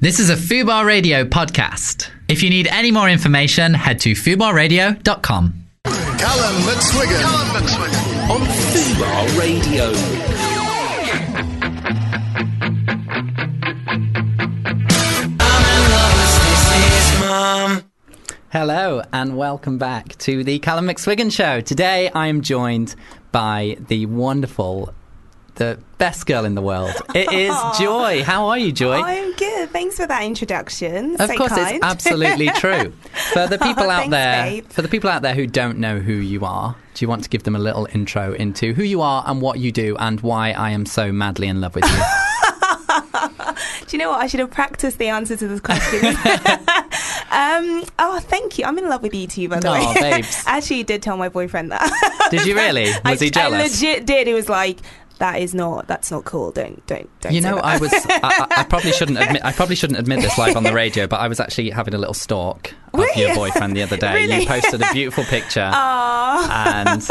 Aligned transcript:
This 0.00 0.20
is 0.20 0.30
a 0.30 0.36
Fubar 0.36 0.86
Radio 0.86 1.24
podcast. 1.24 2.08
If 2.28 2.42
you 2.44 2.50
need 2.50 2.68
any 2.68 2.92
more 2.92 3.08
information, 3.10 3.74
head 3.74 3.98
to 4.00 4.12
fubarradio.com. 4.12 5.64
Callum 5.84 6.56
McSwiggan. 6.62 7.20
Callum 7.20 7.48
McSwiggan. 7.48 8.30
on 8.30 8.40
Fubar 8.46 9.38
Radio. 9.38 9.92
Hello 18.50 19.02
and 19.12 19.36
welcome 19.36 19.78
back 19.78 20.16
to 20.18 20.42
the 20.44 20.58
Callum 20.60 20.86
McSwiggan 20.86 21.32
Show. 21.32 21.60
Today 21.60 22.08
I 22.14 22.28
am 22.28 22.40
joined 22.40 22.94
by 23.30 23.76
the 23.88 24.06
wonderful, 24.06 24.94
the 25.58 25.78
best 25.98 26.26
girl 26.26 26.44
in 26.44 26.54
the 26.54 26.62
world. 26.62 26.94
It 27.14 27.32
is 27.32 27.54
Joy. 27.78 28.22
How 28.24 28.46
are 28.46 28.58
you, 28.58 28.72
Joy? 28.72 28.94
I'm 28.94 29.32
good. 29.34 29.70
Thanks 29.70 29.96
for 29.96 30.06
that 30.06 30.22
introduction. 30.22 31.20
Of 31.20 31.28
so 31.28 31.36
course, 31.36 31.52
kind. 31.52 31.76
it's 31.76 31.84
absolutely 31.84 32.48
true. 32.56 32.92
For 33.32 33.46
the 33.46 33.58
people 33.58 33.90
out 33.90 34.08
Thanks, 34.08 34.10
there, 34.10 34.44
babe. 34.44 34.68
for 34.68 34.82
the 34.82 34.88
people 34.88 35.10
out 35.10 35.22
there 35.22 35.34
who 35.34 35.46
don't 35.46 35.78
know 35.78 35.98
who 35.98 36.14
you 36.14 36.44
are, 36.44 36.74
do 36.94 37.04
you 37.04 37.08
want 37.08 37.24
to 37.24 37.28
give 37.28 37.42
them 37.42 37.54
a 37.56 37.58
little 37.58 37.86
intro 37.92 38.32
into 38.32 38.72
who 38.72 38.82
you 38.82 39.02
are 39.02 39.24
and 39.26 39.42
what 39.42 39.58
you 39.58 39.70
do 39.72 39.96
and 39.98 40.20
why 40.20 40.52
I 40.52 40.70
am 40.70 40.86
so 40.86 41.12
madly 41.12 41.48
in 41.48 41.60
love 41.60 41.74
with 41.74 41.84
you? 41.84 41.98
Do 43.86 43.96
you 43.96 44.02
know 44.02 44.10
what? 44.10 44.20
I 44.20 44.26
should 44.26 44.40
have 44.40 44.50
practiced 44.50 44.98
the 44.98 45.08
answer 45.08 45.36
to 45.36 45.48
this 45.48 45.60
question. 45.60 46.04
um, 47.30 47.84
oh, 47.98 48.18
thank 48.22 48.58
you. 48.58 48.64
I'm 48.64 48.76
in 48.78 48.88
love 48.88 49.02
with 49.02 49.14
you 49.14 49.26
too, 49.26 49.48
by 49.48 49.60
the 49.60 49.68
Aw, 49.68 49.94
way. 49.94 50.10
babes. 50.10 50.44
I 50.46 50.58
actually 50.58 50.82
did 50.84 51.02
tell 51.02 51.16
my 51.16 51.28
boyfriend 51.28 51.72
that. 51.72 52.28
Did 52.30 52.46
you 52.46 52.54
really? 52.54 52.84
Was 53.04 53.20
I, 53.22 53.24
he 53.24 53.30
jealous? 53.30 53.60
I 53.60 53.62
legit 53.86 54.06
did. 54.06 54.26
He 54.26 54.34
was 54.34 54.48
like, 54.48 54.78
"That 55.18 55.40
is 55.40 55.54
not. 55.54 55.86
That's 55.86 56.10
not 56.10 56.24
cool. 56.24 56.50
Don't, 56.52 56.84
don't, 56.86 57.08
don't." 57.20 57.32
You 57.32 57.40
know, 57.40 57.56
that." 57.56 57.64
I 57.64 57.78
was. 57.78 57.92
I, 57.92 58.20
I- 58.22 58.46
I 58.60 58.64
probably 58.64 58.92
shouldn't 58.92 59.18
admit. 59.22 59.44
I 59.44 59.52
probably 59.52 59.76
shouldn't 59.76 59.98
admit 59.98 60.20
this 60.20 60.36
live 60.38 60.56
on 60.56 60.62
the 60.64 60.72
radio, 60.72 61.06
but 61.06 61.20
I 61.20 61.28
was 61.28 61.40
actually 61.40 61.70
having 61.70 61.94
a 61.94 61.98
little 61.98 62.14
stalk 62.14 62.72
of 62.92 63.16
your 63.16 63.34
boyfriend 63.34 63.76
the 63.76 63.82
other 63.82 63.96
day. 63.96 64.26
You 64.38 64.46
posted 64.46 64.82
a 64.82 64.92
beautiful 64.92 65.24
picture, 65.24 65.60
and 65.72 67.02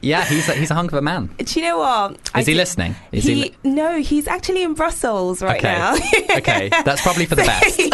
yeah, 0.00 0.24
he's 0.24 0.48
a, 0.48 0.54
he's 0.54 0.70
a 0.70 0.74
hunk 0.74 0.92
of 0.92 0.98
a 0.98 1.02
man. 1.02 1.26
Do 1.38 1.60
you 1.60 1.66
know 1.66 1.78
what? 1.78 2.12
Is 2.36 2.46
he 2.46 2.52
did- 2.52 2.58
listening? 2.58 2.94
Is 3.12 3.24
he, 3.24 3.34
li- 3.34 3.54
no, 3.64 4.00
he's 4.00 4.26
actually 4.28 4.62
in 4.62 4.74
Brussels 4.74 5.42
right 5.42 5.58
okay. 5.58 5.72
now. 5.72 5.94
okay, 6.38 6.68
that's 6.84 7.02
probably 7.02 7.26
for 7.26 7.34
the 7.34 7.42
best. 7.42 7.78
yeah, 7.78 7.90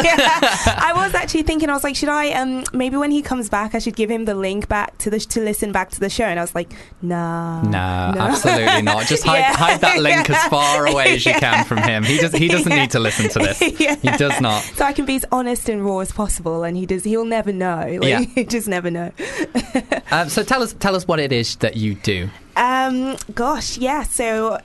I 0.78 0.92
was 0.94 1.14
actually 1.14 1.42
thinking. 1.42 1.68
I 1.70 1.74
was 1.74 1.84
like, 1.84 1.96
should 1.96 2.08
I? 2.08 2.30
Um, 2.32 2.64
maybe 2.72 2.96
when 2.96 3.10
he 3.10 3.22
comes 3.22 3.48
back, 3.48 3.74
I 3.74 3.78
should 3.78 3.96
give 3.96 4.10
him 4.10 4.24
the 4.24 4.34
link 4.34 4.68
back 4.68 4.96
to 4.98 5.10
the 5.10 5.18
to 5.18 5.40
listen 5.40 5.72
back 5.72 5.90
to 5.90 6.00
the 6.00 6.10
show. 6.10 6.24
And 6.24 6.38
I 6.38 6.42
was 6.42 6.54
like, 6.54 6.72
nah, 7.02 7.62
No, 7.62 7.78
absolutely 8.20 8.82
not. 8.82 9.06
Just 9.06 9.24
hide, 9.24 9.38
Yeah. 9.38 9.56
hide 9.56 9.80
that 9.80 9.98
link 10.00 10.28
as 10.30 10.44
far 10.48 10.86
away 10.86 11.14
as 11.16 11.26
you 11.26 11.32
can 11.34 11.64
from 11.64 11.78
him. 11.78 12.02
He 12.04 12.18
does. 12.18 12.32
He 12.32 12.48
doesn't 12.48 12.72
need 12.74 12.90
to 12.92 13.00
listen 13.00 13.28
to 13.30 13.38
this. 13.38 13.80
Yeah. 13.80 13.96
He 13.96 14.10
does 14.16 14.40
not. 14.40 14.62
So 14.62 14.84
I 14.84 14.92
can 14.92 15.04
be 15.04 15.16
as 15.16 15.24
honest 15.32 15.68
and 15.68 15.84
raw 15.84 15.98
as 16.00 16.12
possible, 16.12 16.62
and 16.64 16.76
he 16.76 16.86
does. 16.86 17.04
He'll 17.04 17.24
never 17.28 17.52
know. 17.52 17.86
Like, 18.00 18.08
Yeah. 18.08 18.20
he 18.20 18.44
just 18.44 18.68
never 18.68 18.90
know. 18.90 19.12
Um, 20.12 20.28
so 20.28 20.42
tell 20.44 20.62
us, 20.62 20.72
tell 20.78 20.94
us 20.94 21.06
what 21.08 21.18
it 21.18 21.32
is 21.32 21.56
that 21.56 21.76
you 21.76 21.94
do. 21.96 22.30
Um, 22.56 23.16
gosh, 23.34 23.76
yeah. 23.76 24.04
So, 24.04 24.60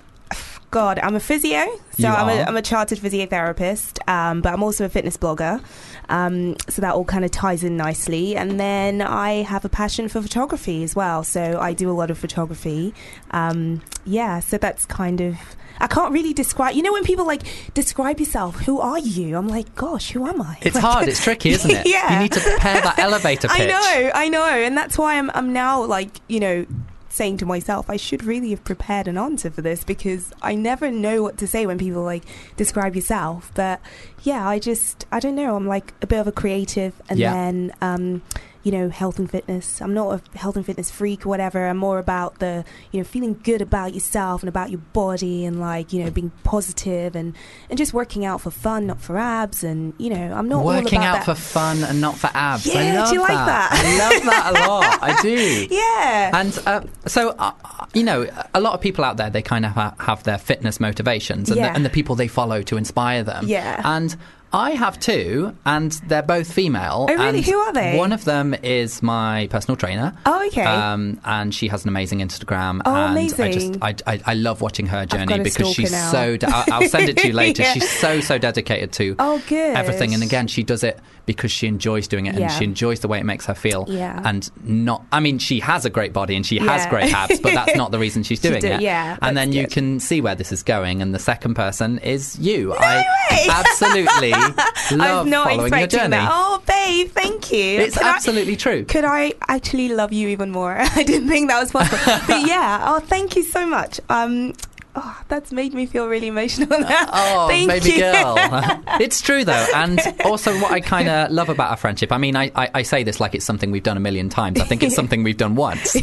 God, 0.70 1.00
I'm 1.00 1.16
a 1.16 1.20
physio. 1.20 1.66
So 1.98 2.08
You 2.08 2.08
I'm 2.08 2.30
a? 2.30 2.42
I'm 2.44 2.56
a 2.56 2.62
chartered 2.62 3.00
physiotherapist, 3.00 3.98
um, 4.08 4.42
but 4.42 4.54
I'm 4.54 4.62
also 4.62 4.86
a 4.86 4.90
fitness 4.90 5.18
blogger. 5.18 5.62
Um, 6.10 6.56
so 6.70 6.82
that 6.84 6.94
all 6.94 7.06
kind 7.06 7.26
of 7.26 7.32
ties 7.32 7.64
in 7.64 7.76
nicely. 7.76 8.36
And 8.38 8.60
then 8.60 9.02
I 9.02 9.42
have 9.42 9.66
a 9.66 9.70
passion 9.70 10.08
for 10.08 10.22
photography 10.22 10.84
as 10.84 10.96
well. 10.96 11.24
So 11.24 11.60
I 11.60 11.74
do 11.74 11.90
a 11.90 11.94
lot 11.94 12.12
of 12.12 12.18
photography. 12.20 12.94
Um, 13.32 13.82
yeah. 14.06 14.40
So 14.42 14.58
that's 14.60 14.86
kind 14.86 15.22
of. 15.22 15.36
I 15.82 15.88
can't 15.88 16.14
really 16.14 16.34
describe. 16.34 16.76
You 16.76 16.84
know, 16.84 16.94
when 16.94 17.04
people 17.04 17.26
like 17.26 17.42
describe 17.74 18.20
yourself, 18.20 18.60
who 18.62 18.80
are 18.80 19.00
you? 19.00 19.36
I'm 19.38 19.48
like, 19.48 19.76
gosh, 19.76 20.12
who 20.12 20.26
am 20.28 20.42
I? 20.42 20.58
It's 20.62 20.76
Like- 20.76 20.84
hard. 20.84 21.08
It's 21.10 21.24
tricky, 21.24 21.50
isn't 21.50 21.70
it? 21.72 21.88
Yeah. 21.88 22.14
You 22.14 22.20
need 22.24 22.32
to 22.34 22.40
prepare 22.40 22.82
that 22.82 23.00
elevator 23.00 23.48
pitch. 23.50 23.62
I 23.62 23.66
know, 23.68 24.12
I 24.14 24.30
know, 24.30 24.46
and 24.46 24.78
that's 24.78 24.98
why 24.98 25.18
I'm 25.18 25.30
I'm 25.34 25.52
now 25.54 25.84
like 25.86 26.22
you 26.28 26.40
know 26.40 26.66
saying 27.10 27.36
to 27.36 27.46
myself 27.46 27.90
I 27.90 27.98
should 27.98 28.24
really 28.24 28.52
have 28.52 28.64
prepared 28.64 29.06
an 29.06 29.18
answer 29.18 29.52
for 29.52 29.62
this 29.62 29.84
because 29.84 30.32
I 30.42 30.56
never 30.56 30.90
know 30.90 31.22
what 31.22 31.38
to 31.40 31.46
say 31.48 31.66
when 31.66 31.78
people 31.78 32.04
like 32.04 32.24
describe 32.56 32.96
yourself. 32.96 33.52
But 33.54 33.82
yeah, 34.24 34.48
I 34.48 34.60
just 34.60 35.06
I 35.12 35.20
don't 35.20 35.36
know. 35.36 35.56
I'm 35.58 35.68
like 35.68 35.94
a 36.02 36.08
bit 36.08 36.20
of 36.20 36.28
a 36.28 36.32
creative, 36.32 36.94
and 37.10 37.20
Yeah. 37.20 37.34
then 37.34 37.74
um, 37.82 38.22
you 38.64 38.72
know 38.72 38.90
health 38.90 39.18
and 39.20 39.30
fitness. 39.30 39.82
I'm 39.82 39.94
not 39.94 40.22
a 40.34 40.38
health 40.38 40.56
and 40.56 40.66
fitness 40.66 40.92
freak 40.92 41.26
or 41.26 41.30
whatever. 41.30 41.68
I'm 41.68 41.78
more 41.78 42.00
about 42.00 42.40
the 42.40 42.64
you 42.92 43.00
know 43.00 43.04
feeling 43.04 43.40
good 43.44 43.62
about 43.62 43.94
yourself 43.94 44.42
and 44.42 44.50
about 44.50 44.70
your 44.70 44.82
body 44.94 45.46
and 45.46 45.60
like 45.60 45.94
you 45.94 46.04
know 46.04 46.12
being 46.12 46.32
positive 46.44 47.16
and 47.16 47.36
and 47.70 47.78
just 47.78 47.94
working 47.94 48.26
out 48.26 48.42
for 48.42 48.52
fun, 48.52 48.88
not 48.88 49.02
for 49.02 49.18
abs. 49.18 49.64
And 49.64 49.94
you 49.98 50.10
know 50.10 50.34
I'm 50.34 50.48
not 50.48 50.60
all 50.60 50.66
Working 50.68 51.00
out 51.04 51.26
that. 51.26 51.26
for 51.26 51.36
fun 51.36 51.84
and 51.84 52.00
not 52.02 52.18
for 52.18 52.30
abs. 52.34 52.70
I 52.70 52.82
Yeah, 52.84 53.00
love 53.02 53.10
do 53.10 53.16
you 53.16 53.22
like 53.22 53.30
that? 53.30 53.70
I 53.74 53.98
love 53.98 54.24
that 54.26 54.52
a 54.56 54.68
lot. 54.70 55.00
I 55.02 55.22
do. 55.24 55.68
yeah. 55.70 56.32
And 56.34 56.60
uh, 56.66 56.82
so, 57.08 57.30
uh, 57.38 57.52
you 57.94 58.04
know, 58.04 58.28
a 58.54 58.62
lot 58.62 58.74
of 58.74 58.82
people 58.82 59.04
out 59.04 59.18
there, 59.18 59.30
they 59.30 59.42
kind 59.42 59.66
of 59.66 59.72
ha- 59.74 59.94
have 60.00 60.24
their 60.24 60.38
fitness 60.38 60.80
motivations 60.80 61.50
and, 61.50 61.58
Yeah. 61.58 61.70
the, 61.70 61.76
and 61.76 61.86
the 61.86 61.90
people 61.90 62.16
they 62.16 62.28
follow 62.28 62.62
to 62.64 62.78
inspire 62.78 63.24
them. 63.24 63.48
Yeah. 63.48 63.82
And 63.84 64.16
I 64.54 64.72
have 64.72 65.00
two, 65.00 65.56
and 65.66 65.92
they're 66.08 66.22
both 66.22 66.52
female. 66.52 67.08
Oh, 67.10 67.14
really? 67.16 67.42
Who 67.42 67.56
are 67.58 67.72
they? 67.74 67.98
One 67.98 68.12
of 68.12 68.26
them 68.26 68.54
is 68.64 69.02
my 69.02 69.48
personal 69.50 69.78
trainer. 69.78 70.14
Oh, 70.26 70.46
okay. 70.48 70.64
Um, 70.66 71.20
and 71.24 71.56
she 71.56 71.70
has 71.70 71.84
an 71.84 71.90
amazing 71.90 72.20
Instagram. 72.20 72.82
Oh, 72.86 72.94
and 72.94 73.18
I 73.18 73.52
just, 73.52 73.78
I, 73.82 73.96
I, 74.06 74.22
I 74.26 74.34
love 74.34 74.60
watching 74.62 74.88
her 74.88 75.06
journey 75.06 75.40
because 75.40 75.72
she's 75.72 75.96
so. 76.12 76.36
De- 76.38 76.48
I'll, 76.50 76.66
I'll 76.84 76.90
send 76.90 77.08
it 77.10 77.18
to 77.18 77.28
you 77.28 77.34
later. 77.46 77.64
Yeah. 77.64 77.74
She's 77.74 77.90
so 77.90 78.20
so 78.20 78.38
dedicated 78.38 78.92
to 78.94 79.16
Oh, 79.20 79.42
good. 79.48 79.76
everything. 79.76 80.14
And 80.14 80.22
again, 80.22 80.48
she 80.48 80.64
does 80.64 80.84
it 80.84 81.00
because 81.26 81.52
she 81.52 81.68
enjoys 81.68 82.08
doing 82.08 82.26
it 82.26 82.36
Yeah. 82.36 82.46
and 82.46 82.52
she 82.52 82.64
enjoys 82.66 83.00
the 83.02 83.08
way 83.08 83.20
it 83.20 83.26
makes 83.26 83.46
her 83.46 83.54
feel. 83.54 83.86
Yeah. 83.88 84.22
And 84.26 84.50
not, 84.66 85.06
I 85.12 85.20
mean, 85.22 85.38
she 85.38 85.60
has 85.62 85.86
a 85.86 85.90
great 85.90 86.12
body 86.14 86.36
and 86.36 86.46
she 86.46 86.58
has 86.58 86.86
great 86.88 87.14
abs, 87.14 87.40
but 87.40 87.54
that's 87.54 87.76
not 87.78 87.92
the 87.92 88.00
reason 88.06 88.24
she's 88.24 88.42
She 88.42 88.50
doing 88.50 88.64
it. 88.66 88.82
yeah, 88.82 89.18
And 89.22 89.38
then 89.38 89.52
that's 89.52 89.58
you 89.58 89.68
can 89.68 90.00
see 90.00 90.20
where 90.20 90.36
this 90.36 90.52
is 90.52 90.64
going. 90.64 91.02
And 91.02 91.14
the 91.16 91.20
second 91.20 91.54
person 91.54 92.00
is 92.00 92.38
you. 92.40 92.74
I 92.74 92.98
way. 93.32 93.48
absolutely 93.50 94.34
love 94.42 94.56
I'm 94.92 95.30
not 95.30 95.48
following 95.48 95.58
your 95.60 95.68
expecting 95.68 96.00
journey. 96.00 96.10
that. 96.12 96.30
Oh, 96.32 96.62
babe, 96.66 97.10
thank 97.12 97.52
you. 97.52 97.80
It's 97.82 97.98
Could 97.98 98.06
I- 98.06 98.16
absolutely 98.16 98.56
true. 98.56 98.86
could 98.86 99.06
I 99.06 99.34
actually 99.48 99.90
love 99.90 100.12
you 100.14 100.28
even 100.30 100.52
more? 100.52 100.76
I 100.80 101.04
didn't 101.04 101.28
think 101.30 101.50
that 101.50 101.60
was 101.60 101.72
possible. 101.72 102.00
but 102.28 102.48
yeah, 102.48 102.84
oh, 102.86 103.00
thank 103.00 103.36
you 103.36 103.44
so 103.44 103.66
much. 103.66 104.00
Um, 104.10 104.54
oh, 104.96 105.22
that's 105.28 105.52
made 105.52 105.74
me 105.74 105.86
feel 105.86 106.08
really 106.08 106.28
emotional 106.28 106.68
now. 106.80 107.06
Oh, 107.12 107.48
thank 107.50 107.70
baby 107.70 107.92
you. 107.92 108.00
girl. 108.00 108.36
it's 109.02 109.22
true, 109.22 109.44
though. 109.46 109.66
And 109.76 110.00
also, 110.26 110.54
what 110.60 110.72
I 110.72 110.80
kind 110.82 111.08
of 111.10 111.32
love 111.32 111.50
about 111.50 111.70
our 111.72 111.78
friendship, 111.78 112.12
I 112.12 112.18
mean, 112.18 112.36
I, 112.36 112.52
I, 112.56 112.70
I 112.76 112.82
say 112.84 113.04
this 113.04 113.20
like 113.20 113.36
it's 113.36 113.46
something 113.46 113.72
we've 113.72 113.84
done 113.84 113.98
a 113.98 114.02
million 114.02 114.30
times. 114.30 114.60
I 114.60 114.66
think 114.66 114.84
it's 114.84 114.96
something 114.96 115.24
we've 115.24 115.38
done 115.38 115.56
once. 115.56 115.96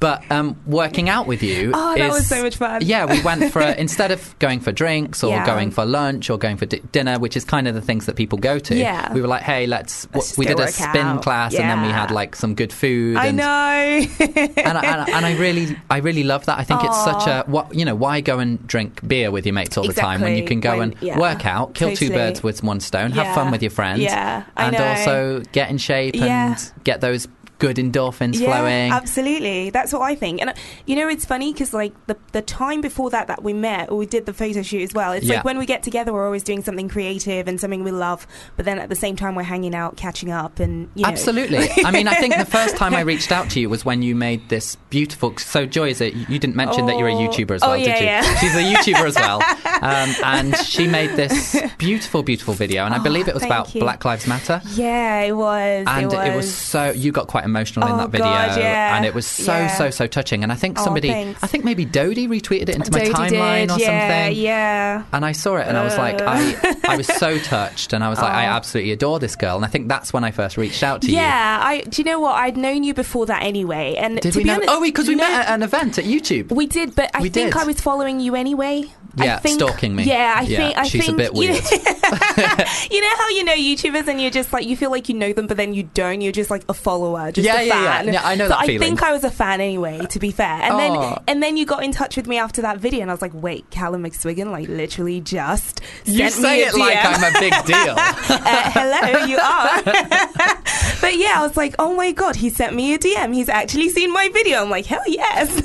But 0.00 0.30
um, 0.30 0.56
working 0.66 1.08
out 1.08 1.26
with 1.26 1.42
you. 1.42 1.72
Oh, 1.74 1.94
that 1.96 2.06
is- 2.08 2.12
was 2.14 2.26
so 2.28 2.42
much 2.42 2.56
fun. 2.56 2.82
Yeah, 2.84 3.06
we 3.06 3.22
went 3.22 3.52
for, 3.52 3.62
instead 3.62 4.10
of 4.10 4.38
going 4.38 4.60
for 4.60 4.72
drinks 4.72 5.22
or 5.24 5.30
Yeah. 5.30 5.46
going 5.46 5.70
for 5.70 5.84
lunch 5.84 6.28
or 6.30 6.36
going 6.38 6.56
for 6.56 6.66
di- 6.66 6.80
dinner, 6.92 7.18
which 7.18 7.36
is 7.36 7.44
kind 7.44 7.66
of 7.68 7.74
the 7.74 7.80
things 7.80 8.06
that 8.06 8.16
people 8.16 8.38
go 8.38 8.58
to, 8.58 8.74
Yeah. 8.76 9.12
we 9.12 9.20
were 9.22 9.28
like, 9.28 9.42
hey, 9.42 9.66
let's. 9.66 10.06
Let's 10.12 10.28
just 10.28 10.38
we 10.38 10.46
did 10.46 10.60
a 10.60 10.68
spin 10.68 10.96
out. 11.06 11.22
class 11.22 11.54
and 11.54 11.68
then 11.70 11.82
we 11.82 11.88
had 11.88 12.10
like 12.10 12.36
some 12.36 12.54
good 12.54 12.72
food. 12.72 13.16
I 13.16 13.26
and, 13.28 13.36
know. 13.36 13.44
and, 13.44 14.78
I, 14.78 14.82
and, 14.84 15.00
I, 15.00 15.10
and 15.16 15.26
I 15.26 15.36
really, 15.38 15.76
I 15.90 15.98
really 15.98 16.24
love 16.24 16.46
that. 16.46 16.58
I 16.58 16.64
think 16.64 16.84
it's 16.84 17.02
such 17.04 17.26
a 17.26 17.44
what 17.46 17.74
you 17.74 17.84
know. 17.84 17.94
Why 17.94 18.20
go 18.24 18.38
and 18.38 18.64
drink 18.66 19.06
beer 19.06 19.30
with 19.30 19.46
your 19.46 19.54
mates 19.54 19.76
all 19.78 19.86
the 19.86 19.92
time 19.92 20.20
when 20.20 20.36
you 20.36 20.44
can 20.44 20.60
go 20.60 20.78
When- 20.78 20.92
and 20.92 21.02
yeah, 21.02 21.18
work 21.18 21.46
out, 21.46 21.74
kill 21.74 21.94
two 21.94 22.10
birds 22.10 22.42
with 22.42 22.62
one 22.62 22.80
stone, 22.80 23.12
have 23.12 23.34
fun 23.34 23.50
with 23.50 23.62
your 23.62 23.70
friends, 23.70 24.00
Yeah, 24.02 24.44
and 24.56 24.74
also 24.76 25.42
get 25.52 25.70
in 25.70 25.78
shape 25.78 26.14
Yeah. 26.16 26.48
and 26.52 26.72
get 26.84 27.00
those 27.00 27.28
good 27.58 27.76
endorphins 27.76 28.38
yeah, 28.38 28.46
flowing. 28.46 28.90
absolutely. 28.92 29.70
That's 29.70 29.92
what 29.92 30.02
I 30.02 30.14
think. 30.14 30.40
And 30.40 30.50
uh, 30.50 30.54
you 30.86 30.96
know, 30.96 31.08
it's 31.08 31.24
funny 31.24 31.52
because 31.52 31.72
like 31.72 31.92
the 32.06 32.16
the 32.32 32.42
time 32.42 32.80
before 32.80 33.10
that 33.10 33.28
that 33.28 33.42
we 33.42 33.52
met, 33.52 33.90
or 33.90 33.96
we 33.98 34.06
did 34.06 34.26
the 34.26 34.32
photo 34.32 34.62
shoot 34.62 34.82
as 34.82 34.92
well. 34.92 35.12
It's 35.12 35.26
Yeah. 35.26 35.36
like 35.36 35.44
when 35.44 35.58
we 35.58 35.66
get 35.66 35.82
together, 35.82 36.12
we're 36.12 36.24
always 36.26 36.42
doing 36.42 36.62
something 36.62 36.88
creative 36.88 37.46
and 37.48 37.60
something 37.60 37.84
we 37.84 37.90
love, 37.92 38.26
but 38.56 38.64
then 38.64 38.78
at 38.78 38.88
the 38.88 38.94
same 38.96 39.16
time, 39.16 39.34
we're 39.34 39.42
hanging 39.44 39.74
out, 39.74 39.96
catching 39.96 40.30
up, 40.30 40.58
and 40.58 40.88
you 40.94 41.02
know. 41.02 41.08
Absolutely. 41.08 41.68
I 41.84 41.90
mean, 41.90 42.08
I 42.08 42.14
think 42.14 42.36
the 42.36 42.44
first 42.44 42.76
time 42.76 42.94
I 42.94 43.00
reached 43.12 43.30
out 43.32 43.50
to 43.50 43.60
you 43.60 43.68
was 43.68 43.84
when 43.84 44.02
you 44.02 44.14
made 44.14 44.48
this 44.48 44.76
beautiful. 44.90 45.36
So, 45.38 45.66
Joy, 45.66 45.90
is 45.90 46.00
it? 46.00 46.14
You 46.14 46.38
didn't 46.38 46.56
mention 46.56 46.86
that 46.86 46.98
you're 46.98 47.08
a 47.08 47.14
Oh. 47.14 47.28
YouTuber 47.28 47.52
as 47.54 47.62
Oh, 47.62 47.68
well, 47.68 47.76
yeah, 47.76 47.84
did 47.94 48.00
you? 48.00 48.06
yeah. 48.06 48.36
She's 48.38 48.54
a 48.54 48.62
YouTuber 48.92 49.06
as 49.06 49.14
well, 49.16 49.40
um, 49.82 50.14
and 50.24 50.56
she 50.58 50.86
made 50.88 51.10
this 51.16 51.56
beautiful, 51.78 52.22
beautiful 52.22 52.54
video, 52.54 52.84
and 52.84 52.94
I 52.94 52.98
Oh, 52.98 53.02
believe 53.02 53.28
it 53.28 53.34
was 53.34 53.44
about 53.44 53.74
you. 53.74 53.80
Black 53.80 54.04
Lives 54.04 54.26
Matter. 54.26 54.60
Yeah, 54.74 55.20
it 55.20 55.32
was. 55.36 55.86
and 55.88 56.12
it 56.12 56.34
was. 56.34 56.52
so 56.52 56.90
you 56.90 57.12
got 57.12 57.28
quite 57.28 57.44
emotional 57.54 57.86
in 57.86 57.94
Oh, 57.94 57.98
that 57.98 58.10
video 58.10 58.26
God, 58.26 58.58
yeah. 58.58 58.96
and 58.96 59.04
it 59.06 59.14
was 59.14 59.26
so 59.26 59.52
Yeah. 59.54 59.76
so 59.76 59.90
so 59.90 60.06
touching 60.06 60.42
and 60.42 60.50
i 60.50 60.54
think 60.56 60.78
Oh, 60.80 60.84
somebody 60.84 61.08
thanks. 61.08 61.42
i 61.42 61.46
think 61.46 61.64
maybe 61.64 61.84
dodie 61.84 62.26
retweeted 62.28 62.68
it 62.68 62.70
into 62.70 62.90
my 62.90 62.98
Dodie 63.04 63.12
timeline 63.12 63.68
did, 63.68 63.70
or 63.70 63.78
yeah, 63.80 64.08
something 64.26 64.42
Yeah. 64.42 65.02
and 65.12 65.24
i 65.24 65.32
saw 65.32 65.56
it 65.56 65.66
and 65.68 65.76
i 65.76 65.84
was 65.84 65.96
like 65.96 66.20
Uh. 66.20 66.24
I, 66.26 66.76
I 66.88 66.96
was 66.96 67.06
so 67.06 67.38
touched 67.38 67.92
and 67.92 68.02
i 68.02 68.08
was 68.08 68.18
like 68.18 68.32
i 68.32 68.46
Oh. 68.48 68.56
absolutely 68.56 68.92
adore 68.92 69.18
this 69.20 69.36
girl 69.36 69.56
and 69.56 69.64
i 69.64 69.68
think 69.68 69.88
that's 69.88 70.12
when 70.12 70.24
i 70.24 70.30
first 70.30 70.56
reached 70.56 70.82
out 70.82 71.02
to 71.02 71.08
you 71.08 71.14
Yeah, 71.16 71.60
I. 71.62 71.82
Do 71.82 72.02
you 72.02 72.06
know 72.06 72.18
what? 72.20 72.34
I'd 72.34 72.56
known 72.56 72.82
you 72.82 72.92
before 72.94 73.26
that 73.26 73.42
anyway, 73.42 73.94
and 73.96 74.18
did 74.20 74.32
to 74.32 74.38
we 74.38 74.42
be 74.44 74.48
know 74.48 74.54
honest, 74.56 74.70
oh 74.72 74.82
because 74.82 75.06
we 75.08 75.14
no, 75.14 75.22
met 75.24 75.46
at 75.48 75.54
an 75.54 75.62
event 75.62 75.98
at 75.98 76.04
youtube 76.04 76.50
We 76.50 76.66
did, 76.66 76.94
but 76.96 77.10
I 77.14 77.20
We 77.22 77.28
think 77.28 77.52
did. 77.54 77.60
I 77.62 77.64
was 77.64 77.80
following 77.80 78.18
you 78.20 78.34
anyway. 78.34 78.84
Yeah, 79.16 79.36
I 79.36 79.38
think 79.38 79.60
stalking 79.60 79.94
me. 79.94 80.02
Yeah, 80.04 80.34
I 80.36 80.44
think 80.44 80.76
I 80.76 80.88
she's 80.88 81.06
think 81.06 81.14
a 81.14 81.16
bit 81.16 81.34
you 81.36 81.48
know- 81.48 81.54
weird. 81.60 81.64
you 82.90 83.00
know 83.00 83.16
how 83.16 83.28
you 83.28 83.44
know 83.44 83.54
YouTubers 83.54 84.08
and 84.08 84.20
you're 84.20 84.30
just 84.32 84.52
like 84.52 84.66
you 84.66 84.76
feel 84.76 84.90
like 84.90 85.08
you 85.08 85.14
know 85.14 85.32
them, 85.32 85.46
but 85.46 85.56
then 85.56 85.72
you 85.72 85.84
don't. 85.94 86.20
You're 86.20 86.32
just 86.32 86.50
like 86.50 86.64
a 86.68 86.74
follower, 86.74 87.30
just 87.34 87.44
Yeah, 87.46 87.60
a 87.60 87.64
yeah, 87.64 87.74
yeah. 87.82 87.96
fan. 88.02 88.12
Yeah, 88.14 88.20
I 88.24 88.34
know 88.36 88.44
so 88.46 88.48
that 88.50 88.58
I 88.60 88.66
feeling. 88.66 88.80
think 88.88 89.02
I 89.02 89.12
was 89.12 89.24
a 89.24 89.30
fan 89.30 89.60
anyway. 89.60 90.00
To 90.08 90.18
be 90.18 90.30
fair, 90.30 90.46
and 90.62 90.74
Oh. 90.74 90.78
then 90.78 91.18
and 91.28 91.42
then 91.42 91.56
you 91.56 91.66
got 91.66 91.84
in 91.84 91.92
touch 91.92 92.16
with 92.16 92.26
me 92.26 92.38
after 92.38 92.62
that 92.62 92.78
video, 92.78 93.02
and 93.02 93.10
I 93.10 93.14
was 93.14 93.20
like, 93.22 93.34
wait, 93.34 93.68
Callum 93.70 94.04
McSwiggan, 94.04 94.50
like 94.50 94.68
literally 94.68 95.20
just 95.20 95.80
you 96.06 96.18
sent 96.30 96.34
say 96.34 96.56
me 96.58 96.62
a 96.62 96.68
it 96.68 96.74
like 96.76 96.98
I'm 97.04 97.22
a 97.22 97.38
big 97.40 97.52
deal. 97.66 97.94
uh, 97.98 98.70
hello, 98.72 99.24
you 99.26 99.36
are. 99.38 99.82
but 101.00 101.16
yeah, 101.16 101.34
I 101.36 101.40
was 101.42 101.56
like, 101.56 101.74
oh 101.78 101.94
my 101.94 102.12
god, 102.12 102.36
he 102.36 102.48
sent 102.50 102.74
me 102.74 102.94
a 102.94 102.98
DM. 102.98 103.34
He's 103.34 103.48
actually 103.48 103.88
seen 103.90 104.12
my 104.12 104.28
video. 104.30 104.62
I'm 104.62 104.70
like, 104.70 104.86
hell 104.86 105.02
yes. 105.06 105.62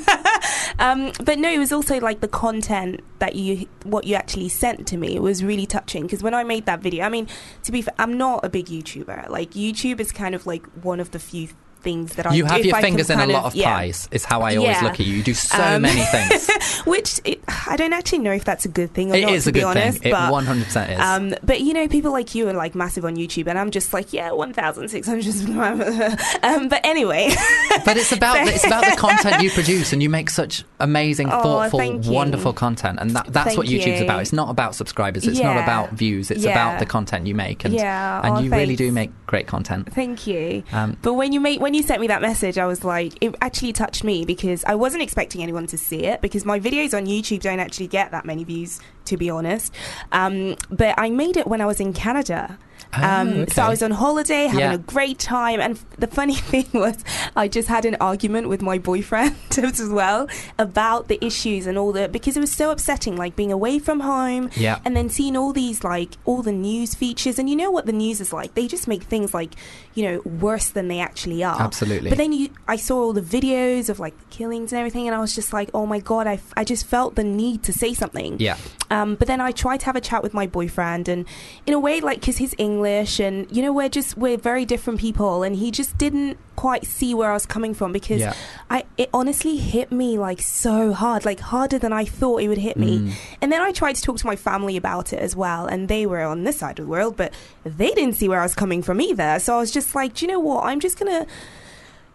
um, 0.78 1.12
but 1.24 1.38
no, 1.38 1.50
it 1.50 1.58
was 1.58 1.72
also 1.72 1.98
like 2.00 2.20
the 2.20 2.28
content 2.28 3.00
that 3.20 3.36
you, 3.36 3.66
what 3.84 4.04
you 4.04 4.16
actually 4.16 4.48
sent 4.48 4.86
to 4.88 4.96
me 4.96 5.18
was 5.18 5.44
really 5.44 5.66
touching 5.66 6.02
because 6.02 6.22
when 6.22 6.34
I 6.34 6.42
made 6.42 6.66
that 6.66 6.80
video, 6.80 7.04
I 7.04 7.08
mean, 7.08 7.28
to 7.62 7.72
be 7.72 7.82
fair, 7.82 7.94
I'm 7.98 8.18
not 8.18 8.44
a 8.44 8.48
big 8.48 8.66
YouTuber. 8.66 9.28
Like 9.28 9.52
YouTube 9.52 10.00
is 10.00 10.10
kind 10.10 10.34
of 10.34 10.46
like 10.46 10.66
one 10.82 11.00
of 11.00 11.12
the 11.12 11.18
few 11.18 11.48
things 11.82 12.14
that 12.14 12.26
I 12.26 12.34
You 12.34 12.42
do- 12.44 12.48
have 12.52 12.64
your 12.64 12.80
fingers 12.80 13.10
in 13.10 13.18
a 13.20 13.26
lot 13.26 13.44
of 13.44 13.54
yeah. 13.54 13.74
pies. 13.74 14.08
Is 14.10 14.24
how 14.24 14.42
I 14.42 14.56
always 14.56 14.76
Yeah. 14.76 14.82
look 14.84 14.94
at 15.00 15.06
you. 15.06 15.16
You 15.16 15.22
do 15.22 15.34
so 15.34 15.62
Um, 15.62 15.82
many 15.82 16.02
things. 16.02 16.50
Which 16.84 17.20
it, 17.24 17.40
I 17.68 17.76
don't 17.76 17.92
actually 17.92 18.18
know 18.20 18.32
if 18.32 18.44
that's 18.44 18.64
a 18.64 18.68
good 18.68 18.92
thing 18.94 19.12
or 19.12 19.16
It 19.16 19.22
not. 19.22 19.32
is 19.32 19.44
to 19.44 19.50
a 19.50 19.52
be 19.52 19.60
good 19.60 19.66
honest, 19.76 19.98
thing. 19.98 20.08
It 20.08 20.12
but 20.12 20.30
100 20.32 20.64
percent 20.64 20.90
is. 20.92 21.00
um, 21.00 21.34
but 21.42 21.60
you 21.60 21.72
know, 21.74 21.88
people 21.88 22.12
like 22.12 22.34
you 22.34 22.48
are 22.48 22.52
like 22.52 22.74
massive 22.74 23.04
on 23.04 23.16
YouTube, 23.16 23.46
and 23.48 23.58
I'm 23.58 23.70
just 23.70 23.92
like, 23.92 24.12
yeah, 24.12 24.30
one 24.32 24.52
thousand 24.52 24.88
six 24.88 25.06
hundred. 25.06 25.26
um, 26.42 26.68
but 26.68 26.80
anyway, 26.84 27.30
But 27.84 27.96
it's 27.96 28.12
about 28.12 28.46
it's 28.48 28.64
about 28.66 28.84
the 28.84 28.96
content 28.96 29.42
you 29.42 29.50
produce, 29.50 29.92
and 29.92 30.02
you 30.02 30.08
make 30.10 30.30
such 30.30 30.64
amazing, 30.80 31.28
Oh, 31.30 31.42
thoughtful, 31.42 31.98
wonderful 32.12 32.52
content, 32.52 32.98
and 33.00 33.10
that, 33.10 33.26
that's 33.32 33.46
Thank 33.48 33.58
what 33.58 33.66
YouTube's 33.66 34.00
you. 34.00 34.04
about. 34.04 34.20
It's 34.20 34.32
not 34.32 34.50
about 34.50 34.74
subscribers. 34.74 35.26
It's 35.26 35.40
not 35.40 35.56
about 35.56 35.92
views. 35.92 36.30
It's 36.30 36.44
Yeah. 36.44 36.50
about 36.52 36.78
the 36.80 36.86
content 36.86 37.26
you 37.26 37.34
make, 37.34 37.64
and 37.64 37.74
Yeah. 37.74 38.20
and 38.24 38.36
Oh, 38.36 38.40
you 38.40 38.50
really 38.50 38.76
do 38.76 38.90
make 38.92 39.10
great 39.26 39.46
content. 39.46 39.92
thank 39.94 40.26
you. 40.26 40.62
Um, 40.72 40.96
But 41.02 41.14
when 41.14 41.32
you 41.32 41.40
make 41.40 41.60
when 41.60 41.69
you 41.74 41.82
sent 41.82 42.00
me 42.00 42.06
that 42.08 42.22
message, 42.22 42.58
I 42.58 42.66
was 42.66 42.84
like, 42.84 43.14
it 43.20 43.34
actually 43.40 43.72
touched 43.72 44.04
me 44.04 44.24
because 44.24 44.64
I 44.64 44.74
wasn't 44.74 45.02
expecting 45.02 45.42
anyone 45.42 45.66
to 45.68 45.78
see 45.78 46.04
it 46.04 46.20
because 46.20 46.44
my 46.44 46.58
videos 46.60 46.96
on 46.96 47.06
YouTube 47.06 47.40
don't 47.40 47.60
actually 47.60 47.88
get 47.88 48.10
that 48.12 48.24
many 48.24 48.44
views, 48.44 48.80
to 49.06 49.16
be 49.16 49.30
honest. 49.30 49.72
Um, 50.12 50.56
but 50.70 50.94
I 50.98 51.10
made 51.10 51.36
it 51.36 51.46
when 51.46 51.60
I 51.60 51.66
was 51.66 51.80
in 51.80 51.92
Canada. 51.92 52.58
Um, 52.92 53.28
Oh, 53.40 53.44
So 53.46 53.62
I 53.62 53.68
was 53.68 53.82
on 53.84 53.92
holiday, 53.92 54.46
having 54.46 54.58
Yeah. 54.60 54.72
a 54.72 54.78
great 54.78 55.18
time, 55.20 55.60
and 55.60 55.78
the 55.98 56.08
funny 56.08 56.34
thing 56.50 56.66
was, 56.72 56.96
I 57.36 57.46
just 57.46 57.68
had 57.68 57.84
an 57.84 57.96
argument 58.00 58.48
with 58.48 58.62
my 58.62 58.78
boyfriend 58.78 59.36
as 59.58 59.88
well 59.88 60.26
about 60.58 61.06
the 61.06 61.24
issues 61.24 61.66
and 61.68 61.78
all 61.78 61.92
the 61.92 62.08
because 62.08 62.36
it 62.36 62.40
was 62.40 62.50
so 62.50 62.70
upsetting, 62.72 63.16
like 63.16 63.36
being 63.36 63.52
away 63.52 63.78
from 63.78 64.00
home, 64.00 64.50
Yeah. 64.56 64.80
and 64.84 64.96
then 64.96 65.08
seeing 65.08 65.36
all 65.36 65.52
these 65.52 65.84
like 65.84 66.10
all 66.24 66.42
the 66.42 66.50
news 66.52 66.94
features, 66.96 67.38
and 67.38 67.48
you 67.48 67.54
know 67.54 67.70
what 67.70 67.86
the 67.86 67.92
news 67.92 68.20
is 68.20 68.32
like, 68.32 68.54
they 68.54 68.66
just 68.66 68.88
make 68.88 69.04
things 69.04 69.32
like 69.32 69.54
you 69.94 70.04
know 70.04 70.20
worse 70.24 70.68
than 70.70 70.88
they 70.88 71.00
actually 71.00 71.42
are. 71.42 71.60
Absolutely. 71.60 72.10
But 72.10 72.18
then 72.18 72.32
you, 72.32 72.50
I 72.68 72.76
saw 72.76 72.96
all 73.02 73.12
the 73.12 73.20
videos 73.20 73.88
of 73.88 73.98
like 73.98 74.16
the 74.18 74.24
killings 74.26 74.72
and 74.72 74.78
everything, 74.78 75.06
and 75.08 75.14
I 75.16 75.20
was 75.20 75.34
just 75.34 75.52
like, 75.52 75.68
oh 75.74 75.86
my 75.86 75.98
god, 75.98 76.26
I, 76.26 76.34
f- 76.34 76.52
I 76.56 76.64
just 76.64 76.86
felt 76.86 77.16
the 77.16 77.24
need 77.24 77.62
to 77.64 77.72
say 77.72 77.92
something. 77.94 78.38
yeah, 78.38 78.56
Um, 78.90 79.16
but 79.16 79.26
then 79.28 79.40
I 79.40 79.50
tried 79.52 79.80
to 79.80 79.86
have 79.86 79.96
a 79.96 80.00
chat 80.00 80.22
with 80.22 80.32
my 80.34 80.46
boyfriend, 80.46 81.08
and 81.08 81.26
in 81.66 81.74
a 81.74 81.80
way, 81.80 82.00
like, 82.00 82.20
because 82.20 82.36
he's 82.38 82.54
English, 82.58 83.18
and 83.20 83.46
you 83.54 83.62
know, 83.62 83.72
we're 83.72 83.88
just 83.88 84.16
we're 84.16 84.36
very 84.38 84.64
different 84.64 85.00
people, 85.00 85.42
and 85.42 85.56
he 85.56 85.70
just 85.70 85.98
didn't 85.98 86.38
quite 86.60 86.84
see 86.84 87.14
where 87.14 87.30
I 87.30 87.34
was 87.40 87.46
coming 87.46 87.72
from 87.72 87.90
because 87.90 88.20
Yeah. 88.20 88.34
I 88.68 88.84
it 88.98 89.08
honestly 89.14 89.56
hit 89.56 89.90
me 89.90 90.18
like 90.18 90.40
so 90.42 90.92
hard, 90.92 91.24
like 91.24 91.40
harder 91.40 91.78
than 91.78 91.92
I 91.92 92.04
thought 92.04 92.42
it 92.42 92.48
would 92.48 92.58
hit 92.68 92.76
me. 92.76 92.98
Mm. 92.98 93.12
And 93.40 93.50
then 93.52 93.62
I 93.62 93.72
tried 93.72 93.96
to 93.96 94.02
talk 94.02 94.18
to 94.18 94.26
my 94.26 94.36
family 94.36 94.76
about 94.76 95.12
it 95.14 95.20
as 95.20 95.34
well, 95.34 95.64
and 95.66 95.88
they 95.88 96.04
were 96.04 96.20
on 96.20 96.44
this 96.44 96.58
side 96.58 96.78
of 96.78 96.84
the 96.84 96.90
world, 96.90 97.16
but 97.16 97.32
they 97.64 97.92
didn't 97.98 98.16
see 98.16 98.28
where 98.28 98.40
I 98.40 98.42
was 98.42 98.54
coming 98.54 98.82
from 98.82 99.00
either. 99.00 99.38
So 99.38 99.56
I 99.56 99.58
was 99.58 99.70
just 99.70 99.94
like, 99.94 100.10
do 100.14 100.26
you 100.26 100.32
know 100.32 100.38
what? 100.48 100.64
I'm 100.64 100.80
just 100.80 100.98
gonna 100.98 101.26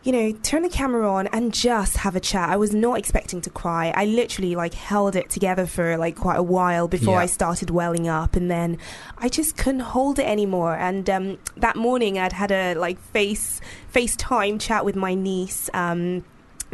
you 0.06 0.12
know, 0.12 0.32
turn 0.44 0.62
the 0.62 0.70
camera 0.70 1.12
on 1.12 1.26
and 1.28 1.52
just 1.52 1.98
have 1.98 2.16
a 2.16 2.20
chat. 2.20 2.48
I 2.50 2.58
was 2.58 2.76
not 2.76 3.00
expecting 3.00 3.42
to 3.42 3.50
cry. 3.50 3.92
I 3.96 4.06
literally 4.06 4.56
like 4.56 4.76
held 4.76 5.16
it 5.16 5.32
together 5.32 5.66
for 5.66 5.98
like 5.98 6.16
quite 6.16 6.38
a 6.38 6.44
while 6.44 6.88
before 6.88 7.16
Yeah. 7.16 7.22
I 7.22 7.26
started 7.26 7.72
welling 7.72 8.08
up, 8.08 8.36
and 8.36 8.50
then 8.50 8.78
I 9.18 9.30
just 9.30 9.58
couldn't 9.58 9.80
hold 9.82 10.20
it 10.20 10.28
anymore. 10.28 10.76
And 10.76 11.10
um, 11.10 11.40
that 11.58 11.76
morning, 11.76 12.20
I'd 12.20 12.34
had 12.34 12.52
a 12.52 12.76
like 12.76 13.00
face 13.00 13.60
FaceTime 13.92 14.62
chat 14.62 14.86
with 14.86 14.96
my 14.96 15.16
niece. 15.16 15.72
Um, 15.74 16.24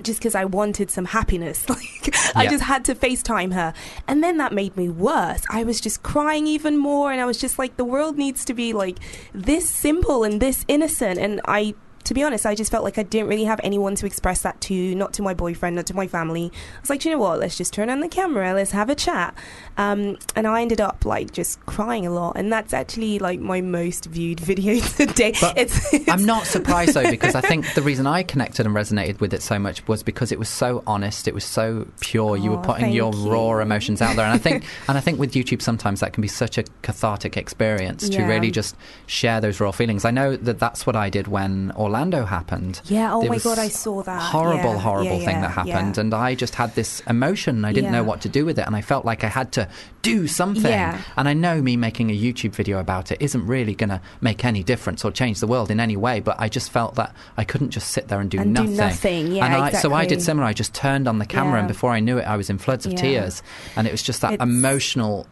just 0.02 0.20
because 0.20 0.36
I 0.36 0.46
wanted 0.46 0.90
some 0.92 1.06
happiness. 1.06 1.66
Like, 1.70 2.16
I 2.36 2.48
just 2.48 2.64
had 2.64 2.86
to 2.86 2.96
FaceTime 2.96 3.54
her. 3.54 3.74
And 4.08 4.24
then 4.24 4.38
that 4.38 4.52
made 4.54 4.76
me 4.76 4.90
worse. 4.90 5.44
I 5.50 5.64
was 5.64 5.80
just 5.80 6.02
crying 6.02 6.48
even 6.48 6.78
more. 6.78 7.12
And 7.12 7.22
I 7.22 7.26
was 7.26 7.38
just 7.38 7.60
like, 7.60 7.78
the 7.78 7.86
world 7.86 8.18
needs 8.18 8.44
to 8.46 8.54
be 8.54 8.74
like 8.74 8.98
this 9.34 9.70
simple 9.70 10.24
and 10.24 10.42
this 10.42 10.66
innocent. 10.68 11.20
And 11.20 11.42
I, 11.46 11.76
to 12.04 12.14
be 12.14 12.24
honest, 12.24 12.46
I 12.46 12.56
just 12.56 12.72
felt 12.72 12.84
like 12.84 12.98
I 12.98 13.04
didn't 13.04 13.28
really 13.28 13.46
have 13.46 13.60
anyone 13.64 13.96
to 13.96 14.06
express 14.06 14.42
that 14.42 14.60
to, 14.62 14.96
not 14.96 15.14
to 15.14 15.22
my 15.22 15.34
boyfriend, 15.34 15.76
not 15.76 15.86
to 15.88 15.94
my 15.96 16.08
family. 16.08 16.52
I 16.54 16.80
was 16.82 16.90
like, 16.90 17.02
"Do 17.02 17.10
you 17.10 17.16
know 17.16 17.22
what? 17.22 17.40
Let's 17.40 17.58
just 17.58 17.74
turn 17.74 17.90
on 17.90 18.00
the 18.00 18.08
camera, 18.08 18.54
let's 18.54 18.72
have 18.72 18.90
a 18.90 18.96
chat. 18.96 19.36
Um, 19.78 20.18
and 20.36 20.48
I 20.48 20.62
ended 20.62 20.82
up 20.82 21.06
like 21.06 21.32
just 21.32 21.64
crying 21.66 22.06
a 22.06 22.12
lot. 22.12 22.34
And 22.38 22.52
that's 22.52 22.74
actually 22.74 23.20
like 23.20 23.40
my 23.40 23.62
most 23.62 24.06
viewed 24.06 24.40
video 24.52 24.80
today. 24.82 25.34
It's, 25.56 25.94
it's 25.94 26.10
I'm 26.10 26.26
not 26.26 26.46
surprised 26.46 26.94
though 26.94 27.10
because 27.10 27.36
I 27.36 27.42
think 27.42 27.74
the 27.74 27.82
reason 27.82 28.08
I 28.08 28.24
connected 28.24 28.66
and 28.66 28.76
resonated 28.76 29.20
with 29.20 29.34
it 29.34 29.42
so 29.42 29.58
much 29.60 29.88
was 29.88 30.04
because 30.04 30.32
it 30.32 30.40
was 30.40 30.50
so 30.50 30.84
honest. 30.88 31.28
It 31.28 31.34
was 31.34 31.44
so 31.44 31.88
pure. 32.00 32.38
you 32.38 32.52
were 32.52 32.58
Oh, 32.58 32.62
putting 32.62 32.92
your 32.92 33.14
you. 33.14 33.32
raw 33.32 33.60
emotions 33.60 34.02
out 34.02 34.16
there, 34.16 34.26
and 34.26 34.34
I 34.34 34.38
think 34.38 34.64
and 34.88 34.98
I 34.98 35.02
think 35.02 35.20
with 35.20 35.34
YouTube 35.34 35.62
sometimes 35.62 36.00
that 36.02 36.14
can 36.14 36.22
be 36.22 36.28
such 36.28 36.58
a 36.58 36.64
cathartic 36.82 37.38
experience 37.38 38.08
to 38.10 38.24
really 38.24 38.52
just 38.52 38.76
share 39.08 39.42
those 39.42 39.60
raw 39.60 39.72
feelings. 39.72 40.06
I 40.06 40.12
know 40.12 40.36
that 40.36 40.60
that's 40.60 40.86
what 40.86 40.96
I 40.96 41.10
did 41.10 41.28
when 41.28 41.72
Orlando 41.92 42.24
happened. 42.26 42.80
Yeah, 42.86 43.14
oh 43.14 43.20
There 43.20 43.30
my 43.30 43.38
God, 43.38 43.60
I 43.60 43.68
saw 43.68 44.02
that. 44.04 44.22
Horrible, 44.22 44.76
Yeah, 44.76 44.80
horrible 44.80 45.20
yeah, 45.20 45.26
thing 45.26 45.42
that 45.42 45.52
happened, 45.52 45.98
and 45.98 46.14
I 46.14 46.36
just 46.36 46.56
had 46.56 46.74
this 46.74 47.02
emotion. 47.06 47.66
I 47.66 47.74
didn't 47.74 47.92
know 47.92 48.04
what 48.04 48.22
to 48.22 48.30
do 48.30 48.46
with 48.46 48.58
it, 48.58 48.66
and 48.66 48.78
I 48.78 48.82
felt 48.82 49.04
like 49.04 49.26
I 49.26 49.28
had 49.28 49.52
to 49.54 49.68
do 50.02 50.26
something. 50.28 50.72
And 50.72 51.28
I 51.28 51.34
know 51.34 51.62
me 51.62 51.76
making 51.76 52.10
a 52.10 52.18
YouTube 52.18 52.56
video 52.56 52.80
about 52.80 53.12
it 53.12 53.18
isn't 53.22 53.46
really 53.46 53.76
going 53.76 53.90
to 53.90 54.00
make 54.22 54.46
any 54.46 54.64
difference 54.64 55.04
or 55.04 55.12
change 55.12 55.42
the 55.42 55.48
world 55.48 55.70
in 55.70 55.82
any 55.82 55.98
way, 55.98 56.22
but 56.22 56.38
I 56.40 56.48
just 56.48 56.72
felt 56.72 56.96
that 56.96 57.14
I 57.36 57.44
couldn't 57.44 57.72
just 57.72 57.90
sit 57.90 58.08
there 58.08 58.22
and 58.22 58.32
do 58.32 58.40
And 58.40 58.56
do 58.56 58.62
nothing. 58.64 58.78
nothing, 58.78 59.32
yeah, 59.34 59.46
and 59.46 59.54
I, 59.56 59.72
so 59.74 59.94
I 59.94 60.04
did 60.04 60.14
exactly. 60.14 60.24
similar. 60.26 60.48
I 60.48 60.54
just 60.54 60.74
turned 60.74 61.10
on 61.10 61.20
the 61.20 61.26
camera, 61.26 61.60
and 61.60 61.68
before 61.68 61.92
I 61.92 62.00
knew 62.00 62.18
it, 62.20 62.24
I 62.24 62.38
was 62.38 62.50
in 62.50 62.58
floods 62.58 62.86
of 62.86 62.96
tears, 62.96 63.44
and 63.76 63.86
it 63.86 63.92
was 63.92 64.02
just 64.02 64.22
that 64.22 64.34
It's- 64.34 64.48
emotional. 64.48 65.28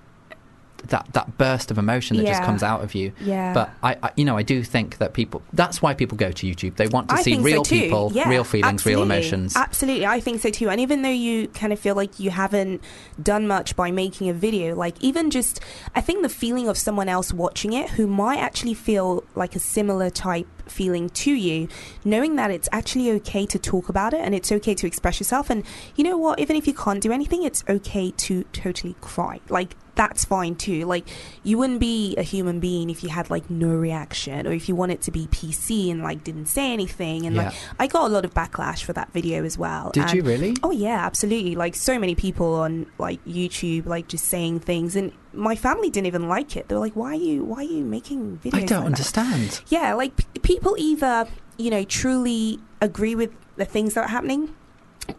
That, 0.87 1.07
that 1.13 1.37
burst 1.37 1.71
of 1.71 1.77
emotion 1.77 2.17
that 2.17 2.25
just 2.25 2.43
comes 2.43 2.63
out 2.63 2.83
of 2.83 2.95
you. 2.95 3.11
Yeah. 3.21 3.53
But 3.53 3.69
I, 3.83 3.97
I, 4.01 4.11
you 4.15 4.25
know, 4.25 4.37
I 4.37 4.43
do 4.43 4.63
think 4.63 4.97
that 4.97 5.13
people. 5.13 5.41
That's 5.53 5.81
why 5.81 5.93
people 5.93 6.17
go 6.17 6.31
to 6.31 6.47
YouTube. 6.47 6.75
They 6.77 6.87
want 6.87 7.09
to 7.09 7.15
I 7.15 7.21
see 7.21 7.37
real 7.37 7.63
so 7.63 7.69
people, 7.69 8.11
Yeah, 8.13 8.29
real 8.29 8.43
feelings, 8.43 8.85
real 8.85 9.03
emotions. 9.03 9.55
Absolutely, 9.55 10.05
I 10.05 10.19
think 10.19 10.41
so 10.41 10.49
too. 10.49 10.69
And 10.69 10.79
even 10.79 11.01
though 11.01 11.09
you 11.09 11.47
kind 11.49 11.73
of 11.73 11.79
feel 11.79 11.95
like 11.95 12.19
you 12.19 12.31
haven't 12.31 12.83
done 13.21 13.47
much 13.47 13.75
by 13.75 13.91
making 13.91 14.29
a 14.29 14.33
video, 14.33 14.75
like 14.75 14.95
even 15.01 15.29
just, 15.29 15.59
I 15.95 16.01
think 16.01 16.21
the 16.23 16.29
feeling 16.29 16.67
of 16.67 16.77
someone 16.77 17.09
else 17.09 17.33
watching 17.33 17.73
it 17.73 17.91
who 17.91 18.07
might 18.07 18.39
actually 18.39 18.73
feel 18.73 19.23
like 19.35 19.55
a 19.55 19.59
similar 19.59 20.09
type 20.09 20.47
feeling 20.69 21.09
to 21.09 21.31
you, 21.31 21.67
knowing 22.05 22.35
that 22.35 22.51
it's 22.51 22.69
actually 22.71 23.11
okay 23.11 23.45
to 23.45 23.59
talk 23.59 23.89
about 23.89 24.13
it 24.13 24.21
and 24.21 24.33
it's 24.35 24.51
okay 24.51 24.73
to 24.75 24.87
express 24.87 25.19
yourself. 25.19 25.49
And 25.49 25.63
you 25.95 26.03
know 26.03 26.17
what? 26.17 26.39
Even 26.39 26.55
if 26.55 26.67
you 26.67 26.73
can't 26.73 27.01
do 27.01 27.11
anything, 27.11 27.43
it's 27.43 27.63
okay 27.67 28.11
to 28.11 28.43
totally 28.53 28.95
cry. 29.01 29.39
Like 29.49 29.75
that's 29.99 30.23
fine 30.23 30.55
too. 30.55 30.85
Like 30.85 31.05
you 31.43 31.57
wouldn't 31.57 31.81
be 31.81 32.15
a 32.15 32.23
human 32.23 32.61
being 32.61 32.89
if 32.89 33.03
you 33.03 33.09
had 33.09 33.29
like 33.29 33.49
no 33.49 33.67
reaction 33.67 34.47
or 34.47 34.53
if 34.53 34.69
you 34.69 34.75
wanted 34.75 35.01
to 35.01 35.11
be 35.11 35.27
PC 35.27 35.91
and 35.91 36.01
like 36.01 36.23
didn't 36.23 36.45
say 36.45 36.71
anything. 36.71 37.25
And 37.25 37.35
like 37.35 37.53
I 37.77 37.85
got 37.87 38.05
a 38.05 38.11
lot 38.17 38.23
of 38.23 38.33
backlash 38.33 38.81
for 38.83 38.93
that 38.93 39.11
video 39.11 39.43
as 39.43 39.57
well. 39.57 39.91
Did 39.91 40.03
And- 40.03 40.13
you 40.13 40.23
really? 40.23 40.55
Oh 40.63 40.71
yeah, 40.71 41.05
absolutely. 41.05 41.55
Like 41.55 41.75
so 41.75 41.99
many 41.99 42.15
people 42.15 42.53
on 42.55 42.85
like 42.97 43.19
YouTube, 43.25 43.85
like 43.87 44.07
just 44.07 44.25
saying 44.25 44.61
things, 44.61 44.95
and 44.95 45.11
my 45.33 45.55
family 45.55 45.89
didn't 45.89 46.07
even 46.07 46.29
like 46.29 46.55
it. 46.55 46.69
They 46.69 46.75
were 46.75 46.81
like, 46.81 46.95
"Why 46.95 47.11
are 47.11 47.15
you? 47.15 47.43
Why 47.43 47.57
are 47.57 47.63
you 47.63 47.83
making 47.83 48.39
videos?" 48.43 48.55
I 48.55 48.59
don't 48.59 48.61
like 48.61 48.69
that?" 48.69 48.85
understand. 48.85 49.61
Yeah, 49.67 49.93
like 49.95 50.15
p- 50.15 50.39
people 50.41 50.75
either 50.77 51.27
you 51.57 51.69
know 51.69 51.83
truly 51.83 52.59
agree 52.81 53.15
with 53.15 53.31
the 53.57 53.65
things 53.65 53.95
that 53.95 54.05
are 54.05 54.13
happening, 54.17 54.55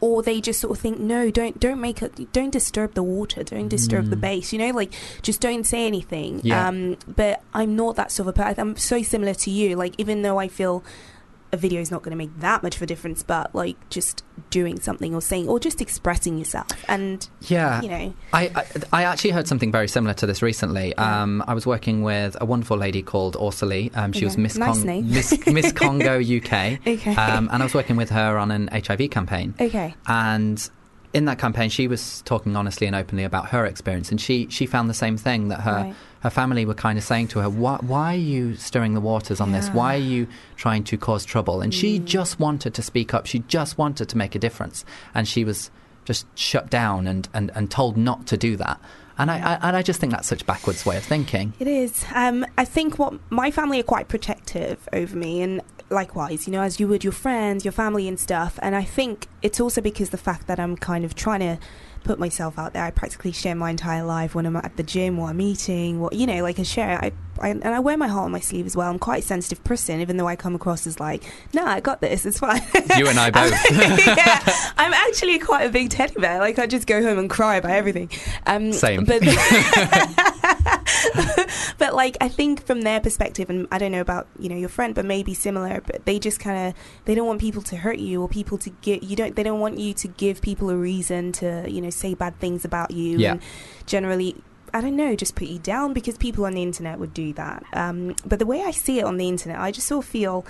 or 0.00 0.23
they 0.23 0.40
just 0.40 0.61
sort 0.61 0.73
of 0.76 0.78
think, 0.80 0.99
"No, 1.00 1.30
don't 1.30 1.59
don't 1.59 1.80
make 1.80 2.02
it. 2.02 2.32
Don't 2.32 2.50
disturb 2.50 2.94
the 2.94 3.02
water. 3.02 3.42
Don't 3.42 3.68
disturb 3.68 4.11
the 4.11 4.16
Mm. 4.16 4.20
base. 4.20 4.52
You 4.52 4.59
know, 4.61 4.70
like 4.70 4.92
just 5.23 5.40
don't 5.40 5.64
say 5.64 5.87
anything." 5.87 6.40
Yeah. 6.44 6.68
Um, 6.68 6.97
but 7.06 7.42
I'm 7.54 7.75
not 7.76 7.97
that 7.97 8.12
sort 8.12 8.28
of 8.28 8.35
person. 8.35 8.61
I'm 8.61 8.76
so 8.76 9.02
similar 9.02 9.35
to 9.35 9.50
you. 9.50 9.76
Like 9.76 9.94
even 9.99 10.23
though 10.23 10.38
I 10.38 10.49
feel 10.49 10.82
a 11.52 11.57
video 11.57 11.80
is 11.80 11.90
not 11.90 12.02
going 12.02 12.12
to 12.12 12.16
make 12.16 12.30
that 12.40 12.62
much 12.62 12.76
of 12.76 12.83
a 12.83 12.87
difference, 12.87 13.23
but 13.23 13.54
like 13.54 13.76
just 13.90 14.23
doing 14.50 14.78
something 14.80 15.14
or 15.14 15.21
saying 15.21 15.49
or 15.49 15.59
just 15.61 15.80
expressing 15.80 16.38
yourself, 16.38 16.69
and 16.88 17.28
Yeah. 17.42 17.83
you 17.83 17.88
know, 17.88 18.14
I, 18.33 18.50
I 18.54 18.64
I 18.92 19.02
actually 19.04 19.30
heard 19.30 19.49
something 19.49 19.73
very 19.73 19.88
similar 19.88 20.14
to 20.14 20.26
this 20.26 20.42
recently. 20.42 20.95
Yeah. 20.97 21.23
Um, 21.23 21.42
I 21.47 21.54
was 21.54 21.66
working 21.66 22.02
with 22.02 22.37
a 22.40 22.45
wonderful 22.47 22.76
lady 22.76 23.02
called 23.02 23.35
Orsalie. 23.37 23.90
Um, 23.97 24.12
she 24.12 24.25
was 24.25 24.37
Miss, 24.38 24.57
Nice 24.57 24.85
Con-. 24.85 25.11
Miss, 25.11 25.47
Miss 25.47 25.73
Congo 25.73 26.19
UK. 26.21 26.78
okay, 26.87 27.14
Um, 27.16 27.49
and 27.52 27.62
I 27.62 27.64
was 27.64 27.75
working 27.75 27.97
with 27.97 28.11
her 28.11 28.38
on 28.38 28.50
an 28.50 28.69
HIV 28.73 29.11
campaign. 29.11 29.54
okay, 29.61 29.95
And 30.07 30.69
in 31.12 31.25
that 31.25 31.38
campaign, 31.40 31.69
she 31.71 31.88
was 31.88 32.23
talking 32.23 32.54
honestly 32.54 32.87
and 32.87 32.95
openly 32.95 33.25
about 33.25 33.49
her 33.49 33.66
experience, 33.66 34.11
and 34.12 34.21
she 34.21 34.47
she 34.50 34.66
found 34.66 34.88
the 34.88 34.95
same 34.95 35.16
thing 35.16 35.49
that 35.49 35.61
her 35.62 35.73
Right. 35.73 35.95
Her 36.21 36.31
family 36.31 36.65
were 36.65 36.75
kind 36.75 36.99
of 36.99 37.05
saying 37.05 37.29
to 37.29 37.41
her, 37.41 37.49
"Why, 37.49 37.79
why 37.81 38.15
are 38.15 38.19
you 38.19 38.55
stirring 38.57 38.95
the 38.95 39.00
waters 39.00 39.41
on 39.41 39.53
this? 39.53 39.69
Why 39.69 39.95
are 39.95 39.99
you 39.99 40.27
trying 40.57 40.85
to 40.85 40.99
cause 40.99 41.25
trouble?" 41.25 41.61
And 41.61 41.75
she 41.75 41.99
just 41.99 42.39
wanted 42.39 42.75
to 42.75 42.83
speak 42.83 43.15
up. 43.15 43.27
She 43.27 43.41
just 43.41 43.79
wanted 43.79 44.09
to 44.09 44.19
make 44.19 44.35
a 44.35 44.39
difference, 44.39 44.85
and 45.15 45.27
she 45.27 45.45
was 45.45 45.71
just 46.05 46.27
shut 46.39 46.71
down 46.71 47.07
and 47.07 47.29
and, 47.33 47.50
and 47.55 47.71
told 47.71 47.97
not 47.97 48.27
to 48.29 48.37
do 48.37 48.57
that. 48.57 48.81
And 49.19 49.31
I, 49.31 49.37
I 49.39 49.69
and 49.69 49.77
I 49.77 49.83
just 49.83 50.00
think 50.00 50.12
that's 50.12 50.29
such 50.29 50.43
a 50.43 50.45
backwards 50.45 50.87
way 50.87 50.97
of 50.97 51.05
thinking. 51.05 51.53
It 51.59 51.69
is. 51.69 52.05
Um, 52.15 52.47
I 52.57 52.65
think 52.65 52.99
what 52.99 53.15
my 53.31 53.50
family 53.50 53.81
are 53.81 53.85
quite 53.85 54.09
protective 54.09 54.89
over 54.93 55.17
me, 55.17 55.43
and 55.43 55.61
likewise, 55.91 56.47
you 56.47 56.53
know, 56.53 56.62
as 56.62 56.81
you 56.81 56.89
would 56.89 57.05
your 57.05 57.12
friends, 57.12 57.65
your 57.65 57.73
family, 57.73 58.09
and 58.09 58.19
stuff. 58.19 58.59
And 58.62 58.75
I 58.75 58.85
think 58.85 59.27
it's 59.43 59.61
also 59.61 59.81
because 59.81 60.11
the 60.11 60.19
fact 60.19 60.47
that 60.47 60.59
I'm 60.59 60.77
kind 60.77 61.05
of 61.05 61.15
trying 61.15 61.41
to 61.41 61.59
put 62.04 62.19
myself 62.19 62.59
out 62.59 62.73
there. 62.73 62.85
I 62.85 62.90
practically 62.90 63.33
share 63.33 63.54
my 63.54 63.71
entire 63.71 64.04
life 64.04 64.35
when 64.35 64.47
I'm 64.47 64.57
at 64.57 64.76
the 64.76 64.83
gym 64.83 65.19
or 65.19 65.28
I'm 65.28 65.40
eating, 65.40 66.00
what 66.00 66.12
you 66.12 66.26
know, 66.26 66.42
like 66.42 66.59
I 66.59 66.62
share. 66.62 66.99
I, 67.02 67.12
I 67.40 67.49
and 67.49 67.66
I 67.66 67.80
wear 67.80 67.97
my 67.97 68.09
heart 68.09 68.26
on 68.26 68.33
my 68.33 68.40
sleeve 68.40 68.66
as 68.66 68.76
well. 68.76 68.90
I'm 68.90 68.99
quite 68.99 69.23
a 69.23 69.26
sensitive 69.26 69.62
person, 69.64 70.00
even 70.00 70.16
though 70.16 70.28
I 70.28 70.37
come 70.37 70.54
across 70.54 70.87
as 70.87 71.00
like, 71.00 71.23
no, 71.54 71.64
I 71.64 71.80
got 71.80 72.00
this. 72.00 72.26
It's 72.26 72.38
fine. 72.38 72.62
You 72.97 73.09
and 73.09 73.19
I 73.19 73.30
both. 73.30 73.52
yeah, 73.71 74.40
I'm 74.76 74.92
actually 74.92 75.38
quite 75.38 75.66
a 75.66 75.71
big 75.71 75.90
teddy 75.90 76.14
bear. 76.21 76.38
Like 76.38 76.59
I 76.59 76.66
just 76.66 76.87
go 76.87 77.02
home 77.02 77.19
and 77.19 77.30
cry 77.30 77.57
about 77.57 77.71
everything. 77.71 78.11
Um, 78.47 78.73
Same. 78.73 79.04
But, 79.04 79.23
but 81.78 81.94
like 81.94 82.16
I 82.20 82.28
think 82.28 82.64
from 82.66 82.82
their 82.82 83.00
perspective, 83.00 83.50
and 83.50 83.66
I 83.70 83.78
don't 83.78 83.92
know 83.92 84.00
about 84.00 84.28
you 84.38 84.49
know 84.49 84.56
your 84.56 84.68
friend, 84.68 84.94
but 84.94 85.04
maybe 85.04 85.35
similar. 85.35 85.80
But 85.80 86.04
they 86.06 86.18
just 86.18 86.40
kind 86.40 86.68
of 86.68 86.75
they 87.04 87.14
don't 87.14 87.26
want 87.26 87.40
people 87.40 87.62
to 87.62 87.76
hurt 87.76 87.99
you 87.99 88.23
or 88.23 88.28
people 88.28 88.59
to 88.59 88.70
get 88.70 89.02
you 89.02 89.16
don't 89.16 89.37
they 89.37 89.42
don't 89.42 89.61
want 89.61 89.78
you 89.78 89.94
to 89.94 90.09
give 90.09 90.40
people 90.40 90.70
a 90.70 90.76
reason 90.76 91.32
to 91.32 91.64
you 91.68 91.80
know 91.80 91.90
say 91.90 92.14
bad 92.14 92.38
things 92.38 92.64
about 92.64 92.90
you. 92.90 93.18
Yeah. 93.18 93.32
And 93.32 93.42
generally. 93.87 94.42
I 94.73 94.80
don't 94.80 94.94
know, 94.94 95.16
just 95.16 95.35
put 95.35 95.49
you 95.49 95.59
down 95.59 95.94
because 95.94 96.16
people 96.16 96.44
on 96.47 96.52
the 96.52 96.62
internet 96.62 97.00
would 97.00 97.12
do 97.12 97.32
that. 97.32 97.64
Um, 97.73 98.14
but 98.25 98.38
the 98.38 98.47
way 98.47 98.62
I 98.62 98.70
see 98.70 99.00
it 99.00 99.04
on 99.04 99.16
the 99.16 99.26
internet, 99.26 99.59
I 99.59 99.73
just 99.73 99.88
sort 99.88 100.04
of 100.04 100.09
feel 100.09 100.47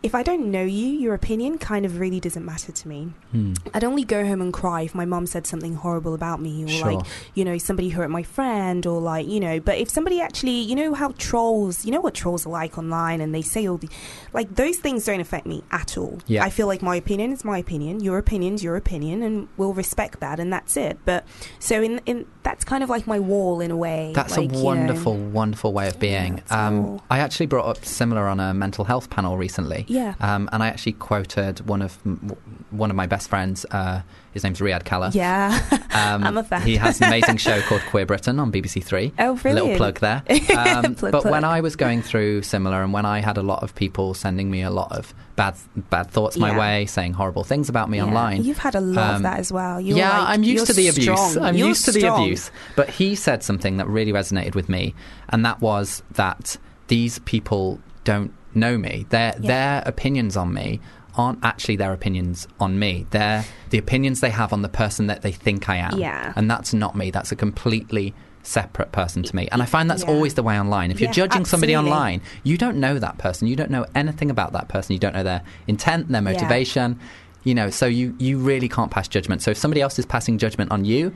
if 0.00 0.14
I 0.14 0.22
don't 0.22 0.50
know 0.52 0.62
you, 0.62 0.86
your 0.86 1.12
opinion 1.14 1.58
kind 1.58 1.84
of 1.84 1.98
really 1.98 2.20
doesn't 2.20 2.44
matter 2.44 2.70
to 2.70 2.88
me. 2.88 3.12
Hmm. 3.32 3.54
I'd 3.74 3.82
only 3.82 4.04
go 4.04 4.24
home 4.24 4.40
and 4.40 4.52
cry 4.52 4.82
if 4.82 4.94
my 4.94 5.04
mum 5.04 5.26
said 5.26 5.44
something 5.46 5.74
horrible 5.74 6.14
about 6.14 6.40
me, 6.40 6.64
or 6.64 6.68
Sure. 6.68 6.92
like, 6.92 7.06
you 7.34 7.44
know, 7.44 7.58
somebody 7.58 7.88
hurt 7.88 8.08
my 8.08 8.22
friend, 8.22 8.86
or 8.86 9.00
like, 9.00 9.26
you 9.26 9.40
know. 9.40 9.58
But 9.58 9.78
if 9.78 9.90
somebody 9.90 10.20
actually, 10.20 10.60
you 10.60 10.76
know, 10.76 10.94
how 10.94 11.14
trolls, 11.18 11.84
you 11.84 11.90
know 11.90 12.00
what 12.00 12.14
trolls 12.14 12.46
are 12.46 12.50
like 12.50 12.78
online, 12.78 13.20
and 13.20 13.34
they 13.34 13.42
say 13.42 13.66
all 13.66 13.76
the, 13.78 13.88
like, 14.32 14.54
those 14.54 14.76
things 14.76 15.04
don't 15.04 15.20
affect 15.20 15.46
me 15.46 15.64
at 15.72 15.98
all. 15.98 16.18
Yeah. 16.28 16.44
I 16.44 16.50
feel 16.50 16.68
like 16.68 16.80
my 16.80 16.94
opinion 16.94 17.32
is 17.32 17.44
my 17.44 17.58
opinion, 17.58 17.98
your 18.00 18.18
opinion's 18.18 18.62
your 18.62 18.76
opinion, 18.76 19.22
and 19.22 19.48
we'll 19.56 19.72
respect 19.74 20.20
that, 20.20 20.38
and 20.38 20.52
that's 20.52 20.76
it. 20.76 20.98
But 21.04 21.24
so 21.58 21.82
in 21.82 22.00
in 22.06 22.24
that's 22.44 22.64
kind 22.64 22.82
of 22.84 22.88
like 22.88 23.06
my 23.06 23.18
wall 23.18 23.60
in 23.60 23.70
a 23.72 23.76
way. 23.76 24.12
That's 24.14 24.36
like, 24.36 24.48
a 24.50 24.52
you 24.52 24.58
know. 24.60 24.64
wonderful, 24.64 25.16
wonderful 25.16 25.72
way 25.72 25.88
of 25.88 25.98
being. 25.98 26.38
it's 26.38 26.52
um. 26.52 27.00
I 27.10 27.18
actually 27.18 27.46
brought 27.46 27.66
up 27.66 27.84
similar 27.84 28.26
on 28.28 28.38
a 28.40 28.54
mental 28.54 28.84
health 28.84 29.10
panel 29.10 29.36
recently. 29.36 29.84
Yeah. 29.88 30.14
Um, 30.20 30.48
and 30.52 30.62
I 30.62 30.68
actually 30.68 30.92
quoted 30.92 31.66
one 31.66 31.82
of 31.82 31.98
m- 32.06 32.36
one 32.70 32.90
of 32.90 32.96
my 32.96 33.06
best 33.06 33.28
friends. 33.28 33.64
Uh, 33.70 34.02
his 34.32 34.44
name's 34.44 34.60
Riyad 34.60 34.84
Khalaf. 34.84 35.14
Yeah. 35.14 35.58
Um, 35.98 36.22
I'm 36.22 36.36
a 36.36 36.44
fan. 36.44 36.62
He 36.62 36.76
has 36.76 37.00
an 37.00 37.08
amazing 37.08 37.36
show 37.48 37.60
called 37.62 37.80
Queer 37.88 38.06
Britain 38.06 38.38
on 38.38 38.52
BBC 38.52 38.84
Three. 38.84 39.12
Oh, 39.18 39.36
Little 39.42 39.74
plug 39.76 39.98
there. 39.98 40.22
Um, 40.56 40.94
Plug, 40.94 41.10
but 41.12 41.22
plug. 41.22 41.32
when 41.32 41.44
I 41.44 41.60
was 41.60 41.74
going 41.74 42.02
through 42.02 42.42
similar, 42.42 42.82
and 42.84 42.92
when 42.92 43.04
I 43.04 43.18
had 43.18 43.36
a 43.36 43.42
lot 43.42 43.64
of 43.64 43.74
people 43.74 44.14
sending 44.14 44.48
me 44.48 44.62
a 44.62 44.70
lot 44.70 44.92
of 44.92 45.12
bad 45.34 45.56
bad 45.90 46.08
thoughts 46.10 46.36
my 46.36 46.50
Yeah. 46.52 46.58
way, 46.58 46.86
saying 46.86 47.14
horrible 47.14 47.42
things 47.42 47.68
about 47.68 47.90
me 47.90 47.96
Yeah. 47.98 48.04
online, 48.04 48.44
You've 48.44 48.58
had 48.58 48.76
a 48.76 48.80
lot 48.80 49.10
Um, 49.10 49.16
of 49.16 49.22
that 49.22 49.38
as 49.40 49.50
well. 49.50 49.80
You're 49.80 49.96
yeah, 49.98 50.18
like- 50.20 50.28
I'm 50.28 50.42
used 50.44 50.66
to 50.66 50.72
the 50.72 50.88
abuse. 50.88 51.36
I'm 51.36 51.56
You're 51.56 51.68
used 51.68 51.84
to 51.86 51.92
the 51.92 52.14
abuse. 52.14 52.50
But 52.76 52.90
he 52.90 53.14
said 53.16 53.42
something 53.42 53.78
that 53.78 53.88
really 53.88 54.12
resonated 54.12 54.54
with 54.54 54.68
me, 54.68 54.94
and 55.30 55.44
that 55.44 55.60
was 55.60 56.02
that 56.12 56.58
these 56.88 57.18
people 57.20 57.80
don't 58.04 58.32
know 58.54 58.78
me. 58.78 59.06
Their 59.10 59.34
Yeah. 59.38 59.46
their 59.48 59.82
opinions 59.86 60.36
on 60.36 60.52
me 60.54 60.80
aren't 61.16 61.44
actually 61.44 61.76
their 61.76 61.92
opinions 61.92 62.46
on 62.60 62.78
me. 62.78 63.06
They're 63.10 63.44
the 63.70 63.78
opinions 63.78 64.20
they 64.20 64.30
have 64.30 64.52
on 64.52 64.62
the 64.62 64.68
person 64.68 65.08
that 65.08 65.22
they 65.22 65.32
think 65.32 65.68
I 65.68 65.76
am. 65.76 65.98
Yeah. 65.98 66.32
And 66.36 66.50
that's 66.50 66.72
not 66.72 66.94
me. 66.96 67.10
That's 67.10 67.32
a 67.32 67.36
completely 67.36 68.14
separate 68.44 68.92
person 68.92 69.22
to 69.24 69.34
me. 69.36 69.48
And 69.50 69.60
I 69.60 69.66
find 69.66 69.90
that's 69.90 70.04
Yeah. 70.04 70.10
always 70.10 70.34
the 70.34 70.42
way 70.44 70.58
online. 70.58 70.90
If 70.90 71.00
you're 71.00 71.08
Yeah, 71.08 71.14
judging 71.26 71.44
somebody 71.44 71.76
online, 71.76 72.20
you 72.44 72.56
don't 72.56 72.76
know 72.76 72.98
that 72.98 73.18
person. 73.18 73.48
You 73.48 73.56
don't 73.56 73.70
know 73.70 73.84
anything 73.94 74.30
about 74.30 74.52
that 74.52 74.68
person. 74.68 74.92
You 74.92 74.98
don't 75.00 75.14
know 75.14 75.24
their 75.24 75.42
intent, 75.66 76.08
their 76.08 76.22
Yeah. 76.22 76.32
motivation. 76.32 76.98
You 77.44 77.54
know, 77.54 77.68
so 77.70 77.86
you, 77.86 78.14
you 78.18 78.38
really 78.38 78.68
can't 78.68 78.90
pass 78.90 79.08
judgment. 79.08 79.42
So 79.42 79.50
if 79.50 79.58
somebody 79.58 79.80
else 79.80 79.98
is 79.98 80.06
passing 80.06 80.38
judgment 80.38 80.70
on 80.70 80.84
you, 80.84 81.12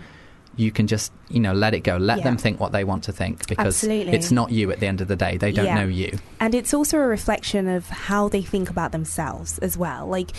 you 0.57 0.71
can 0.71 0.87
just, 0.87 1.13
you 1.29 1.41
know, 1.41 1.53
let 1.53 1.73
it 1.75 1.81
go. 1.81 1.97
Let 1.97 2.19
Yeah. 2.19 2.25
them 2.25 2.37
think 2.37 2.61
what 2.61 2.73
they 2.73 2.85
want 2.85 3.05
to 3.05 3.13
think 3.13 3.47
because 3.49 3.83
Absolutely. 3.83 4.13
it's 4.13 4.31
not 4.31 4.51
you 4.53 4.71
at 4.71 4.81
the 4.81 4.87
end 4.87 5.01
of 5.01 5.09
the 5.09 5.17
day. 5.17 5.37
They 5.39 5.53
don't 5.53 5.65
Yeah. 5.67 5.77
know 5.83 5.87
you. 5.87 6.19
And 6.41 6.55
it's 6.55 6.75
also 6.75 6.99
a 6.99 7.07
reflection 7.07 7.69
of 7.69 7.89
how 7.89 8.29
they 8.29 8.43
think 8.43 8.69
about 8.69 8.93
themselves 8.93 9.59
as 9.59 9.77
well. 9.79 10.07
Like, 10.07 10.31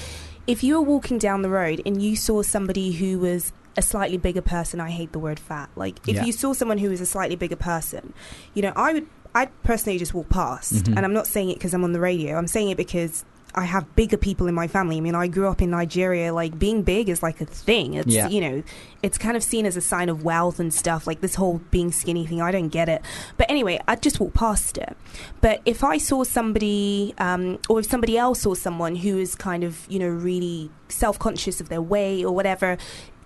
if 0.46 0.64
you 0.64 0.76
were 0.76 0.82
walking 0.86 1.18
down 1.18 1.42
the 1.42 1.50
road 1.50 1.82
and 1.86 2.02
you 2.02 2.16
saw 2.16 2.42
somebody 2.44 2.92
who 2.92 3.18
was 3.20 3.52
a 3.76 3.82
slightly 3.82 4.18
bigger 4.18 4.42
person, 4.42 4.80
I 4.80 4.92
hate 4.92 5.14
the 5.14 5.20
word 5.20 5.40
fat. 5.40 5.70
Like, 5.76 5.96
if 6.08 6.16
Yeah. 6.18 6.26
you 6.26 6.32
saw 6.32 6.54
someone 6.54 6.78
who 6.78 6.90
was 6.90 7.02
a 7.02 7.06
slightly 7.08 7.36
bigger 7.36 7.56
person, 7.56 8.14
you 8.54 8.62
know, 8.62 8.74
I 8.76 8.94
would, 8.94 9.08
I'd 9.34 9.50
personally 9.64 9.98
just 9.98 10.14
walk 10.14 10.30
past. 10.30 10.74
Mhm. 10.84 10.96
And 10.96 11.00
I'm 11.06 11.14
not 11.14 11.26
saying 11.26 11.50
it 11.50 11.56
because 11.56 11.74
I'm 11.74 11.84
on 11.84 11.92
the 11.94 12.00
radio, 12.00 12.38
I'm 12.38 12.46
saying 12.48 12.70
it 12.70 12.78
because. 12.78 13.26
I 13.56 13.66
have 13.66 13.96
bigger 13.96 14.18
people 14.18 14.48
in 14.48 14.56
my 14.56 14.68
family. 14.68 14.98
I 14.98 15.02
mean, 15.02 15.16
I 15.16 15.28
grew 15.28 15.48
up 15.48 15.62
in 15.62 15.70
Nigeria. 15.70 16.34
Like 16.34 16.58
being 16.58 16.82
big 16.84 17.10
is 17.10 17.22
like 17.22 17.40
a 17.42 17.46
thing. 17.46 17.94
It's 17.94 18.08
Yeah. 18.08 18.28
you 18.28 18.42
know, 18.42 18.64
it's 19.02 19.18
kind 19.18 19.38
of 19.38 19.44
seen 19.44 19.66
as 19.66 19.76
a 19.78 19.82
sign 19.82 20.10
of 20.10 20.24
wealth 20.24 20.60
and 20.60 20.74
stuff. 20.74 21.06
Like 21.06 21.22
this 21.22 21.36
whole 21.36 21.62
being 21.72 21.92
skinny 21.92 22.26
thing. 22.26 22.42
I 22.42 22.52
don't 22.52 22.70
get 22.70 22.90
it. 22.90 23.02
But 23.38 23.50
anyway, 23.50 23.80
I'd 23.88 24.02
just 24.02 24.20
walk 24.20 24.34
past 24.34 24.78
it. 24.78 24.98
But 25.42 25.62
if 25.66 25.84
I 25.84 25.98
saw 25.98 26.24
somebody, 26.24 27.14
um, 27.18 27.60
or 27.70 27.80
if 27.80 27.86
somebody 27.90 28.18
else 28.18 28.42
saw 28.42 28.54
someone 28.54 28.96
who 28.98 29.18
is 29.18 29.36
kind 29.36 29.64
of, 29.64 29.86
you 29.90 30.00
know, 30.00 30.08
really 30.10 30.72
self 30.90 31.18
conscious 31.20 31.60
of 31.62 31.70
their 31.70 31.82
weight 31.82 32.24
or 32.24 32.34
whatever, 32.34 32.78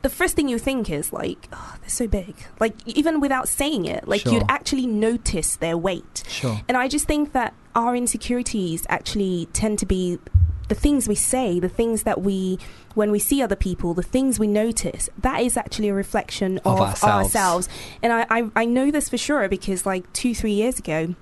the 0.02 0.10
first 0.10 0.36
thing 0.36 0.48
you 0.48 0.58
think 0.60 0.90
is 0.90 1.12
like, 1.12 1.48
oh, 1.52 1.76
they're 1.82 1.90
so 1.90 2.08
big. 2.08 2.36
Like, 2.60 2.74
even 2.88 3.20
without 3.20 3.48
saying 3.50 3.86
it, 3.86 4.08
like, 4.08 4.22
Sure. 4.22 4.34
you'd 4.34 4.46
actually 4.50 4.88
notice 4.88 5.56
their 5.58 5.78
weight. 5.78 6.24
Sure. 6.28 6.62
And 6.68 6.78
I 6.78 6.88
just 6.88 7.06
think 7.08 7.34
that 7.34 7.54
our 7.76 7.96
insecurities 7.96 8.86
actually 8.90 9.48
tend 9.54 9.80
to 9.80 9.86
be 9.86 10.20
the 10.68 10.76
things 10.76 11.08
we 11.08 11.16
say, 11.16 11.60
the 11.60 11.70
things 11.70 12.04
that 12.04 12.22
we, 12.22 12.60
when 12.94 13.10
we 13.10 13.20
see 13.20 13.42
other 13.42 13.56
people, 13.56 13.94
the 13.94 14.04
things 14.04 14.38
we 14.38 14.48
notice, 14.48 15.10
that 15.18 15.42
is 15.42 15.56
actually 15.56 15.88
a 15.90 15.94
reflection 15.94 16.58
Of 16.60 16.66
of, 16.66 16.80
ourselves. 16.82 17.36
ourselves. 17.36 17.70
And 18.04 18.12
I, 18.12 18.26
I, 18.30 18.50
I 18.56 18.66
know 18.66 18.92
this 18.92 19.08
for 19.10 19.18
sure 19.18 19.48
because 19.48 19.86
like 19.86 20.12
two, 20.12 20.36
three 20.36 20.52
years 20.54 20.78
ago, 20.78 21.16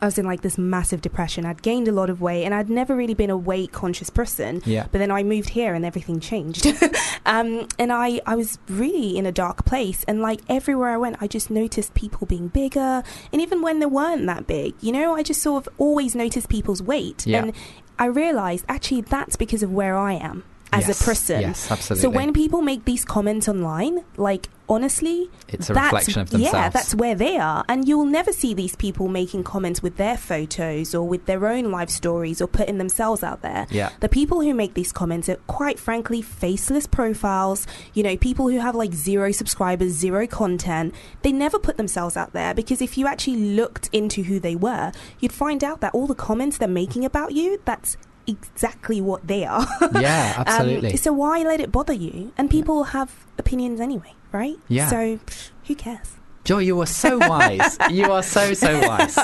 I 0.00 0.06
was 0.06 0.18
in 0.18 0.26
like 0.26 0.42
this 0.42 0.58
massive 0.58 1.00
depression. 1.00 1.44
I'd 1.46 1.62
gained 1.62 1.88
a 1.88 1.92
lot 1.92 2.10
of 2.10 2.20
weight 2.20 2.44
and 2.44 2.54
I'd 2.54 2.68
never 2.68 2.94
really 2.94 3.14
been 3.14 3.30
a 3.30 3.36
weight 3.36 3.72
conscious 3.72 4.10
person. 4.10 4.62
Yeah. 4.64 4.86
But 4.90 4.98
then 4.98 5.10
I 5.10 5.22
moved 5.22 5.50
here 5.50 5.74
and 5.74 5.84
everything 5.84 6.20
changed. 6.20 6.66
um, 7.26 7.68
and 7.78 7.92
I, 7.92 8.20
I 8.26 8.36
was 8.36 8.58
really 8.68 9.16
in 9.16 9.26
a 9.26 9.32
dark 9.32 9.64
place. 9.64 10.04
And 10.06 10.20
like 10.20 10.40
everywhere 10.48 10.90
I 10.90 10.96
went, 10.96 11.16
I 11.20 11.26
just 11.26 11.50
noticed 11.50 11.94
people 11.94 12.26
being 12.26 12.48
bigger. 12.48 13.02
And 13.32 13.40
even 13.40 13.62
when 13.62 13.80
they 13.80 13.86
weren't 13.86 14.26
that 14.26 14.46
big, 14.46 14.74
you 14.80 14.92
know, 14.92 15.14
I 15.14 15.22
just 15.22 15.42
sort 15.42 15.66
of 15.66 15.72
always 15.78 16.14
noticed 16.14 16.48
people's 16.48 16.82
weight. 16.82 17.26
Yeah. 17.26 17.44
And 17.44 17.52
I 17.98 18.06
realized 18.06 18.64
actually 18.68 19.02
that's 19.02 19.36
because 19.36 19.62
of 19.62 19.72
where 19.72 19.96
I 19.96 20.12
am 20.14 20.44
as 20.72 20.88
Yes. 20.88 21.00
a 21.00 21.04
person. 21.04 21.40
Yes, 21.40 21.70
absolutely. 21.70 22.02
So 22.02 22.10
when 22.10 22.32
people 22.32 22.60
make 22.62 22.84
these 22.84 23.04
comments 23.04 23.48
online, 23.48 24.00
like 24.16 24.48
honestly, 24.68 25.30
It's 25.48 25.70
a 25.70 25.74
that's- 25.74 25.92
reflection 25.92 26.22
of 26.22 26.30
themselves. 26.30 26.52
Yeah, 26.54 26.68
that's 26.70 26.92
where 26.92 27.14
they 27.14 27.38
are, 27.38 27.64
and 27.68 27.86
you'll 27.86 28.04
never 28.04 28.32
see 28.32 28.52
these 28.52 28.74
people 28.74 29.06
making 29.06 29.44
comments 29.44 29.80
with 29.80 29.96
their 29.96 30.16
photos 30.16 30.92
or 30.92 31.06
with 31.06 31.26
their 31.26 31.46
own 31.46 31.70
life 31.70 31.88
stories 31.88 32.42
or 32.42 32.48
putting 32.48 32.78
themselves 32.78 33.22
out 33.22 33.42
there. 33.42 33.68
Yeah. 33.70 33.90
The 34.00 34.08
people 34.08 34.40
who 34.40 34.52
make 34.54 34.74
these 34.74 34.90
comments 34.90 35.28
are 35.28 35.36
quite 35.46 35.78
frankly 35.78 36.20
faceless 36.20 36.86
profiles. 36.88 37.64
You 37.94 38.02
know, 38.02 38.16
people 38.16 38.48
who 38.48 38.58
have 38.58 38.74
like 38.74 38.92
zero 38.92 39.30
subscribers, 39.30 39.92
zero 39.92 40.26
content. 40.26 40.92
They 41.22 41.30
never 41.32 41.60
put 41.60 41.76
themselves 41.76 42.16
out 42.16 42.32
there 42.32 42.52
because 42.52 42.82
if 42.82 42.98
you 42.98 43.06
actually 43.06 43.36
looked 43.54 43.88
into 43.92 44.24
who 44.24 44.40
they 44.40 44.56
were, 44.56 44.90
you'd 45.20 45.32
find 45.32 45.62
out 45.62 45.80
that 45.80 45.94
all 45.94 46.08
the 46.08 46.14
comments 46.16 46.58
they're 46.58 46.66
making 46.66 47.04
about 47.04 47.30
you, 47.32 47.60
that's 47.64 47.96
exactly 48.26 49.00
what 49.00 49.26
they 49.26 49.44
are. 49.44 49.66
yeah, 50.00 50.34
Um, 50.38 50.44
absolutely. 50.46 50.96
so 50.96 51.12
why 51.12 51.42
let 51.42 51.60
it 51.60 51.70
bother 51.72 51.92
you? 51.92 52.32
And 52.36 52.50
people 52.50 52.84
have 52.84 53.12
opinions 53.38 53.80
anyway, 53.80 54.12
right? 54.32 54.56
Yeah. 54.68 54.88
So 54.88 55.18
who 55.66 55.74
cares? 55.74 56.12
Joy, 56.44 56.58
you 56.60 56.80
are 56.80 56.86
so 56.86 57.18
wise. 57.18 57.76
you 57.90 58.04
are 58.12 58.22
so, 58.22 58.54
so 58.54 58.78
wise. 58.86 59.18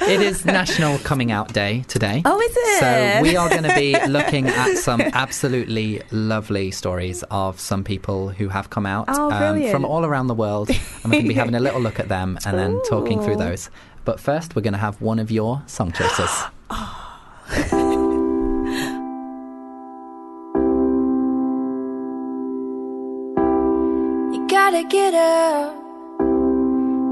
It 0.00 0.22
is 0.22 0.46
National 0.46 0.96
Coming 1.00 1.30
Out 1.30 1.52
Day 1.52 1.84
today. 1.88 2.22
Oh, 2.24 2.40
is 2.40 2.56
it? 2.56 2.80
So 2.80 3.20
we 3.22 3.36
are 3.36 3.50
going 3.50 3.64
to 3.64 3.74
be 3.74 3.94
looking 4.08 4.46
at 4.48 4.78
some 4.78 5.02
absolutely 5.02 6.00
lovely 6.10 6.70
stories 6.70 7.22
of 7.30 7.60
some 7.60 7.84
people 7.84 8.30
who 8.30 8.48
have 8.48 8.70
come 8.70 8.86
out 8.86 9.10
um, 9.10 9.16
Oh, 9.18 9.28
brilliant. 9.38 9.72
from 9.72 9.84
all 9.84 10.06
around 10.06 10.28
the 10.28 10.34
world. 10.34 10.70
And 10.70 10.78
we're 11.04 11.10
going 11.10 11.24
to 11.24 11.28
be 11.28 11.34
having 11.34 11.54
a 11.54 11.60
little 11.60 11.82
look 11.82 12.00
at 12.00 12.08
them 12.08 12.38
and 12.46 12.58
then 12.58 12.80
talking 12.88 13.20
through 13.22 13.36
those. 13.36 13.68
But 14.06 14.18
first, 14.18 14.56
we're 14.56 14.62
going 14.62 14.72
to 14.72 14.78
have 14.78 14.98
one 15.02 15.18
of 15.18 15.30
your 15.30 15.62
song 15.66 15.92
choices. 15.92 16.44
gotta 24.64 24.82
get 24.88 25.12
up. 25.12 25.74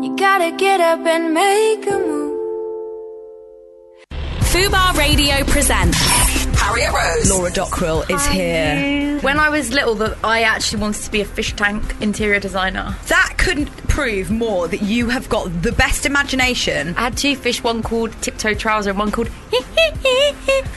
You 0.02 0.16
gotta 0.16 0.52
get 0.56 0.80
up 0.80 1.00
and 1.00 1.34
make 1.34 1.86
a 1.86 1.98
move. 1.98 2.38
Fubar 4.50 4.96
Radio 4.96 5.44
presents 5.44 5.98
Harriet 6.58 6.92
Rose. 6.94 7.30
Laura 7.30 7.50
Dockrell 7.50 8.08
is 8.10 8.24
here. 8.28 9.18
When 9.20 9.38
I 9.38 9.50
was 9.50 9.70
little, 9.70 9.94
that 9.96 10.16
I 10.24 10.42
actually 10.44 10.80
wanted 10.80 11.02
to 11.02 11.10
be 11.10 11.20
a 11.20 11.26
fish 11.26 11.54
tank 11.54 11.82
interior 12.00 12.40
designer. 12.40 12.96
That 13.08 13.34
couldn't 13.36 13.66
prove 13.86 14.30
more 14.30 14.66
that 14.68 14.80
you 14.80 15.10
have 15.10 15.28
got 15.28 15.50
the 15.62 15.72
best 15.72 16.06
imagination. 16.06 16.94
I 16.96 17.02
had 17.02 17.18
two 17.18 17.36
fish, 17.36 17.62
one 17.62 17.82
called 17.82 18.12
Tiptoe 18.22 18.54
Trouser 18.54 18.90
and 18.90 18.98
one 18.98 19.10
called. 19.10 19.28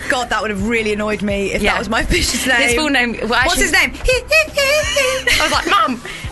God, 0.10 0.30
that 0.30 0.42
would 0.42 0.52
have 0.52 0.68
really 0.68 0.92
annoyed 0.94 1.22
me 1.22 1.54
if 1.54 1.62
Yeah. 1.62 1.72
that 1.72 1.80
was 1.80 1.88
my 1.90 2.04
fish's 2.04 2.46
name. 2.46 2.62
His 2.62 2.74
full 2.76 2.90
name. 2.90 3.14
Well, 3.14 3.30
What's 3.30 3.62
actually- 3.62 3.64
his 3.64 3.72
name? 3.72 3.94
I 5.40 5.40
was 5.44 5.52
like, 5.52 5.68
Mum, 5.70 6.02
it's 6.04 6.04
died. 6.04 6.25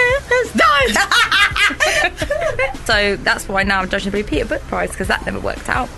so 2.84 3.16
that's 3.16 3.48
why 3.48 3.62
now 3.62 3.80
I'm 3.80 3.88
judging 3.88 4.12
the 4.12 4.22
Peter 4.22 4.44
Book 4.44 4.62
Prize 4.62 4.90
because 4.90 5.08
that 5.08 5.24
never 5.24 5.40
worked 5.40 5.68
out. 5.68 5.88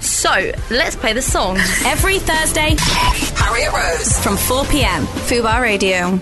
So 0.00 0.52
let's 0.70 0.96
play 0.96 1.12
the 1.12 1.22
song. 1.22 1.56
every 1.84 2.18
Thursday 2.18 2.74
Harriet 2.78 3.72
Rose. 3.72 4.18
from 4.18 4.36
4 4.36 4.64
pm. 4.66 5.04
Fubar 5.04 5.62
Radio. 5.62 6.18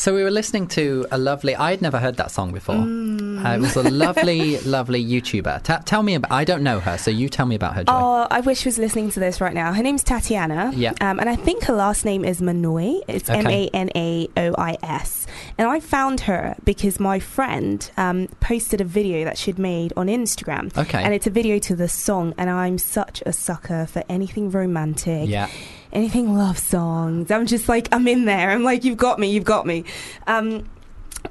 So 0.00 0.14
we 0.14 0.22
were 0.22 0.30
listening 0.30 0.66
to 0.68 1.06
a 1.10 1.18
lovely. 1.18 1.54
I 1.54 1.72
had 1.72 1.82
never 1.82 1.98
heard 1.98 2.16
that 2.16 2.30
song 2.30 2.52
before. 2.52 2.74
Uh, 2.74 3.56
it 3.56 3.60
was 3.60 3.76
a 3.76 3.82
lovely, 3.90 4.58
lovely 4.60 5.04
YouTuber. 5.04 5.62
Ta 5.62 5.82
tell 5.84 6.02
me 6.02 6.14
about. 6.14 6.32
I 6.32 6.42
don't 6.42 6.62
know 6.62 6.80
her, 6.80 6.96
so 6.96 7.10
you 7.10 7.28
tell 7.28 7.44
me 7.44 7.54
about 7.54 7.74
her. 7.74 7.84
Joy. 7.84 7.92
Oh, 7.92 8.26
I 8.30 8.40
wish 8.40 8.60
she 8.60 8.68
was 8.68 8.78
listening 8.78 9.10
to 9.10 9.20
this 9.20 9.42
right 9.42 9.52
now. 9.52 9.74
Her 9.74 9.82
name's 9.82 10.02
Tatiana. 10.02 10.72
Yeah. 10.74 10.94
Um, 11.02 11.20
and 11.20 11.28
I 11.28 11.36
think 11.36 11.64
her 11.64 11.74
last 11.74 12.06
name 12.06 12.24
is 12.24 12.40
Manoy. 12.40 13.02
It's. 13.08 13.28
M 13.28 13.46
A 13.46 13.68
N 13.74 13.90
A 13.94 14.26
O 14.38 14.54
I 14.56 14.78
S. 14.82 15.26
And 15.58 15.68
I 15.68 15.80
found 15.80 16.20
her 16.20 16.56
because 16.64 16.98
my 16.98 17.18
friend 17.18 17.90
um, 17.98 18.28
posted 18.40 18.80
a 18.80 18.84
video 18.84 19.26
that 19.26 19.36
she'd 19.36 19.58
made 19.58 19.92
on 19.98 20.06
Instagram. 20.06 20.74
Okay. 20.78 21.02
And 21.02 21.12
it's 21.12 21.26
a 21.26 21.30
video 21.30 21.58
to 21.58 21.76
the 21.76 21.88
song. 21.88 22.32
And 22.38 22.48
I'm 22.48 22.78
such 22.78 23.22
a 23.26 23.34
sucker 23.34 23.84
for 23.84 24.02
anything 24.08 24.50
romantic. 24.50 25.28
Yeah. 25.28 25.50
Anything 25.92 26.36
love 26.36 26.58
songs. 26.58 27.30
I'm 27.30 27.46
just 27.46 27.68
like, 27.68 27.88
I'm 27.92 28.06
in 28.08 28.24
there. 28.24 28.50
I'm 28.50 28.62
like, 28.62 28.84
you've 28.84 28.98
got 28.98 29.18
me, 29.18 29.30
you've 29.30 29.44
got 29.44 29.66
me. 29.66 29.84
Um, 30.26 30.68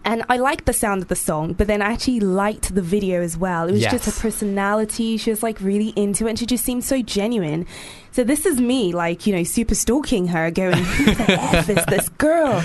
and 0.06 0.24
I 0.30 0.38
liked 0.38 0.66
the 0.66 0.74
sound 0.74 1.02
of 1.02 1.08
the 1.08 1.16
song, 1.16 1.54
but 1.54 1.68
then 1.68 1.82
I 1.82 1.92
actually 1.92 2.20
liked 2.20 2.74
the 2.74 2.82
video 2.82 3.22
as 3.22 3.36
well. 3.38 3.68
It 3.68 3.74
was 3.74 3.82
just 3.92 4.06
her 4.06 4.12
personality. 4.12 5.18
She 5.18 5.30
was 5.30 5.42
like 5.42 5.60
really 5.62 5.90
into 5.90 6.28
it 6.28 6.32
and 6.32 6.40
she 6.40 6.46
just 6.46 6.64
seemed 6.64 6.84
so 6.84 7.02
genuine. 7.02 7.66
So 8.12 8.24
this 8.24 8.46
is 8.46 8.60
me, 8.60 8.92
like, 8.94 9.28
you 9.28 9.36
know, 9.36 9.44
super 9.44 9.76
stalking 9.76 10.28
her, 10.30 10.50
going, 10.52 10.84
who 10.84 11.14
the 11.14 11.32
F 11.40 11.70
is 11.70 11.86
this 11.86 12.10
girl? 12.18 12.64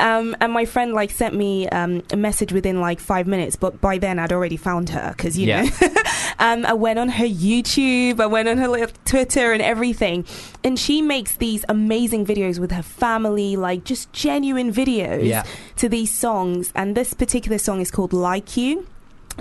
Um, 0.00 0.36
and 0.40 0.52
my 0.52 0.64
friend, 0.64 0.92
like, 0.92 1.10
sent 1.10 1.34
me 1.34 1.68
um, 1.68 2.02
a 2.12 2.16
message 2.16 2.52
within 2.52 2.80
like 2.80 3.00
five 3.00 3.26
minutes, 3.26 3.56
but 3.56 3.80
by 3.80 3.98
then 3.98 4.18
I'd 4.18 4.32
already 4.32 4.56
found 4.56 4.90
her 4.90 5.12
because, 5.16 5.36
you 5.38 5.48
Yeah. 5.48 5.62
know. 5.62 5.88
um, 6.38 6.64
I 6.64 6.72
went 6.74 6.98
on 6.98 7.08
her 7.10 7.24
YouTube, 7.26 8.20
I 8.20 8.26
went 8.26 8.48
on 8.48 8.58
her 8.58 8.68
like, 8.68 9.04
Twitter 9.04 9.52
and 9.52 9.60
everything. 9.62 10.24
And 10.62 10.78
she 10.78 11.02
makes 11.02 11.36
these 11.36 11.64
amazing 11.68 12.24
videos 12.24 12.58
with 12.58 12.70
her 12.72 12.82
family, 12.82 13.56
like 13.56 13.84
just 13.84 14.12
genuine 14.12 14.72
videos 14.72 15.24
Yeah. 15.26 15.44
to 15.76 15.88
these 15.88 16.12
songs. 16.14 16.72
And 16.74 16.96
this 16.96 17.14
particular 17.14 17.58
song 17.58 17.80
is 17.80 17.90
called 17.90 18.12
Like 18.12 18.56
You. 18.56 18.86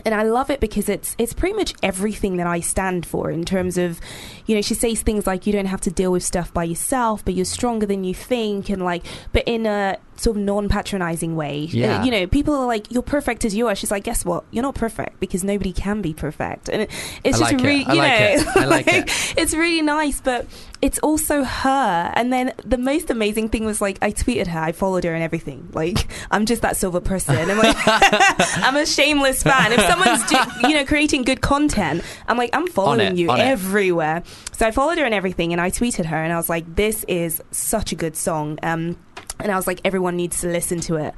And 0.05 0.13
I 0.13 0.23
love 0.23 0.49
it 0.49 0.59
because 0.59 0.89
it's 0.89 1.15
it's 1.17 1.33
pretty 1.33 1.55
much 1.55 1.73
everything 1.83 2.37
that 2.37 2.47
I 2.47 2.59
stand 2.59 3.05
for 3.05 3.29
in 3.29 3.45
terms 3.45 3.77
of, 3.77 3.99
you 4.45 4.55
know, 4.55 4.61
she 4.61 4.73
says 4.73 5.01
things 5.01 5.27
like 5.27 5.45
you 5.45 5.53
don't 5.53 5.67
have 5.67 5.81
to 5.81 5.91
deal 5.91 6.11
with 6.11 6.23
stuff 6.23 6.53
by 6.53 6.63
yourself, 6.63 7.23
but 7.23 7.33
you're 7.33 7.45
stronger 7.45 7.85
than 7.85 8.03
you 8.03 8.13
think, 8.13 8.69
and 8.69 8.83
like, 8.83 9.05
but 9.31 9.43
in 9.45 9.65
a 9.65 9.97
sort 10.15 10.37
of 10.37 10.43
non-patronizing 10.43 11.35
way. 11.35 11.59
Yeah. 11.71 12.01
Uh, 12.01 12.05
you 12.05 12.11
know, 12.11 12.27
people 12.27 12.53
are 12.55 12.65
like, 12.65 12.91
"You're 12.91 13.01
perfect 13.03 13.45
as 13.45 13.55
you 13.55 13.67
are." 13.67 13.75
She's 13.75 13.91
like, 13.91 14.03
"Guess 14.03 14.25
what? 14.25 14.43
You're 14.51 14.63
not 14.63 14.75
perfect 14.75 15.19
because 15.19 15.43
nobody 15.43 15.73
can 15.73 16.01
be 16.01 16.13
perfect." 16.13 16.69
And 16.69 16.83
it, 16.83 16.91
it's 17.23 17.37
I 17.37 17.39
just 17.39 17.53
like 17.53 17.61
it. 17.61 17.65
really, 17.67 17.85
I 17.85 17.93
you 17.93 17.99
like 17.99 18.19
know, 18.19 18.51
it. 18.51 18.57
I 18.57 18.65
like 18.77 18.87
it. 18.87 19.33
it's 19.37 19.53
really 19.53 19.81
nice, 19.81 20.21
but 20.21 20.47
it's 20.81 20.99
also 20.99 21.43
her. 21.43 22.11
And 22.15 22.31
then 22.31 22.53
the 22.65 22.77
most 22.77 23.09
amazing 23.09 23.49
thing 23.49 23.65
was 23.65 23.81
like 23.81 23.97
I 24.01 24.11
tweeted 24.11 24.47
her, 24.47 24.59
I 24.59 24.71
followed 24.71 25.03
her 25.05 25.13
and 25.13 25.23
everything. 25.23 25.69
Like 25.73 26.07
I'm 26.31 26.45
just 26.45 26.61
that 26.61 26.77
sort 26.77 26.95
of 26.95 27.03
person. 27.03 27.35
I'm 27.35 27.57
like 27.57 27.75
I'm 27.87 28.75
a 28.75 28.85
shameless 28.85 29.43
fan. 29.43 29.71
If 29.71 29.81
someone's 29.81 30.23
do, 30.25 30.67
you 30.67 30.75
know 30.75 30.85
creating 30.85 31.23
good 31.23 31.41
content, 31.41 32.03
I'm 32.27 32.37
like 32.37 32.49
I'm 32.53 32.67
following 32.67 33.13
it, 33.13 33.17
you 33.17 33.31
it. 33.31 33.39
everywhere. 33.39 34.23
So 34.51 34.67
I 34.67 34.71
followed 34.71 34.97
her 34.97 35.05
and 35.05 35.13
everything, 35.13 35.51
and 35.51 35.59
I 35.61 35.71
tweeted 35.71 36.05
her, 36.05 36.17
and 36.17 36.31
I 36.31 36.37
was 36.37 36.49
like, 36.49 36.75
this 36.75 37.03
is 37.07 37.41
such 37.51 37.91
a 37.91 37.95
good 37.95 38.15
song. 38.15 38.59
Um, 38.61 38.97
and 39.43 39.51
I 39.51 39.55
was 39.55 39.67
like, 39.67 39.81
everyone 39.83 40.15
needs 40.15 40.41
to 40.41 40.47
listen 40.47 40.79
to 40.81 40.95
it. 40.95 41.13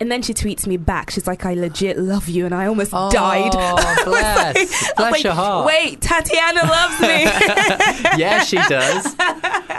And 0.00 0.10
then 0.10 0.22
she 0.22 0.34
tweets 0.34 0.66
me 0.66 0.76
back. 0.76 1.10
She's 1.10 1.26
like, 1.26 1.46
I 1.46 1.54
legit 1.54 1.96
love 1.98 2.28
you, 2.28 2.44
and 2.46 2.54
I 2.54 2.66
almost 2.66 2.90
Oh, 2.92 3.10
died. 3.10 3.52
bless. 4.04 4.56
Was 4.56 4.92
Bless 4.96 5.12
like, 5.12 5.24
your 5.24 5.32
heart. 5.44 5.66
Wait, 5.66 6.00
Tatiana 6.00 6.62
loves 6.64 7.00
me. 7.00 7.22
yeah, 8.18 8.42
she 8.42 8.56
does. 8.56 9.14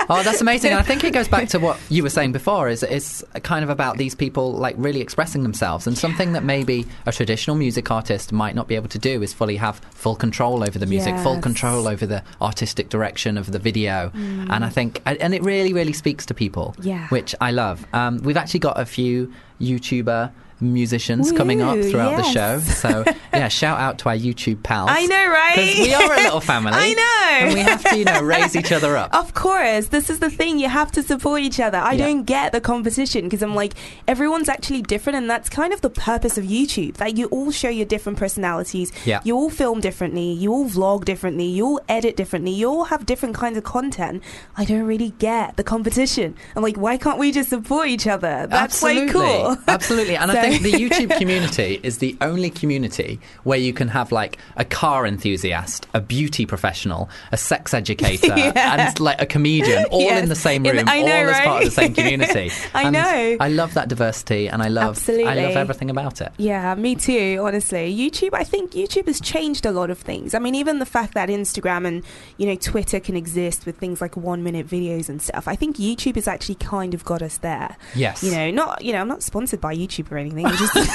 Oh, 0.10 0.21
that's 0.23 0.41
amazing. 0.41 0.71
And 0.71 0.80
I 0.80 0.84
think 0.84 1.04
it 1.04 1.13
goes 1.13 1.28
back 1.28 1.49
to 1.49 1.60
what 1.60 1.80
you 1.89 2.01
were 2.04 2.10
saying 2.10 2.32
before. 2.32 2.69
Is 2.69 2.84
it's 2.84 3.23
kind 3.43 3.63
of 3.63 3.69
about 3.69 3.97
these 3.97 4.15
people 4.15 4.54
like 4.54 4.75
really 4.78 5.01
expressing 5.01 5.43
themselves, 5.43 5.86
and 5.88 5.97
something 5.97 6.34
that 6.34 6.43
maybe 6.43 6.86
a 7.06 7.12
traditional 7.12 7.56
music 7.56 7.91
artist 7.91 8.32
might 8.32 8.56
not 8.56 8.67
be 8.67 8.75
able 8.75 8.89
to 8.89 8.99
do 8.99 9.21
is 9.21 9.34
fully 9.34 9.58
have 9.58 9.80
full 9.91 10.15
control 10.15 10.63
over 10.63 10.80
the 10.80 10.86
music, 10.86 11.15
full 11.17 11.39
control 11.41 11.88
over 11.88 12.06
the 12.06 12.23
artistic 12.41 12.89
direction 12.89 13.38
of 13.38 13.51
the 13.51 13.60
video. 13.60 14.12
And 14.15 14.63
I 14.63 14.69
think, 14.69 15.01
and 15.06 15.34
it 15.34 15.43
really, 15.43 15.73
really 15.73 15.93
speaks 15.93 16.25
to 16.28 16.34
people. 16.34 16.75
Yeah. 16.82 17.08
which 17.10 17.34
I 17.41 17.51
love. 17.51 17.86
Um, 17.93 18.19
we've 18.19 18.38
actually 18.38 18.60
got 18.62 18.80
a 18.80 18.86
few 18.86 19.34
YouTuber 19.59 20.31
musicians 20.61 21.31
coming 21.31 21.61
up 21.61 21.79
throughout 21.79 22.17
the 22.17 22.23
show. 22.23 22.59
So 22.59 23.03
yeah, 23.33 23.47
shout 23.47 23.79
out 23.79 23.99
to 23.99 24.09
our 24.09 24.15
YouTube 24.15 24.63
pals. 24.63 24.89
I 24.91 25.05
know, 25.05 25.27
right? 25.27 25.55
Because 25.55 25.79
we 25.79 25.93
are 25.93 26.13
a 26.13 26.17
little 26.23 26.39
family. 26.41 26.71
I 26.75 26.93
know. 26.93 27.45
And 27.47 27.53
we 27.53 27.59
have 27.61 27.83
to, 27.83 27.97
you 27.97 28.05
know, 28.05 28.21
raise 28.21 28.55
each 28.55 28.71
other 28.71 28.95
up. 28.97 29.13
Of 29.13 29.33
course, 29.33 29.87
this 29.87 30.09
is 30.09 30.19
the 30.19 30.29
thing. 30.29 30.59
You 30.59 30.69
have 30.69 30.91
to 30.93 31.03
support 31.03 31.41
each 31.41 31.59
other. 31.59 31.77
I 31.77 31.93
Yeah. 31.93 32.05
don't 32.07 32.23
get 32.23 32.51
the 32.51 32.61
competition 32.61 33.25
because 33.25 33.41
I'm 33.43 33.55
like, 33.55 33.73
everyone's 34.07 34.49
actually 34.49 34.81
different, 34.81 35.17
and 35.17 35.29
that's 35.29 35.49
kind 35.49 35.73
of 35.73 35.81
the 35.81 35.89
purpose 35.89 36.37
of 36.37 36.45
YouTube. 36.45 36.95
That 36.97 37.17
you 37.17 37.27
all 37.27 37.51
show 37.51 37.69
your 37.69 37.85
different 37.85 38.17
personalities. 38.17 38.91
Yeah. 39.05 39.21
You 39.23 39.35
all 39.35 39.49
film 39.49 39.81
differently. 39.81 40.31
You 40.31 40.51
all 40.53 40.65
vlog 40.69 41.05
differently. 41.05 41.45
You 41.45 41.65
all 41.65 41.81
edit 41.89 42.15
differently. 42.15 42.51
You 42.51 42.69
all 42.69 42.83
have 42.85 43.05
different 43.05 43.35
kinds 43.35 43.57
of 43.57 43.63
content. 43.63 44.23
I 44.57 44.65
don't 44.65 44.83
really 44.83 45.09
get 45.19 45.57
the 45.57 45.63
competition. 45.63 46.35
I'm 46.55 46.63
like, 46.63 46.77
why 46.77 46.97
can't 46.97 47.17
we 47.19 47.31
just 47.31 47.49
support 47.49 47.87
each 47.87 48.07
other? 48.07 48.47
That's 48.49 48.81
Absolutely. 48.83 49.05
like 49.05 49.11
cool. 49.13 49.57
Absolutely. 49.67 50.15
And 50.15 50.31
I 50.31 50.35
So- 50.44 50.44
think 50.49 50.63
the 50.63 50.71
YouTube 50.71 51.17
community 51.17 51.79
is 51.84 51.97
the 51.99 52.15
only 52.21 52.49
community 52.49 53.19
where 53.43 53.58
you 53.60 53.73
can 53.73 53.88
have 53.89 54.12
like 54.12 54.38
a 54.58 54.65
car 54.65 55.05
enthusiast, 55.05 55.88
a 55.93 56.01
beauty 56.01 56.45
professional, 56.45 57.10
a 57.31 57.38
sex 57.38 57.73
educator, 57.73 58.27
Yeah. 58.38 58.88
and 58.88 58.99
like 58.99 59.21
a 59.21 59.25
comedian 59.25 59.86
all 59.91 60.01
Yes. 60.01 60.23
in 60.23 60.29
the 60.29 60.36
same 60.36 60.63
room, 60.63 60.77
the- 60.77 60.89
I 60.91 61.01
know, 61.01 61.23
all 61.23 61.29
as 61.29 61.39
part 61.41 61.63
of 61.63 61.69
the 61.69 61.71
same 61.75 61.93
community. 61.99 62.51
I 62.73 62.84
And 62.84 62.93
know. 62.93 63.38
I 63.39 63.49
love 63.49 63.73
that 63.73 63.88
diversity 63.88 64.47
and 64.47 64.62
I 64.62 64.67
love 64.67 64.89
Absolutely. 64.97 65.27
I 65.27 65.36
love 65.45 65.55
everything 65.58 65.89
about 65.89 66.21
it. 66.21 66.31
Yeah, 66.38 66.75
me 66.75 66.95
too, 66.95 67.39
honestly. 67.43 67.95
YouTube, 67.95 68.34
I 68.34 68.43
think 68.43 68.71
YouTube 68.71 69.08
has 69.08 69.19
changed 69.21 69.65
a 69.65 69.71
lot 69.71 69.89
of 69.89 69.97
things. 69.99 70.34
I 70.34 70.39
mean, 70.39 70.55
even 70.55 70.79
the 70.79 70.86
fact 70.86 71.13
that 71.15 71.29
Instagram 71.29 71.88
and, 71.88 72.03
you 72.38 72.45
know, 72.45 72.55
Twitter 72.55 72.99
can 72.99 73.15
exist 73.15 73.65
with 73.65 73.77
things 73.77 74.01
like 74.01 74.15
one 74.17 74.43
minute 74.43 74.67
videos 74.67 75.10
and 75.10 75.21
stuff. 75.21 75.47
I 75.47 75.55
think 75.55 75.77
YouTube 75.77 76.15
has 76.15 76.27
actually 76.27 76.55
kind 76.55 76.93
of 76.93 77.03
got 77.05 77.21
us 77.21 77.38
there. 77.38 77.75
Yes. 77.95 78.23
You 78.23 78.31
know, 78.31 78.51
not, 78.51 78.84
you 78.84 78.93
know, 78.93 79.01
I'm 79.01 79.08
not 79.08 79.23
sponsored 79.23 79.62
by 79.62 79.75
YouTube 79.75 80.12
or 80.12 80.17
anything. 80.17 80.34
I'm 80.43 80.57
just. 80.57 80.73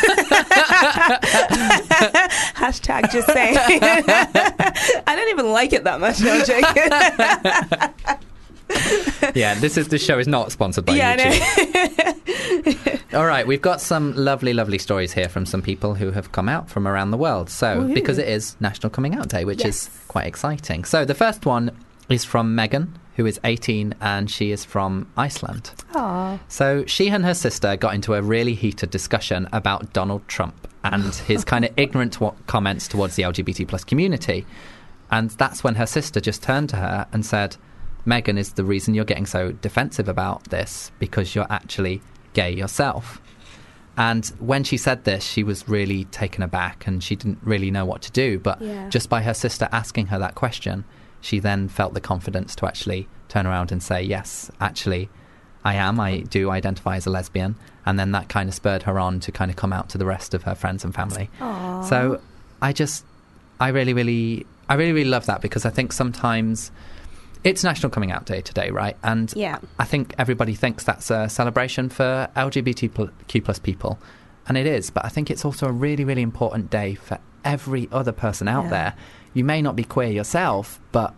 Hashtag 2.56 3.10
just 3.10 3.28
saying. 3.28 3.56
I 5.06 5.16
don't 5.16 5.28
even 5.30 5.52
like 5.52 5.72
it 5.72 5.84
that 5.84 6.00
much. 6.00 6.20
No, 6.20 6.42
joking. 6.44 6.90
yeah, 9.34 9.54
this 9.54 9.76
is 9.76 9.88
this 9.88 10.04
show 10.04 10.18
is 10.18 10.28
not 10.28 10.52
sponsored 10.52 10.84
by 10.84 10.94
yeah, 10.94 11.16
YouTube. 11.16 13.00
All 13.14 13.26
right, 13.26 13.46
we've 13.46 13.62
got 13.62 13.80
some 13.80 14.14
lovely, 14.14 14.52
lovely 14.52 14.78
stories 14.78 15.12
here 15.12 15.28
from 15.28 15.44
some 15.46 15.62
people 15.62 15.94
who 15.94 16.12
have 16.12 16.30
come 16.32 16.48
out 16.48 16.68
from 16.68 16.86
around 16.86 17.10
the 17.10 17.16
world. 17.16 17.50
So, 17.50 17.80
Woohoo. 17.80 17.94
because 17.94 18.18
it 18.18 18.28
is 18.28 18.56
National 18.60 18.90
Coming 18.90 19.16
Out 19.16 19.28
Day, 19.28 19.44
which 19.44 19.64
is 19.64 19.90
quite 20.08 20.26
exciting. 20.26 20.84
So, 20.84 21.04
the 21.04 21.14
first 21.14 21.44
one 21.44 21.72
is 22.08 22.24
from 22.24 22.54
Megan, 22.54 22.96
who 23.16 23.26
is 23.26 23.38
18 23.44 23.94
and 24.00 24.30
she 24.30 24.50
is 24.50 24.64
from 24.64 25.06
Iceland. 25.16 25.72
Aw. 25.94 26.38
So, 26.48 26.84
she 26.86 27.08
and 27.08 27.24
her 27.24 27.34
sister 27.34 27.76
got 27.76 27.94
into 27.94 28.14
a 28.14 28.22
really 28.22 28.54
heated 28.54 28.90
discussion 28.90 29.48
about 29.52 29.92
Donald 29.92 30.26
Trump 30.28 30.66
and 30.84 31.14
his 31.14 31.44
kind 31.44 31.64
of 31.64 31.72
ignorant 31.76 32.18
comments 32.46 32.88
towards 32.88 33.16
the 33.16 33.24
LGBT 33.24 33.68
plus 33.68 33.84
community. 33.84 34.46
And 35.10 35.30
that's 35.30 35.62
when 35.64 35.74
her 35.74 35.86
sister 35.86 36.20
just 36.20 36.42
turned 36.42 36.68
to 36.70 36.76
her 36.76 37.06
and 37.12 37.26
said, 37.26 37.56
Megan 38.06 38.38
is 38.38 38.52
the 38.52 38.64
reason 38.64 38.94
you're 38.94 39.04
getting 39.04 39.26
so 39.26 39.52
defensive 39.52 40.08
about 40.08 40.44
this 40.44 40.90
because 40.98 41.34
you're 41.34 41.46
actually 41.50 42.00
gay 42.32 42.50
yourself. 42.52 43.20
And 43.96 44.24
when 44.38 44.64
she 44.64 44.76
said 44.78 45.04
this, 45.04 45.22
she 45.24 45.42
was 45.42 45.68
really 45.68 46.04
taken 46.04 46.42
aback 46.42 46.86
and 46.86 47.02
she 47.02 47.16
didn't 47.16 47.38
really 47.42 47.70
know 47.70 47.84
what 47.84 48.00
to 48.02 48.12
do. 48.12 48.38
But 48.38 48.62
Yeah. 48.62 48.88
just 48.88 49.10
by 49.10 49.22
her 49.22 49.34
sister 49.34 49.68
asking 49.72 50.06
her 50.06 50.18
that 50.20 50.36
question, 50.36 50.84
she 51.20 51.38
then 51.38 51.68
felt 51.68 51.94
the 51.94 52.00
confidence 52.00 52.54
to 52.56 52.66
actually 52.66 53.08
turn 53.28 53.46
around 53.46 53.70
and 53.72 53.82
say, 53.82 54.02
Yes, 54.02 54.50
actually, 54.60 55.08
I 55.64 55.74
am. 55.74 56.00
I 56.00 56.20
do 56.20 56.50
identify 56.50 56.96
as 56.96 57.06
a 57.06 57.10
lesbian, 57.10 57.54
and 57.86 57.98
then 57.98 58.12
that 58.12 58.28
kind 58.28 58.48
of 58.48 58.54
spurred 58.54 58.82
her 58.84 58.98
on 58.98 59.20
to 59.20 59.32
kind 59.32 59.50
of 59.50 59.56
come 59.56 59.72
out 59.72 59.88
to 59.90 59.98
the 59.98 60.06
rest 60.06 60.34
of 60.34 60.42
her 60.44 60.54
friends 60.54 60.84
and 60.84 60.94
family. 60.94 61.28
Aw. 61.40 61.82
So 61.82 62.20
I 62.62 62.72
just, 62.72 63.04
I 63.60 63.68
really, 63.68 63.92
really, 63.92 64.46
I 64.68 64.74
really, 64.74 64.92
really 64.92 65.10
love 65.10 65.26
that 65.26 65.42
because 65.42 65.64
I 65.66 65.70
think 65.70 65.92
sometimes 65.92 66.70
it's 67.44 67.64
National 67.64 67.90
Coming 67.90 68.12
Out 68.12 68.26
Day 68.26 68.40
today, 68.42 68.70
right? 68.70 68.96
And 69.02 69.32
Yeah. 69.36 69.58
I 69.78 69.84
think 69.84 70.14
everybody 70.18 70.54
thinks 70.54 70.84
that's 70.84 71.10
a 71.10 71.28
celebration 71.28 71.88
for 71.88 72.28
LGBTQ 72.36 73.44
plus 73.44 73.58
people, 73.58 73.98
and 74.46 74.56
it 74.56 74.66
is. 74.66 74.90
But 74.90 75.04
I 75.04 75.08
think 75.08 75.30
it's 75.30 75.44
also 75.44 75.66
a 75.66 75.72
really, 75.72 76.04
really 76.04 76.22
important 76.22 76.70
day 76.70 76.94
for 76.94 77.18
every 77.44 77.88
other 77.92 78.12
person 78.12 78.48
out 78.48 78.64
Yeah. 78.64 78.70
there. 78.70 78.94
You 79.34 79.44
may 79.44 79.62
not 79.62 79.76
be 79.76 79.84
queer 79.84 80.08
yourself, 80.08 80.80
but 80.92 81.14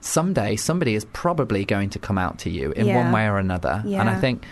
someday 0.00 0.56
somebody 0.56 0.94
is 0.94 1.04
probably 1.06 1.64
going 1.64 1.90
to 1.90 1.98
come 1.98 2.18
out 2.18 2.38
to 2.40 2.50
you 2.50 2.72
in 2.72 2.86
Yeah. 2.86 3.02
one 3.02 3.12
way 3.12 3.26
or 3.26 3.38
another. 3.38 3.82
And 3.84 4.08
I 4.08 4.14
think, 4.16 4.44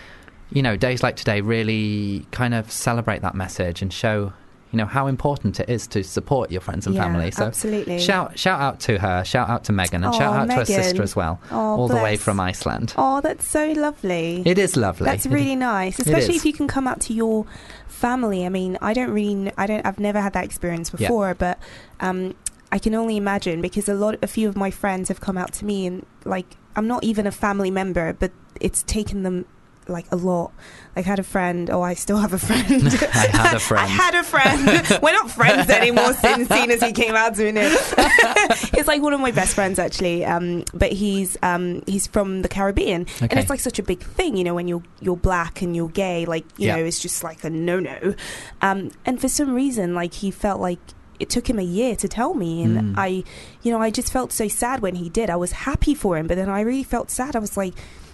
you 0.51 0.61
know, 0.61 0.75
days 0.75 1.03
like 1.03 1.15
today 1.15 1.41
really 1.41 2.25
kind 2.31 2.53
of 2.53 2.71
celebrate 2.71 3.21
that 3.21 3.35
message 3.35 3.81
and 3.81 3.91
show. 3.91 4.33
You 4.71 4.77
know 4.77 4.85
how 4.85 5.07
important 5.07 5.61
it 5.61 5.69
is 5.69 5.87
to 5.87 6.03
support 6.03 6.51
your 6.51 6.59
friends 6.59 6.85
and 6.85 6.93
Yeah, 6.93 7.03
family. 7.03 7.31
So 7.31 7.45
absolutely. 7.45 7.99
shout 7.99 8.37
shout 8.37 8.59
out 8.59 8.81
to 8.81 8.97
her, 8.99 9.23
shout 9.23 9.49
out 9.49 9.63
to 9.65 9.71
Megan, 9.71 10.03
and 10.03 10.13
Aw, 10.13 10.17
shout 10.17 10.35
out 10.35 10.49
to 10.49 10.55
her 10.55 10.65
sister 10.65 11.01
as 11.01 11.15
well, 11.15 11.39
Aw, 11.51 11.55
all 11.55 11.87
the 11.87 11.95
way 11.95 12.17
from 12.17 12.41
Iceland. 12.41 12.93
Oh, 12.97 13.21
that's 13.21 13.47
so 13.49 13.71
lovely. 13.71 14.43
It 14.45 14.57
is 14.57 14.75
lovely. 14.75 15.05
That's 15.05 15.25
It- 15.25 15.31
really 15.31 15.55
nice, 15.55 15.97
especially 15.99 16.35
if 16.35 16.43
you 16.45 16.51
can 16.51 16.67
come 16.67 16.85
out 16.85 16.99
to 17.01 17.13
your 17.13 17.45
family. 17.87 18.45
I 18.45 18.49
mean, 18.49 18.77
I 18.81 18.91
don't 18.93 19.09
really, 19.11 19.53
I 19.57 19.67
don't, 19.67 19.85
I've 19.85 19.99
never 20.01 20.19
had 20.19 20.33
that 20.33 20.43
experience 20.43 20.91
Yeah. 20.91 21.07
before, 21.07 21.33
but 21.33 21.59
um, 22.01 22.35
I 22.71 22.79
can 22.79 22.93
only 22.95 23.17
imagine 23.17 23.61
because 23.61 23.87
a 23.87 23.93
lot, 23.93 24.17
a 24.21 24.27
few 24.27 24.49
of 24.49 24.55
my 24.57 24.71
friends 24.71 25.07
have 25.09 25.21
come 25.21 25.37
out 25.37 25.53
to 25.53 25.65
me, 25.65 25.87
and 25.87 26.05
like, 26.25 26.45
I'm 26.75 26.87
not 26.87 27.03
even 27.03 27.25
a 27.27 27.31
family 27.31 27.71
member, 27.71 28.13
but 28.13 28.31
it's 28.59 28.83
taken 28.83 29.23
them 29.23 29.45
like 29.89 30.05
a 30.11 30.17
lot. 30.17 30.51
Like, 30.97 31.05
I 31.05 31.09
had 31.11 31.19
a 31.19 31.23
friend, 31.23 31.69
oh, 31.69 31.81
I 31.81 31.93
still 31.93 32.17
have 32.17 32.33
a 32.33 32.37
friend. 32.37 32.65
I 33.13 33.27
had 33.31 33.53
a 33.55 33.59
friend. 33.69 33.83
I 33.83 33.85
had 33.87 34.15
a 34.15 34.23
friend. 34.23 34.99
We're 35.01 35.13
not 35.13 35.31
friends 35.31 35.69
anymore 35.69 36.11
since 36.13 36.51
as 36.51 36.81
he 36.83 36.91
came 36.91 37.15
out 37.15 37.35
to 37.35 37.53
me. 37.53 37.61
he's 38.75 38.85
like 38.85 39.01
one 39.01 39.13
of 39.13 39.21
my 39.21 39.31
best 39.31 39.55
friends 39.55 39.79
actually, 39.79 40.25
um, 40.25 40.65
but 40.73 40.91
he's 40.91 41.37
um, 41.43 41.83
he's 41.87 42.05
from 42.05 42.41
the 42.41 42.49
Caribbean, 42.49 43.05
and 43.21 43.33
it's 43.39 43.49
like 43.49 43.61
such 43.61 43.79
a 43.79 43.83
big 43.83 44.01
thing, 44.01 44.35
you 44.35 44.43
know, 44.43 44.53
when 44.55 44.67
you're 44.67 44.83
you're 44.99 45.15
black 45.15 45.61
and 45.61 45.73
you're 45.73 45.87
gay, 45.89 46.25
like 46.25 46.43
you 46.57 46.67
Yeah. 46.67 46.75
know, 46.75 46.83
it's 46.83 46.99
just 46.99 47.23
like 47.23 47.45
a 47.45 47.49
no 47.49 47.79
no. 47.79 48.13
Um, 48.61 48.91
and 49.05 49.21
for 49.21 49.29
some 49.29 49.53
reason, 49.53 49.95
like 49.95 50.13
he 50.15 50.31
felt 50.31 50.59
like 50.59 50.79
it 51.19 51.29
took 51.29 51.49
him 51.49 51.59
a 51.59 51.63
year 51.63 51.95
to 51.95 52.07
tell 52.07 52.33
me, 52.33 52.61
and 52.63 52.77
Mm. 52.77 52.93
I, 52.97 53.23
you 53.63 53.71
know, 53.71 53.81
I 53.81 53.89
just 53.89 54.11
felt 54.11 54.31
so 54.31 54.47
sad 54.47 54.81
when 54.81 54.95
he 54.95 55.09
did. 55.09 55.29
I 55.29 55.35
was 55.35 55.51
happy 55.51 55.95
for 55.95 56.17
him, 56.17 56.27
but 56.27 56.35
then 56.35 56.49
I 56.49 56.61
really 56.61 56.83
felt 56.83 57.09
sad. 57.09 57.35
I 57.35 57.39
was 57.39 57.57
like, 57.57 57.73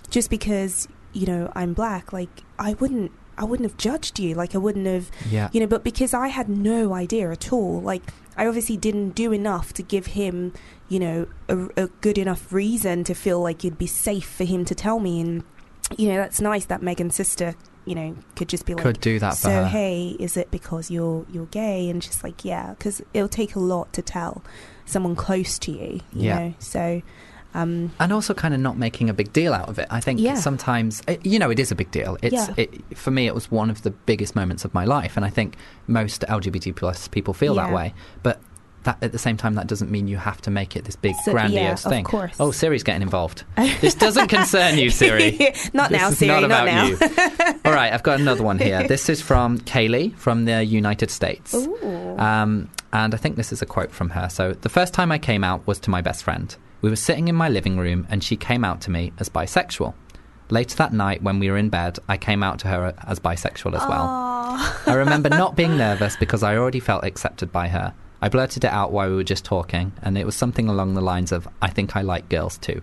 just 0.10 0.30
because 0.30 0.88
you 1.14 1.26
know 1.26 1.52
I'm 1.56 1.74
black, 1.74 2.14
like 2.14 2.44
I 2.58 2.74
wouldn't. 2.76 3.12
I 3.36 3.46
wouldn't 3.46 3.68
have 3.68 3.78
judged 3.78 4.20
you, 4.20 4.36
like 4.36 4.54
I 4.54 4.60
wouldn't 4.60 4.86
have 4.86 5.10
yeah, 5.28 5.50
you 5.52 5.60
know 5.60 5.66
but 5.66 5.84
because 5.84 6.14
i 6.14 6.28
had 6.28 6.48
no 6.48 6.94
idea 6.94 7.32
at 7.32 7.52
all 7.52 7.82
like 7.82 8.04
i 8.38 8.46
obviously 8.46 8.78
didn't 8.78 9.16
do 9.16 9.32
enough 9.34 9.74
to 9.74 9.82
give 9.82 10.06
him 10.14 10.54
you 10.88 11.00
know 11.00 11.26
a, 11.50 11.58
a 11.76 11.88
good 12.02 12.20
enough 12.20 12.54
reason 12.54 13.04
to 13.04 13.16
feel 13.16 13.42
like 13.42 13.66
it'd 13.66 13.80
be 13.80 13.88
safe 13.88 14.30
for 14.30 14.44
him 14.44 14.64
to 14.66 14.76
tell 14.76 15.00
me 15.00 15.20
and 15.20 15.44
you 15.98 16.10
know 16.10 16.18
that's 16.18 16.40
nice 16.42 16.66
that 16.66 16.84
megan's 16.84 17.16
sister 17.16 17.56
you 17.86 17.96
know 17.96 18.16
could 18.36 18.48
just 18.50 18.66
be 18.66 18.74
like 18.74 18.84
could 18.84 19.00
do 19.02 19.20
that 19.20 19.32
so 19.32 19.66
hey 19.66 20.16
is 20.20 20.38
it 20.38 20.50
because 20.52 20.90
you're 20.90 21.26
you're 21.32 21.46
gay 21.48 21.90
and 21.90 22.02
just 22.02 22.24
like 22.24 22.46
yeah 22.46 22.70
because 22.74 23.02
it'll 23.14 23.28
take 23.28 23.56
a 23.56 23.60
lot 23.60 23.92
to 23.94 24.02
tell 24.02 24.44
someone 24.86 25.16
close 25.16 25.60
to 25.60 25.72
you 25.72 26.00
you 26.14 26.24
Yeah. 26.28 26.40
know 26.40 26.54
so 26.60 27.02
um 27.54 27.92
and 28.00 28.12
also 28.14 28.34
kind 28.34 28.54
of 28.54 28.60
not 28.60 28.78
making 28.78 29.10
a 29.10 29.14
big 29.14 29.32
deal 29.32 29.54
out 29.54 29.70
of 29.70 29.78
it. 29.78 29.88
I 29.92 30.00
think 30.00 30.20
Yeah. 30.20 30.34
sometimes, 30.36 31.04
it, 31.08 31.24
you 31.26 31.38
know, 31.38 31.52
it 31.52 31.60
is 31.60 31.72
a 31.72 31.76
big 31.76 31.92
deal. 31.92 32.18
It's 32.24 32.34
Yeah. 32.34 32.54
it, 32.58 32.98
for 32.98 33.12
me, 33.12 33.28
it 33.28 33.36
was 33.36 33.52
one 33.52 33.70
of 33.70 33.84
the 33.84 33.92
biggest 33.92 34.36
moments 34.36 34.66
of 34.66 34.74
my 34.74 34.86
life, 34.86 35.16
and 35.18 35.24
I 35.24 35.30
think 35.30 35.56
most 35.86 36.24
LGBT 36.28 36.76
plus 36.76 37.08
people 37.08 37.34
feel 37.36 37.54
that 37.56 37.72
way. 37.72 37.94
But 38.24 38.42
that 38.84 38.98
at 39.02 39.12
the 39.12 39.18
same 39.20 39.38
time, 39.38 39.56
that 39.56 39.68
doesn't 39.68 39.90
mean 39.92 40.08
you 40.08 40.18
have 40.18 40.42
to 40.42 40.52
make 40.52 40.76
it 40.76 40.86
this 40.86 40.96
big 40.96 41.16
So- 41.24 41.32
grandiose 41.32 41.86
yeah, 41.86 41.98
of 41.98 42.04
course. 42.06 42.36
Oh, 42.40 42.52
Siri's 42.52 42.84
getting 42.84 43.02
involved. 43.02 43.44
this 43.82 43.96
doesn't 43.96 44.28
concern 44.28 44.78
you, 44.78 44.90
Siri. 44.90 45.32
not 45.74 45.90
This 45.90 46.02
now 46.02 46.10
Siri 46.12 46.28
not 46.32 46.42
not, 46.42 46.44
about 46.44 46.66
now 46.66 46.86
you. 46.86 46.98
All 47.66 47.74
right, 47.74 47.92
I've 47.94 48.04
got 48.04 48.20
another 48.20 48.44
one 48.44 48.60
here. 48.60 48.88
This 48.88 49.10
is 49.10 49.22
from 49.22 49.60
Kaylee 49.60 50.16
from 50.16 50.46
the 50.46 50.64
United 50.64 51.10
States. 51.12 51.54
Ooh. 51.54 52.18
Um, 52.18 52.70
and 52.92 53.14
I 53.14 53.18
think 53.18 53.36
this 53.36 53.52
is 53.52 53.62
a 53.62 53.66
quote 53.66 53.92
from 53.92 54.10
her. 54.12 54.30
So, 54.30 54.54
the 54.54 54.70
first 54.70 54.94
time 54.94 55.12
I 55.12 55.18
came 55.18 55.44
out 55.44 55.66
was 55.66 55.80
to 55.82 55.90
my 55.90 56.02
best 56.02 56.24
friend. 56.24 56.56
We 56.82 56.90
were 56.90 56.96
sitting 56.96 57.28
in 57.28 57.36
my 57.36 57.50
living 57.50 57.78
room 57.78 58.06
and 58.10 58.24
she 58.24 58.36
came 58.36 58.64
out 58.64 58.82
to 58.82 58.92
me 58.92 59.14
as 59.18 59.30
bisexual. 59.30 59.94
Later 60.50 60.76
that 60.76 60.94
night, 60.94 61.24
when 61.24 61.40
we 61.40 61.50
were 61.50 61.58
in 61.58 61.70
bed, 61.70 61.98
I 62.10 62.18
came 62.18 62.44
out 62.44 62.60
to 62.60 62.68
her 62.68 62.94
as 63.08 63.20
bisexual 63.20 63.74
as 63.74 63.88
well. 63.88 64.06
I 64.86 64.94
remember 64.94 65.30
not 65.30 65.56
being 65.56 65.78
nervous 65.78 66.16
because 66.18 66.44
I 66.44 66.58
already 66.58 66.80
felt 66.82 67.04
accepted 67.06 67.52
by 67.52 67.70
her. 67.70 67.94
I 68.24 68.30
blurted 68.30 68.64
it 68.64 68.72
out 68.72 68.94
while 68.94 69.10
we 69.10 69.18
were 69.18 69.24
just 69.26 69.44
talking, 69.44 69.92
and 70.02 70.18
it 70.18 70.26
was 70.26 70.34
something 70.34 70.70
along 70.70 70.94
the 70.94 71.02
lines 71.02 71.34
of, 71.34 71.46
I 71.62 71.70
think 71.70 71.98
I 71.98 72.04
like 72.04 72.30
girls 72.30 72.58
too. 72.58 72.82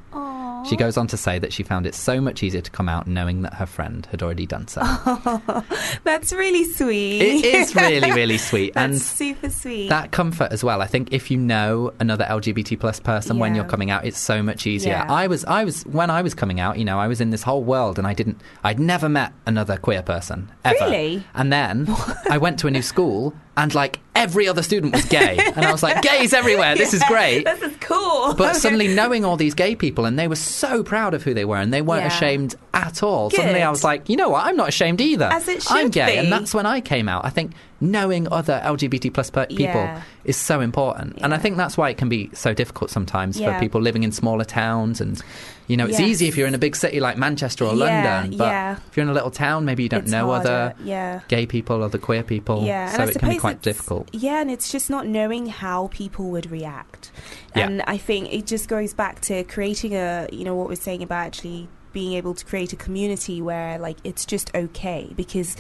She 0.69 0.77
goes 0.77 0.99
on 0.99 1.07
to 1.07 1.17
say 1.17 1.39
that 1.39 1.53
she 1.53 1.63
found 1.63 1.87
it 1.87 1.95
so 1.95 2.21
much 2.21 2.43
easier 2.43 2.61
to 2.61 2.71
come 2.71 2.89
out 2.89 3.07
knowing 3.07 3.41
that 3.43 3.55
her 3.55 3.65
friend 3.65 4.07
had 4.11 4.23
already 4.23 4.45
done 4.45 4.69
so. 4.69 4.83
that's 6.05 6.35
really 6.35 6.65
sweet 6.65 7.23
it 7.23 7.45
is 7.45 7.75
really, 7.75 8.13
really 8.15 8.37
sweet. 8.37 8.75
that's 8.75 8.85
and 8.85 9.01
super 9.01 9.49
sweet 9.49 9.89
that 9.89 10.13
comfort 10.13 10.53
as 10.53 10.63
well. 10.63 10.83
I 10.83 10.87
think 10.87 11.13
if 11.13 11.31
you 11.31 11.39
know 11.39 11.93
another 11.99 12.25
LGBT 12.25 12.79
plus 12.79 13.01
person 13.01 13.39
when 13.39 13.55
you're 13.55 13.65
coming 13.65 13.91
out, 13.91 14.05
it's 14.05 14.19
so 14.19 14.43
much 14.43 14.67
easier. 14.67 14.93
Yeah. 14.93 15.07
I 15.09 15.27
was, 15.27 15.45
I 15.47 15.65
was 15.65 15.85
when 15.87 16.11
I 16.11 16.21
was 16.21 16.35
coming 16.35 16.61
out. 16.61 16.79
You 16.79 16.85
know, 16.85 16.99
I 16.99 17.09
was 17.09 17.21
in 17.21 17.31
this 17.31 17.43
whole 17.43 17.65
world, 17.65 17.99
and 17.99 18.07
I 18.07 18.15
didn't, 18.15 18.41
I'd 18.63 18.79
never 18.79 19.09
met 19.09 19.33
another 19.47 19.79
queer 19.79 20.03
person 20.03 20.53
ever. 20.65 20.85
Really? 20.85 21.25
And 21.35 21.53
then 21.53 21.87
I 22.31 22.39
went 22.39 22.59
to 22.61 22.67
a 22.67 22.71
new 22.71 22.83
school, 22.83 23.35
and 23.57 23.75
like 23.75 24.01
every 24.21 24.47
other 24.49 24.63
student 24.63 24.95
was 24.95 25.05
gay, 25.07 25.39
and 25.57 25.65
I 25.65 25.73
was 25.73 25.83
like, 25.83 26.03
gays 26.03 26.33
everywhere. 26.33 26.75
This 26.77 26.95
is 26.95 27.03
great. 27.09 27.45
This 27.51 27.63
is 27.63 27.77
cool. 27.81 28.35
But 28.35 28.55
suddenly 28.57 28.89
knowing 28.89 29.25
all 29.25 29.37
these 29.37 29.55
gay 29.55 29.75
people, 29.75 30.05
and 30.05 30.19
they 30.19 30.29
were 30.29 30.37
so 30.37 30.83
proud 30.83 31.15
of 31.15 31.23
who 31.23 31.35
they 31.35 31.45
were, 31.45 31.57
and 31.57 31.73
they 31.73 31.83
weren't 31.83 32.03
Yeah. 32.03 32.09
ashamed 32.09 32.55
at 32.75 33.03
all. 33.03 33.31
Suddenly, 33.31 33.63
I 33.63 33.71
was 33.71 33.83
like, 33.83 34.09
you 34.09 34.17
know 34.17 34.29
what? 34.29 34.45
I'm 34.47 34.57
not 34.57 34.69
ashamed 34.69 35.01
either. 35.01 35.25
As 35.33 35.49
it 35.49 35.65
I'm 35.71 35.89
gay, 35.91 36.13
be. 36.13 36.19
and 36.19 36.33
that's 36.33 36.55
when 36.55 36.67
I 36.67 36.81
came 36.81 37.09
out. 37.09 37.25
I 37.25 37.31
think 37.31 37.53
knowing 37.81 38.29
other 38.31 38.61
LGBT 38.63 39.13
plus 39.13 39.31
people 39.31 39.57
Yeah. 39.59 40.03
is 40.25 40.37
so 40.37 40.61
important, 40.61 41.19
and 41.23 41.33
I 41.33 41.39
think 41.39 41.57
that's 41.57 41.77
why 41.77 41.89
it 41.91 41.97
can 41.97 42.09
be 42.09 42.31
so 42.35 42.53
difficult 42.53 42.91
sometimes 42.91 43.39
Yeah. 43.41 43.55
for 43.55 43.61
people 43.61 43.81
living 43.81 44.03
in 44.03 44.13
smaller 44.13 44.45
towns. 44.45 45.01
And 45.01 45.21
you 45.67 45.77
know, 45.77 45.87
it's 45.87 46.01
Yes. 46.01 46.09
easy 46.09 46.27
if 46.29 46.37
you're 46.37 46.49
in 46.49 46.55
a 46.55 46.59
big 46.59 46.75
city 46.75 46.99
like 46.99 47.17
Manchester 47.17 47.65
or 47.65 47.75
Yeah, 47.75 47.85
London, 47.85 48.37
but 48.39 48.49
yeah. 48.49 48.77
if 48.91 48.97
you're 48.97 49.05
in 49.05 49.09
a 49.11 49.15
little 49.15 49.31
town, 49.31 49.65
maybe 49.65 49.85
you 49.85 49.89
don't 49.89 50.03
It's 50.03 50.11
know 50.11 50.31
other 50.33 50.51
harder, 50.71 50.75
yeah. 50.85 51.21
gay 51.29 51.47
people, 51.47 51.83
other 51.85 51.97
queer 51.99 52.25
people, 52.25 52.65
Yeah, 52.65 52.91
so 52.91 53.05
it 53.05 53.19
can 53.19 53.29
be 53.29 53.37
quite 53.37 53.63
difficult. 53.63 54.09
Yeah, 54.13 54.41
and 54.41 54.51
it's 54.51 54.71
just 54.73 54.91
not 54.91 55.07
knowing 55.07 55.47
how 55.47 55.89
people 55.93 56.27
would 56.31 56.51
react. 56.51 57.13
Yeah. 57.55 57.67
And 57.67 57.83
I 57.87 57.97
think 57.99 58.33
it 58.33 58.47
just 58.47 58.69
goes 58.69 58.93
back 58.95 59.21
to 59.23 59.45
creating 59.45 59.95
a, 59.95 60.27
you 60.33 60.45
know, 60.45 60.57
what 60.57 60.69
we're 60.69 60.75
saying 60.75 61.03
about 61.05 61.27
actually 61.27 61.69
being 61.93 62.15
able 62.15 62.35
to 62.35 62.45
create 62.45 62.73
a 62.73 62.77
community 62.77 63.43
where 63.43 63.77
like 63.79 63.97
it's 64.05 64.25
just 64.25 64.49
okay 64.55 65.13
because 65.17 65.57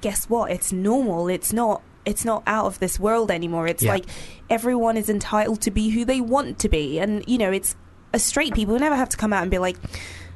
guess 0.00 0.28
what? 0.28 0.50
It's 0.50 0.72
normal. 0.72 1.28
It's 1.28 1.52
not 1.52 1.82
it's 2.06 2.24
not 2.24 2.42
out 2.46 2.64
of 2.66 2.78
this 2.78 2.98
world 2.98 3.30
anymore. 3.30 3.66
It's 3.66 3.82
Yeah. 3.82 3.92
like 3.92 4.06
everyone 4.48 4.96
is 4.96 5.08
entitled 5.10 5.60
to 5.62 5.70
be 5.70 5.90
who 5.90 6.04
they 6.04 6.20
want 6.20 6.58
to 6.60 6.68
be. 6.68 6.98
And 6.98 7.22
you 7.26 7.36
know, 7.38 7.52
it's 7.52 7.76
a 8.14 8.18
straight 8.18 8.54
people 8.54 8.78
never 8.78 8.96
have 8.96 9.08
to 9.10 9.16
come 9.16 9.32
out 9.32 9.42
and 9.42 9.50
be 9.50 9.58
like 9.58 9.76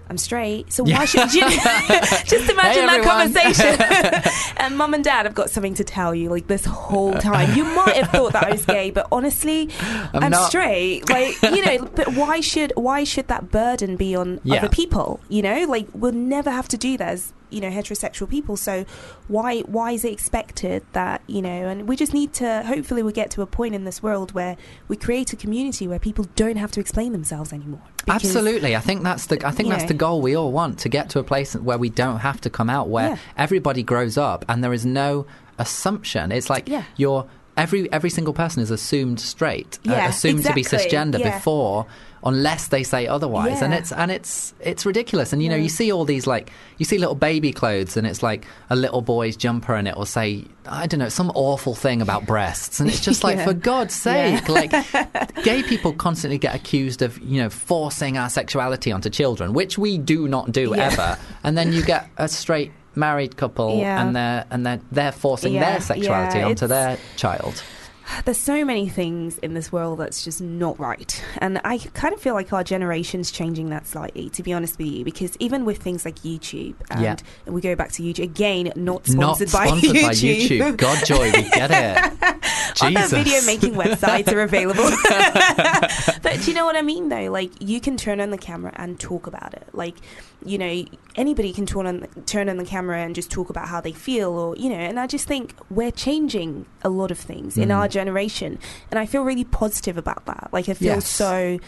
I'm 0.06 0.18
straight, 0.18 0.70
so 0.70 0.84
why 0.84 1.04
should 1.12 1.32
you 1.32 1.40
just 1.48 2.50
imagine 2.50 2.84
that 2.86 3.00
conversation? 3.02 4.54
and 4.58 4.76
mum 4.76 4.92
and 4.92 5.02
dad 5.02 5.24
have 5.24 5.34
got 5.34 5.48
something 5.48 5.72
to 5.76 5.84
tell 5.84 6.14
you 6.14 6.28
like 6.28 6.46
this 6.46 6.66
whole 6.66 7.14
time. 7.14 7.56
You 7.56 7.64
might 7.64 7.96
have 7.96 8.10
thought 8.10 8.34
that 8.34 8.44
I 8.44 8.50
was 8.52 8.66
gay, 8.66 8.90
but 8.90 9.06
honestly, 9.10 9.70
I'm, 10.12 10.30
not. 10.30 10.48
straight. 10.48 11.08
Like 11.08 11.40
you 11.42 11.64
know, 11.64 11.86
but 11.94 12.08
why 12.14 12.40
should 12.40 12.74
why 12.76 13.04
should 13.04 13.28
that 13.28 13.50
burden 13.50 13.96
be 13.96 14.14
on 14.14 14.40
Yeah. 14.44 14.58
other 14.58 14.68
people? 14.68 15.20
You 15.30 15.40
know, 15.40 15.64
like 15.64 15.86
we'll 15.94 16.12
never 16.12 16.50
have 16.50 16.68
to 16.68 16.76
do 16.76 16.98
that 16.98 17.08
as 17.08 17.32
you 17.50 17.60
know 17.60 17.70
heterosexual 17.70 18.28
people. 18.28 18.56
So 18.56 18.84
why 19.28 19.60
why 19.60 19.92
is 19.92 20.04
it 20.04 20.12
expected 20.12 20.84
that 20.92 21.22
you 21.26 21.42
know? 21.42 21.48
And 21.68 21.88
we 21.88 21.96
just 21.96 22.12
need 22.14 22.32
to. 22.34 22.62
Hopefully, 22.64 23.02
we 23.02 23.12
get 23.12 23.30
to 23.32 23.42
a 23.42 23.46
point 23.46 23.74
in 23.74 23.84
this 23.84 24.02
world 24.02 24.32
where 24.32 24.56
we 24.88 24.96
create 24.96 25.32
a 25.32 25.36
community 25.36 25.86
where 25.86 25.98
people 25.98 26.26
don't 26.36 26.56
have 26.56 26.70
to 26.72 26.80
explain 26.80 27.12
themselves 27.12 27.52
anymore. 27.52 27.82
Because- 28.04 28.24
Absolutely, 28.24 28.76
I 28.76 28.80
think 28.80 29.02
that's 29.02 29.26
the 29.26 29.46
I 29.46 29.50
think 29.50 29.68
that's 29.70 29.84
know. 29.84 29.88
the 29.88 29.94
goal 29.94 30.20
we 30.20 30.34
all 30.36 30.52
want 30.52 30.78
to 30.80 30.88
get 30.88 31.10
to 31.10 31.18
a 31.18 31.24
place 31.24 31.54
where 31.54 31.78
we 31.78 31.88
don't 31.90 32.18
have 32.18 32.40
to 32.42 32.50
come 32.50 32.68
out, 32.68 32.88
where 32.88 33.10
Yeah. 33.10 33.16
everybody 33.36 33.82
grows 33.82 34.18
up 34.18 34.44
and 34.48 34.62
there 34.62 34.72
is 34.72 34.84
no 34.84 35.26
assumption. 35.58 36.32
It's 36.32 36.50
like 36.50 36.68
Yeah. 36.68 36.82
you're 36.96 37.26
every 37.56 37.90
every 37.92 38.10
single 38.10 38.34
person 38.34 38.62
is 38.62 38.70
assumed 38.70 39.20
straight, 39.20 39.78
uh, 39.88 39.92
Yeah, 39.92 40.08
assumed 40.08 40.44
to 40.44 40.52
be 40.52 40.64
cisgender 40.64 41.22
before, 41.22 41.86
unless 42.24 42.68
they 42.68 42.82
say 42.82 43.06
otherwise, 43.06 43.60
and 43.62 43.74
it's 43.74 43.92
and 43.92 44.10
it's 44.10 44.54
it's 44.60 44.86
ridiculous. 44.86 45.32
And 45.32 45.42
you 45.42 45.48
know, 45.48 45.56
you 45.56 45.68
see 45.68 45.92
all 45.92 46.04
these 46.04 46.26
like 46.26 46.50
you 46.78 46.84
see 46.84 46.98
little 46.98 47.14
baby 47.14 47.52
clothes, 47.52 47.96
and 47.96 48.06
it's 48.06 48.22
like 48.22 48.46
a 48.70 48.76
little 48.76 49.02
boy's 49.02 49.36
jumper, 49.36 49.74
and 49.74 49.86
it 49.86 49.96
will 49.96 50.06
say 50.06 50.44
I 50.66 50.86
don't 50.86 51.00
know 51.00 51.08
some 51.10 51.30
awful 51.34 51.74
thing 51.74 52.00
about 52.02 52.26
breasts, 52.26 52.80
and 52.80 52.88
it's 52.88 53.00
just 53.00 53.22
like 53.28 53.36
Yeah. 53.36 53.44
for 53.44 53.54
God's 53.54 53.94
sake, 53.94 54.48
like 54.48 54.70
gay 55.44 55.62
people 55.62 55.92
constantly 55.92 56.38
get 56.38 56.54
accused 56.54 57.02
of 57.02 57.18
you 57.20 57.42
know 57.42 57.50
forcing 57.50 58.16
our 58.18 58.30
sexuality 58.30 58.90
onto 58.90 59.10
children, 59.10 59.52
which 59.52 59.76
we 59.78 59.98
do 59.98 60.26
not 60.28 60.50
do 60.52 60.72
Yeah. 60.76 60.86
ever, 60.86 61.18
and 61.42 61.56
then 61.58 61.72
you 61.72 61.82
get 61.84 62.08
a 62.16 62.28
straight 62.28 62.72
married 62.96 63.36
couple 63.36 63.78
Yeah. 63.78 64.00
and 64.00 64.14
they're 64.14 64.44
and 64.52 64.64
they're 64.64 64.80
they're 64.92 65.12
forcing 65.12 65.54
Yeah, 65.54 65.72
their 65.72 65.80
sexuality 65.80 66.38
yeah, 66.38 66.46
onto 66.46 66.66
their 66.68 66.96
child. 67.16 67.62
There's 68.24 68.38
so 68.38 68.64
many 68.64 68.88
things 68.88 69.38
in 69.38 69.54
this 69.54 69.72
world 69.72 69.98
that's 69.98 70.24
just 70.24 70.40
not 70.40 70.78
right. 70.78 71.22
And 71.38 71.60
I 71.64 71.78
kind 71.78 72.14
of 72.14 72.20
feel 72.20 72.34
like 72.34 72.52
our 72.52 72.62
generation's 72.64 73.30
changing 73.30 73.70
that 73.70 73.86
slightly, 73.86 74.30
to 74.30 74.42
be 74.42 74.52
honest 74.52 74.78
with 74.78 74.88
you, 74.88 75.04
because 75.04 75.36
even 75.40 75.64
with 75.64 75.78
things 75.78 76.04
like 76.04 76.16
YouTube, 76.16 76.74
and 76.90 77.00
Yeah. 77.02 77.16
we 77.46 77.60
go 77.60 77.74
back 77.74 77.92
to 77.92 78.02
YouTube, 78.02 78.24
again, 78.24 78.72
not 78.76 79.08
Not 79.08 79.36
sponsored, 79.38 79.52
by, 79.52 79.66
sponsored 79.66 79.90
YouTube. 79.90 80.58
by 80.60 80.74
YouTube. 80.74 80.76
God 80.76 81.06
joy, 81.06 81.24
we 81.32 81.42
get 81.50 81.70
it. 81.70 82.12
Other 82.82 83.06
video 83.08 83.40
making 83.46 83.74
websites 83.74 84.32
are 84.32 84.40
available. 84.42 84.84
but 86.22 86.40
do 86.40 86.50
you 86.50 86.54
know 86.54 86.64
what 86.66 86.76
I 86.76 86.82
mean, 86.82 87.08
though? 87.08 87.30
Like, 87.30 87.52
you 87.60 87.80
can 87.80 87.96
turn 87.96 88.20
on 88.20 88.30
the 88.30 88.38
camera 88.38 88.72
and 88.76 88.98
talk 88.98 89.26
about 89.26 89.54
it. 89.54 89.66
Like, 89.72 89.94
you 90.44 90.58
know, 90.58 90.84
anybody 91.16 91.52
can 91.52 91.66
turn 91.66 91.86
on, 91.86 92.06
turn 92.26 92.48
on 92.48 92.56
the 92.58 92.64
camera 92.64 92.98
and 92.98 93.14
just 93.14 93.30
talk 93.30 93.48
about 93.50 93.68
how 93.68 93.80
they 93.80 93.92
feel, 93.92 94.30
or, 94.30 94.56
you 94.56 94.68
know, 94.68 94.76
and 94.76 95.00
I 95.00 95.06
just 95.06 95.26
think 95.26 95.54
we're 95.70 95.90
changing 95.90 96.66
a 96.82 96.88
lot 96.88 97.10
of 97.10 97.18
things 97.18 97.56
in 97.56 97.68
Mm. 97.70 97.76
our 97.76 97.88
generation. 97.88 98.58
And 98.90 98.98
I 98.98 99.06
feel 99.06 99.22
really 99.22 99.44
positive 99.44 99.96
about 99.96 100.26
that. 100.26 100.48
Like, 100.52 100.68
I 100.68 100.74
feel 100.74 100.94
Yes. 100.94 101.08
so 101.08 101.58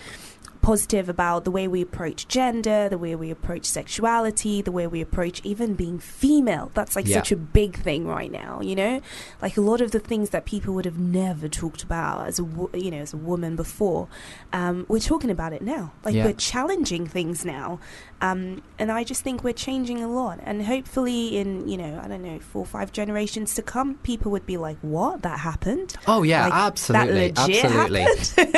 positive 0.66 1.09
about 1.09 1.44
the 1.44 1.50
way 1.52 1.68
we 1.68 1.81
approach 1.81 2.26
gender, 2.26 2.88
the 2.88 2.98
way 2.98 3.14
we 3.14 3.31
approach 3.31 3.64
sexuality, 3.64 4.61
the 4.61 4.72
way 4.72 4.85
we 4.85 5.00
approach 5.00 5.40
even 5.44 5.74
being 5.74 5.96
female. 6.00 6.72
That's 6.74 6.96
like 6.96 7.07
Yeah. 7.07 7.18
such 7.18 7.31
a 7.31 7.37
big 7.37 7.76
thing 7.76 8.05
right 8.05 8.33
now, 8.33 8.61
you 8.61 8.74
know? 8.74 9.00
Like 9.40 9.57
a 9.57 9.61
lot 9.61 9.81
of 9.81 9.92
the 9.92 10.00
things 10.00 10.31
that 10.31 10.44
people 10.44 10.74
would 10.74 10.85
have 10.85 10.98
never 10.98 11.46
talked 11.48 11.85
about 11.85 12.26
as 12.26 12.40
a 12.40 12.46
you 12.74 12.90
know, 12.90 12.98
as 12.98 13.12
a 13.14 13.16
woman 13.16 13.55
before. 13.55 14.09
Um, 14.52 14.87
we're 14.88 14.98
talking 15.12 15.31
about 15.31 15.52
it 15.52 15.62
now. 15.62 15.92
Like 16.05 16.16
Yeah. 16.16 16.24
we're 16.26 16.33
challenging 16.52 17.07
things 17.07 17.44
now. 17.44 17.79
Um, 18.20 18.62
and 18.79 18.90
I 18.90 19.05
just 19.05 19.22
think 19.22 19.44
we're 19.44 19.52
changing 19.68 20.02
a 20.02 20.09
lot. 20.09 20.40
And 20.42 20.64
hopefully 20.64 21.37
in, 21.37 21.68
you 21.68 21.76
know, 21.76 22.00
I 22.02 22.09
don't 22.09 22.22
know, 22.24 22.40
four 22.40 22.62
or 22.62 22.66
five 22.66 22.90
generations 22.90 23.55
to 23.55 23.62
come, 23.62 23.96
people 24.02 24.33
would 24.33 24.46
be 24.46 24.57
like, 24.57 24.79
"What? 24.81 25.22
That 25.22 25.38
happened?" 25.40 25.94
Oh 26.09 26.22
yeah, 26.24 26.44
Like, 26.46 26.55
absolutely, 26.55 27.33
absolutely. 27.37 28.05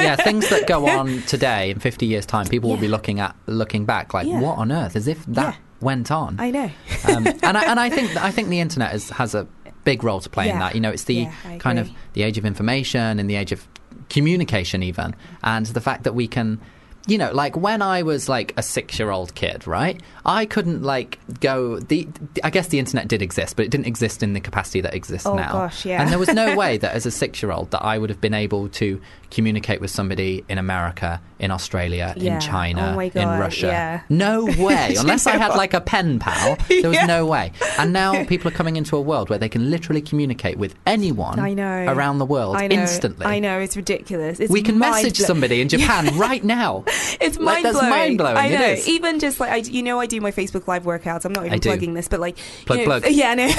yeah, 0.06 0.16
things 0.16 0.48
that 0.48 0.66
go 0.68 0.86
on 0.98 1.22
today 1.26 1.70
in 1.72 1.80
50 1.80 1.97
years' 2.06 2.26
time, 2.26 2.46
people 2.46 2.70
will 2.70 2.76
be 2.76 2.88
looking 2.88 3.20
at 3.20 3.34
looking 3.46 3.84
back 3.84 4.14
like, 4.14 4.26
Yeah. 4.26 4.40
what 4.40 4.58
on 4.58 4.70
earth? 4.72 4.96
As 4.96 5.06
if 5.08 5.24
that 5.26 5.54
Yeah. 5.54 5.60
went 5.80 6.10
on. 6.10 6.36
I 6.38 6.50
know. 6.50 6.70
um, 7.08 7.26
and 7.42 7.56
I, 7.56 7.64
and 7.70 7.78
I 7.80 7.90
think 7.90 8.16
I 8.16 8.30
think 8.30 8.48
the 8.48 8.60
internet 8.60 8.94
is, 8.94 9.10
has 9.10 9.34
a 9.34 9.46
big 9.84 10.02
role 10.04 10.20
to 10.20 10.28
play 10.28 10.50
in 10.50 10.58
that. 10.58 10.74
You 10.74 10.80
know, 10.80 10.90
it's 10.90 11.04
the 11.04 11.14
Yeah, 11.14 11.32
kind 11.58 11.78
of 11.78 11.90
the 12.12 12.22
age 12.22 12.36
of 12.38 12.44
information 12.44 13.18
and 13.18 13.28
the 13.30 13.36
age 13.36 13.52
of 13.52 13.66
communication, 14.10 14.82
even, 14.82 15.14
and 15.42 15.66
the 15.66 15.80
fact 15.80 16.04
that 16.04 16.14
we 16.14 16.28
can. 16.28 16.60
You 17.06 17.16
know, 17.16 17.32
like 17.32 17.56
when 17.56 17.80
I 17.80 18.02
was 18.02 18.28
like 18.28 18.52
a 18.58 18.62
six-year-old 18.62 19.34
kid, 19.34 19.66
right? 19.66 19.98
I 20.28 20.44
couldn't 20.46 20.82
like 20.82 21.18
go. 21.40 21.78
The, 21.80 22.06
the 22.34 22.44
I 22.44 22.50
guess 22.50 22.68
the 22.68 22.78
internet 22.78 23.08
did 23.08 23.22
exist, 23.22 23.56
but 23.56 23.64
it 23.64 23.70
didn't 23.70 23.86
exist 23.86 24.22
in 24.22 24.34
the 24.34 24.40
capacity 24.40 24.80
that 24.82 24.94
exists 24.94 25.26
Oh, 25.26 25.34
now. 25.34 25.52
gosh, 25.52 25.84
yeah. 25.86 26.00
And 26.02 26.10
there 26.10 26.18
was 26.18 26.28
no 26.32 26.54
way 26.62 26.76
that 26.76 26.94
as 26.94 27.06
a 27.06 27.10
six-year-old 27.10 27.70
that 27.72 27.82
I 27.82 27.96
would 27.98 28.10
have 28.10 28.20
been 28.20 28.34
able 28.34 28.68
to 28.68 29.00
communicate 29.30 29.80
with 29.80 29.90
somebody 29.90 30.44
in 30.48 30.56
America, 30.58 31.20
in 31.38 31.50
Australia, 31.50 32.14
Yeah. 32.16 32.34
in 32.34 32.40
China, 32.40 32.90
Oh 32.92 32.96
my 32.96 33.10
in 33.14 33.28
Russia. 33.28 33.66
yeah. 33.66 34.00
No 34.08 34.44
way, 34.58 34.94
unless 34.98 35.26
I 35.26 35.36
had 35.36 35.54
like 35.54 35.74
a 35.74 35.80
pen 35.80 36.18
pal. 36.18 36.56
There 36.68 36.88
was 36.88 36.94
Yeah. 36.98 37.06
no 37.06 37.26
way. 37.26 37.52
And 37.78 37.92
now 37.92 38.24
people 38.24 38.48
are 38.48 38.54
coming 38.54 38.76
into 38.76 38.96
a 38.96 39.00
world 39.00 39.28
where 39.30 39.38
they 39.38 39.48
can 39.48 39.70
literally 39.70 40.00
communicate 40.02 40.56
with 40.58 40.74
anyone 40.86 41.38
I 41.40 41.52
know. 41.54 41.84
around 41.88 42.18
the 42.18 42.26
world 42.26 42.56
I 42.56 42.66
know. 42.68 42.76
instantly. 42.76 43.26
I 43.26 43.38
know 43.38 43.58
it's 43.60 43.76
ridiculous. 43.76 44.40
It's 44.40 44.50
We 44.50 44.62
can 44.62 44.78
message 44.78 45.18
somebody 45.18 45.60
in 45.60 45.68
Japan 45.68 46.16
right 46.18 46.42
now. 46.44 46.84
It's 47.20 47.36
Like, 47.38 47.62
mind 47.62 47.64
that's 47.66 47.78
blowing. 47.78 47.90
mind-blowing, 47.90 48.36
I 48.36 48.48
know. 48.48 48.76
Even 48.86 49.18
just 49.20 49.40
like 49.40 49.50
I, 49.50 49.56
you 49.56 49.82
know, 49.82 50.00
I 50.00 50.06
do 50.06 50.17
my 50.20 50.32
Facebook 50.32 50.66
Live 50.66 50.84
workouts. 50.84 51.24
I'm 51.24 51.32
not 51.32 51.46
even 51.46 51.60
plugging 51.60 51.94
this, 51.94 52.08
but 52.08 52.20
like, 52.20 52.38
Plug, 52.66 52.78
you 52.78 52.86
know, 52.86 53.00
plug. 53.00 53.10
yeah, 53.12 53.30
I 53.30 53.34
know. 53.34 53.50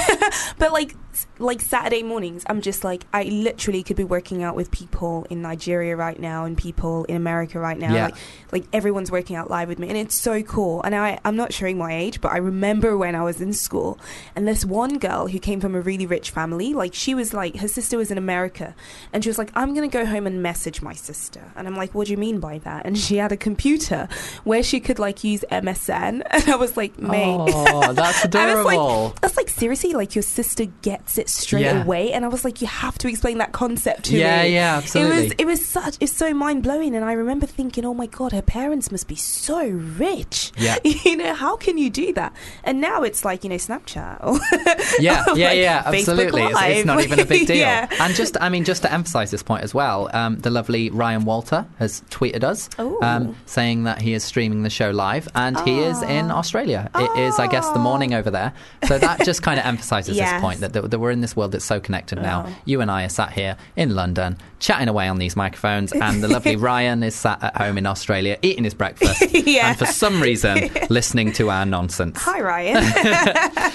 but 0.57 0.71
like, 0.71 0.95
like 1.39 1.61
Saturday 1.61 2.03
mornings, 2.03 2.43
I'm 2.47 2.61
just 2.61 2.83
like, 2.83 3.05
I 3.13 3.23
literally 3.23 3.83
could 3.83 3.97
be 3.97 4.03
working 4.03 4.43
out 4.43 4.55
with 4.55 4.71
people 4.71 5.25
in 5.29 5.41
Nigeria 5.41 5.95
right 5.95 6.19
now 6.19 6.45
and 6.45 6.57
people 6.57 7.05
in 7.05 7.15
America 7.15 7.59
right 7.59 7.77
now. 7.77 7.93
Yeah. 7.93 8.05
Like, 8.05 8.15
like 8.51 8.63
everyone's 8.73 9.11
working 9.11 9.35
out 9.35 9.49
live 9.49 9.67
with 9.67 9.79
me, 9.79 9.87
and 9.89 9.97
it's 9.97 10.15
so 10.15 10.41
cool. 10.43 10.81
And 10.83 10.95
I, 10.95 11.19
I'm 11.25 11.35
not 11.35 11.53
showing 11.53 11.77
my 11.77 11.95
age, 11.95 12.21
but 12.21 12.31
I 12.31 12.37
remember 12.37 12.97
when 12.97 13.15
I 13.15 13.23
was 13.23 13.41
in 13.41 13.53
school, 13.53 13.99
and 14.35 14.47
this 14.47 14.65
one 14.65 14.97
girl 14.97 15.27
who 15.27 15.39
came 15.39 15.59
from 15.59 15.75
a 15.75 15.81
really 15.81 16.05
rich 16.05 16.31
family, 16.31 16.73
like 16.73 16.93
she 16.93 17.15
was 17.15 17.33
like, 17.33 17.57
her 17.57 17.67
sister 17.67 17.97
was 17.97 18.11
in 18.11 18.17
America, 18.17 18.75
and 19.13 19.23
she 19.23 19.29
was 19.29 19.37
like, 19.37 19.51
I'm 19.55 19.73
gonna 19.73 19.87
go 19.87 20.05
home 20.05 20.27
and 20.27 20.41
message 20.41 20.81
my 20.81 20.93
sister, 20.93 21.51
and 21.55 21.67
I'm 21.67 21.75
like, 21.75 21.93
what 21.93 22.07
do 22.07 22.11
you 22.11 22.17
mean 22.17 22.39
by 22.39 22.59
that? 22.59 22.85
And 22.85 22.97
she 22.97 23.17
had 23.17 23.31
a 23.31 23.37
computer 23.37 24.07
where 24.43 24.63
she 24.63 24.79
could 24.79 24.99
like 24.99 25.23
use 25.23 25.43
MSN, 25.51 26.23
I 26.49 26.55
was 26.55 26.75
like, 26.77 26.97
mate. 26.99 27.35
Oh, 27.39 27.93
that's 27.93 28.25
I 28.35 28.55
was 28.55 28.63
adorable. 28.63 29.03
like, 29.09 29.21
that's 29.21 29.37
like 29.37 29.49
seriously, 29.49 29.93
like 29.93 30.15
your 30.15 30.21
sister 30.23 30.65
gets 30.81 31.17
it 31.17 31.29
straight 31.29 31.61
Yeah. 31.63 31.83
away, 31.83 32.11
and 32.13 32.25
I 32.25 32.27
was 32.27 32.43
like, 32.43 32.61
you 32.61 32.67
have 32.67 32.97
to 32.99 33.07
explain 33.07 33.37
that 33.39 33.51
concept 33.51 34.05
to 34.05 34.17
Yeah, 34.17 34.43
me. 34.43 34.53
yeah, 34.53 34.75
It 34.75 34.83
absolutely. 34.83 35.17
It 35.17 35.23
was, 35.23 35.31
it 35.39 35.45
was 35.45 35.65
such, 35.65 35.97
it's 35.99 36.15
so 36.15 36.33
mind 36.33 36.63
blowing, 36.63 36.95
and 36.95 37.05
I 37.05 37.13
remember 37.13 37.45
thinking, 37.45 37.85
oh 37.85 37.93
my 37.93 38.05
god, 38.07 38.31
her 38.31 38.41
parents 38.41 38.91
must 38.91 39.07
be 39.07 39.15
so 39.15 39.67
rich. 39.67 40.51
Yeah. 40.57 40.77
you 40.83 41.17
know, 41.17 41.33
how 41.33 41.55
can 41.55 41.77
you 41.77 41.89
do 41.89 42.13
that? 42.13 42.33
And 42.63 42.81
now 42.81 43.03
it's 43.03 43.23
like 43.25 43.43
you 43.43 43.49
know, 43.49 43.55
Snapchat. 43.57 44.23
Or 44.23 44.39
yeah, 44.99 45.23
yeah, 45.35 45.47
like, 45.47 45.57
yeah, 45.57 45.83
absolutely. 45.85 46.41
It's, 46.43 46.59
it's 46.61 46.85
not 46.85 47.03
even 47.03 47.19
a 47.19 47.25
big 47.25 47.47
deal. 47.47 47.57
yeah. 47.57 47.87
And 47.99 48.13
just, 48.15 48.37
I 48.41 48.49
mean, 48.49 48.63
just 48.65 48.81
to 48.83 48.91
emphasise 48.91 49.31
this 49.31 49.43
point 49.43 49.63
as 49.63 49.73
well, 49.73 50.09
um, 50.13 50.37
the 50.39 50.49
lovely 50.49 50.89
Ryan 50.89 51.25
Walter 51.25 51.65
has 51.77 52.01
tweeted 52.09 52.43
us 52.43 52.69
um, 53.01 53.35
saying 53.45 53.83
that 53.83 54.01
he 54.01 54.13
is 54.13 54.23
streaming 54.23 54.63
the 54.63 54.69
show 54.69 54.91
live, 54.91 55.27
and 55.35 55.59
he 55.61 55.79
is 55.79 56.01
in 56.03 56.28
Australia. 56.31 56.89
It 56.95 57.19
is, 57.19 57.39
I 57.39 57.47
guess, 57.47 57.69
the 57.71 57.79
morning 57.79 58.13
over 58.13 58.29
there. 58.31 58.53
So 58.87 58.97
that 58.97 59.19
just 59.25 59.41
kind 59.43 59.59
of 59.59 59.65
emphasises 59.65 60.15
Yes. 60.17 60.31
this 60.33 60.41
point 60.41 60.59
that, 60.61 60.73
that, 60.73 60.99
we're 60.99 61.11
in 61.11 61.21
this 61.21 61.35
world 61.35 61.51
that's 61.51 61.65
so 61.65 61.79
connected 61.79 62.21
now. 62.21 62.45
Oh. 62.47 62.55
You 62.65 62.81
and 62.81 62.89
I 62.91 63.03
are 63.05 63.09
sat 63.09 63.31
here 63.33 63.57
in 63.75 63.95
London 63.95 64.37
chatting 64.59 64.87
away 64.89 65.07
on 65.07 65.17
these 65.19 65.35
microphones, 65.35 65.93
and 65.93 66.21
the 66.21 66.27
lovely 66.27 66.55
Ryan 66.69 67.01
is 67.03 67.15
sat 67.15 67.41
at 67.41 67.55
home 67.57 67.77
in 67.77 67.85
Australia 67.85 68.37
eating 68.41 68.63
his 68.65 68.73
breakfast, 68.73 69.23
Yeah. 69.31 69.69
and 69.69 69.79
for 69.79 69.85
some 69.85 70.21
reason 70.21 70.69
listening 70.89 71.31
to 71.33 71.49
our 71.49 71.65
nonsense. 71.65 72.17
Hi, 72.21 72.41
Ryan. 72.41 73.71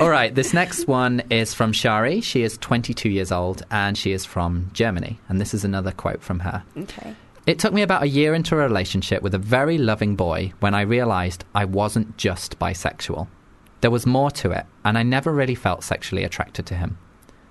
All 0.00 0.08
right, 0.10 0.34
this 0.34 0.52
next 0.54 0.86
one 0.86 1.20
is 1.30 1.52
from 1.54 1.72
Shari. 1.72 2.20
She 2.20 2.42
is 2.42 2.56
22 2.58 3.08
years 3.10 3.32
old 3.32 3.64
and 3.70 3.98
she 3.98 4.12
is 4.12 4.24
from 4.24 4.70
Germany. 4.72 5.18
And 5.28 5.40
this 5.40 5.52
is 5.52 5.64
another 5.64 5.90
quote 5.92 6.22
from 6.22 6.40
her. 6.40 6.62
okay. 6.76 7.14
It 7.46 7.58
took 7.58 7.72
me 7.72 7.82
about 7.82 8.02
a 8.02 8.08
year 8.08 8.34
into 8.34 8.54
a 8.54 8.58
relationship 8.58 9.22
with 9.22 9.34
a 9.34 9.38
very 9.38 9.78
loving 9.78 10.14
boy 10.14 10.52
when 10.60 10.74
I 10.74 10.82
realised 10.82 11.44
I 11.54 11.64
wasn't 11.64 12.16
just 12.16 12.58
bisexual. 12.58 13.28
There 13.80 13.90
was 13.90 14.06
more 14.06 14.30
to 14.32 14.50
it, 14.50 14.66
and 14.84 14.98
I 14.98 15.02
never 15.02 15.32
really 15.32 15.54
felt 15.54 15.82
sexually 15.82 16.22
attracted 16.22 16.66
to 16.66 16.74
him. 16.74 16.98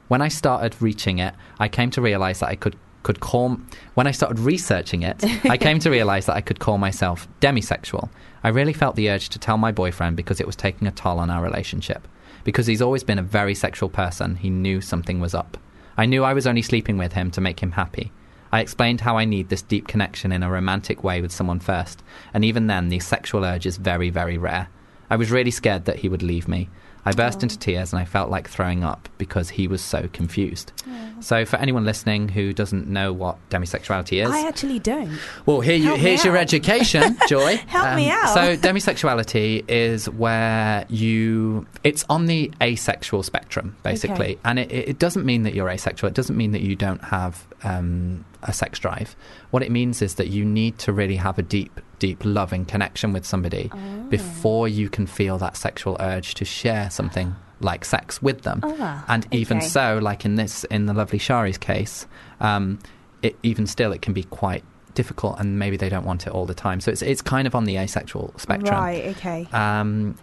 When 0.08 0.21
I 0.21 0.28
started 0.28 0.80
reaching 0.80 1.17
it, 1.17 1.34
I 1.60 1.67
came 1.67 1.89
to 1.91 2.02
realise 2.02 2.39
that 2.39 2.49
I 2.49 2.56
could 2.56 2.78
could 3.02 3.19
call 3.21 3.58
when 3.93 4.08
I 4.08 4.12
started 4.12 4.39
researching 4.39 5.04
it, 5.04 5.23
I 5.45 5.58
came 5.65 5.80
to 5.80 5.89
realise 5.89 6.25
that 6.25 6.36
I 6.36 6.41
could 6.41 6.60
call 6.60 6.78
myself 6.78 7.28
demisexual. 7.39 8.10
I 8.43 8.49
really 8.49 8.73
felt 8.73 8.95
the 8.95 9.10
urge 9.10 9.30
to 9.30 9.39
tell 9.39 9.58
my 9.58 9.71
boyfriend 9.71 10.17
because 10.17 10.39
it 10.39 10.45
was 10.45 10.56
taking 10.56 10.88
a 10.88 10.91
toll 10.91 11.19
on 11.19 11.30
our 11.30 11.41
relationship. 11.41 12.08
Because 12.43 12.67
he's 12.67 12.82
always 12.82 13.04
been 13.04 13.19
a 13.19 13.23
very 13.23 13.56
sexual 13.56 13.89
person, 13.89 14.36
he 14.36 14.49
knew 14.49 14.82
something 14.82 15.19
was 15.19 15.34
up. 15.34 15.58
I 15.97 16.06
knew 16.06 16.23
I 16.23 16.34
was 16.34 16.47
only 16.47 16.62
sleeping 16.62 16.97
with 16.97 17.13
him 17.13 17.32
to 17.32 17.41
make 17.41 17.62
him 17.62 17.71
happy. 17.71 18.12
I 18.51 18.62
explained 18.62 19.01
how 19.01 19.17
I 19.17 19.25
need 19.25 19.49
this 19.49 19.62
deep 19.62 19.88
connection 19.88 20.31
in 20.31 20.43
a 20.43 20.49
romantic 20.49 21.03
way 21.03 21.21
with 21.21 21.31
someone 21.31 21.59
first, 21.59 22.03
and 22.33 22.43
even 22.43 22.67
then, 22.67 22.89
the 22.89 22.99
sexual 22.99 23.45
urge 23.45 23.65
is 23.65 23.77
very, 23.77 24.09
very 24.09 24.38
rare. 24.38 24.69
I 25.09 25.15
was 25.15 25.31
really 25.31 25.51
scared 25.51 25.85
that 25.85 25.99
he 25.99 26.09
would 26.09 26.23
leave 26.23 26.47
me. 26.47 26.69
I 27.05 27.13
burst 27.13 27.43
into 27.43 27.57
tears 27.57 27.93
and 27.93 27.99
I 28.01 28.05
felt 28.05 28.29
like 28.29 28.47
throwing 28.47 28.83
up 28.83 29.09
because 29.17 29.49
he 29.49 29.67
was 29.67 29.81
so 29.81 30.09
confused. 30.12 30.73
So, 31.21 31.45
for 31.45 31.57
anyone 31.57 31.85
listening 31.85 32.29
who 32.29 32.53
doesn't 32.53 32.88
know 32.88 33.12
what 33.12 33.38
demisexuality 33.49 34.23
is, 34.23 34.29
I 34.29 34.47
actually 34.47 34.79
don't. 34.79 35.17
well, 35.45 35.59
here 35.59 35.75
you, 35.75 35.95
here's 35.95 36.23
your 36.23 36.38
education, 36.38 37.17
Joy. 37.27 37.53
Um, 37.53 37.57
Help 37.59 37.95
me 37.95 38.09
out. 38.09 38.33
So, 38.33 38.55
demisexuality 38.55 39.65
is 39.67 40.09
where 40.09 40.85
you, 40.89 41.67
it's 41.83 42.05
on 42.09 42.27
the 42.27 42.51
asexual 42.62 43.23
spectrum, 43.23 43.75
basically. 43.83 44.33
Okay. 44.33 44.39
And 44.45 44.59
it, 44.59 44.71
it 44.71 44.99
doesn't 44.99 45.25
mean 45.25 45.43
that 45.43 45.53
you're 45.53 45.69
asexual. 45.69 46.07
It 46.09 46.13
doesn't 46.15 46.38
mean 46.38 46.51
that 46.51 46.62
you 46.62 46.75
don't 46.75 47.03
have 47.03 47.45
um, 47.63 48.23
a 48.43 48.54
sex 48.54 48.80
drive. 48.80 49.15
What 49.52 49.63
it 49.63 49.71
means 49.71 50.02
is 50.02 50.15
that 50.15 50.28
you 50.28 50.45
need 50.45 50.78
to 50.80 50.93
really 50.93 51.15
have 51.17 51.38
a 51.38 51.41
deep, 51.41 51.80
deep 51.99 52.19
loving 52.23 52.65
connection 52.65 53.13
with 53.13 53.25
somebody 53.25 53.69
Oh. 53.73 53.78
before 54.10 54.67
you 54.67 54.89
can 54.89 55.06
feel 55.08 55.38
that 55.39 55.58
sexual 55.58 55.97
urge 55.99 56.34
to 56.36 56.45
share 56.45 56.89
something 56.89 57.36
like 57.60 57.84
sex 57.86 58.21
with 58.21 58.41
them. 58.43 58.62
Ah, 58.63 59.04
and 59.10 59.28
even 59.32 59.58
okay. 59.58 59.67
so, 59.67 59.99
like 60.02 60.23
in 60.25 60.36
this, 60.36 60.63
in 60.65 60.86
the 60.86 60.93
lovely 60.93 61.19
Shari's 61.19 61.58
case, 61.58 62.08
um, 62.39 62.80
it, 63.21 63.36
even 63.43 63.67
still, 63.67 63.91
it 63.91 64.02
can 64.02 64.13
be 64.13 64.23
quite 64.23 64.63
difficult, 64.95 65.39
and 65.39 65.60
maybe 65.60 65.75
they 65.78 65.89
don't 65.89 66.06
want 66.06 66.25
it 66.25 66.32
all 66.34 66.45
the 66.45 66.54
time. 66.54 66.80
So 66.80 66.91
it's 66.91 67.02
it's 67.02 67.21
kind 67.21 67.45
of 67.47 67.56
on 67.56 67.65
the 67.65 67.78
asexual 67.78 68.34
spectrum. 68.38 68.73
Right. 68.80 69.06
Okay. 69.17 69.47
Um, 69.52 70.17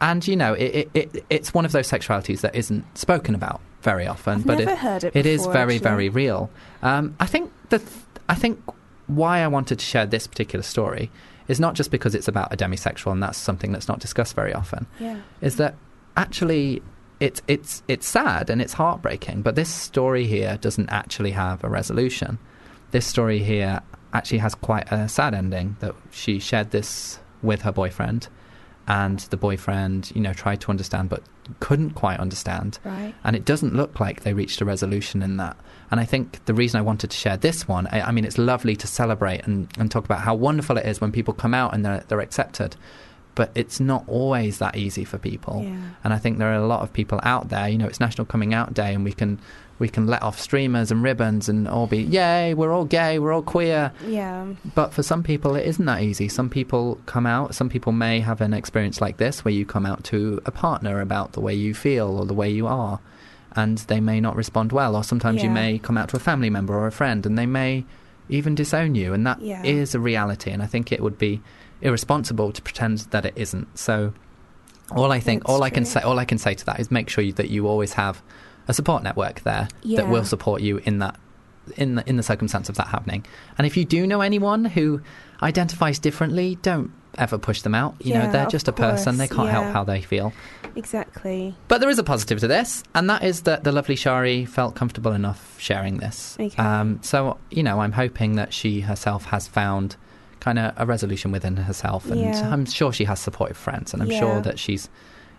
and 0.00 0.26
you 0.26 0.34
know, 0.34 0.54
it, 0.54 0.88
it, 0.94 1.14
it, 1.14 1.24
it's 1.30 1.54
one 1.54 1.64
of 1.64 1.72
those 1.72 1.88
sexualities 1.88 2.40
that 2.40 2.54
isn't 2.56 2.84
spoken 2.98 3.34
about 3.34 3.60
very 3.82 4.06
often, 4.06 4.38
I've 4.40 4.46
but 4.46 4.60
it, 4.60 4.68
it 5.04 5.16
it 5.16 5.26
is 5.26 5.46
very, 5.46 5.74
actually. 5.76 5.78
very 5.78 6.08
real. 6.08 6.50
Um, 6.82 7.14
I 7.20 7.26
think 7.26 7.52
the 7.70 7.78
th- 7.78 7.90
I 8.28 8.34
think 8.34 8.60
why 9.06 9.40
I 9.40 9.48
wanted 9.48 9.78
to 9.78 9.84
share 9.84 10.06
this 10.06 10.26
particular 10.26 10.62
story 10.62 11.10
is 11.48 11.58
not 11.58 11.74
just 11.74 11.90
because 11.90 12.14
it's 12.14 12.28
about 12.28 12.52
a 12.52 12.56
demisexual, 12.56 13.10
and 13.10 13.22
that's 13.22 13.38
something 13.38 13.72
that's 13.72 13.88
not 13.88 13.98
discussed 13.98 14.34
very 14.36 14.54
often. 14.54 14.86
yeah. 15.00 15.20
Is 15.40 15.56
that 15.56 15.74
actually 16.16 16.82
it's 17.18 17.42
it's 17.48 17.82
it's 17.88 18.06
sad 18.06 18.50
and 18.50 18.62
it's 18.62 18.74
heartbreaking, 18.74 19.42
but 19.42 19.54
this 19.54 19.68
story 19.68 20.26
here 20.26 20.58
doesn't 20.60 20.90
actually 20.90 21.32
have 21.32 21.64
a 21.64 21.68
resolution. 21.68 22.38
This 22.92 23.06
story 23.06 23.40
here 23.40 23.80
actually 24.12 24.38
has 24.38 24.54
quite 24.54 24.90
a 24.90 25.08
sad 25.08 25.34
ending 25.34 25.76
that 25.80 25.94
she 26.10 26.38
shared 26.38 26.70
this 26.70 27.18
with 27.42 27.62
her 27.62 27.72
boyfriend 27.72 28.28
and 28.88 29.20
the 29.30 29.36
boyfriend, 29.36 30.10
you 30.14 30.20
know, 30.20 30.32
tried 30.32 30.60
to 30.62 30.70
understand 30.70 31.08
but 31.08 31.22
couldn't 31.60 31.90
quite 31.90 32.18
understand. 32.18 32.78
Right. 32.84 33.14
And 33.22 33.36
it 33.36 33.44
doesn't 33.44 33.74
look 33.74 34.00
like 34.00 34.22
they 34.22 34.32
reached 34.34 34.60
a 34.60 34.64
resolution 34.64 35.22
in 35.22 35.36
that. 35.36 35.56
And 35.90 35.98
I 35.98 36.04
think 36.04 36.44
the 36.44 36.54
reason 36.54 36.78
I 36.78 36.82
wanted 36.82 37.10
to 37.10 37.16
share 37.16 37.36
this 37.36 37.66
one, 37.66 37.86
I, 37.88 38.02
I 38.02 38.10
mean, 38.12 38.24
it's 38.24 38.38
lovely 38.38 38.76
to 38.76 38.86
celebrate 38.86 39.46
and, 39.46 39.68
and 39.78 39.90
talk 39.90 40.04
about 40.04 40.20
how 40.20 40.34
wonderful 40.34 40.76
it 40.76 40.86
is 40.86 41.00
when 41.00 41.10
people 41.10 41.34
come 41.34 41.54
out 41.54 41.74
and 41.74 41.84
they're, 41.84 42.04
they're 42.08 42.20
accepted. 42.20 42.76
But 43.34 43.50
it's 43.54 43.80
not 43.80 44.04
always 44.06 44.58
that 44.58 44.76
easy 44.76 45.04
for 45.04 45.18
people. 45.18 45.62
Yeah. 45.64 45.80
And 46.04 46.12
I 46.12 46.18
think 46.18 46.38
there 46.38 46.52
are 46.52 46.62
a 46.62 46.66
lot 46.66 46.82
of 46.82 46.92
people 46.92 47.20
out 47.22 47.48
there, 47.48 47.68
you 47.68 47.78
know, 47.78 47.86
it's 47.86 48.00
National 48.00 48.24
Coming 48.24 48.54
Out 48.54 48.74
Day 48.74 48.94
and 48.94 49.04
we 49.04 49.12
can 49.12 49.40
we 49.80 49.88
can 49.88 50.06
let 50.06 50.22
off 50.22 50.38
streamers 50.38 50.90
and 50.92 51.02
ribbons 51.02 51.48
and 51.48 51.66
all 51.66 51.86
be, 51.86 52.02
yay, 52.02 52.52
we're 52.52 52.70
all 52.70 52.84
gay, 52.84 53.18
we're 53.18 53.32
all 53.32 53.42
queer. 53.42 53.90
Yeah. 54.06 54.52
But 54.74 54.92
for 54.92 55.02
some 55.02 55.22
people, 55.22 55.56
it 55.56 55.66
isn't 55.66 55.86
that 55.86 56.02
easy. 56.02 56.28
Some 56.28 56.50
people 56.50 57.00
come 57.06 57.26
out, 57.26 57.54
some 57.54 57.70
people 57.70 57.90
may 57.90 58.20
have 58.20 58.42
an 58.42 58.52
experience 58.52 59.00
like 59.00 59.16
this 59.16 59.42
where 59.42 59.54
you 59.54 59.64
come 59.64 59.86
out 59.86 60.04
to 60.04 60.40
a 60.44 60.50
partner 60.50 61.00
about 61.00 61.32
the 61.32 61.40
way 61.40 61.54
you 61.54 61.72
feel 61.72 62.18
or 62.18 62.26
the 62.26 62.34
way 62.34 62.50
you 62.50 62.66
are, 62.66 63.00
and 63.56 63.78
they 63.78 64.00
may 64.00 64.20
not 64.20 64.36
respond 64.36 64.72
well. 64.72 64.94
Or 64.96 65.04
sometimes 65.04 65.42
you 65.42 65.50
may 65.50 65.78
come 65.78 65.98
out 65.98 66.08
to 66.10 66.16
a 66.16 66.20
family 66.20 66.50
member 66.50 66.74
or 66.74 66.86
a 66.86 66.92
friend 66.92 67.24
and 67.26 67.36
they 67.38 67.46
may 67.46 67.84
even 68.28 68.54
disown 68.54 68.94
you. 68.94 69.12
And 69.12 69.26
that 69.26 69.40
is 69.64 69.94
Yeah. 69.94 69.98
a 69.98 70.00
reality. 70.00 70.50
And 70.50 70.62
I 70.62 70.66
think 70.66 70.92
it 70.92 71.00
would 71.02 71.18
be 71.18 71.40
irresponsible 71.82 72.52
to 72.52 72.62
pretend 72.62 72.98
that 73.10 73.24
it 73.26 73.32
isn't. 73.36 73.76
So 73.78 74.12
all 74.90 75.10
I 75.12 75.20
think, 75.20 75.42
That's 75.42 75.50
all 75.52 75.62
I 75.62 75.70
can 75.70 75.84
say, 75.84 76.00
all 76.00 76.18
I 76.18 76.24
can 76.24 76.38
say 76.38 76.54
to 76.54 76.66
that 76.66 76.78
is 76.80 76.90
make 76.90 77.08
sure 77.08 77.24
you, 77.24 77.32
that 77.34 77.48
you 77.50 77.66
always 77.66 77.94
have 77.94 78.22
a 78.68 78.72
support 78.74 79.02
network 79.02 79.40
there 79.42 79.68
that 79.96 80.08
will 80.08 80.24
support 80.24 80.62
you 80.62 80.78
in 80.84 80.98
that 80.98 81.18
in 81.76 81.94
the 81.96 82.08
in 82.08 82.16
the 82.16 82.22
circumstance 82.22 82.68
of 82.68 82.76
that 82.76 82.88
happening. 82.88 83.24
And 83.58 83.66
if 83.66 83.76
you 83.76 83.84
do 83.84 84.06
know 84.06 84.20
anyone 84.20 84.64
who 84.64 85.00
identifies 85.42 85.98
differently, 85.98 86.58
don't 86.62 86.90
ever 87.18 87.38
push 87.38 87.62
them 87.62 87.74
out. 87.74 87.94
You 88.00 88.14
know, 88.14 88.30
they're 88.30 88.46
just 88.46 88.68
a 88.68 88.72
person; 88.72 89.16
they 89.18 89.28
can't 89.28 89.50
help 89.50 89.66
how 89.72 89.84
they 89.84 90.00
feel. 90.00 90.32
Exactly. 90.76 91.54
But 91.68 91.80
there 91.80 91.90
is 91.90 91.98
a 91.98 92.04
positive 92.04 92.38
to 92.40 92.48
this, 92.48 92.82
and 92.94 93.10
that 93.10 93.24
is 93.24 93.42
that 93.42 93.64
the 93.64 93.72
lovely 93.72 93.96
Shari 93.96 94.44
felt 94.44 94.74
comfortable 94.74 95.12
enough 95.12 95.56
sharing 95.58 95.98
this. 95.98 96.36
Okay. 96.38 96.56
Um, 96.62 97.00
so 97.02 97.38
you 97.50 97.62
know, 97.62 97.80
I'm 97.80 97.92
hoping 97.92 98.36
that 98.36 98.52
she 98.54 98.80
herself 98.80 99.24
has 99.26 99.46
found 99.48 99.96
kind 100.38 100.58
of 100.58 100.72
a 100.76 100.86
resolution 100.86 101.32
within 101.32 101.56
herself, 101.56 102.06
and 102.10 102.20
Yeah. 102.20 102.50
I'm 102.52 102.64
sure 102.64 102.92
she 102.92 103.04
has 103.04 103.20
supportive 103.20 103.56
friends, 103.56 103.92
and 103.92 104.02
I'm 104.02 104.10
Yeah. 104.10 104.20
sure 104.20 104.40
that 104.40 104.58
she's 104.58 104.88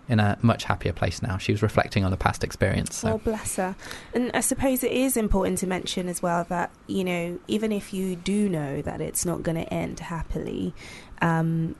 in 0.07 0.19
a 0.19 0.37
much 0.41 0.65
happier 0.65 0.91
place 0.91 1.21
now. 1.21 1.37
She 1.37 1.53
was 1.53 1.61
reflecting 1.61 2.03
on 2.03 2.11
a 2.11 2.17
past 2.17 2.43
experience. 2.43 2.97
So. 2.97 3.13
Oh, 3.13 3.17
bless 3.17 3.55
her. 3.55 3.75
And 4.13 4.29
I 4.33 4.41
suppose 4.41 4.83
it 4.83 4.91
is 4.91 5.15
important 5.15 5.59
to 5.59 5.67
mention 5.67 6.09
as 6.09 6.21
well 6.21 6.45
that, 6.49 6.69
you 6.87 7.03
know, 7.05 7.39
even 7.47 7.71
if 7.71 7.93
you 7.93 8.17
do 8.17 8.49
know 8.49 8.81
that 8.81 8.99
it's 8.99 9.25
not 9.25 9.41
going 9.41 9.55
to 9.55 9.73
end 9.73 10.01
happily, 10.01 10.73
um, 11.21 11.75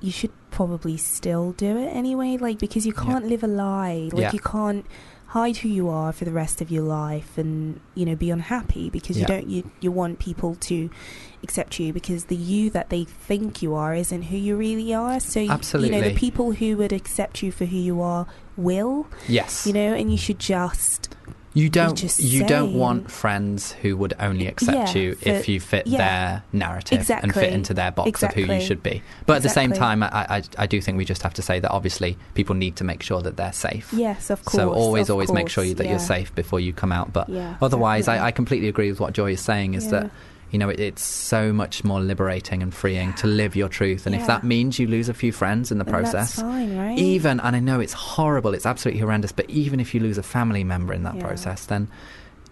you 0.00 0.10
should 0.10 0.32
probably 0.50 0.96
still 0.96 1.52
do 1.52 1.76
it 1.76 1.88
anyway. 1.88 2.36
Like, 2.38 2.58
because 2.58 2.86
you 2.86 2.92
can't 2.92 3.26
live 3.26 3.42
a 3.44 3.46
lie. 3.46 4.08
Like, 4.12 4.22
Yeah. 4.22 4.32
you 4.32 4.40
can't 4.40 4.84
hide 5.28 5.58
who 5.58 5.68
you 5.68 5.88
are 5.88 6.12
for 6.12 6.24
the 6.24 6.32
rest 6.32 6.60
of 6.60 6.72
your 6.72 6.82
life 6.82 7.38
and, 7.38 7.78
you 7.94 8.04
know, 8.04 8.16
be 8.16 8.30
unhappy 8.30 8.90
because 8.90 9.16
Yeah. 9.16 9.20
you 9.22 9.26
don't, 9.28 9.48
you, 9.48 9.70
you 9.80 9.92
want 9.92 10.18
people 10.18 10.56
to 10.56 10.90
accept 11.44 11.78
you 11.78 11.92
because 11.92 12.24
the 12.24 12.34
you 12.36 12.68
that 12.70 12.90
they 12.90 13.04
think 13.04 13.62
you 13.62 13.74
are 13.74 13.94
isn't 13.94 14.22
who 14.22 14.36
you 14.36 14.56
really 14.56 14.92
are. 14.92 15.20
So, 15.20 15.38
you- 15.38 15.52
you 15.84 15.90
know, 15.90 16.00
the 16.00 16.14
people 16.14 16.52
who 16.52 16.76
would 16.78 16.92
accept 16.92 17.42
you 17.44 17.52
for 17.52 17.66
who 17.66 17.76
you 17.76 18.00
are 18.02 18.26
will 18.56 19.06
yes, 19.28 19.66
you 19.68 19.72
know, 19.72 19.94
and 19.94 20.10
you 20.10 20.16
should 20.18 20.40
just 20.40 21.14
You 21.52 21.68
don't. 21.68 22.18
You 22.18 22.46
don't 22.46 22.74
want 22.74 23.10
friends 23.10 23.72
who 23.72 23.96
would 23.96 24.14
only 24.20 24.46
accept 24.46 24.94
Yeah, 24.94 25.00
you 25.00 25.14
for- 25.16 25.28
if 25.28 25.48
you 25.48 25.58
fit 25.58 25.86
yeah. 25.86 25.98
their 25.98 26.42
narrative 26.52 27.10
and 27.10 27.34
fit 27.34 27.52
into 27.52 27.74
their 27.74 27.90
box 27.90 28.22
of 28.22 28.32
who 28.32 28.42
you 28.42 28.60
should 28.60 28.82
be. 28.82 29.02
But 29.26 29.36
at 29.36 29.42
the 29.42 29.48
same 29.48 29.72
time, 29.72 30.02
I, 30.02 30.08
I, 30.12 30.42
I 30.58 30.66
do 30.66 30.80
think 30.80 30.96
we 30.96 31.04
just 31.04 31.22
have 31.22 31.34
to 31.34 31.42
say 31.42 31.58
that 31.58 31.70
obviously 31.70 32.16
people 32.34 32.54
need 32.54 32.76
to 32.76 32.84
make 32.84 33.02
sure 33.02 33.20
that 33.22 33.36
they're 33.36 33.52
safe. 33.52 33.92
yes, 33.92 34.30
of 34.30 34.44
course. 34.44 34.54
so 34.54 34.72
always, 34.72 35.10
always 35.10 35.32
make 35.32 35.48
sure 35.48 35.64
you, 35.64 35.74
that 35.74 35.84
yeah. 35.84 35.90
you're 35.90 35.98
safe 35.98 36.34
before 36.34 36.60
you 36.60 36.72
come 36.72 36.92
out. 36.92 37.12
But 37.12 37.28
otherwise, 37.60 38.08
I. 38.08 38.20
I 38.20 38.32
completely 38.32 38.68
agree 38.68 38.90
with 38.90 39.00
what 39.00 39.12
Joy 39.14 39.32
is 39.32 39.40
saying. 39.40 39.74
Is 39.74 39.90
that 39.90 40.10
you 40.50 40.58
know 40.58 40.68
it, 40.68 40.80
it's 40.80 41.02
so 41.04 41.52
much 41.52 41.84
more 41.84 42.00
liberating 42.00 42.62
and 42.62 42.74
freeing 42.74 43.12
to 43.14 43.26
live 43.26 43.54
your 43.56 43.68
truth, 43.68 44.06
and 44.06 44.14
if 44.14 44.26
that 44.26 44.44
means 44.44 44.78
you 44.78 44.86
lose 44.86 45.08
a 45.08 45.14
few 45.14 45.32
friends 45.32 45.70
in 45.70 45.78
the 45.78 45.84
process, 45.84 46.36
fine, 46.40 46.76
right? 46.76 46.98
even 46.98 47.40
and 47.40 47.54
I 47.56 47.60
know 47.60 47.80
it's 47.80 47.92
horrible, 47.92 48.54
it's 48.54 48.66
absolutely 48.66 49.00
horrendous, 49.00 49.32
but 49.32 49.48
even 49.50 49.80
if 49.80 49.94
you 49.94 50.00
lose 50.00 50.18
a 50.18 50.22
family 50.22 50.64
member 50.64 50.92
in 50.92 51.02
that 51.04 51.16
Yeah. 51.16 51.26
process, 51.26 51.66
then 51.66 51.88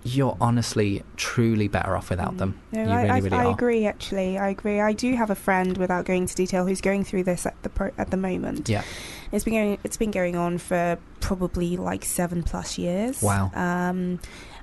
you're 0.04 0.36
honestly 0.40 1.02
truly 1.16 1.66
better 1.66 1.96
off 1.96 2.08
without 2.08 2.36
them. 2.38 2.58
No, 2.72 2.82
you 2.84 2.88
I, 2.88 2.96
really, 3.02 3.10
I, 3.10 3.18
really 3.18 3.36
I 3.36 3.50
agree. 3.50 3.84
Actually, 3.86 4.38
I 4.38 4.48
agree. 4.48 4.80
I 4.80 4.92
do 4.92 5.14
have 5.16 5.28
a 5.28 5.34
friend, 5.34 5.76
without 5.76 6.04
going 6.04 6.22
into 6.22 6.36
detail, 6.36 6.64
who's 6.66 6.80
going 6.80 7.02
through 7.04 7.24
this 7.24 7.44
at 7.46 7.60
the 7.64 7.68
pro- 7.68 7.90
at 7.98 8.10
the 8.12 8.16
moment. 8.16 8.68
Yeah. 8.68 8.84
It's 9.32 9.44
been 9.44 9.54
going. 9.54 9.78
It's 9.84 9.96
been 9.96 10.12
going 10.12 10.36
on 10.36 10.58
for 10.58 10.98
probably 11.20 11.76
like 11.76 12.04
seven 12.04 12.42
plus 12.44 12.78
years. 12.78 13.20
Wow. 13.20 13.50
Um, 13.54 14.20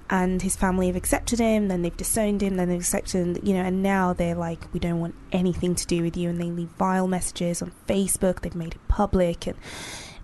and 0.09 0.41
his 0.41 0.55
family 0.55 0.87
have 0.87 0.95
accepted 0.95 1.39
him. 1.39 1.67
Then 1.67 1.81
they've 1.81 1.95
disowned 1.95 2.41
him. 2.41 2.57
Then 2.57 2.69
they've 2.69 2.79
accepted, 2.79 3.39
you 3.43 3.53
know, 3.53 3.61
and 3.61 3.81
now 3.81 4.13
they're 4.13 4.35
like, 4.35 4.71
we 4.73 4.79
don't 4.79 4.99
want 4.99 5.15
anything 5.31 5.75
to 5.75 5.87
do 5.87 6.01
with 6.01 6.15
you. 6.15 6.29
And 6.29 6.39
they 6.39 6.51
leave 6.51 6.69
vile 6.69 7.07
messages 7.07 7.61
on 7.61 7.71
Facebook. 7.87 8.41
They've 8.41 8.55
made 8.55 8.75
it 8.75 8.87
public, 8.87 9.47
and 9.47 9.57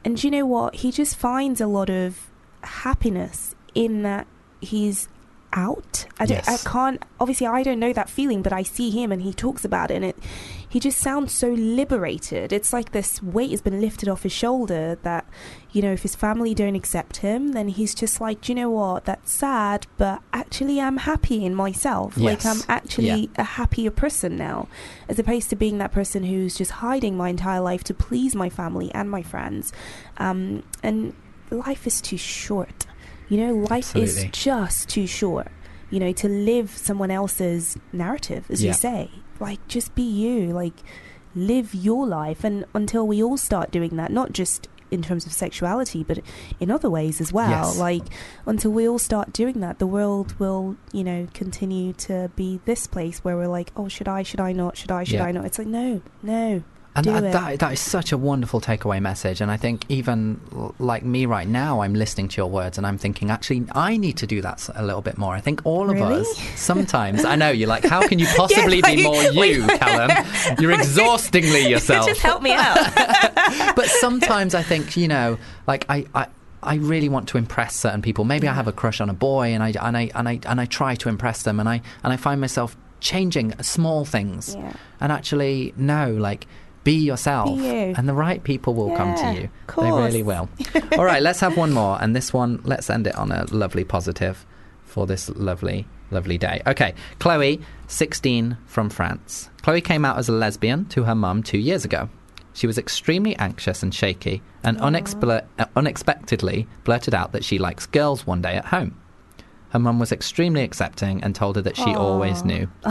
and 0.03 0.23
you 0.23 0.31
know 0.31 0.45
what? 0.45 0.75
He 0.75 0.91
just 0.91 1.15
finds 1.15 1.61
a 1.61 1.67
lot 1.67 1.89
of 1.89 2.29
happiness 2.63 3.55
in 3.73 4.03
that 4.03 4.27
he's 4.59 5.07
out. 5.53 6.05
I, 6.19 6.25
don't, 6.25 6.37
Yes. 6.37 6.65
I 6.65 6.69
can't. 6.69 7.03
Obviously, 7.19 7.47
I 7.47 7.63
don't 7.63 7.79
know 7.79 7.93
that 7.93 8.09
feeling, 8.09 8.41
but 8.41 8.53
I 8.53 8.63
see 8.63 8.89
him 8.89 9.11
and 9.11 9.21
he 9.21 9.33
talks 9.33 9.65
about 9.65 9.91
it, 9.91 9.95
and 9.95 10.05
it. 10.05 10.17
He 10.67 10.79
just 10.79 10.99
sounds 10.99 11.33
so 11.33 11.49
liberated. 11.49 12.53
It's 12.53 12.71
like 12.71 12.93
this 12.93 13.21
weight 13.21 13.51
has 13.51 13.61
been 13.61 13.81
lifted 13.81 14.07
off 14.07 14.23
his 14.23 14.31
shoulder. 14.31 14.97
That 15.03 15.25
you 15.73 15.81
know, 15.81 15.93
if 15.93 16.01
his 16.01 16.15
family 16.15 16.53
don't 16.53 16.75
accept 16.75 17.17
him, 17.17 17.53
then 17.53 17.69
he's 17.69 17.95
just 17.95 18.19
like, 18.19 18.41
"Do 18.41 18.51
you 18.51 18.55
know 18.55 18.69
what? 18.69 19.05
That's 19.05 19.31
sad, 19.31 19.87
but 19.97 20.21
actually, 20.33 20.81
I'm 20.81 20.97
happy 20.97 21.45
in 21.45 21.55
myself. 21.55 22.17
Like 22.17 22.45
I'm 22.45 22.61
actually 22.67 23.05
Yeah. 23.07 23.25
a 23.37 23.43
happier 23.43 23.89
person 23.91 24.35
now, 24.35 24.67
as 25.07 25.17
opposed 25.17 25.49
to 25.51 25.55
being 25.55 25.77
that 25.77 25.91
person 25.93 26.23
who's 26.23 26.55
just 26.55 26.71
hiding 26.71 27.15
my 27.15 27.29
entire 27.29 27.61
life 27.61 27.83
to 27.85 27.93
please 27.93 28.35
my 28.35 28.49
family 28.49 28.91
and 28.93 29.09
my 29.09 29.21
friends. 29.21 29.71
Um, 30.17 30.63
and 30.83 31.13
life 31.49 31.87
is 31.87 32.01
too 32.01 32.17
short. 32.17 32.85
You 33.29 33.37
know, 33.37 33.53
life 33.53 33.95
Absolutely. 33.95 34.23
is 34.25 34.29
just 34.33 34.89
too 34.89 35.07
short. 35.07 35.47
You 35.89 35.99
know, 36.01 36.11
to 36.13 36.27
live 36.27 36.69
someone 36.75 37.11
else's 37.11 37.77
narrative, 37.93 38.45
as 38.49 38.61
Yeah. 38.61 38.69
you 38.69 38.73
say. 38.73 39.09
Like, 39.39 39.65
just 39.69 39.95
be 39.95 40.03
you. 40.03 40.47
Like, 40.51 40.73
live 41.33 41.73
your 41.73 42.05
life. 42.05 42.43
And 42.43 42.65
until 42.73 43.07
we 43.07 43.23
all 43.23 43.37
start 43.37 43.71
doing 43.71 43.95
that, 43.95 44.11
not 44.11 44.33
just 44.33 44.67
in 44.91 45.01
terms 45.01 45.25
of 45.25 45.31
sexuality, 45.33 46.03
but 46.03 46.19
in 46.59 46.69
other 46.69 46.89
ways 46.89 47.19
as 47.21 47.31
well. 47.33 47.49
Yes. 47.49 47.77
Like, 47.77 48.03
until 48.45 48.71
we 48.71 48.87
all 48.87 48.99
start 48.99 49.33
doing 49.33 49.61
that, 49.61 49.79
the 49.79 49.87
world 49.87 50.37
will, 50.37 50.75
you 50.91 51.03
know, 51.03 51.27
continue 51.33 51.93
to 51.93 52.29
be 52.35 52.59
this 52.65 52.85
place 52.87 53.23
where 53.23 53.37
we're 53.37 53.47
like, 53.47 53.71
oh, 53.75 53.87
should 53.87 54.07
I, 54.07 54.21
should 54.23 54.41
I 54.41 54.51
not, 54.51 54.77
should 54.77 54.91
I, 54.91 55.03
should 55.03 55.15
Yeah. 55.15 55.25
I 55.25 55.31
not? 55.31 55.45
It's 55.45 55.57
like, 55.57 55.67
no, 55.67 56.01
no. 56.21 56.63
And 56.93 57.05
that, 57.05 57.31
that, 57.31 57.59
that 57.59 57.71
is 57.71 57.79
such 57.79 58.11
a 58.11 58.17
wonderful 58.17 58.59
takeaway 58.59 59.01
message. 59.01 59.39
And 59.39 59.49
I 59.49 59.55
think 59.55 59.85
even 59.87 60.41
like 60.77 61.03
me 61.05 61.25
right 61.25 61.47
now, 61.47 61.81
I'm 61.81 61.93
listening 61.93 62.27
to 62.27 62.37
your 62.37 62.49
words 62.49 62.77
and 62.77 62.85
I'm 62.85 62.97
thinking, 62.97 63.31
actually, 63.31 63.65
I 63.71 63.95
need 63.95 64.17
to 64.17 64.27
do 64.27 64.41
that 64.41 64.67
a 64.75 64.83
little 64.83 65.01
bit 65.01 65.17
more. 65.17 65.33
I 65.33 65.39
think 65.39 65.61
all 65.63 65.89
of 65.89 65.95
Really? 65.95 66.21
us 66.21 66.37
sometimes, 66.59 67.23
I 67.23 67.35
know 67.37 67.49
you're 67.49 67.69
like, 67.69 67.85
how 67.85 68.05
can 68.07 68.19
you 68.19 68.27
possibly 68.35 68.81
be 68.81 69.07
like, 69.07 69.33
more 69.33 69.45
you, 69.45 69.65
Callum? 69.77 70.11
You're 70.59 70.71
exhaustingly 70.71 71.67
yourself. 71.69 72.07
Just 72.07 72.21
help 72.21 72.41
me 72.41 72.51
out. 72.53 72.75
but 73.75 73.85
sometimes 73.85 74.53
I 74.53 74.61
think, 74.63 74.97
you 74.97 75.07
know, 75.07 75.37
like 75.67 75.85
I. 75.89 76.05
I 76.13 76.27
I 76.63 76.75
really 76.75 77.09
want 77.09 77.27
to 77.29 77.39
impress 77.39 77.75
certain 77.75 78.03
people. 78.03 78.23
Maybe 78.23 78.47
I 78.47 78.53
have 78.53 78.67
a 78.67 78.71
crush 78.71 79.01
on 79.01 79.09
a 79.09 79.15
boy, 79.15 79.47
and 79.47 79.63
I 79.63 79.69
and 79.81 79.97
I 79.97 80.11
and 80.13 80.29
I 80.29 80.39
and 80.45 80.61
I 80.61 80.65
try 80.65 80.93
to 80.93 81.09
impress 81.09 81.41
them, 81.41 81.59
and 81.59 81.67
I 81.67 81.81
and 82.03 82.13
I 82.13 82.17
find 82.17 82.39
myself 82.39 82.77
changing 82.99 83.59
small 83.63 84.05
things 84.05 84.53
Yeah. 84.53 84.73
and 84.99 85.11
actually 85.11 85.73
no 85.75 86.11
like 86.11 86.45
be 86.83 86.93
yourself, 86.93 87.47
Be 87.57 87.63
you. 87.65 87.93
and 87.97 88.09
the 88.09 88.13
right 88.13 88.43
people 88.43 88.73
will 88.73 88.95
come 88.95 89.15
to 89.15 89.33
you. 89.33 89.49
They 89.77 89.91
really 89.91 90.23
will. 90.23 90.49
All 90.97 91.05
right, 91.05 91.21
let's 91.21 91.39
have 91.39 91.55
one 91.57 91.71
more, 91.71 91.97
and 92.01 92.15
this 92.15 92.33
one, 92.33 92.61
let's 92.63 92.89
end 92.89 93.07
it 93.07 93.15
on 93.15 93.31
a 93.31 93.45
lovely 93.51 93.83
positive 93.83 94.45
for 94.83 95.05
this 95.05 95.29
lovely, 95.29 95.87
lovely 96.09 96.37
day. 96.37 96.61
Okay, 96.65 96.93
Chloe, 97.19 97.61
16, 97.87 98.57
from 98.65 98.89
France. 98.89 99.49
Chloe 99.61 99.81
came 99.81 100.03
out 100.05 100.17
as 100.17 100.27
a 100.27 100.33
lesbian 100.33 100.85
to 100.85 101.03
her 101.03 101.15
mum 101.15 101.43
two 101.43 101.59
years 101.59 101.85
ago. 101.85 102.09
She 102.53 102.67
was 102.67 102.77
extremely 102.77 103.35
anxious 103.37 103.81
and 103.83 103.93
shaky, 103.93 104.41
and 104.63 104.77
unexpl- 104.79 105.45
uh, 105.59 105.65
unexpectedly 105.75 106.67
blurted 106.83 107.13
out 107.13 107.31
that 107.31 107.45
she 107.45 107.57
likes 107.59 107.85
girls 107.85 108.25
one 108.27 108.41
day 108.41 108.55
at 108.55 108.65
home. 108.65 108.97
Her 109.69 109.79
mum 109.79 109.99
was 109.99 110.11
extremely 110.11 110.63
accepting 110.63 111.23
and 111.23 111.33
told 111.33 111.55
her 111.55 111.61
that 111.61 111.77
she 111.77 111.93
always 111.95 112.43
knew. 112.43 112.67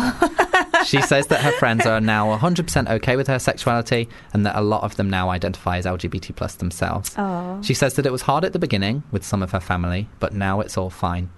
she 0.84 1.00
says 1.02 1.26
that 1.28 1.40
her 1.40 1.52
friends 1.52 1.86
are 1.86 2.00
now 2.00 2.36
100% 2.36 2.90
okay 2.90 3.16
with 3.16 3.28
her 3.28 3.38
sexuality 3.38 4.08
and 4.32 4.44
that 4.46 4.56
a 4.56 4.60
lot 4.60 4.82
of 4.82 4.96
them 4.96 5.10
now 5.10 5.30
identify 5.30 5.78
as 5.78 5.86
LGBT 5.86 6.34
plus 6.34 6.54
themselves. 6.54 7.14
Aw. 7.16 7.60
She 7.62 7.74
says 7.74 7.94
that 7.94 8.06
it 8.06 8.12
was 8.12 8.22
hard 8.22 8.44
at 8.44 8.52
the 8.52 8.58
beginning 8.58 9.02
with 9.10 9.24
some 9.24 9.42
of 9.42 9.52
her 9.52 9.60
family, 9.60 10.08
but 10.18 10.32
now 10.34 10.60
it's 10.60 10.76
all 10.76 10.90
fine. 10.90 11.30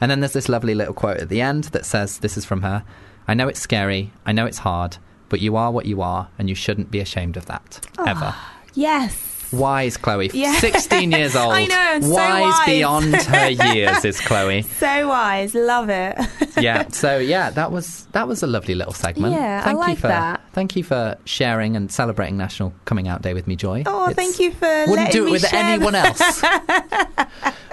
And 0.00 0.10
then 0.10 0.20
there's 0.20 0.32
this 0.32 0.48
lovely 0.48 0.74
little 0.74 0.94
quote 0.94 1.18
at 1.18 1.28
the 1.28 1.40
end 1.40 1.64
that 1.64 1.84
says, 1.84 2.18
This 2.18 2.36
is 2.36 2.44
from 2.44 2.62
her 2.62 2.84
I 3.28 3.34
know 3.34 3.46
it's 3.46 3.60
scary, 3.60 4.12
I 4.26 4.32
know 4.32 4.46
it's 4.46 4.58
hard, 4.58 4.96
but 5.28 5.40
you 5.40 5.54
are 5.54 5.70
what 5.70 5.86
you 5.86 6.02
are, 6.02 6.28
and 6.36 6.48
you 6.48 6.56
shouldn't 6.56 6.90
be 6.90 6.98
ashamed 6.98 7.36
of 7.36 7.46
that. 7.46 7.86
Ever. 8.04 8.34
Ah, 8.34 8.54
yes. 8.74 9.29
Wise 9.52 9.96
Chloe, 9.96 10.30
Yeah. 10.32 10.52
16 10.60 11.10
years 11.12 11.34
old. 11.36 11.52
I 11.52 11.64
know, 11.66 12.00
so 12.00 12.14
wise, 12.14 12.42
wise. 12.42 12.66
beyond 12.66 13.14
her 13.14 13.48
years 13.74 14.04
is 14.04 14.20
Chloe. 14.20 14.62
So 14.62 15.08
wise. 15.08 15.54
Love 15.54 15.88
it. 15.90 16.16
yeah. 16.60 16.88
So 16.88 17.18
yeah, 17.18 17.50
that 17.50 17.72
was 17.72 18.06
that 18.12 18.28
was 18.28 18.42
a 18.42 18.46
lovely 18.46 18.74
little 18.74 18.92
segment. 18.92 19.34
Yeah, 19.34 19.60
I 19.60 19.64
thank 19.64 19.74
you 19.76 19.80
like 19.80 19.98
for 19.98 20.08
that. 20.08 20.40
thank 20.52 20.76
you 20.76 20.84
for 20.84 21.16
sharing 21.24 21.76
and 21.76 21.90
celebrating 21.90 22.36
National 22.36 22.72
Coming 22.84 23.08
Out 23.08 23.22
Day 23.22 23.34
with 23.34 23.46
me, 23.46 23.56
Joy. 23.56 23.82
Oh, 23.86 24.08
It's- 24.10 24.16
thank 24.16 24.38
you 24.38 24.52
for 24.52 24.84
Wouldn't 24.88 25.12
do 25.12 25.26
it 25.26 25.30
with 25.30 25.46
share 25.46 25.62
anyone 25.64 25.94
else. 25.94 26.42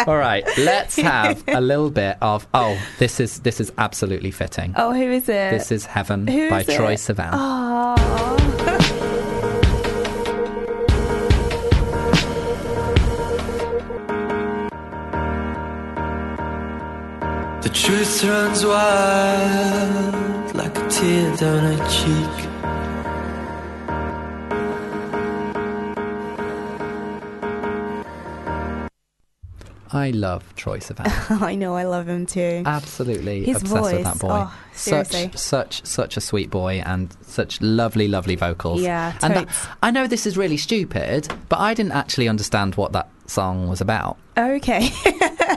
All 0.07 0.15
right, 0.17 0.45
let's 0.57 0.95
have 0.97 1.43
a 1.47 1.59
little 1.61 1.89
bit 1.89 2.17
of 2.21 2.47
oh, 2.53 2.79
this 2.99 3.19
is 3.19 3.39
this 3.41 3.59
is 3.59 3.71
absolutely 3.77 4.31
fitting. 4.31 4.73
Oh, 4.77 4.93
who 4.93 5.11
is 5.11 5.23
it? 5.29 5.51
This 5.51 5.71
is 5.71 5.85
Heaven 5.85 6.27
Who 6.27 6.49
by 6.49 6.61
is? 6.61 6.67
Troye 6.67 6.95
Sivan. 6.95 7.29
Oh. 7.33 8.73
Truth 17.87 18.21
runs 18.25 18.65
wild 18.65 20.53
like 20.53 20.77
a 20.77 20.89
tear 20.89 21.33
down 21.37 21.63
her 21.71 21.89
cheek. 21.89 22.46
I 29.91 30.11
love 30.11 30.43
Troye 30.55 30.79
Sivan. 30.83 31.41
I 31.41 31.55
know, 31.55 31.75
I 31.75 31.83
love 31.83 32.07
him 32.09 32.25
too. 32.25 32.63
Absolutely 32.65 33.43
His 33.45 33.61
obsessed 33.61 33.81
with 33.81 33.91
voice, 33.93 34.03
that 34.03 34.19
boy. 34.19 34.29
oh, 34.31 34.59
seriously. 34.73 35.31
such 35.33 35.37
such 35.37 35.85
such 35.85 36.17
a 36.17 36.21
sweet 36.21 36.49
boy 36.49 36.81
and 36.85 37.15
such 37.21 37.61
lovely 37.61 38.07
lovely 38.07 38.35
vocals. 38.35 38.81
Yeah, 38.81 39.17
and 39.21 39.33
that. 39.35 39.47
I 39.81 39.91
know 39.91 40.07
this 40.07 40.25
is 40.25 40.37
really 40.37 40.57
stupid, 40.57 41.27
but 41.49 41.59
I 41.59 41.73
didn't 41.73 41.93
actually 41.93 42.27
understand 42.27 42.75
what 42.75 42.91
that 42.93 43.09
song 43.27 43.67
was 43.67 43.81
about. 43.81 44.17
okay. 44.37 44.89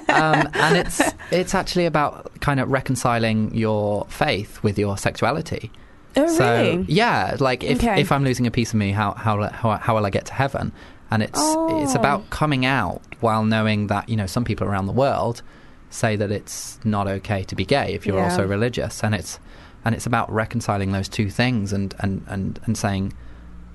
um, 0.08 0.48
and 0.54 0.76
it's 0.76 1.00
it's 1.30 1.54
actually 1.54 1.86
about 1.86 2.30
kind 2.40 2.60
of 2.60 2.70
reconciling 2.70 3.54
your 3.54 4.06
faith 4.08 4.62
with 4.62 4.78
your 4.78 4.96
sexuality. 4.96 5.70
oh, 6.16 6.26
so 6.26 6.44
really? 6.62 6.84
yeah, 6.88 7.36
like 7.40 7.62
if 7.64 7.78
Okay. 7.78 8.00
if 8.00 8.10
I'm 8.12 8.24
losing 8.24 8.46
a 8.46 8.50
piece 8.50 8.70
of 8.70 8.76
me, 8.76 8.92
how 8.92 9.12
how 9.14 9.48
how, 9.50 9.76
how 9.76 9.94
will 9.94 10.06
I 10.06 10.10
get 10.10 10.26
to 10.26 10.34
heaven? 10.34 10.72
And 11.10 11.22
it's 11.22 11.40
it's 11.40 11.94
Oh. 11.96 11.98
about 11.98 12.30
coming 12.30 12.64
out 12.64 13.00
while 13.20 13.44
knowing 13.44 13.88
that 13.88 14.08
you 14.08 14.16
know 14.16 14.26
some 14.26 14.44
people 14.44 14.66
around 14.66 14.86
the 14.86 14.92
world 14.92 15.42
say 15.90 16.14
that 16.16 16.30
it's 16.30 16.78
not 16.84 17.08
okay 17.08 17.42
to 17.44 17.54
be 17.56 17.64
gay 17.64 17.94
if 17.94 18.06
you're 18.06 18.16
Yeah. 18.16 18.24
also 18.30 18.46
religious, 18.46 19.02
and 19.02 19.14
it's 19.14 19.38
and 19.84 19.94
it's 19.94 20.06
about 20.06 20.30
reconciling 20.32 20.92
those 20.92 21.08
two 21.08 21.28
things 21.30 21.72
and 21.72 21.94
and 21.98 22.22
and 22.28 22.60
and 22.64 22.76
saying 22.78 23.12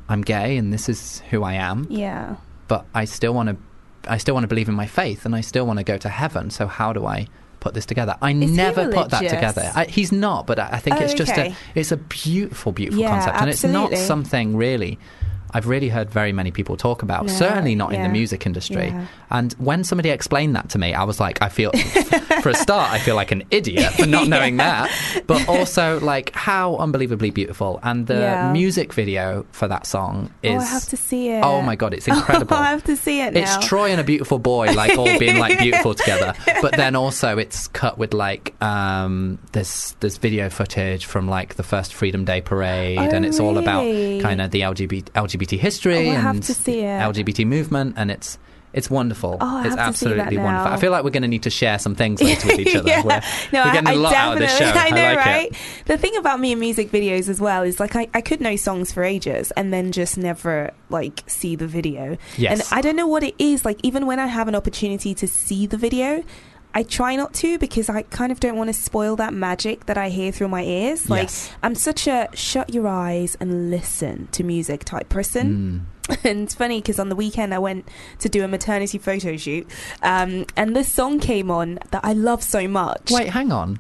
I'm 0.08 0.22
gay 0.22 0.56
and 0.58 0.72
this 0.72 0.88
is 0.88 1.22
who 1.32 1.44
I 1.44 1.54
am, 1.54 1.88
Yeah. 1.90 2.36
but 2.68 2.86
I 2.94 3.06
still 3.06 3.34
want 3.34 3.50
to 3.50 3.58
I 4.08 4.18
still 4.18 4.36
want 4.36 4.44
to 4.44 4.48
believe 4.48 4.70
in 4.70 4.76
my 4.76 4.86
faith 4.86 5.26
and 5.26 5.36
I 5.36 5.42
still 5.42 5.66
want 5.66 5.80
to 5.80 5.84
go 5.84 5.98
to 5.98 6.10
heaven. 6.10 6.52
So 6.52 6.68
how 6.68 6.94
do 6.94 7.06
I 7.08 7.28
put 7.60 7.74
this 7.74 7.88
together? 7.88 8.16
I 8.22 8.34
he 8.34 8.46
never 8.46 8.88
put 8.90 9.10
that 9.10 9.28
together. 9.28 9.72
I, 9.76 9.86
he's 9.86 10.12
not, 10.12 10.46
but 10.46 10.60
I, 10.60 10.70
I 10.74 10.80
think 10.80 10.98
Oh, 10.98 11.04
it's 11.04 11.16
just 11.16 11.36
a 11.38 11.56
it's 11.74 11.92
a 11.92 11.98
beautiful, 11.98 12.72
beautiful 12.72 13.02
Yeah, 13.02 13.10
concept, 13.10 13.38
and 13.42 13.50
it's 13.50 13.64
not 13.64 13.94
something 13.98 14.56
really. 14.56 15.00
I've 15.56 15.68
really 15.68 15.90
heard 15.90 16.10
very 16.10 16.34
many 16.34 16.52
people 16.52 16.76
talk 16.78 17.02
about. 17.02 17.26
No, 17.28 17.32
Certainly 17.34 17.76
not 17.76 17.94
in 17.94 18.02
the 18.04 18.10
music 18.10 18.46
industry. 18.46 18.88
yeah. 18.88 19.08
And 19.30 19.54
when 19.54 19.84
somebody 19.84 20.10
explained 20.10 20.56
that 20.58 20.70
to 20.72 20.78
me, 20.78 20.94
I 20.94 21.04
was 21.04 21.20
like, 21.20 21.42
I 21.42 21.50
feel, 21.50 21.72
for 22.44 22.50
a 22.50 22.54
start, 22.56 22.92
I 22.92 23.00
feel 23.00 23.16
like 23.16 23.32
an 23.32 23.44
idiot 23.52 23.94
for 23.94 24.06
not 24.06 24.28
knowing 24.34 24.58
that. 24.58 24.92
But 25.28 25.48
also, 25.48 26.00
like, 26.02 26.32
how 26.36 26.76
unbelievably 26.78 27.32
beautiful. 27.32 27.80
And 27.84 28.06
the 28.06 28.16
Yeah. 28.16 28.52
music 28.52 28.94
video 28.94 29.46
for 29.52 29.68
that 29.68 29.86
song 29.88 30.32
is. 30.44 30.52
oh, 30.62 30.66
I 30.66 30.66
have 30.66 30.86
to 30.90 30.98
see 30.98 31.30
it. 31.30 31.42
Oh 31.44 31.62
my 31.62 31.76
god, 31.76 31.94
it's 31.94 32.08
incredible. 32.16 32.56
I 32.58 32.70
have 32.72 32.84
to 32.86 32.96
see 32.98 33.22
it 33.22 33.34
now. 33.34 33.40
It's 33.42 33.56
Troye 33.66 33.90
and 33.92 34.02
a 34.02 34.04
beautiful 34.04 34.40
boy, 34.40 34.74
like 34.74 34.98
all 34.98 35.18
being 35.18 35.40
like 35.40 35.58
beautiful 35.58 35.94
together. 35.96 36.34
But 36.62 36.74
then 36.76 36.96
also 36.96 37.38
it's 37.38 37.68
cut 37.70 37.98
with 37.98 38.14
like 38.14 38.54
um, 38.62 39.40
there's 39.54 39.96
there's 40.02 40.18
video 40.18 40.50
footage 40.50 41.06
from 41.06 41.28
like 41.30 41.56
the 41.56 41.64
first 41.64 41.94
Freedom 41.94 42.26
Day 42.26 42.42
parade, 42.42 42.98
Oh, 43.00 43.16
and 43.16 43.26
it's 43.26 43.40
all 43.40 43.58
about 43.58 43.84
kind 44.22 44.42
of 44.42 44.52
the 44.52 44.62
LGBT 44.62 45.04
LGBT 45.14 45.45
history 45.52 46.10
Oh, 46.10 46.12
and 46.14 46.22
have 46.22 46.40
to 46.42 46.54
see 46.54 46.80
it. 46.82 47.00
LGBT 47.02 47.46
movement, 47.46 47.96
and 47.98 48.10
it's. 48.12 48.38
It's 48.74 48.90
wonderful. 48.90 49.38
Oh, 49.40 49.58
I 49.60 49.68
it's 49.68 49.76
have 49.78 49.94
to 49.94 49.98
see 49.98 50.06
that 50.10 50.20
absolutely 50.20 50.38
wonderful. 50.44 50.70
now. 50.70 50.74
I 50.76 50.78
feel 50.82 50.92
like 50.92 51.06
we're 51.06 51.10
going 51.12 51.22
to 51.22 51.30
need 51.30 51.44
to 51.44 51.50
share 51.50 51.80
some 51.80 51.96
things 51.96 52.22
later 52.22 52.46
with 52.46 52.60
each 52.60 52.76
other. 52.76 52.90
yeah. 52.90 53.04
We're, 53.06 53.22
no, 53.54 53.64
we're 53.64 53.70
I- 53.70 53.74
getting 53.74 53.88
I 53.88 53.94
a 53.94 53.96
lot 53.96 54.14
out 54.14 54.34
of 54.34 54.40
this 54.40 54.52
show. 54.52 54.66
definitely- 54.74 55.00
I 55.02 55.12
know, 55.14 55.16
like 55.16 55.26
right? 55.26 55.52
it. 55.54 55.58
The 55.86 55.98
thing 55.98 56.18
about 56.18 56.42
me 56.42 56.52
and 56.52 56.60
music 56.60 56.92
videos 56.92 57.30
as 57.30 57.40
well 57.40 57.64
is 57.64 57.80
like 57.80 57.96
I, 57.96 58.10
I 58.14 58.20
could 58.20 58.42
know 58.42 58.58
songs 58.58 58.92
for 58.92 59.02
ages 59.06 59.52
and 59.52 59.72
then 59.72 59.94
just 59.94 60.18
never 60.18 60.72
like 60.90 61.24
see 61.26 61.56
the 61.56 61.68
video. 61.68 62.18
Yes. 62.38 62.70
And 62.70 62.78
I 62.78 62.82
don't 62.82 62.98
know 62.98 63.08
what 63.08 63.24
it 63.24 63.36
is. 63.40 63.64
Like 63.64 63.80
even 63.82 64.08
when 64.08 64.20
I 64.20 64.28
have 64.28 64.50
an 64.50 64.56
opportunity 64.56 65.14
to 65.16 65.26
see 65.26 65.68
the 65.68 65.78
video, 65.78 66.22
I 66.76 66.84
try 66.84 67.16
not 67.16 67.34
to 67.36 67.58
because 67.58 67.90
I 67.90 68.02
kind 68.04 68.34
of 68.34 68.42
don't 68.42 68.58
want 68.58 68.68
to 68.68 68.74
spoil 68.74 69.16
that 69.16 69.34
magic 69.34 69.86
that 69.86 69.98
I 69.98 70.10
hear 70.10 70.34
through 70.34 70.50
my 70.50 70.62
ears. 70.62 71.10
Like 71.10 71.24
Yes. 71.24 71.50
I'm 71.64 71.74
such 71.74 72.06
a 72.06 72.28
shut 72.34 72.74
your 72.74 72.88
eyes 72.88 73.38
and 73.40 73.72
listen 73.72 74.28
to 74.34 74.44
music 74.44 74.84
type 74.84 75.08
person. 75.08 75.88
Mm. 76.10 76.18
and 76.24 76.42
it's 76.44 76.54
funny 76.54 76.82
because 76.82 77.00
on 77.00 77.10
the 77.10 77.16
weekend 77.16 77.54
I 77.54 77.60
went 77.60 77.88
to 78.20 78.30
do 78.30 78.44
a 78.44 78.48
maternity 78.48 78.98
photo 78.98 79.38
shoot, 79.38 79.68
um, 80.04 80.46
and 80.56 80.76
this 80.76 80.92
song 80.92 81.20
came 81.20 81.50
on 81.50 81.80
that 81.92 82.04
I 82.04 82.14
love 82.14 82.44
so 82.44 82.68
much. 82.68 83.10
Wait, 83.10 83.30
hang 83.30 83.52
on. 83.52 83.80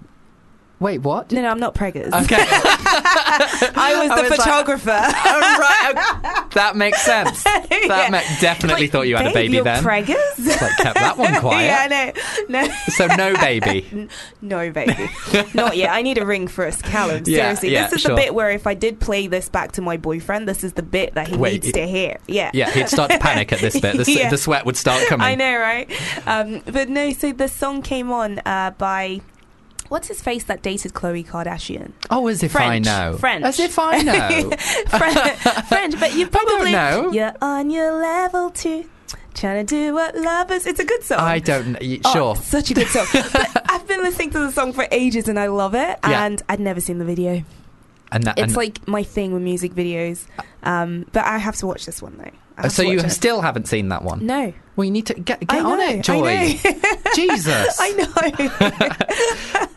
Wait, 0.80 0.98
what? 1.00 1.32
no, 1.32 1.42
no, 1.42 1.50
I'm 1.50 1.60
not 1.60 1.74
preggers. 1.74 2.12
Okay. 2.26 2.36
I 2.40 3.96
was 4.02 4.12
I 4.12 4.16
the 4.18 4.22
was 4.24 4.32
like- 4.32 4.40
photographer. 4.40 4.92
Oh, 5.28 5.58
right. 5.60 5.92
okay. 5.98 6.50
That 6.54 6.76
makes 6.76 7.02
sense. 7.02 7.44
That 7.66 7.68
Yeah. 7.72 8.10
ma- 8.10 8.42
definitely 8.42 8.84
Like, 8.84 8.92
thought 8.92 9.08
you 9.08 9.16
had 9.16 9.28
a 9.28 9.34
baby 9.34 9.56
you're 9.56 9.64
then. 9.64 9.84
Preggers? 9.84 10.38
like 10.62 10.78
kept 10.78 10.96
that 10.96 11.18
one 11.18 11.36
quiet. 11.40 11.66
yeah, 11.66 12.14
no, 12.50 12.62
no, 12.62 12.74
So 12.90 13.08
no 13.08 13.34
baby. 13.36 14.10
no, 14.42 14.72
baby, 14.72 15.10
not 15.54 15.78
yet. 15.78 15.92
I 15.92 16.02
need 16.02 16.18
a 16.18 16.26
ring 16.26 16.48
first, 16.48 16.84
Callum. 16.84 17.24
Yeah, 17.26 17.54
Seriously, 17.54 17.72
yeah, 17.72 17.84
this 17.88 17.94
is 17.94 18.02
sure. 18.02 18.12
the 18.12 18.16
bit 18.22 18.34
where 18.36 18.50
if 18.52 18.66
I 18.68 18.74
did 18.74 19.00
play 19.00 19.28
this 19.28 19.50
back 19.50 19.74
to 19.74 19.82
my 19.82 19.98
boyfriend, 19.98 20.48
this 20.48 20.64
is 20.64 20.74
the 20.74 20.84
bit 20.84 21.14
that 21.16 21.28
he 21.28 21.38
Wait, 21.38 21.54
needs 21.54 21.68
it- 21.70 21.74
to 21.74 21.88
hear. 21.88 22.18
Yeah, 22.28 22.52
Yeah, 22.54 22.70
he'd 22.72 22.90
start 22.90 23.12
to 23.12 23.20
panic 23.20 23.52
at 23.54 23.60
this 23.60 23.80
bit. 23.80 23.98
The, 23.98 24.12
Yeah. 24.12 24.30
the 24.30 24.38
sweat 24.38 24.66
would 24.66 24.78
start 24.78 25.06
coming. 25.08 25.26
I 25.26 25.36
know, 25.36 25.58
right? 25.58 25.90
Um, 26.28 26.62
but 26.66 26.90
no, 26.90 27.12
so 27.14 27.32
the 27.32 27.48
song 27.48 27.82
came 27.82 28.12
on 28.12 28.40
uh, 28.46 28.72
by 28.78 29.22
what's 29.90 30.08
his 30.08 30.22
face 30.22 30.44
that 30.46 30.62
dated 30.62 30.94
Khloe 30.94 31.26
Kardashian. 31.26 31.92
Oh, 32.10 32.28
as 32.28 32.44
if 32.44 32.52
French. 32.54 32.88
I 32.88 33.10
know. 33.10 33.18
French. 33.18 33.44
As 33.46 33.60
if 33.60 33.78
I 33.80 33.98
know. 34.02 34.52
French, 34.90 35.38
French, 35.68 36.00
but 36.00 36.14
you 36.16 36.26
don't 36.30 36.48
probably 36.48 36.72
know. 36.72 37.12
You're 37.12 37.34
on 37.42 37.70
your 37.70 37.92
level 37.94 38.50
too. 38.52 38.90
trying 39.34 39.66
to 39.66 39.76
do 39.76 39.94
what 39.94 40.16
lovers. 40.16 40.66
It's 40.66 40.80
a 40.80 40.86
good 40.86 41.04
song. 41.04 41.20
I 41.20 41.40
don't 41.40 41.74
know. 41.74 41.80
Y- 41.82 42.00
Oh, 42.06 42.14
Sure. 42.14 42.36
such 42.36 42.72
a 42.72 42.74
good 42.74 42.88
song. 42.88 43.06
but 43.14 43.72
I've 43.72 43.88
been 43.88 44.02
listening 44.02 44.30
to 44.32 44.40
the 44.40 44.52
song 44.52 44.74
for 44.74 44.88
ages 44.92 45.28
and 45.28 45.40
I 45.40 45.48
love 45.48 45.76
it. 45.76 46.00
Yeah. 46.04 46.26
And 46.26 46.42
I'd 46.50 46.60
never 46.60 46.80
seen 46.80 47.00
the 47.00 47.06
video. 47.06 47.44
And 48.12 48.24
that, 48.26 48.38
It's 48.38 48.48
and- 48.48 48.56
like 48.58 48.88
my 48.88 49.04
thing 49.04 49.34
with 49.34 49.42
music 49.42 49.74
videos. 49.74 50.26
Um, 50.64 51.06
but 51.12 51.26
I 51.26 51.38
have 51.38 51.56
to 51.58 51.68
watch 51.68 51.86
this 51.86 52.02
one 52.02 52.18
though. 52.18 52.32
I 52.58 52.62
uh, 52.62 52.64
have 52.64 52.72
so 52.72 52.84
you 52.84 53.00
it. 53.00 53.10
still 53.10 53.42
haven't 53.42 53.68
seen 53.68 53.90
that 53.90 54.04
one? 54.04 54.26
no. 54.26 54.54
Well, 54.76 54.84
you 54.84 54.92
need 54.92 55.06
to 55.06 55.14
get 55.14 55.40
get 55.40 55.54
I 55.54 55.72
on 55.72 55.80
it, 55.80 56.04
Joy. 56.04 56.60
Jesus. 57.16 57.78
I 57.80 57.92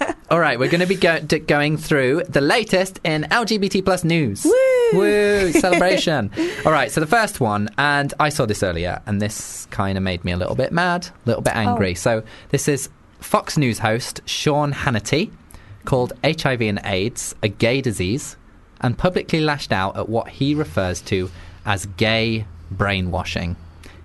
know. 0.05 0.15
All 0.31 0.41
right, 0.41 0.59
we're 0.59 0.69
going 0.69 0.81
to 0.81 0.87
be 0.87 0.97
go- 0.97 1.21
d- 1.21 1.39
going 1.39 1.77
through 1.77 2.25
the 2.29 2.41
latest 2.41 2.99
in 3.05 3.23
LGBT 3.31 3.85
plus 3.85 4.03
news. 4.03 4.45
Woo! 4.45 4.99
Woo! 4.99 5.53
Celebration. 5.61 6.33
All 6.67 6.73
right, 6.73 6.91
so 6.91 7.01
the 7.01 7.07
first 7.07 7.41
one, 7.41 7.71
and 7.79 8.13
I 8.19 8.29
saw 8.29 8.45
this 8.45 8.63
earlier, 8.63 9.01
and 9.07 9.23
this 9.23 9.67
kind 9.67 9.97
of 9.97 10.03
made 10.03 10.25
me 10.25 10.33
a 10.33 10.37
little 10.37 10.57
bit 10.57 10.73
mad, 10.73 11.07
a 11.07 11.13
little 11.27 11.43
bit 11.43 11.55
oh. 11.55 11.61
angry. 11.61 11.93
Oh. 11.93 11.95
So 11.95 12.23
this 12.51 12.67
is 12.67 12.91
Fox 13.21 13.57
News 13.57 13.79
host 13.79 14.21
Sean 14.27 14.73
Hannity 14.73 15.31
called 15.85 16.13
HIV 16.25 16.61
and 16.63 16.81
AIDS 16.85 17.35
a 17.43 17.49
gay 17.49 17.81
disease 17.81 18.37
and 18.81 18.99
publicly 18.99 19.41
lashed 19.41 19.73
out 19.73 19.97
at 19.97 20.09
what 20.09 20.29
he 20.29 20.55
refers 20.55 21.01
to 21.03 21.31
as 21.65 21.87
gay 21.97 22.47
brainwashing. 22.71 23.57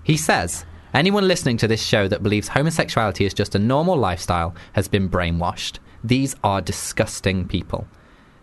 He 0.03 0.18
says, 0.18 0.66
Anyone 0.93 1.28
listening 1.28 1.57
to 1.57 1.68
this 1.68 1.82
show 1.82 2.07
that 2.07 2.22
believes 2.22 2.49
homosexuality 2.49 3.26
is 3.26 3.34
just 3.34 3.55
a 3.55 3.59
normal 3.59 3.97
lifestyle 3.97 4.53
has 4.74 4.88
been 4.88 5.09
brainwashed. 5.09 5.80
These 6.03 6.36
are 6.43 6.61
disgusting 6.61 7.47
people. 7.47 7.88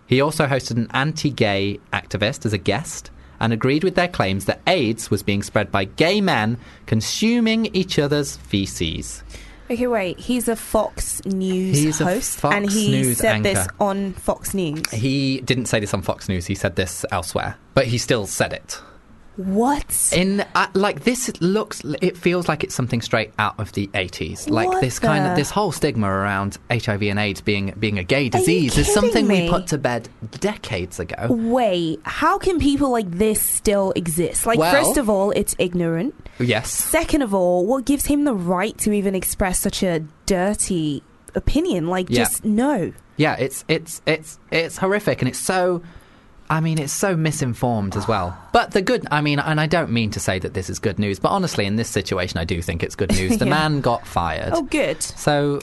He 0.06 0.20
also 0.20 0.46
hosted 0.46 0.76
an 0.76 0.88
anti 0.90 1.30
gay 1.30 1.78
activist 1.92 2.44
as 2.44 2.52
a 2.52 2.58
guest 2.58 3.12
and 3.38 3.52
agreed 3.52 3.84
with 3.84 3.94
their 3.94 4.08
claims 4.08 4.46
that 4.46 4.60
AIDS 4.66 5.10
was 5.10 5.22
being 5.22 5.42
spread 5.42 5.70
by 5.70 5.84
gay 5.84 6.20
men 6.20 6.58
consuming 6.86 7.66
each 7.66 7.98
other's 7.98 8.36
feces. 8.36 9.22
Okay, 9.70 9.86
wait. 9.86 10.18
He's 10.18 10.48
a 10.48 10.56
Fox 10.56 11.24
News 11.24 11.78
He's 11.78 12.00
host, 12.00 12.40
Fox 12.40 12.56
and 12.56 12.68
he 12.68 12.90
News 12.90 13.18
said 13.18 13.44
this 13.44 13.68
on 13.78 14.14
Fox 14.14 14.52
News. 14.52 14.90
He 14.90 15.40
didn't 15.42 15.66
say 15.66 15.78
this 15.78 15.94
on 15.94 16.02
Fox 16.02 16.28
News, 16.28 16.46
he 16.46 16.56
said 16.56 16.74
this 16.74 17.06
elsewhere, 17.12 17.56
but 17.74 17.86
he 17.86 17.96
still 17.96 18.26
said 18.26 18.52
it. 18.52 18.80
What? 19.44 20.12
In 20.14 20.40
uh, 20.54 20.66
like 20.74 21.04
this 21.04 21.30
looks 21.40 21.82
it 22.02 22.16
feels 22.16 22.48
like 22.48 22.64
it's 22.64 22.74
something 22.74 23.00
straight 23.00 23.32
out 23.38 23.58
of 23.58 23.72
the 23.72 23.86
80s. 23.88 24.50
Like 24.50 24.68
What 24.68 24.80
this 24.80 24.98
kind 24.98 25.26
of 25.26 25.36
this 25.36 25.50
whole 25.50 25.72
stigma 25.72 26.08
around 26.08 26.58
HIV 26.70 27.02
and 27.02 27.18
AIDS 27.18 27.40
being 27.40 27.72
being 27.78 27.98
a 27.98 28.04
gay 28.04 28.28
disease 28.28 28.76
is 28.76 28.92
something 28.92 29.26
we 29.26 29.48
put 29.48 29.68
to 29.68 29.78
bed 29.78 30.08
decades 30.40 31.00
ago. 31.00 31.28
Wait, 31.30 32.00
how 32.04 32.38
can 32.38 32.58
people 32.58 32.90
like 32.90 33.10
this 33.10 33.40
still 33.40 33.92
exist? 33.96 34.46
Like, 34.46 34.58
Well- 34.58 34.72
first 34.72 34.96
of 34.98 35.08
all, 35.08 35.30
it's 35.32 35.54
ignorant. 35.58 36.14
Yes. 36.38 36.70
Second 36.72 37.22
of 37.22 37.34
all, 37.34 37.66
what 37.66 37.84
gives 37.84 38.06
him 38.06 38.24
the 38.24 38.34
right 38.34 38.76
to 38.78 38.92
even 38.92 39.14
express 39.14 39.58
such 39.60 39.82
a 39.82 40.00
dirty 40.26 41.02
opinion? 41.34 41.88
Like, 41.88 42.08
Yeah. 42.08 42.18
just 42.24 42.44
no. 42.44 42.92
Yeah, 43.16 43.36
it's 43.38 43.64
it's 43.68 44.00
it's 44.06 44.38
it's 44.50 44.78
horrific 44.78 45.20
and 45.20 45.28
it's 45.28 45.38
so 45.38 45.82
I 46.50 46.60
mean 46.60 46.78
it's 46.78 46.92
so 46.92 47.16
misinformed 47.16 47.96
as 47.96 48.06
well. 48.08 48.36
But 48.52 48.72
the 48.72 48.82
good 48.82 49.06
I 49.10 49.20
mean 49.22 49.38
and 49.38 49.58
I 49.60 49.66
don't 49.66 49.90
mean 49.90 50.10
to 50.10 50.20
say 50.20 50.38
that 50.40 50.52
this 50.52 50.68
is 50.68 50.78
good 50.78 50.98
news, 50.98 51.18
but 51.18 51.28
honestly 51.30 51.64
in 51.64 51.76
this 51.76 51.88
situation 51.88 52.38
I 52.38 52.44
do 52.44 52.60
think 52.60 52.82
it's 52.82 52.96
good 52.96 53.10
news. 53.16 53.38
The 53.38 53.46
Yeah. 53.46 53.50
man 53.50 53.80
got 53.80 54.06
fired. 54.06 54.52
Oh, 54.52 54.62
good. 54.62 55.00
So 55.02 55.60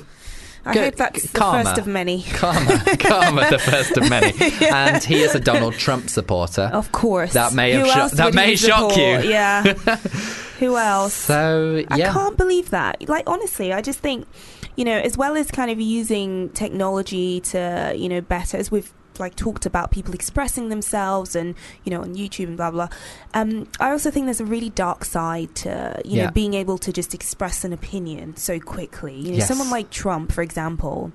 I 0.65 0.73
Good. 0.73 0.83
hope 0.83 0.95
that's 0.95 1.23
the 1.31 1.37
Karma. 1.37 1.63
first 1.63 1.77
of 1.77 1.87
many. 1.87 2.23
Karma, 2.23 2.83
Karma, 2.99 3.49
the 3.49 3.57
first 3.59 3.95
of 3.95 4.09
many, 4.09 4.33
and 4.69 5.01
he 5.01 5.21
is 5.21 5.33
a 5.33 5.39
Donald 5.39 5.75
Trump 5.75 6.09
supporter. 6.09 6.69
Of 6.73 6.91
course. 6.91 7.31
That 7.31 7.53
may 7.53 7.71
Who 7.73 7.85
have 7.85 8.09
sho- 8.11 8.15
that 8.17 8.33
may 8.33 8.57
shock 8.57 8.91
support? 8.91 9.23
you. 9.23 9.29
Yeah. 9.29 9.63
Who 10.59 10.75
else? 10.75 11.13
So 11.13 11.85
yeah. 11.95 12.09
I 12.09 12.13
can't 12.13 12.35
believe 12.37 12.71
that. 12.71 13.07
Like 13.07 13.29
honestly, 13.29 13.71
I 13.71 13.81
just 13.81 13.99
think, 13.99 14.27
you 14.75 14.83
know, 14.83 14.97
as 14.97 15.15
well 15.17 15.37
as 15.37 15.49
kind 15.51 15.71
of 15.71 15.79
using 15.79 16.49
technology 16.49 17.39
to, 17.41 17.93
you 17.95 18.09
know, 18.09 18.19
better 18.19 18.57
as 18.57 18.69
we've 18.69 18.91
like 19.19 19.35
talked 19.35 19.65
about 19.65 19.91
people 19.91 20.13
expressing 20.13 20.69
themselves 20.69 21.35
and 21.35 21.55
you 21.83 21.91
know 21.91 22.01
on 22.01 22.15
YouTube 22.15 22.47
and 22.47 22.57
blah 22.57 22.71
blah. 22.71 22.89
Um, 23.33 23.67
I 23.79 23.91
also 23.91 24.11
think 24.11 24.25
there's 24.25 24.39
a 24.41 24.45
really 24.45 24.69
dark 24.69 25.05
side 25.05 25.53
to 25.55 26.01
you 26.05 26.17
Yeah. 26.17 26.25
know 26.25 26.31
being 26.31 26.53
able 26.53 26.77
to 26.79 26.91
just 26.91 27.13
express 27.13 27.63
an 27.63 27.73
opinion 27.73 28.35
so 28.37 28.59
quickly. 28.59 29.15
You 29.15 29.31
know, 29.31 29.37
Yes. 29.37 29.47
someone 29.47 29.69
like 29.69 29.89
Trump, 29.89 30.31
for 30.31 30.41
example. 30.41 31.11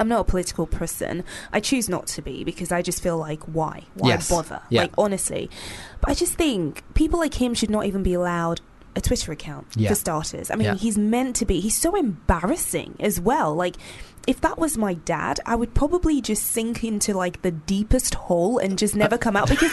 I'm 0.00 0.08
not 0.08 0.20
a 0.20 0.24
political 0.24 0.66
person. 0.66 1.22
I 1.52 1.60
choose 1.60 1.88
not 1.88 2.06
to 2.08 2.22
be 2.22 2.42
because 2.42 2.72
I 2.72 2.80
just 2.82 3.02
feel 3.02 3.18
like 3.18 3.42
why? 3.44 3.84
Why 3.94 4.08
Yes. 4.08 4.28
bother? 4.30 4.62
Yeah. 4.70 4.82
Like 4.82 4.92
honestly. 4.98 5.50
But 6.00 6.10
I 6.10 6.14
just 6.14 6.32
think 6.34 6.82
people 6.94 7.18
like 7.20 7.34
him 7.34 7.54
should 7.54 7.70
not 7.70 7.84
even 7.86 8.02
be 8.02 8.14
allowed 8.14 8.60
a 8.96 9.00
Twitter 9.00 9.30
account 9.30 9.66
Yeah. 9.76 9.90
for 9.90 9.94
starters. 9.94 10.50
I 10.50 10.54
mean, 10.56 10.66
Yeah. 10.66 10.74
he's 10.76 10.96
meant 10.96 11.36
to 11.36 11.44
be. 11.44 11.60
He's 11.60 11.76
so 11.76 11.94
embarrassing 11.96 12.94
as 12.98 13.20
well. 13.20 13.54
Like 13.54 13.76
if 14.26 14.40
that 14.40 14.58
was 14.58 14.76
my 14.78 14.94
dad, 14.94 15.40
I 15.46 15.54
would 15.56 15.74
probably 15.74 16.20
just 16.20 16.44
sink 16.44 16.82
into 16.84 17.14
like 17.14 17.42
the 17.42 17.50
deepest 17.50 18.14
hole 18.14 18.58
and 18.58 18.78
just 18.78 18.94
never 18.96 19.18
come 19.18 19.36
out 19.36 19.48
because 19.48 19.72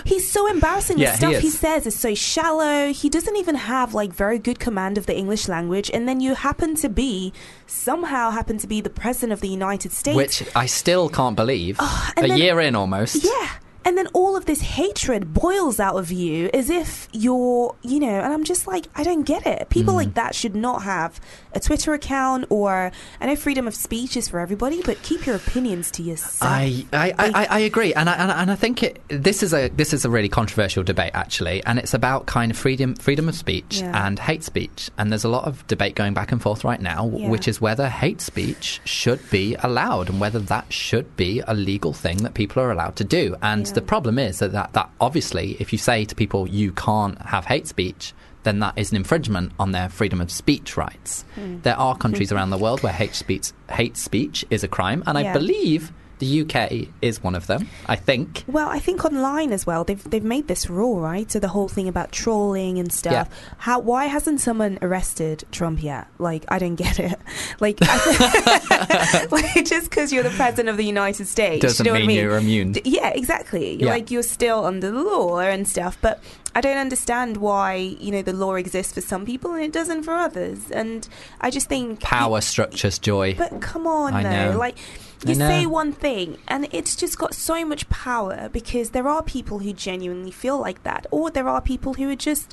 he's 0.04 0.30
so 0.30 0.46
embarrassing. 0.46 0.98
Yeah, 0.98 1.12
the 1.12 1.16
stuff 1.16 1.36
he, 1.36 1.48
is. 1.48 1.58
says 1.58 1.86
is 1.86 1.98
so 1.98 2.14
shallow. 2.14 2.92
He 2.92 3.08
doesn't 3.08 3.36
even 3.36 3.54
have 3.54 3.94
like 3.94 4.12
very 4.12 4.38
good 4.38 4.58
command 4.58 4.98
of 4.98 5.06
the 5.06 5.16
English 5.16 5.48
language. 5.48 5.90
And 5.92 6.08
then 6.08 6.20
you 6.20 6.34
happen 6.34 6.74
to 6.76 6.88
be 6.88 7.32
somehow 7.66 8.30
happen 8.30 8.58
to 8.58 8.66
be 8.66 8.80
the 8.80 8.90
president 8.90 9.32
of 9.32 9.40
the 9.40 9.48
United 9.48 9.92
States. 9.92 10.16
which 10.16 10.42
I 10.54 10.66
still 10.66 11.08
can't 11.08 11.36
believe. 11.36 11.76
Oh, 11.78 12.10
a 12.16 12.28
then- 12.28 12.38
year 12.38 12.60
in 12.60 12.74
almost. 12.76 13.24
Yeah. 13.24 13.48
And 13.86 13.96
then 13.96 14.08
all 14.14 14.36
of 14.36 14.44
this 14.46 14.60
hatred 14.60 15.32
boils 15.32 15.78
out 15.80 15.96
of 15.96 16.10
you 16.10 16.50
as 16.52 16.68
if 16.70 17.08
you're, 17.12 17.74
you 17.82 18.00
know, 18.00 18.08
and 18.08 18.32
I'm 18.34 18.42
just 18.44 18.66
like, 18.66 18.86
I 18.96 19.04
don't 19.04 19.22
get 19.22 19.46
it. 19.46 19.68
People 19.70 19.94
Mm. 19.94 19.96
like 19.96 20.14
that 20.14 20.34
should 20.34 20.56
not 20.56 20.82
have 20.82 21.20
a 21.54 21.60
Twitter 21.60 21.94
account 21.94 22.46
or, 22.50 22.90
I 23.20 23.26
know 23.26 23.36
freedom 23.36 23.68
of 23.68 23.74
speech 23.76 24.16
is 24.16 24.28
for 24.28 24.40
everybody, 24.40 24.82
but 24.82 25.00
keep 25.02 25.24
your 25.24 25.36
opinions 25.36 25.90
to 25.92 26.02
yourself. 26.02 26.42
I, 26.42 26.84
I, 26.92 27.14
I, 27.16 27.46
I- 27.48 27.58
agree, 27.60 27.94
and 27.94 28.10
I, 28.10 28.14
and 28.14 28.32
I- 28.32 28.42
and 28.42 28.50
I 28.50 28.56
think 28.56 28.82
it, 28.82 29.00
this 29.08 29.42
is 29.42 29.54
a 29.54 29.68
this 29.68 29.92
is 29.94 30.04
a 30.04 30.10
really 30.10 30.28
controversial 30.28 30.82
debate 30.82 31.12
actually, 31.14 31.62
and 31.64 31.78
it's 31.78 31.94
about 31.94 32.26
kind 32.26 32.50
of 32.50 32.56
freedom 32.58 32.94
freedom 32.96 33.28
of 33.28 33.34
speech 33.36 33.80
Yeah. 33.80 34.06
and 34.06 34.18
hate 34.18 34.42
speech, 34.42 34.90
and 34.98 35.10
there's 35.12 35.24
a 35.24 35.28
lot 35.28 35.44
of 35.46 35.64
debate 35.68 35.94
going 35.94 36.12
back 36.12 36.32
and 36.32 36.42
forth 36.42 36.64
right 36.64 36.80
now, 36.80 37.08
Yeah. 37.14 37.28
which 37.28 37.46
is 37.46 37.60
whether 37.60 37.88
hate 37.88 38.20
speech 38.20 38.80
should 38.84 39.20
be 39.30 39.54
allowed 39.62 40.08
and 40.10 40.18
whether 40.20 40.40
that 40.40 40.72
should 40.72 41.16
be 41.16 41.40
a 41.46 41.54
legal 41.54 41.92
thing 41.92 42.18
that 42.24 42.34
people 42.34 42.60
are 42.62 42.70
allowed 42.72 42.96
to 42.96 43.04
do. 43.04 43.36
And 43.42 43.64
Yeah. 43.66 43.75
The 43.76 43.82
problem 43.82 44.18
is 44.18 44.40
that, 44.40 44.52
that 44.52 44.72
that 44.72 44.90
obviously, 45.00 45.56
if 45.60 45.70
you 45.70 45.78
say 45.78 46.04
to 46.06 46.14
people 46.14 46.48
you 46.48 46.72
can't 46.72 47.20
have 47.20 47.44
hate 47.44 47.68
speech. 47.68 48.12
Then 48.42 48.60
that 48.60 48.78
is 48.78 48.92
an 48.92 48.96
infringement 48.96 49.50
on 49.58 49.72
their 49.72 49.88
freedom 49.88 50.20
of 50.20 50.30
speech 50.30 50.76
rights. 50.76 51.24
Hmm. 51.34 51.58
There 51.62 51.76
are 51.76 51.96
countries 51.96 52.30
around 52.34 52.50
the 52.50 52.56
world 52.58 52.80
where 52.80 52.92
hate 52.92 53.16
speech, 53.16 53.50
hate 53.68 53.96
speech 53.96 54.44
is 54.50 54.62
a 54.62 54.68
crime, 54.68 55.02
and 55.04 55.18
I 55.18 55.32
believe 55.32 55.92
the 56.18 56.42
UK 56.42 56.88
is 57.02 57.22
one 57.22 57.34
of 57.34 57.46
them. 57.46 57.68
I 57.86 57.96
think. 57.96 58.44
Well, 58.46 58.68
I 58.68 58.78
think 58.78 59.04
online 59.04 59.52
as 59.52 59.66
well, 59.66 59.84
they've 59.84 60.02
they've 60.10 60.24
made 60.24 60.48
this 60.48 60.68
rule, 60.70 61.00
right? 61.00 61.30
So 61.30 61.38
the 61.38 61.48
whole 61.48 61.68
thing 61.68 61.88
about 61.88 62.12
trolling 62.12 62.78
and 62.78 62.92
stuff. 62.92 63.12
Yeah. 63.30 63.36
How 63.58 63.78
why 63.80 64.06
hasn't 64.06 64.40
someone 64.40 64.78
arrested 64.82 65.44
Trump 65.52 65.82
yet? 65.82 66.06
Like 66.18 66.44
I 66.48 66.58
don't 66.58 66.76
get 66.76 66.98
it. 66.98 67.18
Like, 67.60 67.80
like 69.30 69.64
just 69.64 69.90
because 69.90 70.12
you're 70.12 70.22
the 70.22 70.30
president 70.30 70.68
of 70.68 70.76
the 70.76 70.84
United 70.84 71.26
States 71.26 71.62
Doesn't 71.62 71.84
you 71.86 71.90
know 71.92 71.94
what 71.94 72.02
I 72.02 72.06
mean 72.06 72.16
mean? 72.16 72.24
you're 72.24 72.36
immune. 72.38 72.72
D- 72.72 72.82
Yeah, 72.84 73.08
exactly. 73.10 73.76
Yeah. 73.82 73.90
Like 73.90 74.10
you're 74.10 74.22
still 74.22 74.64
under 74.64 74.90
the 74.90 75.02
law 75.02 75.38
and 75.40 75.66
stuff, 75.66 75.96
but 76.00 76.22
I 76.54 76.60
don't 76.60 76.76
understand 76.78 77.36
why 77.38 77.74
you 77.74 78.10
know 78.12 78.22
the 78.22 78.32
law 78.32 78.54
exists 78.54 78.92
for 78.94 79.00
some 79.00 79.24
people 79.26 79.52
and 79.52 79.62
it 79.62 79.72
doesn't 79.72 80.02
for 80.04 80.14
others. 80.14 80.70
And 80.70 81.06
I 81.40 81.50
just 81.50 81.68
think 81.68 82.00
Power 82.00 82.40
structures, 82.40 82.98
Joy. 82.98 83.34
but 83.34 83.60
come 83.60 83.86
on, 83.86 84.14
I 84.14 84.22
though. 84.22 84.52
know. 84.52 84.58
Like, 84.58 84.76
you 85.24 85.34
say 85.34 85.66
one 85.66 85.92
thing, 85.92 86.38
and 86.48 86.68
it's 86.72 86.96
just 86.96 87.18
got 87.18 87.34
so 87.34 87.64
much 87.64 87.88
power 87.88 88.48
because 88.52 88.90
there 88.90 89.08
are 89.08 89.22
people 89.22 89.60
who 89.60 89.72
genuinely 89.72 90.30
feel 90.30 90.58
like 90.58 90.82
that, 90.82 91.06
or 91.10 91.30
there 91.30 91.48
are 91.48 91.60
people 91.60 91.94
who 91.94 92.08
are 92.10 92.16
just 92.16 92.52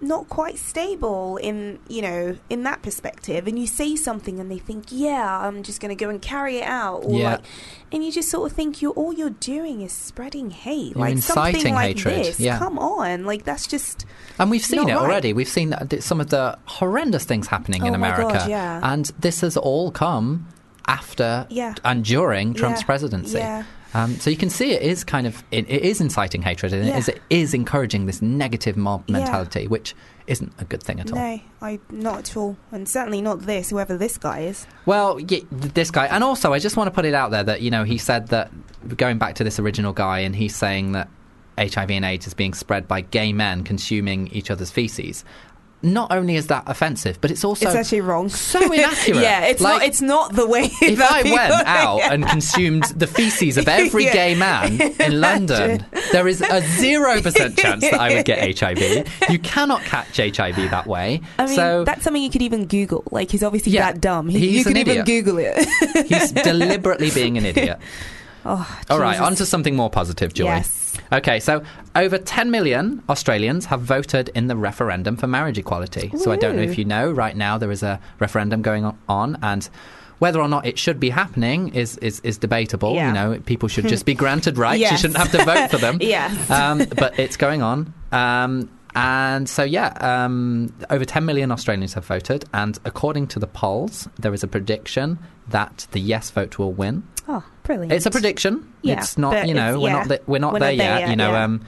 not 0.00 0.28
quite 0.28 0.56
stable 0.56 1.36
in 1.38 1.76
you 1.88 2.00
know 2.00 2.36
in 2.48 2.62
that 2.62 2.80
perspective 2.82 3.48
and 3.48 3.58
you 3.58 3.66
say 3.66 3.96
something 3.96 4.38
and 4.38 4.48
they 4.48 4.56
think 4.56 4.84
yeah 4.90 5.40
i'm 5.40 5.64
just 5.64 5.80
going 5.80 5.88
to 5.88 5.96
go 6.04 6.08
and 6.08 6.22
carry 6.22 6.58
it 6.58 6.62
out 6.62 7.04
or 7.04 7.18
Yeah. 7.18 7.30
like 7.32 7.44
and 7.90 8.04
you 8.04 8.12
just 8.12 8.30
sort 8.30 8.48
of 8.48 8.54
think 8.56 8.80
you 8.80 8.90
all 8.90 9.12
you're 9.12 9.30
doing 9.30 9.80
is 9.80 9.90
spreading 9.90 10.50
hate 10.50 10.94
You're 10.94 11.00
like 11.00 11.18
something 11.18 11.46
inciting 11.52 11.74
like 11.74 11.96
hatred, 11.96 12.26
this 12.26 12.38
yeah. 12.38 12.58
come 12.60 12.78
on 12.78 13.24
like 13.24 13.42
that's 13.42 13.66
just 13.66 14.06
And 14.38 14.52
we've 14.52 14.64
seen 14.64 14.88
it 14.88 14.92
right. 14.92 15.02
already. 15.02 15.32
We've 15.32 15.48
seen 15.48 15.74
some 15.98 16.20
of 16.20 16.30
the 16.30 16.56
horrendous 16.66 17.24
things 17.24 17.48
happening 17.48 17.84
in 17.84 17.92
Oh 17.92 17.98
my 17.98 18.10
America. 18.10 18.38
God, 18.38 18.48
yeah. 18.50 18.78
And 18.84 19.06
this 19.18 19.40
has 19.40 19.56
all 19.56 19.90
come 19.90 20.46
after 20.88 21.46
Yeah. 21.50 21.74
and 21.84 22.04
during 22.04 22.54
Trump's 22.54 22.80
Yeah. 22.80 22.86
presidency. 22.86 23.38
Yeah. 23.38 23.62
Um, 23.94 24.16
so 24.16 24.28
you 24.28 24.36
can 24.36 24.50
see 24.50 24.72
it 24.72 24.82
is 24.82 25.02
kind 25.02 25.26
of 25.26 25.42
it, 25.50 25.64
it 25.70 25.82
is 25.82 26.00
inciting 26.00 26.42
hatred 26.42 26.74
and 26.74 26.86
it, 26.88 26.94
is, 26.96 27.08
it 27.08 27.22
is 27.30 27.54
encouraging 27.54 28.04
this 28.04 28.20
negative 28.20 28.76
mob 28.76 29.08
mentality, 29.08 29.66
which 29.66 29.94
isn't 30.26 30.52
a 30.58 30.64
good 30.64 30.82
thing 30.82 31.00
at 31.00 31.10
all. 31.10 31.18
no 31.18 31.40
i 31.62 31.78
not 31.90 32.18
at 32.18 32.36
all 32.36 32.54
and 32.70 32.86
certainly 32.86 33.22
not 33.22 33.46
this 33.46 33.70
whoever 33.70 33.96
this 33.96 34.18
guy 34.18 34.40
is 34.40 34.66
Well, 34.84 35.18
yeah, 35.18 35.38
this 35.50 35.90
guy, 35.90 36.04
and 36.06 36.22
also 36.22 36.52
I 36.52 36.58
just 36.58 36.76
want 36.76 36.88
to 36.88 36.90
put 36.90 37.06
it 37.06 37.14
out 37.14 37.30
there 37.30 37.44
that 37.44 37.62
you 37.62 37.70
know 37.70 37.84
he 37.84 37.96
said 37.96 38.28
that 38.28 38.50
going 38.98 39.16
back 39.16 39.36
to 39.36 39.44
this 39.44 39.58
original 39.58 39.94
guy, 39.94 40.18
and 40.18 40.36
he's 40.36 40.54
saying 40.54 40.92
that 40.92 41.08
HIV 41.56 41.90
and 41.90 42.04
AIDS 42.04 42.26
is 42.26 42.34
being 42.34 42.52
spread 42.54 42.86
by 42.86 43.00
gay 43.00 43.32
men 43.32 43.64
consuming 43.64 44.28
each 44.28 44.50
other's 44.50 44.70
feces. 44.70 45.24
Not 45.80 46.10
only 46.10 46.34
is 46.34 46.48
that 46.48 46.64
offensive, 46.66 47.20
but 47.20 47.30
it's 47.30 47.44
also 47.44 47.66
it's 47.66 47.74
actually 47.76 48.00
wrong. 48.00 48.28
so 48.28 48.60
inaccurate. 48.72 49.20
yeah, 49.22 49.44
it's 49.46 49.60
Like, 49.60 49.74
not. 49.80 49.82
It's 49.88 50.00
not 50.02 50.32
the 50.34 50.46
way. 50.46 50.70
if 50.82 50.98
that 50.98 51.10
I 51.12 51.22
went 51.22 51.52
out 51.66 52.00
and 52.12 52.26
consumed 52.26 52.82
the 52.96 53.06
feces 53.06 53.56
of 53.56 53.68
every 53.68 54.04
Yeah. 54.06 54.12
gay 54.12 54.34
man 54.34 54.80
in 55.00 55.20
London, 55.20 55.84
there 56.12 56.26
is 56.26 56.40
a 56.40 56.60
zero 56.62 57.20
percent 57.22 57.56
chance 57.56 57.82
that 57.88 58.00
I 58.00 58.14
would 58.14 58.24
get 58.24 58.58
HIV. 58.58 59.06
You 59.30 59.38
cannot 59.38 59.82
catch 59.82 60.16
HIV 60.16 60.56
that 60.70 60.86
way. 60.88 61.20
I 61.38 61.46
mean, 61.46 61.54
so 61.54 61.84
that's 61.84 62.02
something 62.02 62.22
you 62.22 62.30
could 62.30 62.42
even 62.42 62.66
Google. 62.66 63.04
Like 63.12 63.30
he's 63.30 63.42
obviously 63.44 63.72
Yeah, 63.72 63.92
that 63.92 64.00
dumb. 64.00 64.28
He, 64.28 64.58
you 64.58 64.64
could 64.64 64.76
even. 64.76 65.04
Google 65.04 65.38
it. 65.38 65.68
he's 66.08 66.32
deliberately 66.32 67.10
being 67.10 67.38
an 67.38 67.46
idiot. 67.46 67.78
Oh, 68.44 68.80
All 68.90 68.98
right, 69.00 69.20
on 69.20 69.34
to 69.36 69.46
something 69.46 69.74
more 69.76 69.90
positive, 69.90 70.32
Joy. 70.34 70.44
Yes. 70.44 70.96
Okay, 71.12 71.40
so 71.40 71.62
over 71.94 72.18
10 72.18 72.50
million 72.50 73.02
Australians 73.08 73.66
have 73.66 73.80
voted 73.80 74.30
in 74.34 74.46
the 74.48 74.56
referendum 74.56 75.16
for 75.16 75.26
marriage 75.26 75.58
equality. 75.58 76.10
So 76.16 76.32
I 76.32 76.36
don't 76.36 76.56
know 76.56 76.62
if 76.62 76.76
you 76.78 76.84
know, 76.84 77.10
right 77.10 77.36
now 77.36 77.56
there 77.58 77.70
is 77.70 77.82
a 77.82 78.00
referendum 78.18 78.62
going 78.62 78.94
on, 79.08 79.38
and 79.42 79.68
Whether 80.18 80.40
or 80.40 80.48
not 80.48 80.66
it 80.66 80.78
should 80.78 80.98
be 80.98 81.10
happening 81.10 81.74
is 81.74 81.96
is, 81.98 82.18
is 82.24 82.38
debatable. 82.38 82.94
Yeah. 82.94 83.06
You 83.08 83.14
know, 83.14 83.40
people 83.40 83.68
should 83.68 83.86
just 83.86 84.04
be 84.12 84.14
granted 84.14 84.58
rights. 84.58 84.90
You 84.90 84.96
shouldn't 84.98 85.16
have 85.18 85.30
to 85.30 85.44
vote 85.44 85.70
for 85.70 85.78
them. 85.78 85.98
Yes. 86.08 86.50
Um, 86.50 86.78
but 86.96 87.18
it's 87.18 87.36
going 87.36 87.62
on. 87.62 87.92
Um, 88.10 88.68
and 88.96 89.48
so, 89.48 89.62
yeah, 89.62 89.88
um, 90.00 90.72
over 90.90 91.04
10 91.04 91.24
million 91.24 91.52
Australians 91.52 91.94
have 91.94 92.04
voted. 92.06 92.46
And 92.52 92.78
according 92.84 93.28
to 93.28 93.38
the 93.38 93.46
polls, 93.46 94.08
there 94.18 94.34
is 94.34 94.42
a 94.42 94.48
prediction 94.48 95.18
that 95.50 95.86
the 95.92 96.00
yes 96.00 96.30
vote 96.30 96.58
will 96.58 96.72
win. 96.72 97.04
Oh, 97.28 97.44
brilliant. 97.62 97.92
It's 97.92 98.06
a 98.06 98.10
prediction. 98.10 98.72
Yeah, 98.82 98.98
it's 98.98 99.18
not, 99.18 99.46
you 99.46 99.54
know, 99.54 99.78
we're 99.78 99.88
yeah. 99.88 99.92
not 99.92 100.08
th- 100.08 100.22
we're 100.26 100.38
not 100.38 100.52
We're 100.54 100.60
there 100.60 100.72
not 100.72 100.78
there 100.78 100.98
yet. 100.98 101.00
yet, 101.00 101.10
You 101.10 101.16
know, 101.16 101.32
yeah. 101.32 101.44
um, 101.44 101.60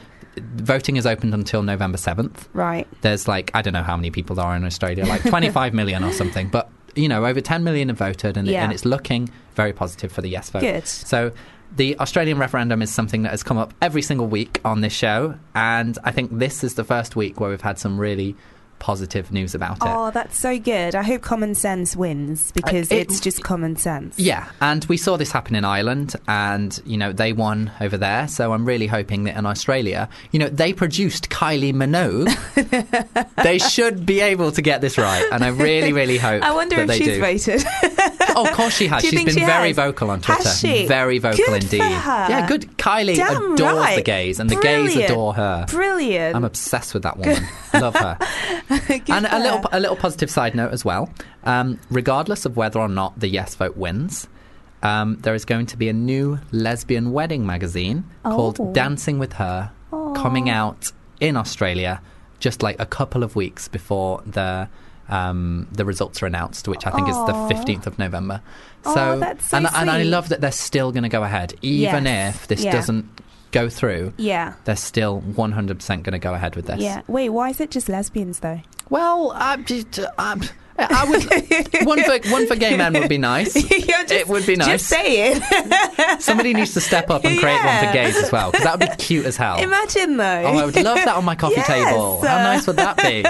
voting 0.55 0.97
is 0.97 1.07
opened 1.07 1.35
until 1.35 1.63
November 1.63 1.99
7th. 1.99 2.47
Right. 2.55 2.89
There's 3.03 3.29
like 3.29 3.51
I 3.55 3.63
don't 3.63 3.75
know 3.75 3.83
how 3.83 3.97
many 3.97 4.11
people 4.11 4.37
there 4.37 4.45
are 4.47 4.57
in 4.57 4.65
Australia, 4.65 5.05
like 5.05 5.23
25 5.23 5.75
million 5.75 6.03
or 6.03 6.13
something. 6.13 6.49
But 6.49 6.71
you 6.97 7.09
know, 7.09 7.25
over 7.27 7.41
10 7.41 7.63
million 7.63 7.89
have 7.89 7.99
voted, 7.99 8.37
and, 8.37 8.49
it, 8.49 8.55
and 8.55 8.73
it's 8.73 8.85
looking 8.85 9.29
very 9.55 9.73
positive 9.73 10.11
for 10.11 10.23
the 10.23 10.29
yes 10.29 10.51
vote. 10.51 10.61
Good. 10.61 10.87
So. 10.87 11.33
The 11.77 11.97
Australian 12.01 12.37
referendum 12.39 12.83
is 12.83 12.91
something 12.93 13.23
that 13.23 13.31
has 13.31 13.45
come 13.45 13.57
up 13.57 13.73
every 13.81 14.03
single 14.03 14.27
week 14.27 14.61
on 14.65 14.81
this 14.81 14.93
show, 14.93 15.37
and 15.55 15.97
I 16.03 16.11
think 16.11 16.37
this 16.37 16.65
is 16.65 16.75
the 16.75 16.83
first 16.83 17.15
week 17.15 17.39
where 17.39 17.49
we've 17.49 17.61
had 17.61 17.79
some 17.79 17.97
really 17.97 18.35
positive 18.81 19.31
news 19.31 19.55
about 19.55 19.77
it. 19.77 19.83
Oh, 19.83 20.11
that's 20.11 20.37
so 20.39 20.59
good. 20.59 20.97
I 20.97 21.03
hope 21.05 21.23
common 21.23 21.55
sense 21.55 21.95
wins 21.95 22.51
because 22.53 22.91
Uh, 22.91 22.97
it- 22.97 23.03
it's 23.11 23.21
just 23.21 23.45
common 23.45 23.77
sense. 23.77 24.19
Yeah, 24.19 24.47
and 24.61 24.85
we 24.87 24.97
saw 24.97 25.17
this 25.17 25.31
happen 25.31 25.55
in 25.55 25.65
Ireland, 25.65 26.17
and 26.27 26.81
you 26.85 26.97
know 26.99 27.13
they 27.13 27.33
won 27.33 27.71
over 27.81 27.97
there. 27.97 28.27
So 28.27 28.53
I'm 28.53 28.65
really 28.65 28.89
hoping 28.89 29.25
that 29.25 29.37
in 29.37 29.47
Australia, 29.47 30.09
you 30.33 30.41
know, 30.41 30.49
they 30.49 30.73
produced 30.73 31.31
Kylie 31.31 31.73
Minogue. 31.73 32.29
they 33.45 33.59
should 33.59 34.05
be 34.05 34.21
able 34.21 34.51
to 34.53 34.63
get 34.63 34.81
this 34.81 34.99
right, 34.99 35.25
and 35.31 35.45
I 35.45 35.49
really, 35.49 35.93
really 35.93 36.19
hope. 36.29 36.43
I 36.43 36.53
wonder 36.53 36.81
if 36.81 36.91
she's 36.95 37.07
do. 37.07 37.21
voted. 37.21 37.65
Oh, 38.37 38.47
of 38.47 38.53
course 38.53 38.77
she 38.77 38.87
has. 38.87 39.03
She's 39.03 39.13
been 39.25 39.35
she 39.35 39.41
very 39.41 39.69
has? 39.69 39.77
vocal 39.77 40.09
on 40.09 40.21
Twitter. 40.21 40.45
Has 40.45 40.61
she? 40.61 40.87
Very 40.87 41.19
vocal 41.19 41.45
Good 41.47 41.65
indeed. 41.65 41.79
Yeah, 41.81 42.47
good. 42.47 42.63
Kylie 42.79 43.17
Damn 43.17 43.55
adores 43.55 43.97
the 43.97 44.03
gays, 44.03 44.39
and 44.39 44.49
the 44.49 44.55
gays 44.57 44.95
adore 44.97 45.35
her. 45.35 45.67
Brilliant. 45.69 46.37
I'm 46.37 46.45
obsessed 46.45 46.95
with 46.95 47.03
that 47.03 47.17
woman. 47.19 47.43
Love 47.75 47.97
her. 47.97 48.17
And 49.09 49.27
a 49.27 49.39
little 49.39 49.65
a 49.73 49.81
little 49.81 49.97
positive 49.97 50.31
side 50.31 50.55
note 50.55 50.73
as 50.73 50.85
well. 50.85 51.11
Um, 51.45 51.79
regardless 51.91 52.45
of 52.47 52.57
whether 52.57 52.79
or 52.81 52.89
not 52.89 53.19
the 53.19 53.29
yes 53.29 53.55
vote 53.55 53.77
wins, 53.77 54.29
um, 54.83 55.17
there 55.23 55.35
is 55.35 55.45
going 55.45 55.67
to 55.67 55.77
be 55.77 55.89
a 55.89 55.93
new 55.93 56.39
lesbian 56.53 57.13
wedding 57.13 57.45
magazine 57.47 58.05
Oh. 58.25 58.31
called 58.37 58.75
Dancing 58.75 59.19
with 59.19 59.35
Her 59.35 59.71
coming 60.15 60.49
out 60.49 60.93
in 61.21 61.37
Australia 61.37 62.01
just 62.39 62.63
like 62.63 62.81
a 62.81 62.87
couple 62.87 63.23
of 63.23 63.37
weeks 63.37 63.69
before 63.69 64.23
the 64.25 64.69
um, 65.09 65.67
the 65.73 65.85
results 65.85 66.23
are 66.23 66.27
announced, 66.27 66.69
which 66.69 66.87
I 66.87 66.91
think 66.91 67.09
is 67.09 67.17
the 67.17 67.33
15th 67.33 67.87
of 67.87 67.99
November. 67.99 68.41
So, 68.85 69.19
that's 69.19 69.51
so 69.51 69.57
and, 69.57 69.67
and 69.75 69.91
I 69.91 70.05
love 70.05 70.29
that 70.29 70.41
they're 70.41 70.53
still 70.53 70.93
going 70.93 71.03
to 71.03 71.09
go 71.09 71.25
ahead, 71.25 71.53
even 71.63 72.05
Yes. 72.05 72.37
if 72.37 72.47
this 72.47 72.65
Yeah. 72.65 72.71
doesn't 72.73 73.07
go 73.53 73.69
through. 73.69 74.13
Yeah. 74.17 74.55
They're 74.65 74.77
still 74.77 75.21
100% 75.23 75.89
going 76.03 76.13
to 76.13 76.19
go 76.19 76.35
ahead 76.35 76.57
with 76.57 76.67
this. 76.67 76.81
Yeah. 76.81 77.03
Wait, 77.07 77.29
why 77.31 77.51
is 77.51 77.61
it 77.61 77.71
just 77.71 77.89
lesbians 77.89 78.41
though? 78.41 78.61
Well, 78.89 79.33
I'm 79.37 79.65
just, 79.65 80.01
I'm, 80.19 80.43
I 80.79 81.05
would 81.09 81.87
one 81.87 82.03
for 82.03 82.19
one 82.31 82.47
for 82.47 82.57
gay 82.57 82.77
men 82.77 82.93
would 82.95 83.09
be 83.09 83.19
nice. 83.19 83.53
Just- 83.69 84.11
it 84.13 84.29
would 84.29 84.47
be 84.47 84.57
nice. 84.57 84.69
Just 84.69 84.87
say 84.89 85.33
it. 85.33 86.21
Somebody 86.23 86.55
needs 86.55 86.73
to 86.75 86.81
step 86.81 87.11
up 87.11 87.25
and 87.25 87.39
create 87.39 87.63
one 87.63 87.85
for 87.87 87.93
gays 87.93 88.17
as 88.17 88.33
well 88.33 88.51
because 88.51 88.65
that 88.65 88.79
would 88.81 88.91
be 88.91 88.97
cute 88.97 89.27
as 89.27 89.37
hell. 89.37 89.59
Imagine 89.59 90.17
though. 90.17 90.43
Oh, 90.47 90.59
I 90.59 90.65
would 90.65 90.77
love 90.77 90.97
that 90.97 91.15
on 91.17 91.25
my 91.25 91.35
coffee 91.35 91.55
Yes, 91.59 91.67
table. 91.67 92.21
How 92.23 92.39
nice 92.39 92.67
would 92.67 92.77
that 92.77 92.97
be? 92.97 93.23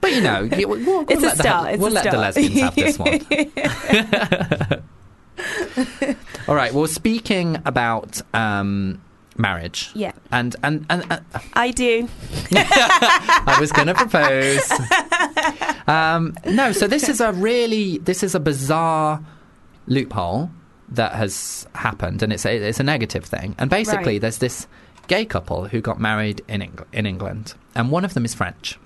But 0.00 0.12
you 0.12 0.20
know, 0.20 0.48
we'll, 0.52 0.68
we'll 0.84 1.04
It's 1.08 1.22
a 1.22 1.26
let, 1.26 1.36
the, 1.36 1.42
start, 1.42 1.78
we'll 1.78 1.88
a 1.88 1.94
let 1.94 2.04
the 2.04 2.10
start. 2.10 2.36
lesbians 2.36 2.60
have 2.60 2.74
this 2.76 2.98
one. 2.98 3.20
All 6.48 6.54
right. 6.54 6.72
Well, 6.72 6.86
speaking 6.86 7.58
about 7.64 8.20
um, 8.34 9.00
marriage, 9.38 9.90
Yeah. 9.94 10.12
and 10.30 10.54
and 10.62 10.86
and. 10.90 11.04
and 11.10 11.22
I 11.54 11.70
do. 11.70 12.08
I 12.54 13.56
was 13.60 13.72
going 13.72 13.88
to 13.88 13.94
propose. 13.94 14.60
Um, 15.86 16.34
no, 16.46 16.72
so 16.72 16.86
this 16.86 17.08
is 17.08 17.20
a 17.20 17.32
really 17.32 17.98
this 17.98 18.22
is 18.22 18.34
a 18.34 18.40
bizarre 18.40 19.20
loophole 19.86 20.50
that 20.90 21.12
has 21.14 21.66
happened, 21.74 22.22
and 22.22 22.32
it's 22.32 22.44
a, 22.46 22.56
it's 22.56 22.80
a 22.80 22.84
negative 22.84 23.24
thing. 23.24 23.54
And 23.58 23.70
basically, 23.70 24.14
Right. 24.14 24.20
there's 24.20 24.38
this 24.38 24.66
gay 25.08 25.24
couple 25.24 25.66
who 25.68 25.80
got 25.80 25.98
married 26.00 26.42
in 26.48 26.62
Eng- 26.62 26.84
in 26.92 27.06
England, 27.06 27.54
and 27.74 27.90
one 27.90 28.04
of 28.04 28.14
them 28.14 28.24
is 28.24 28.34
French, 28.34 28.78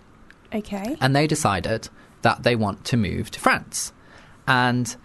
Okay. 0.54 0.96
and 1.00 1.14
they 1.14 1.26
decided 1.26 1.88
that 2.22 2.42
they 2.44 2.56
want 2.56 2.84
to 2.86 2.96
move 2.96 3.30
to 3.32 3.40
France, 3.40 3.92
and 4.46 4.96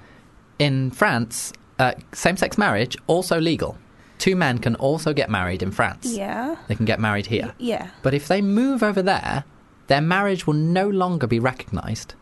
in 0.59 0.91
France, 0.91 1.51
uh, 1.79 1.93
same-sex 2.13 2.57
marriage 2.57 2.95
also 3.07 3.39
legal. 3.41 3.77
Two 4.21 4.35
men 4.35 4.59
can 4.59 4.75
also 4.75 5.13
get 5.13 5.31
married 5.31 5.63
in 5.63 5.71
France. 5.71 6.05
Yeah. 6.05 6.55
They 6.67 6.75
can 6.75 6.85
get 6.85 6.99
married 6.99 7.25
here. 7.25 7.55
Yeah. 7.57 7.89
But 8.03 8.13
if 8.13 8.27
they 8.27 8.39
move 8.39 8.83
over 8.83 9.01
there, 9.01 9.45
their 9.87 9.99
marriage 9.99 10.45
will 10.45 10.53
no 10.53 10.87
longer 10.87 11.25
be 11.25 11.39
recognised. 11.39 12.13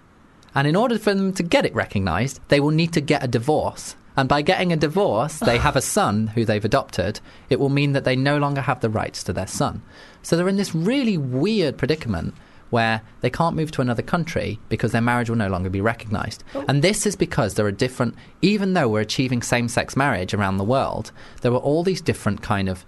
And 0.56 0.66
in 0.66 0.78
order 0.78 0.97
for 0.97 1.14
them 1.14 1.34
to 1.34 1.43
get 1.43 1.66
it 1.66 1.76
recognised, 1.76 2.39
they 2.47 2.62
will 2.62 2.72
need 2.72 2.93
to 2.93 3.02
get 3.02 3.22
a 3.22 3.28
divorce. 3.28 3.97
And 4.16 4.30
by 4.30 4.41
getting 4.43 4.72
a 4.72 4.78
divorce, 4.78 5.39
they 5.39 5.58
have 5.58 5.76
a 5.76 5.82
son 5.82 6.28
who 6.28 6.45
they've 6.45 6.64
adopted. 6.64 7.20
It 7.50 7.60
will 7.60 7.68
mean 7.68 7.91
that 7.91 8.06
they 8.06 8.16
no 8.16 8.38
longer 8.38 8.62
have 8.62 8.80
the 8.80 8.89
rights 8.89 9.22
to 9.26 9.34
their 9.34 9.45
son. 9.45 9.82
So 10.24 10.38
they're 10.38 10.47
in 10.47 10.56
this 10.56 10.74
really 10.74 11.18
weird 11.18 11.78
predicament 11.78 12.34
where 12.70 13.02
they 13.22 13.30
can't 13.30 13.56
move 13.56 13.72
to 13.72 13.82
another 13.82 14.02
country 14.02 14.60
because 14.70 14.92
their 14.92 15.02
marriage 15.02 15.30
will 15.30 15.38
no 15.38 15.50
longer 15.50 15.70
be 15.70 15.82
recognised. 15.82 16.44
And 16.68 16.82
this 16.82 17.06
is 17.06 17.16
because 17.16 17.56
there 17.56 17.66
are 17.66 17.72
different, 17.72 18.16
even 18.42 18.74
though 18.74 18.88
we're 18.88 19.02
achieving 19.02 19.42
same 19.42 19.68
sex 19.68 19.96
marriage 19.96 20.34
around 20.34 20.58
the 20.58 20.64
world, 20.64 21.12
there 21.42 21.52
are 21.52 21.58
all 21.58 21.84
these 21.84 22.02
different 22.02 22.42
kind 22.42 22.70
of 22.70 22.86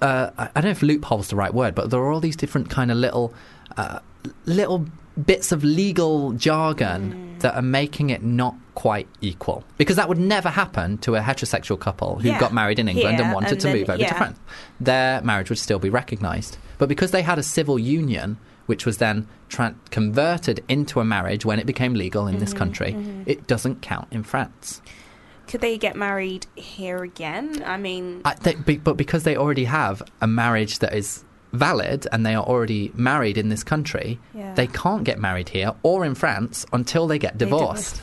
uh, 0.00 0.30
I 0.38 0.48
don't 0.54 0.64
know 0.64 0.70
if 0.70 0.82
loophole's 0.82 1.24
is 1.24 1.30
the 1.30 1.36
right 1.36 1.52
word, 1.52 1.74
but 1.74 1.90
there 1.90 2.00
are 2.00 2.12
all 2.12 2.20
these 2.20 2.36
different 2.36 2.70
kind 2.70 2.90
of 2.92 2.96
little, 2.98 3.34
uh, 3.76 3.98
little 4.46 4.86
bits 5.26 5.50
of 5.50 5.64
legal 5.64 6.32
jargon 6.34 7.36
that 7.40 7.56
are 7.56 7.62
making 7.62 8.10
it 8.10 8.22
not 8.22 8.54
quite 8.76 9.08
equal. 9.20 9.64
Because 9.76 9.96
that 9.96 10.08
would 10.08 10.18
never 10.18 10.48
happen 10.50 10.98
to 10.98 11.16
a 11.16 11.20
heterosexual 11.20 11.78
couple 11.80 12.20
who 12.20 12.28
Yeah. 12.28 12.38
got 12.38 12.54
married 12.54 12.78
in 12.78 12.88
England 12.88 13.18
and 13.20 13.32
wanted 13.32 13.50
and 13.52 13.60
to 13.60 13.66
then- 13.66 13.76
move 13.78 13.90
over 13.90 13.98
to. 14.04 14.14
France. 14.14 14.38
Their 14.80 15.20
marriage 15.22 15.48
would 15.50 15.58
still 15.58 15.80
be 15.80 15.90
recognised. 15.90 16.58
But 16.78 16.88
because 16.88 17.10
they 17.10 17.22
had 17.22 17.38
a 17.38 17.42
civil 17.42 17.76
union, 17.78 18.38
which 18.66 18.86
was 18.86 18.98
then 18.98 19.26
tran 19.48 19.74
converted 19.90 20.64
into 20.68 21.00
a 21.00 21.04
marriage 21.04 21.44
when 21.44 21.58
it 21.58 21.66
became 21.66 21.94
legal 21.94 22.26
in 22.26 22.34
Mm-hmm, 22.34 22.40
this 22.40 22.54
country, 22.54 22.96
it 23.26 23.46
doesn't 23.46 23.82
count 23.82 24.08
in 24.10 24.22
France. 24.22 24.80
Could 25.48 25.60
they 25.60 25.76
get 25.76 25.96
married 25.96 26.46
here 26.54 27.02
again? 27.02 27.62
I 27.66 27.76
mean, 27.76 28.22
I, 28.24 28.34
but 28.84 28.96
because 28.96 29.24
they 29.24 29.36
already 29.36 29.64
have 29.64 30.02
a 30.20 30.26
marriage 30.26 30.78
that 30.78 30.94
is 30.94 31.24
valid 31.52 32.06
and 32.12 32.24
they 32.24 32.34
are 32.34 32.44
already 32.44 32.90
married 32.94 33.36
in 33.36 33.48
this 33.50 33.62
country, 33.64 34.18
Yeah. 34.34 34.54
they 34.54 34.66
can't 34.66 35.04
get 35.04 35.18
married 35.18 35.50
here 35.50 35.72
or 35.82 36.04
in 36.04 36.14
France 36.14 36.64
until 36.72 37.06
they 37.06 37.18
get 37.18 37.36
divorced. 37.36 38.00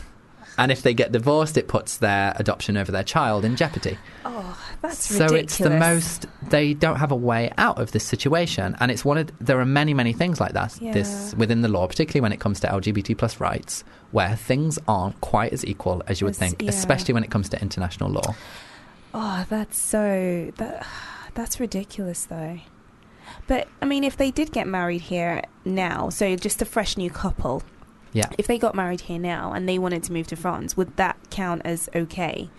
And 0.59 0.71
if 0.71 0.83
they 0.83 0.93
get 0.93 1.11
divorced, 1.11 1.57
it 1.57 1.67
puts 1.67 1.97
their 1.97 2.33
adoption 2.35 2.77
over 2.77 2.91
their 2.91 3.03
child 3.03 3.45
in 3.45 3.55
jeopardy. 3.55 3.97
oh, 4.25 4.57
that's 4.81 5.09
ridiculous. 5.09 5.29
so 5.29 5.35
ridiculous. 5.35 5.53
it's 5.53 5.57
the 5.57 5.69
most 5.69 6.25
they 6.51 6.73
don't 6.73 6.97
have 6.97 7.11
a 7.11 7.15
way 7.15 7.51
out 7.57 7.79
of 7.79 7.91
this 7.93 8.03
situation, 8.03 8.75
and 8.79 8.91
it's 8.91 9.03
one 9.03 9.17
of 9.17 9.31
there 9.39 9.59
are 9.59 9.65
many 9.65 9.93
many 9.93 10.13
things 10.13 10.39
like 10.39 10.53
that 10.53 10.77
this 10.81 11.33
within 11.35 11.61
the 11.61 11.69
law, 11.69 11.87
particularly 11.87 12.21
when 12.21 12.33
it 12.33 12.39
comes 12.39 12.59
to 12.59 12.67
LGBT 12.67 13.17
plus 13.17 13.39
rights, 13.39 13.83
where 14.11 14.35
things 14.35 14.77
aren't 14.87 15.19
quite 15.21 15.53
as 15.53 15.65
equal 15.65 16.03
as 16.07 16.19
you 16.21 16.25
would 16.25 16.31
As- 16.31 16.37
think, 16.37 16.61
yeah. 16.61 16.69
especially 16.69 17.13
when 17.13 17.23
it 17.23 17.31
comes 17.31 17.49
to 17.49 17.61
international 17.61 18.09
law. 18.09 18.35
Oh, 19.13 19.45
that's 19.49 19.77
so 19.77 20.51
that 20.57 20.85
that's 21.33 21.59
ridiculous 21.59 22.25
though. 22.25 22.59
But 23.47 23.67
I 23.81 23.85
mean, 23.85 24.03
if 24.03 24.17
they 24.17 24.29
did 24.31 24.51
get 24.51 24.67
married 24.67 25.01
here 25.01 25.43
now, 25.65 26.09
so 26.09 26.35
just 26.35 26.61
a 26.61 26.65
fresh 26.65 26.97
new 26.97 27.09
couple, 27.09 27.63
Yeah. 28.13 28.29
if 28.37 28.47
they 28.47 28.57
got 28.57 28.75
married 28.75 29.01
here 29.01 29.19
now 29.19 29.53
and 29.53 29.67
they 29.67 29.77
wanted 29.77 30.03
to 30.03 30.13
move 30.13 30.27
to 30.27 30.35
France, 30.35 30.75
would 30.75 30.95
that 30.97 31.17
count 31.29 31.61
as 31.65 31.89
okay? 31.95 32.49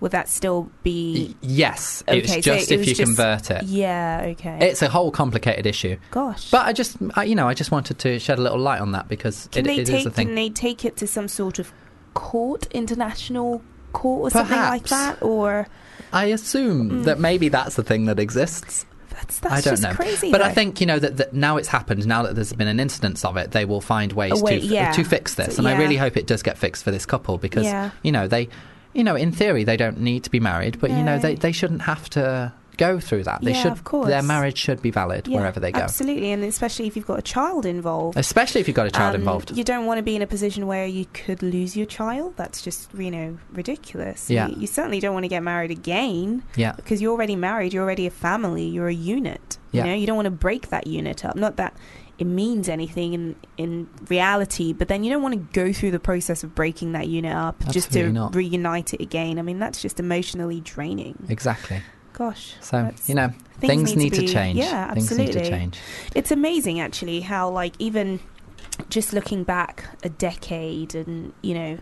Would 0.00 0.10
that 0.10 0.28
still 0.28 0.68
be 0.82 1.36
Yes, 1.40 2.02
okay? 2.08 2.18
it's 2.18 2.44
so 2.44 2.54
it 2.54 2.70
if 2.72 2.86
you 2.88 2.94
just- 2.94 3.02
convert 3.02 3.52
it. 3.52 3.62
Yeah, 3.64 4.26
okay. 4.30 4.58
It's 4.60 4.82
a 4.82 4.88
whole 4.88 5.12
complicated 5.12 5.64
issue. 5.64 5.96
Gosh, 6.10 6.50
But 6.50 6.66
I 6.66 6.72
just, 6.72 6.96
I, 7.14 7.22
you 7.22 7.36
know, 7.36 7.46
I 7.46 7.54
just 7.54 7.70
wanted 7.70 8.00
to 8.00 8.18
shed 8.18 8.38
a 8.38 8.42
little 8.42 8.58
light 8.58 8.80
on 8.80 8.92
that 8.92 9.06
because 9.06 9.48
can 9.52 9.64
it, 9.64 9.68
they 9.68 9.74
it 9.76 9.80
is 9.82 9.88
take 9.88 10.06
a 10.06 10.10
thing. 10.10 10.26
can 10.26 10.34
they 10.34 10.50
take 10.50 10.84
it 10.84 10.96
to 10.96 11.06
some 11.06 11.28
sort 11.28 11.60
of 11.60 11.72
court, 12.14 12.66
international 12.72 13.62
court, 13.92 14.22
or 14.22 14.30
something 14.30 14.58
like 14.58 14.88
that? 14.88 15.22
Or 15.22 15.68
I 16.12 16.26
assume 16.26 17.04
that 17.04 17.18
mm. 17.18 17.20
maybe 17.20 17.48
that's 17.48 17.76
the 17.76 17.84
thing 17.84 18.06
that 18.06 18.18
exists. 18.18 18.84
That's 19.22 19.38
that's 19.40 19.54
I 19.54 19.60
don't 19.60 19.72
just 19.72 19.82
know. 19.82 19.94
crazy. 19.94 20.30
but 20.30 20.42
I 20.42 20.52
think 20.52 20.80
you 20.80 20.86
know 20.86 20.98
that, 20.98 21.16
that 21.16 21.32
now 21.32 21.56
it's 21.56 21.68
happened. 21.68 22.06
Now 22.06 22.22
that 22.24 22.34
there's 22.34 22.52
been 22.52 22.68
an 22.68 22.78
instance 22.80 23.24
of 23.24 23.36
it, 23.36 23.52
they 23.52 23.64
will 23.64 23.80
find 23.80 24.12
ways 24.12 24.42
way- 24.42 24.60
to 24.60 24.66
yeah. 24.66 24.92
to 24.92 25.04
fix 25.04 25.34
this, 25.34 25.58
and 25.58 25.66
I 25.66 25.76
really 25.76 25.96
hope 25.96 26.16
it 26.16 26.26
does 26.26 26.42
get 26.42 26.58
fixed 26.58 26.84
for 26.84 26.90
this 26.90 27.06
couple 27.06 27.38
because 27.38 27.64
Yeah. 27.64 27.90
you 28.02 28.12
know 28.12 28.28
they, 28.28 28.48
you 28.92 29.04
know, 29.04 29.16
in 29.16 29.32
theory 29.32 29.64
they 29.64 29.76
don't 29.76 30.00
need 30.00 30.24
to 30.24 30.30
be 30.30 30.40
married, 30.40 30.78
but 30.80 30.90
you 30.90 31.02
know 31.02 31.18
they 31.18 31.34
they 31.34 31.52
shouldn't 31.52 31.82
have 31.82 32.08
to 32.10 32.52
go 32.76 32.98
through 33.00 33.24
that. 33.24 33.42
They 33.42 33.52
Yeah, 33.52 33.62
should. 33.62 33.72
of 33.72 33.84
course. 33.84 34.08
Their 34.08 34.22
marriage 34.22 34.56
should 34.58 34.80
be 34.82 34.90
valid 34.90 35.28
Yeah, 35.28 35.38
wherever 35.38 35.60
they 35.60 35.72
go. 35.72 35.80
Absolutely, 35.80 36.32
and 36.32 36.42
especially 36.44 36.86
if 36.86 36.96
you've 36.96 37.06
got 37.06 37.18
a 37.18 37.22
child 37.22 37.66
involved. 37.66 38.16
Especially 38.18 38.60
if 38.60 38.68
you've 38.68 38.74
got 38.76 38.86
a 38.86 38.90
child 38.90 39.14
Um, 39.14 39.20
involved. 39.22 39.56
You 39.56 39.64
don't 39.64 39.86
want 39.86 39.98
to 39.98 40.02
be 40.02 40.16
in 40.16 40.22
a 40.22 40.26
position 40.26 40.66
where 40.66 40.86
you 40.86 41.06
could 41.12 41.42
lose 41.42 41.76
your 41.76 41.86
child. 41.86 42.34
That's 42.36 42.62
just, 42.62 42.92
you 42.94 43.10
know, 43.10 43.38
ridiculous. 43.52 44.28
Yeah. 44.30 44.48
You, 44.48 44.56
you 44.60 44.66
certainly 44.66 45.00
don't 45.00 45.12
want 45.14 45.24
to 45.24 45.28
get 45.28 45.42
married 45.42 45.70
again 45.70 46.42
Yeah. 46.56 46.72
because 46.72 47.00
you're 47.02 47.12
already 47.12 47.36
married, 47.36 47.72
you're 47.72 47.84
already 47.84 48.06
a 48.06 48.10
family, 48.10 48.64
you're 48.66 48.88
a 48.88 48.94
unit. 48.94 49.58
Yeah. 49.72 49.84
You 49.84 49.90
know, 49.90 49.96
you 49.96 50.06
don't 50.06 50.16
want 50.16 50.26
to 50.26 50.30
break 50.30 50.68
that 50.70 50.86
unit 50.86 51.24
up. 51.24 51.36
Not 51.36 51.56
that 51.56 51.74
it 52.18 52.26
means 52.26 52.68
anything 52.68 53.14
in 53.14 53.36
in 53.56 53.88
reality, 54.08 54.72
but 54.72 54.86
then 54.88 55.02
you 55.02 55.10
don't 55.10 55.22
want 55.22 55.34
to 55.34 55.40
go 55.60 55.72
through 55.72 55.90
the 55.90 55.98
process 55.98 56.44
of 56.44 56.54
breaking 56.54 56.92
that 56.92 57.08
unit 57.08 57.34
up 57.34 57.56
just 57.70 57.90
to 57.92 58.12
not. 58.12 58.34
reunite 58.34 58.92
it 58.94 59.00
again. 59.00 59.38
I 59.38 59.42
mean, 59.42 59.58
that's 59.58 59.80
just 59.80 59.98
emotionally 59.98 60.60
draining. 60.60 61.16
Exactly. 61.28 61.80
Gosh. 62.12 62.54
So 62.60 62.92
you 63.06 63.14
know, 63.14 63.28
things 63.58 63.90
things, 63.90 63.96
need 63.96 64.12
need, 64.12 64.14
to 64.14 64.26
to, 64.26 64.32
change. 64.32 64.58
yeah, 64.58 64.92
Things 64.92 65.10
need 65.10 65.32
to 65.32 65.38
absolutely. 65.38 65.50
change. 65.50 65.78
It's 66.14 66.30
amazing 66.30 66.80
actually 66.80 67.20
how 67.20 67.50
like 67.50 67.74
even 67.78 68.20
just 68.88 69.12
looking 69.12 69.44
back 69.44 69.84
a 70.02 70.08
decade 70.08 70.94
and 70.94 71.32
you 71.42 71.54
know 71.54 71.78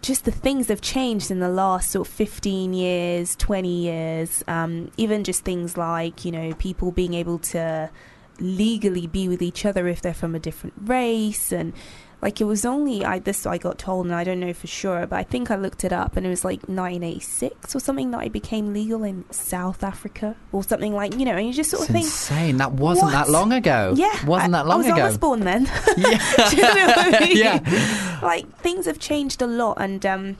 just 0.00 0.24
the 0.24 0.30
things 0.30 0.68
have 0.68 0.80
changed 0.80 1.30
in 1.30 1.40
the 1.40 1.48
last 1.48 1.90
sort 1.90 2.06
of 2.06 2.14
15 2.14 2.72
years 2.72 3.36
20 3.36 3.68
years 3.68 4.44
um, 4.48 4.90
even 4.96 5.24
just 5.24 5.44
things 5.44 5.76
like 5.76 6.24
you 6.24 6.32
know 6.32 6.54
people 6.54 6.92
being 6.92 7.14
able 7.14 7.38
to 7.38 7.90
legally 8.38 9.06
be 9.06 9.28
with 9.28 9.42
each 9.42 9.66
other 9.66 9.88
if 9.88 10.00
they're 10.00 10.14
from 10.14 10.34
a 10.34 10.38
different 10.38 10.74
race 10.84 11.52
and 11.52 11.72
like 12.20 12.40
it 12.40 12.44
was 12.44 12.64
only 12.64 13.04
I 13.04 13.18
this 13.20 13.46
I 13.46 13.58
got 13.58 13.78
told 13.78 14.06
and 14.06 14.14
I 14.14 14.24
don't 14.24 14.40
know 14.40 14.52
for 14.52 14.66
sure 14.66 15.06
but 15.06 15.16
I 15.16 15.22
think 15.22 15.50
I 15.50 15.56
looked 15.56 15.84
it 15.84 15.92
up 15.92 16.16
and 16.16 16.26
it 16.26 16.28
was 16.28 16.44
like 16.44 16.60
1986 16.68 17.74
or 17.76 17.80
something 17.80 18.10
that 18.10 18.18
I 18.18 18.28
became 18.28 18.72
legal 18.72 19.04
in 19.04 19.24
South 19.30 19.84
Africa 19.84 20.34
or 20.52 20.64
something 20.64 20.94
like 20.94 21.14
you 21.16 21.24
know 21.24 21.36
and 21.36 21.46
you 21.46 21.52
just 21.52 21.70
sort 21.70 21.82
It's 21.82 21.90
of 21.90 21.94
think 21.94 22.04
insane. 22.06 22.56
That 22.56 22.72
wasn't 22.72 23.12
that 23.12 23.28
long 23.30 23.52
ago. 23.52 23.94
yeah, 23.96 24.24
wasn't 24.26 24.54
I, 24.54 24.58
that 24.58 24.66
long 24.66 24.80
ago. 24.84 24.88
I 24.90 24.92
was 24.92 24.96
ago? 24.96 25.02
almost 25.02 25.20
born 25.20 25.40
then. 25.40 25.70
Yeah. 25.96 26.18
You 26.50 26.62
know 26.62 26.86
what 26.86 27.14
I 27.14 27.20
mean? 27.26 27.36
Yeah. 27.36 28.18
Like 28.22 28.48
things 28.58 28.86
have 28.86 28.98
changed 28.98 29.42
a 29.42 29.46
lot, 29.46 29.78
and 29.80 30.04
um, 30.06 30.36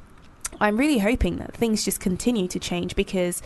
I'm 0.60 0.76
really 0.76 0.98
hoping 0.98 1.36
that 1.36 1.54
things 1.54 1.84
just 1.84 2.00
continue 2.00 2.48
to 2.48 2.58
change 2.58 2.96
because, 2.96 3.42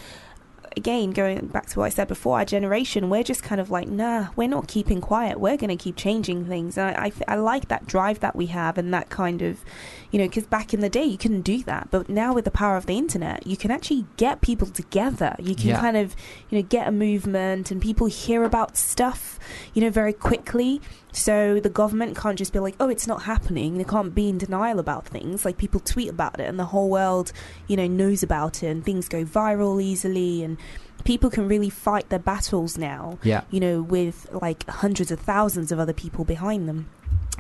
again, 0.77 1.11
going 1.11 1.47
back 1.47 1.67
to 1.71 1.79
what 1.81 1.87
I 1.87 1.89
said 1.91 2.09
before, 2.09 2.39
our 2.39 2.45
generation, 2.45 3.11
we're 3.11 3.23
just 3.23 3.43
kind 3.43 3.61
of 3.61 3.71
like, 3.71 3.89
nah, 3.89 4.29
we're 4.37 4.49
not 4.49 4.69
keeping 4.69 5.01
quiet. 5.01 5.41
We're 5.41 5.57
going 5.57 5.77
to 5.77 5.83
keep 5.83 5.97
changing 5.97 6.47
things, 6.47 6.77
and 6.79 6.97
I, 6.97 7.07
I, 7.29 7.35
I 7.35 7.37
like 7.37 7.69
that 7.69 7.87
drive 7.87 8.21
that 8.21 8.35
we 8.37 8.47
have, 8.47 8.79
and 8.79 8.93
that 8.95 9.09
kind 9.11 9.43
of, 9.43 9.65
you 10.11 10.19
know, 10.19 10.27
because 10.27 10.47
back 10.47 10.73
in 10.75 10.81
the 10.81 10.89
day 10.91 11.05
you 11.05 11.19
couldn't 11.19 11.43
do 11.43 11.63
that, 11.65 11.89
but 11.91 12.09
now 12.09 12.33
with 12.35 12.45
the 12.45 12.51
power 12.51 12.77
of 12.77 12.87
the 12.87 12.97
internet, 12.99 13.47
you 13.47 13.57
can 13.57 13.71
actually 13.71 14.07
get 14.17 14.41
people 14.41 14.67
together. 14.67 15.35
You 15.39 15.55
can 15.55 15.69
Yeah. 15.69 15.81
kind 15.81 15.97
of, 15.97 16.15
you 16.51 16.59
know, 16.59 16.63
get 16.69 16.89
a 16.89 16.93
movement, 16.93 17.71
and 17.71 17.81
people 17.81 18.07
hear 18.07 18.45
about 18.45 18.77
stuff, 18.77 19.39
you 19.75 19.83
know, 19.83 19.91
very 19.91 20.13
quickly. 20.13 20.81
So 21.13 21.61
the 21.61 21.69
government 21.69 22.17
can't 22.17 22.39
just 22.39 22.53
be 22.53 22.59
like, 22.59 22.75
oh, 22.81 22.89
it's 22.89 23.07
not 23.07 23.23
happening. 23.25 23.77
They 23.77 23.85
can't 23.85 24.15
be 24.15 24.29
in 24.29 24.39
denial 24.39 24.79
about 24.79 25.07
things. 25.07 25.45
Like 25.45 25.59
people 25.59 25.81
tweet 25.81 26.09
about 26.09 26.41
it, 26.41 26.49
and 26.49 26.59
the 26.59 26.65
whole 26.65 26.89
world, 26.89 27.33
you 27.69 27.77
know, 27.77 27.87
knows 27.87 28.23
about 28.23 28.63
it, 28.63 28.69
and 28.69 28.85
things 28.85 29.09
go 29.09 29.25
viral 29.25 29.83
easily, 29.83 30.43
and 30.43 30.57
people 31.05 31.31
can 31.31 31.49
really 31.49 31.71
fight 31.71 32.09
their 32.09 32.19
battles 32.19 32.79
now. 32.79 33.19
Yeah. 33.23 33.43
You 33.51 33.61
know, 33.61 33.83
with 33.83 34.27
like 34.33 34.67
hundreds 34.69 35.11
of 35.11 35.21
thousands 35.21 35.71
of 35.71 35.79
other 35.79 35.93
people 35.93 36.25
behind 36.25 36.69
them. 36.69 36.89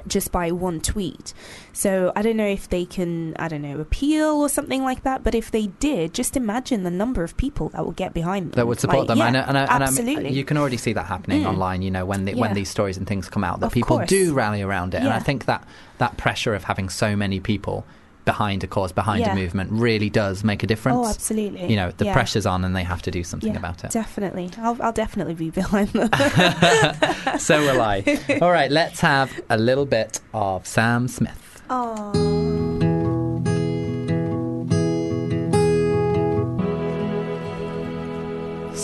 Just 0.06 0.32
by 0.32 0.50
one 0.50 0.80
tweet. 0.80 1.32
So 1.72 2.12
I 2.16 2.22
don't 2.22 2.36
know 2.36 2.46
if 2.46 2.68
they 2.68 2.84
can, 2.86 3.36
I 3.38 3.46
don't 3.48 3.62
know, 3.62 3.78
appeal 3.78 4.30
or 4.40 4.48
something 4.48 4.82
like 4.82 5.04
that. 5.04 5.22
But 5.22 5.34
if 5.34 5.50
they 5.50 5.66
did, 5.66 6.12
just 6.14 6.36
imagine 6.36 6.82
the 6.82 6.90
number 6.90 7.22
of 7.22 7.36
people 7.36 7.68
that 7.70 7.86
would 7.86 7.94
get 7.96 8.12
behind 8.14 8.46
them. 8.52 8.56
that 8.56 8.66
would 8.66 8.80
support 8.80 9.00
Like, 9.00 9.08
them. 9.08 9.18
yeah, 9.18 9.26
and, 9.28 9.36
and, 9.36 9.56
and 9.56 9.82
absolutely. 9.82 10.30
you 10.32 10.44
can 10.44 10.56
already 10.56 10.76
see 10.78 10.92
that 10.94 11.06
happening 11.06 11.42
Mm. 11.42 11.48
online. 11.50 11.82
You 11.82 11.90
know, 11.90 12.04
when 12.04 12.24
the, 12.24 12.32
Yeah. 12.34 12.40
when 12.40 12.54
these 12.54 12.68
stories 12.70 12.96
and 12.96 13.06
things 13.06 13.28
come 13.28 13.44
out, 13.44 13.60
that 13.60 13.66
Of 13.66 13.72
people 13.72 13.98
course. 13.98 14.08
do 14.08 14.32
rally 14.34 14.62
around 14.62 14.94
it. 14.94 15.02
And 15.02 15.10
I 15.10 15.18
think 15.20 15.44
that 15.44 15.62
that 15.98 16.16
pressure 16.16 16.54
of 16.54 16.64
having 16.64 16.88
so 16.88 17.14
many 17.14 17.38
people 17.38 17.84
behind 18.24 18.62
a 18.62 18.66
cause, 18.66 18.92
behind 18.92 19.20
Yeah. 19.20 19.32
a 19.32 19.34
movement, 19.34 19.70
really 19.72 20.08
does 20.10 20.44
make 20.44 20.62
a 20.62 20.66
difference. 20.66 20.98
Oh, 20.98 21.08
absolutely. 21.10 21.68
You 21.68 21.76
know, 21.76 21.90
the 21.96 22.06
Yeah. 22.06 22.12
pressure's 22.12 22.46
on, 22.46 22.64
and 22.64 22.74
they 22.76 22.84
have 22.84 23.02
to 23.02 23.10
do 23.10 23.24
something 23.24 23.52
Yeah, 23.52 23.58
about 23.58 23.84
it. 23.84 23.90
Definitely. 23.90 24.50
I'll, 24.58 24.76
I'll 24.80 24.92
definitely 24.92 25.34
be 25.34 25.50
behind 25.50 25.88
them. 25.88 26.08
so 27.38 27.60
will 27.60 27.80
I. 27.80 28.04
All 28.42 28.50
right, 28.52 28.70
let's 28.70 29.00
have 29.00 29.40
a 29.50 29.56
little 29.56 29.86
bit 29.86 30.20
of 30.32 30.66
Sam 30.66 31.08
Smith. 31.08 31.62
Oh. 31.70 32.58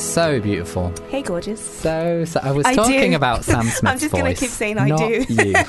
So 0.09 0.41
beautiful. 0.41 0.91
Hey, 1.11 1.21
gorgeous. 1.21 1.61
So, 1.61 2.25
so 2.25 2.41
I 2.43 2.51
was 2.51 2.65
I 2.65 2.75
talking 2.75 3.11
do. 3.11 3.17
about 3.17 3.45
Sam 3.45 3.65
Smith's 3.65 3.85
I'm 3.85 3.99
just 3.99 4.13
gonna 4.15 4.35
keep 4.35 4.49
saying 4.49 4.79
I 4.79 4.89
not 4.89 4.99
do. 5.01 5.27
you. 5.29 5.53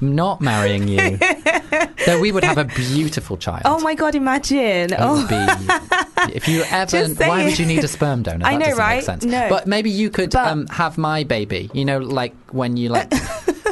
I'm 0.00 0.14
not 0.14 0.40
marrying 0.40 0.86
you. 0.86 1.16
Though 2.06 2.20
we 2.20 2.30
would 2.30 2.44
have 2.44 2.58
a 2.58 2.64
beautiful 2.64 3.36
child. 3.36 3.62
Oh 3.64 3.80
my 3.80 3.96
god, 3.96 4.14
imagine. 4.14 4.92
It 4.92 4.96
oh. 5.00 5.16
would 5.16 5.28
be, 5.28 6.34
if 6.36 6.46
you 6.46 6.62
ever, 6.70 7.06
why 7.14 7.44
would 7.44 7.58
you 7.58 7.66
need 7.66 7.82
a 7.82 7.88
sperm 7.88 8.22
donor? 8.22 8.46
I 8.46 8.52
That 8.52 8.58
know, 8.60 8.64
doesn't 8.66 8.78
right? 8.78 8.94
Make 8.96 9.04
sense. 9.04 9.24
No. 9.24 9.48
but 9.50 9.66
maybe 9.66 9.90
you 9.90 10.10
could 10.10 10.30
But- 10.30 10.46
um, 10.46 10.66
have 10.68 10.96
my 10.96 11.24
baby. 11.24 11.70
You 11.74 11.84
know, 11.84 11.98
like 11.98 12.36
when 12.52 12.76
you 12.76 12.88
like 12.90 13.12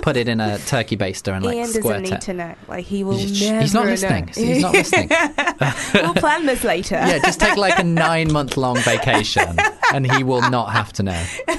put 0.07 0.17
it 0.17 0.29
in 0.29 0.41
a 0.41 0.57
turkey 0.59 0.97
baster 0.97 1.35
and 1.35 1.45
like 1.45 1.57
Ian 1.57 1.67
squirt 1.67 1.83
doesn't 1.83 2.03
need 2.05 2.13
it. 2.13 2.21
to 2.21 2.33
know. 2.33 2.55
Like 2.69 2.85
he 2.85 3.03
will 3.03 3.19
He's- 3.19 3.41
never. 3.43 3.61
he's 3.61 3.75
not 3.75 3.85
know. 3.87 3.91
listening. 3.91 4.29
He's 4.29 4.63
not 4.63 4.73
listening. 4.81 5.11
we'll 5.95 6.15
plan 6.15 6.47
this 6.47 6.63
later. 6.63 6.95
yeah, 6.95 7.19
just 7.19 7.41
take 7.41 7.57
like 7.57 7.77
a 7.81 7.83
nine 7.83 8.33
month 8.33 8.57
long 8.57 8.77
vacation, 8.79 9.57
and 9.93 10.09
he 10.13 10.23
will 10.23 10.49
not 10.49 10.71
have 10.71 10.93
to 10.95 11.03
know. 11.03 11.25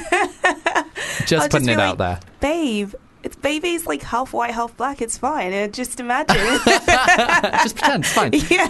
Just 1.26 1.34
I'll 1.43 1.50
putting 1.50 1.68
be 1.68 1.74
it 1.74 1.78
like, 1.78 1.86
out 1.89 1.98
there. 1.98 2.20
babe. 2.39 2.93
It's 3.24 3.36
baby's 3.36 3.86
like 3.88 4.03
half 4.03 4.34
white, 4.34 4.53
half 4.53 4.76
black. 4.78 5.01
It's 5.01 5.18
fine. 5.18 5.53
Uh, 5.53 5.68
just 5.68 5.99
imagine. 5.99 6.36
just 7.63 7.76
pretend. 7.76 8.05
It's 8.05 8.13
fine. 8.13 8.32
Yeah. 8.49 8.68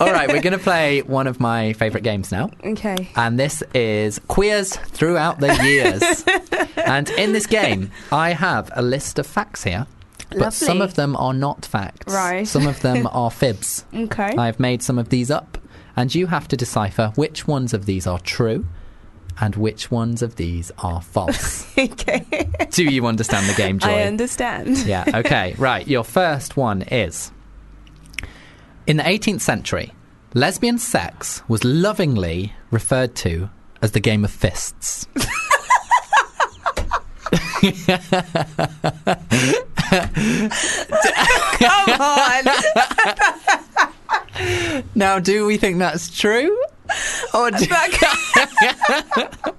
All 0.00 0.12
right, 0.12 0.28
we're 0.28 0.42
going 0.42 0.52
to 0.52 0.58
play 0.62 1.00
one 1.02 1.26
of 1.26 1.40
my 1.40 1.72
favourite 1.74 2.04
games 2.04 2.30
now. 2.30 2.50
okay. 2.64 3.08
And 3.16 3.38
this 3.38 3.62
is 3.74 4.18
Queers 4.28 4.76
Throughout 4.76 5.40
the 5.40 5.54
Years. 5.64 6.24
and 6.76 7.08
in 7.10 7.32
this 7.32 7.46
game, 7.46 7.90
I 8.12 8.30
have 8.32 8.70
a 8.74 8.82
list 8.82 9.18
of 9.18 9.26
facts 9.26 9.64
here. 9.64 9.86
But 10.30 10.52
some 10.52 10.82
of 10.82 10.94
them 10.94 11.16
are 11.16 11.32
not 11.32 11.64
facts. 11.64 12.12
Right. 12.12 12.46
Some 12.46 12.66
of 12.66 12.80
them 12.82 13.08
are 13.12 13.30
fibs. 13.30 13.84
Okay. 13.94 14.34
I've 14.36 14.60
made 14.60 14.82
some 14.82 14.98
of 14.98 15.08
these 15.08 15.30
up, 15.30 15.56
and 15.96 16.14
you 16.14 16.26
have 16.26 16.48
to 16.48 16.56
decipher 16.56 17.12
which 17.14 17.46
ones 17.46 17.72
of 17.72 17.86
these 17.86 18.06
are 18.06 18.18
true 18.18 18.66
and 19.40 19.54
which 19.56 19.90
ones 19.90 20.22
of 20.22 20.36
these 20.36 20.72
are 20.78 21.00
false. 21.02 21.66
okay. 21.78 22.24
Do 22.70 22.84
you 22.84 23.06
understand 23.06 23.48
the 23.48 23.54
game, 23.54 23.78
Joy? 23.78 23.88
I 23.88 24.02
understand. 24.02 24.78
Yeah, 24.78 25.04
okay, 25.14 25.54
right. 25.58 25.86
Your 25.86 26.04
first 26.04 26.56
one 26.56 26.82
is 26.82 27.32
In 28.86 28.96
the 28.96 29.02
18th 29.02 29.40
century, 29.40 29.92
lesbian 30.34 30.78
sex 30.78 31.42
was 31.48 31.64
lovingly 31.64 32.52
referred 32.70 33.14
to 33.16 33.50
as 33.82 33.92
the 33.92 34.00
game 34.00 34.24
of 34.24 34.30
fists. 34.30 35.06
Come 41.58 42.00
on. 42.00 42.44
Now, 44.94 45.18
do 45.18 45.46
we 45.46 45.56
think 45.56 45.78
that's 45.78 46.14
true? 46.16 46.56
Oh, 47.34 47.50
Do- 47.50 47.66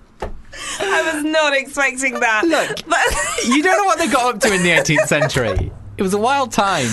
I 0.79 1.13
was 1.13 1.23
not 1.23 1.53
expecting 1.53 2.19
that. 2.19 2.43
Look, 2.45 2.83
But 2.87 3.45
you 3.47 3.61
don't 3.63 3.77
know 3.77 3.85
what 3.85 3.97
they 3.99 4.07
got 4.07 4.35
up 4.35 4.41
to 4.41 4.53
in 4.53 4.63
the 4.63 4.69
18th 4.69 5.07
century. 5.07 5.71
It 5.97 6.01
was 6.03 6.13
a 6.13 6.17
wild 6.17 6.51
time. 6.51 6.89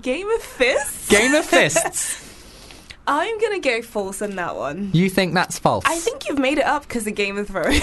Game 0.00 0.28
of 0.30 0.42
Fists? 0.42 1.08
Game 1.08 1.34
of 1.34 1.44
fists. 1.44 2.20
I'm 3.06 3.38
going 3.40 3.60
to 3.60 3.68
go 3.68 3.82
false 3.82 4.22
on 4.22 4.36
that 4.36 4.56
one. 4.56 4.90
You 4.92 5.10
think 5.10 5.34
that's 5.34 5.58
false? 5.58 5.84
I 5.86 5.96
think 5.98 6.28
you've 6.28 6.38
made 6.38 6.58
it 6.58 6.64
up 6.64 6.82
because 6.86 7.06
of 7.06 7.14
Game 7.14 7.36
of 7.36 7.48
Thrones. 7.48 7.80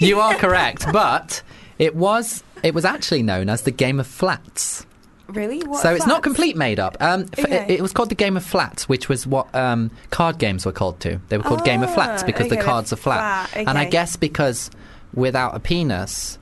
you 0.00 0.20
are 0.20 0.34
correct, 0.36 0.86
but 0.92 1.42
it 1.78 1.94
was 1.96 2.42
it 2.62 2.74
was 2.74 2.84
actually 2.84 3.22
known 3.22 3.48
as 3.48 3.62
the 3.62 3.70
game 3.70 3.98
of 4.00 4.06
flats. 4.06 4.86
Really? 5.28 5.60
What 5.66 5.82
so 5.82 5.94
it's 5.94 6.06
not 6.06 6.22
complete 6.22 6.56
made 6.56 6.78
up. 6.78 6.96
Um, 7.00 7.22
Okay. 7.38 7.64
it, 7.64 7.70
it 7.78 7.80
was 7.82 7.92
called 7.92 8.08
the 8.10 8.14
game 8.14 8.36
of 8.36 8.44
flats, 8.44 8.88
which 8.88 9.08
was 9.08 9.26
what 9.26 9.52
um, 9.54 9.90
card 10.10 10.38
games 10.38 10.64
were 10.66 10.72
called 10.72 11.00
to. 11.00 11.20
They 11.28 11.36
were 11.38 11.44
called 11.44 11.64
game 11.64 11.82
of 11.82 11.92
flats 11.92 12.22
Ah, 12.22 12.26
because 12.26 12.48
the 12.48 12.56
cards 12.56 12.92
are 12.92 12.96
flat. 12.96 13.48
flat, 13.50 13.66
And 13.68 13.78
I 13.78 13.84
guess 13.84 14.16
because 14.16 14.70
without 15.14 15.54
a 15.54 15.60
penis, 15.60 16.38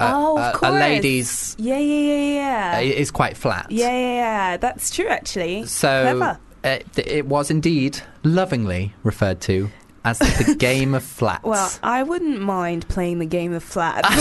a, 0.00 0.10
Oh, 0.14 0.38
of 0.38 0.62
a- 0.62 0.68
a 0.68 0.70
lady's 0.70 1.54
Yeah, 1.58 1.78
yeah, 1.78 2.00
yeah, 2.10 2.72
uh, 2.76 2.80
yeah. 2.80 2.94
is 2.94 3.10
quite 3.10 3.36
flat. 3.36 3.66
yeah, 3.70 3.88
yeah, 3.90 4.14
yeah. 4.14 4.56
That's 4.58 4.90
true, 4.94 5.08
actually. 5.08 5.64
So 5.66 6.36
it, 6.64 6.86
it 6.98 7.26
was 7.26 7.50
indeed 7.50 8.00
lovingly 8.24 8.94
referred 9.02 9.40
to 9.42 9.70
as 10.06 10.20
the 10.20 10.54
game 10.56 10.94
of 10.94 11.02
flats. 11.02 11.42
Well, 11.44 11.70
I 11.82 12.04
wouldn't 12.04 12.40
mind 12.40 12.86
playing 12.88 13.18
the 13.18 13.26
game 13.26 13.52
of 13.52 13.62
flats. 13.64 14.08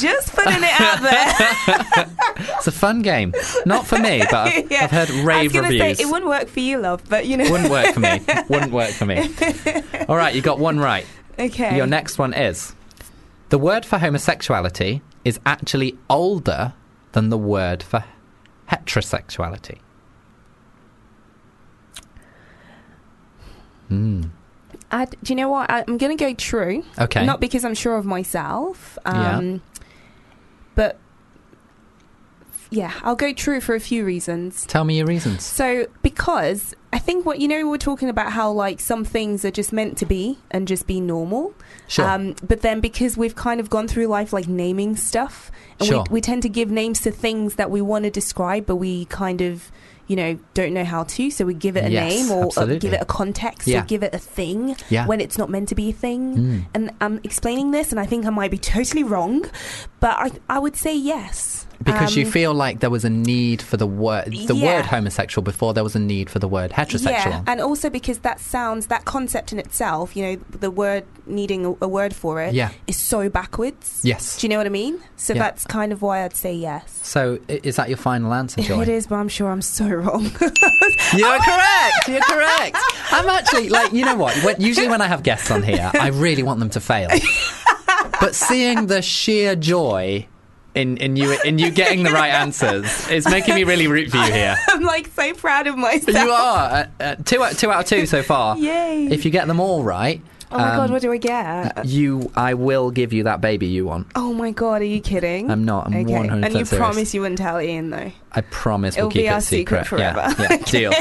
Just 0.00 0.34
putting 0.34 0.62
it 0.62 0.80
out 0.80 1.00
there. 1.00 2.06
it's 2.56 2.66
a 2.66 2.72
fun 2.72 3.00
game. 3.00 3.32
Not 3.64 3.86
for 3.86 3.98
me, 3.98 4.18
but 4.30 4.34
I've, 4.34 4.66
Yeah. 4.70 4.84
I've 4.84 4.90
heard 4.90 5.08
rave 5.10 5.54
reviews. 5.54 5.96
say 5.98 6.04
it 6.04 6.06
wouldn't 6.06 6.28
work 6.28 6.48
for 6.48 6.60
you, 6.60 6.78
love, 6.78 7.02
but 7.08 7.26
you 7.26 7.36
know. 7.38 7.50
Wouldn't 7.50 7.70
work 7.70 7.94
for 7.94 8.00
me. 8.00 8.20
Wouldn't 8.48 8.72
work 8.72 8.90
for 8.90 9.06
me. 9.06 9.30
All 10.08 10.16
right, 10.16 10.34
you 10.34 10.42
got 10.42 10.58
one 10.58 10.78
right. 10.78 11.06
Okay. 11.38 11.74
Your 11.76 11.86
next 11.86 12.18
one 12.18 12.34
is 12.34 12.74
the 13.48 13.58
word 13.58 13.86
for 13.86 13.96
homosexuality 13.98 15.00
is 15.24 15.40
actually 15.46 15.96
older 16.10 16.74
than 17.12 17.30
the 17.30 17.38
word 17.38 17.82
for 17.82 18.04
heterosexuality. 18.70 19.78
Hmm. 23.88 24.22
I, 24.90 25.04
do 25.06 25.16
you 25.26 25.34
know 25.34 25.48
what? 25.50 25.70
I, 25.70 25.84
I'm 25.86 25.98
going 25.98 26.16
to 26.16 26.22
go 26.24 26.32
true. 26.34 26.84
Okay. 26.98 27.24
Not 27.26 27.40
because 27.40 27.64
I'm 27.64 27.74
sure 27.74 27.96
of 27.96 28.04
myself. 28.06 28.98
Yeah. 29.04 29.36
Um, 29.38 29.62
But 30.74 30.98
yeah, 32.70 32.92
I'll 33.02 33.16
go 33.16 33.32
true 33.32 33.60
for 33.60 33.74
a 33.74 33.80
few 33.80 34.04
reasons. 34.04 34.66
Tell 34.66 34.84
me 34.84 34.98
your 34.98 35.06
reasons. 35.06 35.42
So, 35.42 35.86
because 36.02 36.74
I 36.92 36.98
think 36.98 37.24
what 37.24 37.38
you 37.40 37.48
know, 37.48 37.56
we 37.56 37.64
we're 37.64 37.78
talking 37.78 38.08
about 38.10 38.32
how 38.32 38.52
like 38.52 38.78
some 38.80 39.04
things 39.04 39.44
are 39.44 39.50
just 39.50 39.72
meant 39.72 39.96
to 39.98 40.06
be 40.06 40.38
and 40.50 40.68
just 40.68 40.86
be 40.86 41.00
normal. 41.00 41.54
Sure. 41.86 42.06
Um, 42.08 42.34
but 42.46 42.60
then 42.60 42.80
because 42.80 43.16
we've 43.16 43.34
kind 43.34 43.58
of 43.60 43.70
gone 43.70 43.88
through 43.88 44.06
life 44.08 44.32
like 44.34 44.48
naming 44.48 44.96
stuff, 44.96 45.50
and 45.80 45.88
Sure. 45.88 46.04
we, 46.10 46.14
we 46.14 46.20
tend 46.20 46.42
to 46.42 46.48
give 46.50 46.70
names 46.70 47.00
to 47.00 47.10
things 47.10 47.54
that 47.54 47.70
we 47.70 47.80
want 47.80 48.04
to 48.04 48.10
describe, 48.10 48.66
but 48.66 48.76
we 48.76 49.06
kind 49.06 49.40
of, 49.40 49.72
you 50.08 50.16
know, 50.16 50.38
don't 50.54 50.72
know 50.74 50.84
how 50.84 51.04
to. 51.04 51.30
So 51.30 51.44
we 51.44 51.54
give 51.54 51.76
it 51.76 51.84
a 51.84 51.90
Yes, 51.90 52.12
name 52.28 52.30
or, 52.32 52.50
or 52.56 52.66
give 52.76 52.92
it 52.92 53.00
a 53.00 53.04
context 53.04 53.68
Yeah. 53.68 53.82
or 53.82 53.84
give 53.84 54.02
it 54.02 54.12
a 54.14 54.18
thing 54.18 54.74
Yeah. 54.90 55.06
when 55.06 55.20
it's 55.20 55.38
not 55.38 55.48
meant 55.50 55.68
to 55.68 55.74
be 55.76 55.90
a 55.90 55.92
thing. 55.92 56.36
Mm. 56.36 56.64
And 56.74 56.90
I'm 57.00 57.20
explaining 57.22 57.70
this, 57.70 57.92
and 57.92 58.00
I 58.00 58.06
think 58.06 58.26
I 58.26 58.30
might 58.30 58.50
be 58.50 58.58
totally 58.58 59.04
wrong, 59.04 59.44
but 60.00 60.16
I 60.18 60.30
I 60.48 60.58
would 60.58 60.74
say 60.74 60.96
yes. 60.96 61.66
Because 61.82 62.16
you 62.16 62.24
Um, 62.26 62.32
feel 62.32 62.54
like 62.54 62.80
there 62.80 62.90
was 62.90 63.04
a 63.04 63.10
need 63.10 63.62
for 63.62 63.76
the 63.76 63.86
word 63.86 64.32
the 64.46 64.54
Yeah. 64.56 64.76
word 64.78 64.86
homosexual 64.86 65.42
before 65.44 65.74
there 65.74 65.84
was 65.84 65.94
a 65.94 66.00
need 66.00 66.28
for 66.28 66.38
the 66.40 66.48
word 66.48 66.72
heterosexual. 66.72 67.30
Yeah, 67.30 67.42
and 67.46 67.60
also 67.60 67.88
because 67.88 68.18
that 68.18 68.40
sounds 68.40 68.88
that 68.88 69.04
concept 69.04 69.52
in 69.52 69.58
itself, 69.60 70.16
you 70.16 70.22
know, 70.24 70.36
the 70.50 70.70
word 70.72 71.04
needing 71.26 71.64
a, 71.64 71.74
a 71.80 71.88
word 71.88 72.14
for 72.14 72.42
it 72.42 72.48
is 72.48 72.54
Yeah. 72.54 72.70
is 72.88 72.96
so 72.96 73.28
backwards. 73.28 74.00
Yes. 74.02 74.38
Do 74.38 74.46
you 74.46 74.48
know 74.50 74.56
what 74.58 74.66
I 74.66 74.70
mean? 74.70 74.98
So 75.16 75.34
Yeah. 75.34 75.38
that's 75.44 75.64
kind 75.66 75.92
of 75.92 76.02
why 76.02 76.24
I'd 76.24 76.34
say 76.36 76.52
yes. 76.52 76.82
So 77.02 77.38
is 77.48 77.76
that 77.76 77.88
your 77.88 77.96
final 77.98 78.34
answer, 78.34 78.60
Joy? 78.60 78.82
It 78.82 78.88
is, 78.88 79.06
but 79.06 79.16
I'm 79.16 79.28
sure 79.28 79.50
I'm 79.50 79.62
so 79.62 79.86
wrong. 79.86 80.24
You're 81.16 81.38
correct. 81.38 82.08
You're 82.08 82.20
correct. 82.22 82.76
I'm 83.12 83.28
actually 83.28 83.68
like, 83.68 83.92
you 83.92 84.04
know 84.04 84.16
what? 84.16 84.34
When, 84.44 84.60
usually 84.60 84.88
when 84.88 85.00
I 85.00 85.06
have 85.06 85.22
guests 85.22 85.50
on 85.50 85.62
here, 85.62 85.90
I 85.94 86.08
really 86.08 86.42
want 86.42 86.58
them 86.58 86.70
to 86.70 86.80
fail. 86.80 87.08
But 88.20 88.34
seeing 88.34 88.86
the 88.88 89.00
sheer 89.00 89.54
joy 89.54 90.26
in, 90.78 90.96
in 90.98 91.16
you 91.16 91.36
in 91.44 91.58
you 91.58 91.70
getting 91.70 92.02
the 92.04 92.10
right 92.10 92.32
answers 92.32 93.08
is 93.10 93.28
making 93.28 93.54
me 93.54 93.64
really 93.64 93.86
root 93.88 94.10
for 94.10 94.18
you 94.18 94.32
here. 94.32 94.56
I'm 94.68 94.82
like 94.82 95.08
so 95.08 95.34
proud 95.34 95.66
of 95.66 95.76
myself. 95.76 96.16
You 96.16 96.30
are 96.30 96.70
uh, 96.70 96.86
uh, 97.00 97.14
two 97.24 97.42
out 97.42 97.56
two 97.58 97.70
out 97.70 97.80
of 97.80 97.86
two 97.86 98.06
so 98.06 98.22
far. 98.22 98.56
Yay. 98.56 99.08
If 99.10 99.24
you 99.24 99.30
get 99.30 99.46
them 99.48 99.58
all 99.60 99.82
right, 99.82 100.22
oh 100.52 100.58
my 100.58 100.64
god, 100.76 100.84
um, 100.86 100.92
what 100.92 101.02
do 101.02 101.12
I 101.12 101.16
get? 101.18 101.84
you 101.84 102.30
I 102.36 102.54
will 102.54 102.90
give 102.90 103.12
you 103.12 103.24
that 103.24 103.40
baby 103.40 103.66
you 103.66 103.86
want. 103.86 104.06
Oh 104.14 104.32
my 104.32 104.52
god, 104.52 104.82
are 104.82 104.84
you 104.84 105.00
kidding? 105.00 105.50
I'm 105.50 105.64
not. 105.64 105.88
I'm 105.88 105.94
okay. 105.94 106.12
100% 106.12 106.44
And 106.44 106.54
you 106.54 106.64
serious. 106.64 106.74
promise 106.74 107.12
you 107.14 107.22
wouldn't 107.22 107.38
tell 107.38 107.60
Ian 107.60 107.90
though. 107.90 108.12
I 108.32 108.40
promise 108.42 108.96
It'll 108.96 109.06
we'll 109.08 109.12
keep 109.12 109.22
be 109.22 109.26
it 109.26 109.30
our 109.32 109.40
secret 109.40 109.86
forever. 109.86 110.32
Yeah, 110.38 110.46
yeah, 110.50 110.56
deal. 110.66 110.92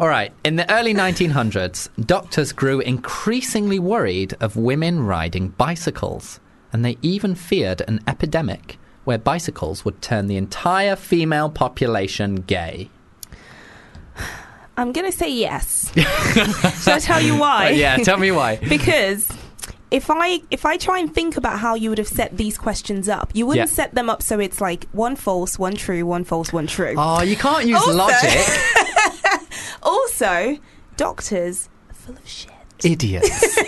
All 0.00 0.08
right. 0.08 0.32
In 0.44 0.56
the 0.56 0.68
early 0.72 0.94
1900s, 0.94 1.88
doctors 2.04 2.52
grew 2.52 2.80
increasingly 2.80 3.78
worried 3.78 4.34
of 4.40 4.56
women 4.56 5.04
riding 5.04 5.48
bicycles, 5.50 6.40
and 6.72 6.84
they 6.84 6.96
even 7.02 7.34
feared 7.34 7.82
an 7.86 8.00
epidemic 8.06 8.78
where 9.04 9.18
bicycles 9.18 9.84
would 9.84 10.00
turn 10.00 10.26
the 10.28 10.36
entire 10.36 10.96
female 10.96 11.50
population 11.50 12.36
gay. 12.36 12.88
I'm 14.76 14.92
gonna 14.92 15.12
say 15.12 15.30
yes. 15.30 15.92
Shall 16.82 16.94
I 16.94 16.98
tell 16.98 17.20
you 17.20 17.36
why? 17.36 17.66
Uh, 17.66 17.70
yeah, 17.74 17.96
tell 17.98 18.16
me 18.16 18.30
why. 18.30 18.56
because 18.68 19.28
if 19.90 20.08
I 20.10 20.40
if 20.50 20.64
I 20.64 20.76
try 20.78 20.98
and 20.98 21.12
think 21.14 21.36
about 21.36 21.58
how 21.58 21.74
you 21.74 21.90
would 21.90 21.98
have 21.98 22.08
set 22.08 22.36
these 22.38 22.56
questions 22.56 23.08
up, 23.08 23.30
you 23.34 23.44
wouldn't 23.46 23.68
Yeah. 23.68 23.74
set 23.74 23.94
them 23.94 24.08
up 24.08 24.22
so 24.22 24.38
it's 24.40 24.60
like 24.60 24.86
one 24.92 25.14
false, 25.16 25.58
one 25.58 25.74
true, 25.74 26.06
one 26.06 26.24
false, 26.24 26.52
one 26.52 26.66
true. 26.66 26.94
Oh, 26.96 27.22
you 27.22 27.36
can't 27.36 27.66
use 27.66 27.78
Also- 27.80 27.94
logic. 27.94 28.38
Also, 29.82 30.58
doctors 30.96 31.68
are 31.90 31.94
full 31.94 32.14
of 32.16 32.28
shit. 32.28 32.50
Idiots. 32.84 33.58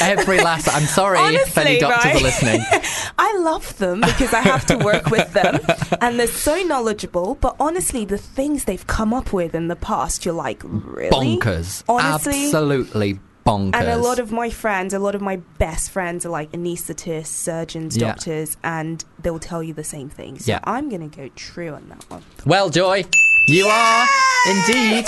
Every 0.00 0.38
last. 0.38 0.68
I'm 0.68 0.82
sorry 0.86 1.18
if 1.34 1.56
any 1.58 1.70
Honestly, 1.70 1.78
doctors 1.80 2.04
right? 2.04 2.16
are 2.16 2.24
listening. 2.24 2.60
I 3.18 3.36
love 3.38 3.76
them 3.78 4.00
because 4.02 4.32
I 4.32 4.40
have 4.40 4.64
to 4.66 4.76
work 4.78 5.06
with 5.10 5.32
them, 5.32 5.58
and 6.00 6.18
they're 6.18 6.26
so 6.26 6.62
knowledgeable. 6.62 7.34
But 7.36 7.56
honestly, 7.58 8.04
the 8.04 8.18
things 8.18 8.64
they've 8.64 8.86
come 8.86 9.12
up 9.12 9.32
with 9.32 9.54
in 9.54 9.68
the 9.68 9.76
past, 9.76 10.24
you're 10.24 10.34
like, 10.34 10.60
really 10.64 11.10
Bonkers. 11.38 11.82
Honestly, 11.88 12.44
Absolutely 12.44 13.18
bonkers. 13.46 13.74
And 13.76 13.88
a 13.88 13.96
lot 13.96 14.18
of 14.18 14.30
my 14.30 14.50
friends, 14.50 14.92
a 14.92 14.98
lot 14.98 15.14
of 15.14 15.22
my 15.22 15.36
best 15.58 15.90
friends 15.90 16.26
are 16.26 16.28
like 16.28 16.52
anaesthetists, 16.52 17.26
surgeons, 17.28 17.96
Yeah. 17.96 18.08
doctors, 18.08 18.56
and 18.62 19.02
they'll 19.20 19.38
tell 19.38 19.62
you 19.62 19.72
the 19.72 19.84
same 19.84 20.10
thing. 20.10 20.38
So 20.38 20.52
Yeah. 20.52 20.60
I'm 20.64 20.88
going 20.90 21.08
to 21.08 21.16
go 21.16 21.28
true 21.34 21.70
on 21.70 21.88
that 21.88 22.04
one. 22.10 22.22
Well, 22.44 22.68
Joy, 22.68 23.04
you 23.48 23.66
are 23.66 24.06
indeed 24.46 25.06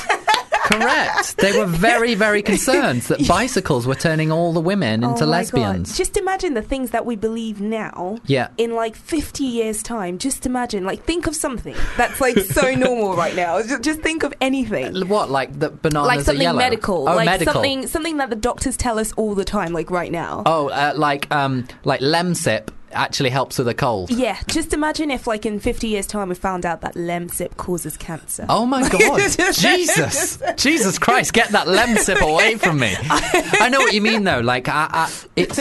correct. 0.70 1.36
They 1.38 1.58
were 1.58 1.66
very, 1.66 2.14
very 2.14 2.42
concerned 2.42 3.02
that 3.02 3.26
bicycles 3.28 3.86
were 3.86 3.94
turning 3.94 4.30
all 4.32 4.52
the 4.52 4.60
women 4.60 5.02
into 5.04 5.24
Oh 5.24 5.28
lesbians. 5.28 5.90
God. 5.90 5.96
Just 5.96 6.16
imagine 6.16 6.54
the 6.54 6.62
things 6.62 6.90
that 6.90 7.04
we 7.06 7.16
believe 7.16 7.60
now. 7.60 8.18
Yeah. 8.26 8.48
In 8.58 8.74
like 8.74 8.96
50 8.96 9.44
years' 9.44 9.82
time, 9.82 10.18
just 10.18 10.46
imagine, 10.46 10.84
like, 10.84 11.04
think 11.04 11.26
of 11.26 11.34
something 11.36 11.76
that's 11.96 12.20
like 12.20 12.38
so 12.38 12.74
normal 12.86 13.16
right 13.16 13.34
now. 13.34 13.60
Just, 13.62 13.82
just 13.82 14.00
think 14.00 14.22
of 14.22 14.32
anything. 14.40 15.08
What, 15.08 15.30
like 15.30 15.58
the 15.58 15.70
bananas 15.70 16.06
Like 16.08 16.20
something 16.20 16.56
medical, 16.56 17.08
Oh, 17.08 17.14
like 17.16 17.26
medical. 17.26 17.52
something 17.54 17.86
something 17.86 18.16
that 18.18 18.30
the 18.30 18.36
doctors 18.36 18.76
tell 18.76 18.98
us 18.98 19.12
all 19.12 19.34
the 19.34 19.44
time, 19.44 19.72
like 19.72 19.90
right 19.90 20.10
now. 20.12 20.42
Oh, 20.46 20.68
uh, 20.68 20.92
like 20.96 21.30
um, 21.32 21.66
like 21.84 22.00
Lemsip 22.00 22.68
actually 22.92 23.30
helps 23.30 23.58
with 23.58 23.68
a 23.68 23.74
cold. 23.74 24.10
Yeah, 24.10 24.38
just 24.46 24.72
imagine 24.72 25.10
if, 25.10 25.26
like, 25.26 25.46
in 25.46 25.60
50 25.60 25.88
years' 25.88 26.06
time, 26.06 26.28
we 26.28 26.34
found 26.34 26.66
out 26.66 26.80
that 26.80 26.94
Lemsip 26.94 27.56
causes 27.56 27.96
cancer. 27.96 28.46
Oh 28.48 28.66
my 28.66 28.88
God! 28.88 29.20
Jesus, 29.52 30.38
Jesus 30.56 30.98
Christ! 30.98 31.32
Get 31.32 31.50
that 31.50 31.66
Lemsip 31.66 32.20
away 32.20 32.56
from 32.56 32.78
me. 32.78 32.94
I 33.00 33.68
know 33.70 33.80
what 33.80 33.92
you 33.92 34.00
mean, 34.00 34.24
though. 34.24 34.40
Like, 34.40 34.68
I, 34.68 34.88
I, 34.90 35.12
it's 35.36 35.60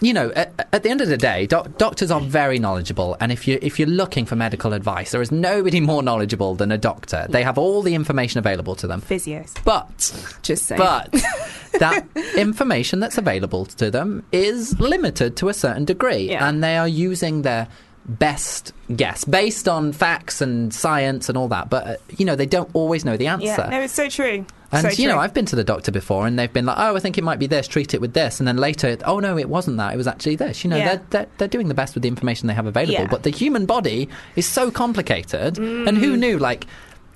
you 0.00 0.12
know, 0.12 0.30
at, 0.36 0.68
at 0.72 0.82
the 0.82 0.90
end 0.90 1.00
of 1.00 1.08
the 1.08 1.16
day, 1.16 1.46
doc- 1.46 1.78
doctors 1.78 2.10
are 2.10 2.20
very 2.20 2.58
knowledgeable, 2.58 3.16
and 3.20 3.32
if 3.32 3.46
you 3.48 3.58
if 3.62 3.78
you're 3.78 3.88
looking 3.88 4.26
for 4.26 4.36
medical 4.36 4.72
advice, 4.72 5.12
there 5.12 5.22
is 5.22 5.32
nobody 5.32 5.80
more 5.92 6.02
knowledgeable 6.02 6.54
than 6.54 6.70
a 6.72 6.78
doctor. 6.78 7.26
They 7.28 7.42
have 7.42 7.58
all 7.58 7.82
the 7.82 7.94
information 7.94 8.38
available 8.38 8.74
to 8.76 8.86
them. 8.86 9.00
Physios. 9.00 9.54
But 9.64 10.12
Just 10.42 10.64
saying. 10.66 10.78
but 10.78 11.10
that 11.78 12.06
information 12.36 13.00
that's 13.00 13.18
available 13.18 13.66
to 13.66 13.90
them 13.90 14.24
is 14.32 14.78
limited 14.80 15.36
to 15.38 15.48
a 15.48 15.54
certain 15.54 15.84
degree, 15.84 16.30
Yeah. 16.30 16.48
and 16.48 16.62
they 16.62 16.76
are 16.76 16.88
using 16.88 17.42
their 17.42 17.68
best 18.08 18.72
guess 18.94 19.24
based 19.24 19.68
on 19.68 19.92
facts 19.92 20.40
and 20.40 20.72
science 20.72 21.28
and 21.28 21.36
all 21.36 21.48
that. 21.48 21.68
But 21.68 21.86
uh, 21.86 21.96
you 22.16 22.24
know, 22.24 22.36
they 22.36 22.46
don't 22.46 22.70
always 22.72 23.04
know 23.04 23.16
the 23.16 23.26
answer. 23.26 23.46
Yeah, 23.46 23.68
no, 23.68 23.80
it's 23.80 23.92
so 23.92 24.08
true. 24.08 24.46
And 24.72 24.82
so 24.92 25.00
you 25.02 25.08
know. 25.08 25.18
I've 25.18 25.32
been 25.32 25.46
to 25.46 25.56
the 25.56 25.64
doctor 25.64 25.92
before, 25.92 26.26
and 26.26 26.38
they've 26.38 26.52
been 26.52 26.66
like, 26.66 26.76
"Oh, 26.78 26.96
I 26.96 26.98
think 27.00 27.18
it 27.18 27.24
might 27.24 27.38
be 27.38 27.46
this. 27.46 27.68
Treat 27.68 27.94
it 27.94 28.00
with 28.00 28.14
this." 28.14 28.40
And 28.40 28.48
then 28.48 28.56
later, 28.56 28.96
"Oh 29.04 29.20
no, 29.20 29.38
it 29.38 29.48
wasn't 29.48 29.76
that. 29.76 29.94
It 29.94 29.96
was 29.96 30.06
actually 30.08 30.36
this." 30.36 30.64
You 30.64 30.70
know, 30.70 30.76
Yeah. 30.76 30.86
they're, 30.96 31.02
they're 31.10 31.26
they're 31.38 31.48
doing 31.48 31.68
the 31.68 31.74
best 31.74 31.94
with 31.94 32.02
the 32.02 32.08
information 32.08 32.48
they 32.48 32.54
have 32.54 32.66
available. 32.66 32.92
Yeah. 32.94 33.06
But 33.06 33.22
the 33.22 33.30
human 33.30 33.64
body 33.66 34.08
is 34.34 34.46
so 34.46 34.70
complicated, 34.70 35.58
and 35.58 35.86
Mm. 35.86 35.98
who 35.98 36.16
knew? 36.16 36.38
Like, 36.38 36.66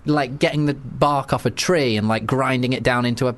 like 0.07 0.38
getting 0.38 0.66
the 0.66 0.74
bark 0.74 1.32
off 1.32 1.45
a 1.45 1.51
tree 1.51 1.97
and 1.97 2.07
like 2.09 2.24
grinding 2.24 2.72
it 2.72 2.82
down 2.84 3.05
into 3.05 3.28
a 3.28 3.34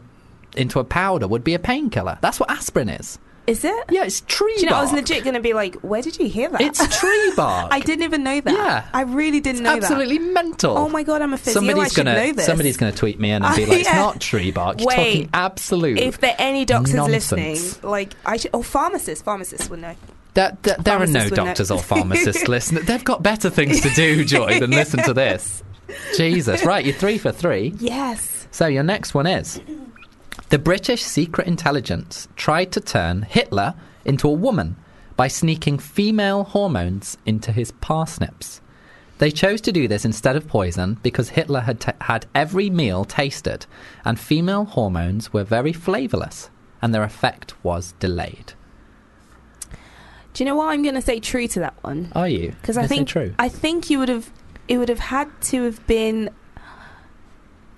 into 0.57 0.79
a 0.79 0.85
powder 0.85 1.27
would 1.27 1.43
be 1.43 1.55
a 1.55 1.59
painkiller. 1.59 2.19
That's 2.21 2.39
what 2.39 2.51
aspirin 2.51 2.91
is. 2.91 3.19
Is 3.47 3.65
it? 3.65 3.85
Yeah, 3.91 4.05
it's 4.05 4.21
tree 4.23 4.55
Do 4.57 4.61
you 4.63 4.71
know, 4.71 4.77
I 4.77 4.83
was 4.83 4.93
legit 4.93 5.25
going 5.25 5.35
to 5.35 5.41
be 5.41 5.53
like, 5.53 5.75
where 5.77 6.01
did 6.01 6.17
you 6.19 6.29
hear 6.29 6.49
that? 6.51 6.61
It's 6.61 7.01
tree 7.01 7.33
bark. 7.37 7.73
I 7.73 7.81
didn't 7.81 8.05
even 8.05 8.23
know 8.23 8.41
that. 8.41 8.53
Yeah. 8.55 8.87
I 8.93 9.03
really 9.03 9.41
didn't 9.41 9.65
know 9.65 9.75
that. 9.75 9.83
Absolutely 9.83 10.19
that. 10.19 10.33
mental. 10.33 10.79
Oh 10.79 10.89
my 10.89 11.03
god, 11.03 11.23
I'm 11.23 11.33
a 11.33 11.39
physio. 11.39 11.61
I 11.61 11.67
Somebody's 11.67 11.93
should 11.93 12.05
gonna 12.07 12.15
know 12.27 12.33
this. 12.35 12.47
somebody's 12.47 12.77
gonna 12.77 12.93
tweet 12.93 13.19
me 13.19 13.33
in 13.33 13.43
and 13.43 13.57
be 13.57 13.67
like, 13.67 13.81
"It's 13.81 13.89
Yeah. 13.89 13.97
not 13.97 14.21
tree 14.21 14.53
bark. 14.53 14.79
You're 14.81 14.87
Wait. 14.87 14.97
talking 14.97 15.31
absolute." 15.35 15.99
If 15.99 16.21
there 16.21 16.31
are 16.33 16.37
any 16.41 16.65
doctors 16.65 16.95
nonsense. 16.95 17.33
listening, 17.33 17.91
like 17.91 18.15
I 18.25 18.37
should, 18.37 18.53
oh, 18.55 18.63
pharmacists, 18.63 19.23
pharmacists 19.25 19.69
would 19.71 19.81
know. 19.81 19.97
That, 20.35 20.63
that- 20.63 20.85
there 20.85 20.97
are 20.99 21.07
no 21.07 21.25
would 21.25 21.31
know. 21.37 21.45
doctors 21.45 21.71
or 21.73 21.79
pharmacists 21.83 22.47
listening. 22.47 22.85
They've 22.85 23.03
got 23.05 23.25
better 23.25 23.51
things 23.51 23.81
to 23.81 23.91
do, 23.91 24.25
Joy, 24.25 24.61
than 24.61 24.71
listen 24.71 25.03
to 25.03 25.13
this. 25.15 25.65
Jesus, 26.17 26.65
right? 26.65 26.85
You're 26.85 26.95
three 26.95 27.19
for 27.19 27.33
three. 27.33 27.75
Yes. 27.79 28.47
So 28.53 28.67
your 28.67 28.83
next 28.85 29.15
one 29.15 29.27
is 29.27 29.61
the 30.53 30.59
British 30.59 31.03
secret 31.03 31.47
intelligence 31.47 32.29
tried 32.37 32.71
to 32.73 32.79
turn 32.79 33.23
Hitler 33.23 33.73
into 34.05 34.29
a 34.29 34.33
woman 34.33 34.77
by 35.17 35.27
sneaking 35.27 35.79
female 35.79 36.45
hormones 36.45 37.17
into 37.25 37.51
his 37.53 37.73
parsnips. 37.81 38.61
They 39.17 39.31
chose 39.31 39.63
to 39.63 39.73
do 39.73 39.89
this 39.89 40.05
instead 40.05 40.37
of 40.37 40.47
poison 40.47 40.99
because 41.03 41.31
Hitler 41.31 41.61
had 41.61 41.81
ta 41.81 41.93
had 42.03 42.27
every 42.35 42.69
meal 42.69 43.07
tasted, 43.07 43.65
and 44.05 44.21
female 44.21 44.67
hormones 44.67 45.33
were 45.33 45.43
very 45.43 45.73
flavourless, 45.73 46.51
and 46.83 46.95
their 46.95 47.03
effect 47.03 47.55
was 47.65 47.93
delayed. 47.99 48.53
Do 50.35 50.45
you 50.45 50.51
know 50.51 50.57
what 50.57 50.69
I'm 50.69 50.83
going 50.83 50.97
to 50.97 51.01
say? 51.01 51.19
True 51.19 51.49
to 51.49 51.61
that 51.61 51.83
one 51.83 52.13
Are 52.15 52.29
you? 52.29 52.55
because 52.61 52.77
I 52.77 52.87
think 52.87 53.09
true. 53.09 53.35
I 53.39 53.49
think 53.49 53.89
you 53.89 53.99
would 54.01 54.11
have 54.11 54.31
it 54.69 54.77
would 54.77 54.91
have 54.91 54.99
had 54.99 55.31
to 55.53 55.65
have 55.65 55.87
been 55.87 56.29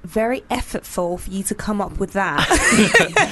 very 0.05 0.43
effortful 0.43 1.19
for 1.19 1.31
you 1.31 1.43
to 1.43 1.55
come 1.55 1.81
up 1.81 1.99
with 1.99 2.13
that. 2.13 2.47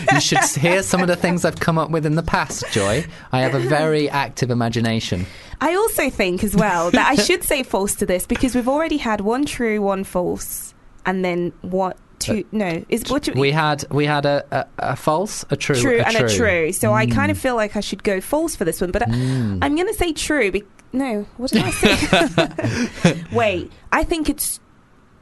you 0.12 0.20
should 0.20 0.43
hear 0.61 0.83
some 0.83 1.01
of 1.03 1.07
the 1.09 1.16
things 1.16 1.45
I've 1.45 1.61
come 1.61 1.79
up 1.79 1.91
with 1.91 2.05
in 2.07 2.14
the 2.16 2.23
past, 2.23 2.64
Joy. 2.73 3.05
I 3.31 3.41
have 3.41 3.55
a 3.55 3.61
very 3.61 4.09
active 4.09 4.51
imagination. 4.51 5.27
I 5.61 5.75
also 5.75 6.11
think 6.11 6.43
as 6.43 6.57
well 6.57 6.91
that 6.91 7.07
I 7.09 7.14
should 7.16 7.45
say 7.45 7.62
false 7.62 7.95
to 7.97 8.07
this 8.07 8.27
because 8.27 8.55
we've 8.55 8.68
already 8.68 8.97
had 8.97 9.20
one 9.20 9.45
true, 9.45 9.81
one 9.83 10.03
false, 10.05 10.75
and 11.07 11.25
then 11.25 11.53
what? 11.62 11.97
Two? 12.18 12.45
No, 12.53 12.85
is 12.89 13.03
what 13.11 13.29
We 13.35 13.51
had 13.51 13.85
we 13.91 14.07
had 14.07 14.25
a, 14.27 14.45
a, 14.79 14.93
a 14.93 14.97
false, 14.97 15.45
a 15.51 15.57
true, 15.57 15.75
true 15.75 15.99
a 15.99 16.05
and 16.05 16.16
true. 16.16 16.27
a 16.27 16.29
true. 16.37 16.73
So 16.73 16.93
I 16.93 17.07
kind 17.07 17.33
of 17.33 17.37
Mm. 17.37 17.41
feel 17.41 17.57
like 17.57 17.75
I 17.75 17.81
should 17.81 18.05
go 18.05 18.20
false 18.20 18.55
for 18.55 18.64
this 18.64 18.81
one, 18.81 18.93
but 18.93 19.03
I, 19.03 19.07
Mm. 19.11 19.59
I'm 19.61 19.75
going 19.75 19.89
to 19.89 19.95
say 19.95 20.12
true. 20.12 20.53
Be- 20.53 20.62
no, 20.93 21.27
what 21.37 21.51
did 21.51 21.64
I 21.64 21.70
say? 21.70 23.25
Wait, 23.33 23.73
I 23.91 24.05
think 24.05 24.29
it's. 24.31 24.61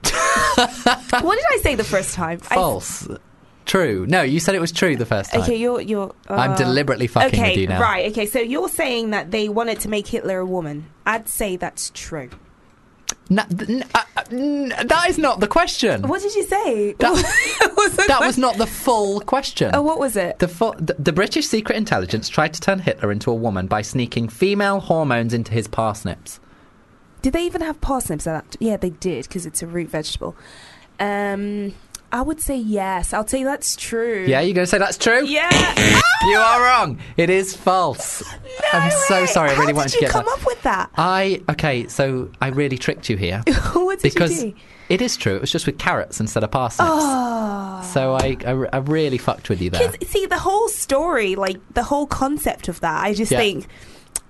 what 0.55 1.35
did 1.37 1.45
I 1.51 1.59
say 1.63 1.75
the 1.75 1.85
first 1.85 2.15
time? 2.15 2.41
I- 2.51 2.55
false, 2.55 3.09
true. 3.67 4.07
No, 4.09 4.23
you 4.23 4.41
said 4.41 4.55
it 4.55 4.61
was 4.61 4.73
true 4.73 4.97
the 4.97 5.07
first 5.07 5.33
time. 5.33 5.43
Okay, 5.43 5.57
you're 5.57 5.81
you're. 5.81 6.15
Uh, 6.29 6.35
I'm 6.35 6.57
deliberately 6.57 7.07
fucking 7.07 7.29
okay, 7.39 7.51
with 7.51 7.59
you 7.59 7.67
now. 7.69 7.81
right. 7.81 8.11
Okay, 8.11 8.27
so 8.27 8.41
you're 8.41 8.69
saying 8.69 9.11
that 9.11 9.31
they 9.31 9.49
wanted 9.49 9.81
to 9.81 9.89
make 9.89 10.07
Hitler 10.07 10.39
a 10.39 10.47
woman. 10.47 10.87
I'd 11.07 11.29
say 11.29 11.57
that's 11.57 11.91
true. 11.95 12.31
Th- 13.29 13.41
uh, 13.95 14.03
uh, 14.17 14.23
that 14.25 15.07
is 15.09 15.19
not 15.19 15.39
the 15.41 15.47
question. 15.47 16.03
What 16.03 16.21
did 16.21 16.35
you 16.35 16.43
say? 16.45 16.93
That- 16.95 17.13
was 17.77 17.97
That 17.97 18.21
was 18.21 18.39
not 18.39 18.57
the 18.57 18.67
full 18.67 19.21
question. 19.21 19.71
Oh, 19.73 19.83
what 19.83 19.99
was 20.01 20.17
it? 20.17 20.39
The, 20.41 20.49
fu- 20.49 20.75
the, 20.75 20.95
the 20.99 21.13
British 21.13 21.47
secret 21.47 21.77
intelligence 21.77 22.29
tried 22.29 22.55
to 22.55 22.61
turn 22.61 22.81
Hitler 22.81 23.13
into 23.13 23.31
a 23.31 23.35
woman 23.35 23.67
by 23.69 23.83
sneaking 23.83 24.29
female 24.29 24.81
hormones 24.81 25.33
into 25.33 25.53
his 25.53 25.69
parsnips. 25.69 26.41
Did 27.23 27.33
they 27.33 27.45
even 27.45 27.61
have 27.61 27.81
parsnips 27.81 28.27
at 28.27 28.51
that? 28.51 28.57
Yeah, 28.61 28.77
they 28.77 28.91
did 28.91 29.25
because 29.29 29.47
it's 29.47 29.63
a 29.63 29.67
root 29.67 29.89
vegetable. 29.91 30.37
Um, 30.99 31.75
I 32.13 32.23
would 32.23 32.41
say 32.41 32.57
yes. 32.57 33.13
I'll 33.13 33.27
say 33.27 33.45
that's 33.45 33.77
true. 33.77 34.25
Yeah, 34.27 34.41
you're 34.41 34.55
going 34.55 34.65
to 34.65 34.71
say 34.71 34.79
that's 34.79 34.99
true? 34.99 35.25
Yeah. 35.25 35.49
You 36.27 36.37
are 36.37 36.63
wrong. 36.63 36.99
It 37.17 37.31
is 37.31 37.55
false. 37.57 38.23
I'm 38.73 38.91
so 39.09 39.21
way. 39.23 39.27
sorry. 39.27 39.51
I 39.51 39.53
really 39.55 39.73
How 39.73 39.79
wanted 39.79 39.93
did 39.93 39.99
to 40.01 40.05
you 40.07 40.07
get 40.09 40.11
come 40.13 40.25
that. 40.27 40.39
up 40.41 40.47
with 40.47 40.63
that? 40.63 40.91
I 40.97 41.41
okay, 41.49 41.87
so 41.89 42.31
I 42.43 42.49
really 42.49 42.77
tricked 42.77 43.09
you 43.09 43.17
here 43.17 43.43
what 43.73 44.01
did 44.01 44.13
because 44.13 44.43
you 44.43 44.51
do? 44.51 44.57
it 44.91 45.01
is 45.01 45.17
true. 45.17 45.37
It 45.37 45.41
was 45.41 45.51
just 45.53 45.65
with 45.67 45.79
carrots 45.79 46.21
instead 46.21 46.45
of 46.45 46.51
parsnips. 46.51 46.91
Oh. 46.93 47.91
So 47.95 48.15
I, 48.17 48.37
I, 48.47 48.67
I 48.73 48.77
really 48.79 49.17
fucked 49.19 49.49
with 49.49 49.63
you 49.63 49.71
there. 49.71 49.91
see, 50.05 50.27
the 50.27 50.39
whole 50.39 50.69
story, 50.69 51.37
like 51.37 51.57
the 51.73 51.83
whole 51.85 52.07
concept 52.07 52.69
of 52.69 52.81
that, 52.81 53.03
I 53.03 53.15
just 53.15 53.33
Yeah. 53.33 53.39
think 53.39 53.67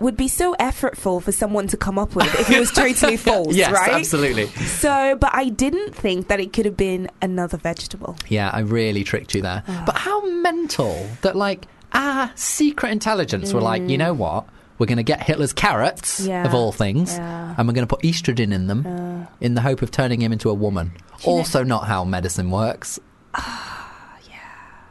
would 0.00 0.16
be 0.16 0.28
so 0.28 0.54
effortful 0.58 1.22
for 1.22 1.30
someone 1.32 1.66
to 1.68 1.76
come 1.76 1.98
up 1.98 2.14
with 2.16 2.26
if 2.40 2.50
it 2.50 2.58
was 2.58 2.70
totally 2.72 3.16
false, 3.28 3.54
yes, 3.54 3.70
right? 3.72 3.92
absolutely. 3.92 4.46
So, 4.46 5.16
but 5.16 5.30
I 5.34 5.48
didn't 5.50 5.94
think 5.94 6.28
that 6.28 6.40
it 6.40 6.52
could 6.52 6.64
have 6.64 6.76
been 6.76 7.08
another 7.22 7.56
vegetable. 7.58 8.16
Yeah, 8.28 8.50
I 8.52 8.60
really 8.60 9.04
tricked 9.04 9.34
you 9.34 9.42
there. 9.42 9.62
Ah. 9.68 9.82
But 9.86 9.96
how 9.96 10.24
mental 10.26 11.06
that 11.22 11.36
like 11.36 11.66
our 11.92 12.30
secret 12.34 12.90
intelligence 12.92 13.52
were 13.52 13.60
like, 13.60 13.82
you 13.88 13.98
know 13.98 14.14
what? 14.14 14.46
We're 14.78 14.86
going 14.86 14.96
to 14.96 15.02
get 15.02 15.22
Hitler's 15.22 15.52
carrots, 15.52 16.22
Mm. 16.22 16.28
Yeah. 16.28 16.44
of 16.46 16.54
all 16.54 16.72
things, 16.72 17.12
Yeah. 17.18 17.54
and 17.58 17.68
we're 17.68 17.74
going 17.74 17.86
to 17.86 17.94
put 17.94 18.02
estrogen 18.02 18.50
in 18.54 18.66
them 18.66 18.86
Uh, 18.86 19.26
in 19.40 19.54
the 19.54 19.60
hope 19.60 19.82
of 19.82 19.90
turning 19.90 20.22
him 20.22 20.32
into 20.32 20.48
a 20.48 20.54
woman. 20.54 20.92
you 21.20 21.26
know- 21.32 21.38
Also, 21.38 21.62
not 21.62 21.86
how 21.86 22.02
medicine 22.04 22.50
works. 22.50 22.98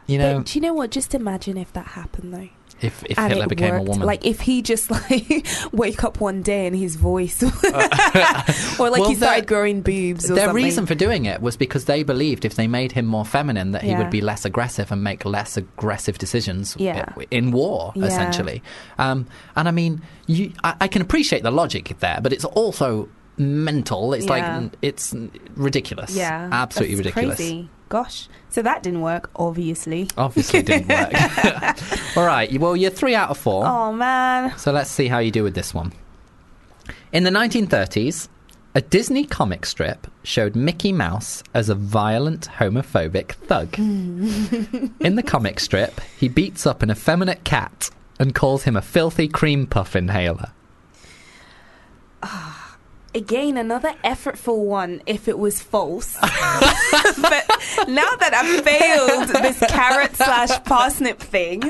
You 0.10 0.18
know, 0.18 0.38
But 0.38 0.48
do 0.48 0.58
you 0.60 0.62
know 0.62 0.74
what? 0.74 0.92
Just 0.92 1.14
imagine 1.14 1.58
if 1.58 1.72
that 1.74 1.88
happened, 1.88 2.34
though. 2.34 2.50
if, 2.82 3.04
if 3.06 3.20
and 3.20 3.32
Hitler 3.34 3.48
became 3.48 3.72
worked. 3.74 3.88
a 3.88 3.92
woman. 3.92 4.08
Like 4.08 4.26
if 4.26 4.40
he 4.40 4.62
just 4.62 4.90
like 5.12 5.46
wake 5.72 6.04
up 6.04 6.20
one 6.22 6.42
day 6.42 6.66
and 6.68 6.76
his 6.76 6.96
voice, 6.96 7.44
or 7.44 7.50
like 7.52 8.80
Well, 9.02 9.10
he 9.10 9.16
started 9.16 9.42
their- 9.42 9.46
growing 9.46 9.82
boobs. 9.82 10.30
Or 10.32 10.36
Their 10.36 10.46
something. 10.48 10.64
reason 10.64 10.86
for 10.86 10.96
doing 10.96 11.26
it 11.26 11.42
was 11.42 11.58
because 11.58 11.86
they 11.86 12.04
believed 12.04 12.46
if 12.46 12.56
they 12.56 12.68
made 12.68 12.92
him 12.92 13.06
more 13.06 13.26
feminine, 13.26 13.72
that 13.72 13.84
he 13.84 13.90
Yeah. 13.92 14.00
would 14.00 14.10
be 14.10 14.22
less 14.22 14.46
aggressive 14.46 14.92
and 14.92 15.04
make 15.04 15.26
less 15.26 15.58
aggressive 15.58 16.18
decisions 16.18 16.76
Yeah. 16.80 17.12
in 17.32 17.52
war, 17.52 17.92
Yeah. 17.96 18.06
essentially. 18.06 18.64
Um, 18.98 19.28
and 19.56 19.68
I 19.68 19.72
mean, 19.72 20.02
you, 20.28 20.54
I, 20.64 20.76
I 20.82 20.88
can 20.88 21.02
appreciate 21.02 21.44
the 21.44 21.52
logic 21.52 21.96
there, 22.00 22.20
but 22.22 22.34
it's 22.34 22.46
also 22.46 23.10
mental. 23.38 24.14
It's 24.14 24.26
Yeah. 24.26 24.58
like 24.60 24.72
it's 24.82 25.16
ridiculous. 25.56 26.16
yeah, 26.16 26.50
absolutely 26.52 26.96
that's 26.96 27.06
ridiculous. 27.16 27.38
Crazy. 27.38 27.70
Gosh, 27.90 28.30
so 28.50 28.62
that 28.62 28.84
didn't 28.84 29.02
work, 29.02 29.32
obviously. 29.36 30.08
Obviously, 30.16 30.62
didn't 30.62 30.90
work. 30.90 31.12
All 32.18 32.26
right, 32.26 32.52
well, 32.60 32.76
you're 32.76 32.92
three 32.92 33.16
out 33.16 33.30
of 33.32 33.38
four. 33.38 33.66
Oh 33.66 33.92
man, 33.92 34.56
So 34.58 34.72
let's 34.72 34.92
see 34.92 35.08
how 35.08 35.18
you 35.20 35.32
do 35.32 35.44
with 35.44 35.56
this 35.56 35.74
one. 35.74 35.92
In 37.12 37.24
the 37.24 37.32
1930s, 37.32 38.30
a 38.76 38.82
Disney 38.82 39.26
comic 39.26 39.66
strip 39.66 40.06
showed 40.24 40.56
Mickey 40.56 40.94
Mouse 40.94 41.42
as 41.56 41.70
a 41.70 41.76
violent 41.76 42.48
homophobic 42.60 43.32
thug. 43.32 43.78
In 43.80 45.16
the 45.16 45.24
comic 45.24 45.60
strip, 45.60 46.00
he 46.18 46.28
beats 46.30 46.68
up 46.68 46.84
an 46.84 46.92
effeminate 46.92 47.44
cat 47.44 47.90
and 48.20 48.36
calls 48.36 48.64
him 48.64 48.76
a 48.76 48.82
filthy 48.82 49.28
cream 49.28 49.66
puff 49.66 49.96
inhaler. 49.96 50.52
Ah, 52.22 52.59
again 53.16 53.58
another 53.58 53.94
effortful 54.04 54.60
one. 54.66 55.02
If 55.06 55.28
it 55.28 55.38
was 55.40 55.62
false, 55.62 56.16
but 56.22 56.32
now 57.88 58.10
that 58.20 58.34
I've 58.34 58.64
failed 58.64 59.44
this 59.44 59.60
carrot 59.70 60.16
slash 60.16 60.64
parsnip 60.64 61.20
thing, 61.20 61.62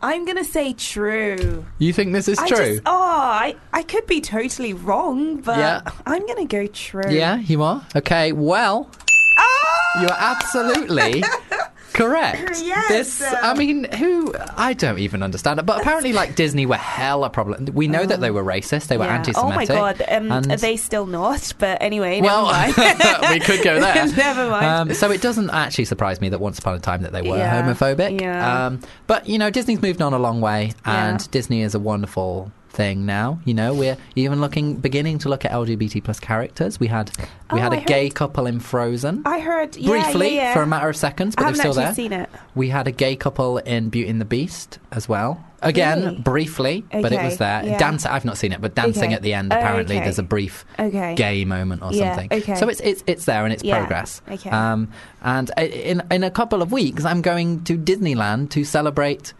I'm 0.00 0.24
gonna 0.24 0.44
say 0.44 0.74
true. 0.74 1.64
You 1.78 1.92
think 1.92 2.12
this 2.12 2.28
is 2.28 2.38
I 2.38 2.46
true? 2.48 2.56
Just, 2.74 2.82
oh, 2.86 2.92
I, 2.92 3.56
I 3.72 3.82
could 3.82 4.06
be 4.06 4.20
totally 4.20 4.72
wrong, 4.72 5.40
but 5.40 5.58
Yeah. 5.58 5.80
I'm 6.06 6.24
gonna 6.26 6.44
go 6.46 6.66
true. 6.68 7.10
yeah, 7.10 7.36
you 7.38 7.62
are? 7.62 7.84
Okay, 7.96 8.32
well, 8.32 8.90
Ah! 9.38 10.00
you're 10.00 10.12
absolutely 10.16 11.24
correct. 11.92 12.62
Yes. 12.68 13.18
This, 13.18 13.22
I 13.42 13.54
mean, 13.54 13.84
who? 13.84 14.34
I 14.56 14.72
don't 14.74 14.98
even 14.98 15.22
understand 15.22 15.58
it. 15.60 15.66
But 15.66 15.80
apparently, 15.80 16.12
like 16.12 16.34
Disney 16.34 16.66
were 16.66 16.76
hella 16.76 17.30
problem. 17.30 17.66
We 17.72 17.88
know 17.88 18.04
that 18.04 18.20
they 18.20 18.30
were 18.30 18.42
racist. 18.44 18.88
They 18.88 18.98
were 18.98 19.04
Yeah. 19.04 19.14
anti-Semitic. 19.16 19.52
Oh 19.52 19.56
my 19.56 19.64
god, 19.66 20.02
um, 20.08 20.30
and- 20.32 20.52
are 20.52 20.56
they 20.56 20.76
still 20.76 21.06
not? 21.06 21.52
But 21.58 21.80
anyway, 21.80 22.20
well, 22.20 22.46
we 23.30 23.40
could 23.40 23.62
go 23.62 23.80
there. 23.80 24.06
Never 24.16 24.50
mind. 24.50 24.90
Um, 24.90 24.94
so 24.94 25.10
it 25.10 25.22
doesn't 25.22 25.50
actually 25.50 25.84
surprise 25.86 26.20
me 26.20 26.28
that 26.30 26.40
once 26.40 26.58
upon 26.58 26.74
a 26.74 26.80
time 26.80 27.02
that 27.02 27.12
they 27.12 27.22
were 27.22 27.36
Yeah, 27.38 27.62
homophobic. 27.62 28.20
yeah. 28.20 28.66
Um, 28.66 28.80
but 29.06 29.28
you 29.28 29.38
know, 29.38 29.50
Disney's 29.50 29.80
moved 29.82 30.02
on 30.02 30.12
a 30.12 30.18
long 30.18 30.40
way, 30.40 30.72
and. 30.84 31.28
Disney 31.30 31.62
is 31.62 31.74
a 31.74 31.78
wonderful 31.78 32.50
thing 32.70 33.06
now. 33.06 33.40
You 33.44 33.54
know, 33.54 33.74
we're 33.74 33.96
even 34.14 34.40
looking, 34.40 34.76
beginning 34.76 35.18
to 35.20 35.28
look 35.28 35.44
at 35.44 35.50
LGBT 35.52 36.02
plus 36.04 36.20
characters. 36.20 36.78
We 36.78 36.86
had 36.86 37.10
we 37.52 37.58
Oh, 37.58 37.62
had 37.62 37.72
a 37.72 37.78
I 37.80 37.84
gay 37.84 38.04
heard- 38.04 38.14
couple 38.14 38.46
in 38.46 38.60
Frozen. 38.60 39.22
I 39.24 39.40
heard 39.40 39.76
yeah, 39.76 39.88
Briefly, 39.88 40.34
yeah, 40.36 40.42
yeah. 40.42 40.54
for 40.54 40.62
a 40.62 40.66
matter 40.66 40.88
of 40.88 40.96
seconds, 40.96 41.34
I 41.38 41.42
but 41.42 41.46
they're 41.54 41.54
still 41.60 41.72
there. 41.74 41.94
seen 41.94 42.12
it. 42.12 42.28
We 42.54 42.68
had 42.68 42.86
a 42.86 42.92
gay 42.92 43.16
couple 43.16 43.58
in 43.58 43.88
Beauty 43.88 44.10
and 44.10 44.20
the 44.20 44.24
Beast 44.26 44.78
as 44.92 45.08
well. 45.08 45.42
Again, 45.60 46.04
Really? 46.04 46.16
briefly, 46.18 46.84
but 46.92 47.10
it 47.10 47.20
was 47.20 47.38
there. 47.38 47.64
yeah. 47.64 47.78
Dance. 47.78 48.06
I've 48.06 48.24
not 48.24 48.38
seen 48.38 48.52
it, 48.52 48.60
but 48.60 48.76
dancing 48.76 49.06
Okay. 49.06 49.14
at 49.14 49.22
the 49.22 49.34
end. 49.34 49.52
Oh, 49.52 49.56
Apparently, 49.56 49.96
okay. 49.96 50.04
there's 50.04 50.20
a 50.20 50.22
brief 50.22 50.64
Okay. 50.78 51.16
gay 51.16 51.44
moment 51.44 51.82
or 51.82 51.92
something. 51.92 52.28
okay. 52.30 52.54
So 52.54 52.68
it's 52.68 52.80
it's 52.80 53.02
it's 53.08 53.24
there 53.24 53.42
and 53.44 53.52
it's 53.52 53.64
progress. 53.64 54.22
okay. 54.30 54.50
Um, 54.50 54.88
and 55.20 55.50
in 55.58 56.00
in 56.12 56.22
a 56.22 56.30
couple 56.30 56.62
of 56.62 56.70
weeks, 56.70 57.04
I'm 57.04 57.22
going 57.22 57.64
to 57.64 57.76
Disneyland 57.76 58.50
to 58.50 58.62
celebrate 58.62 59.32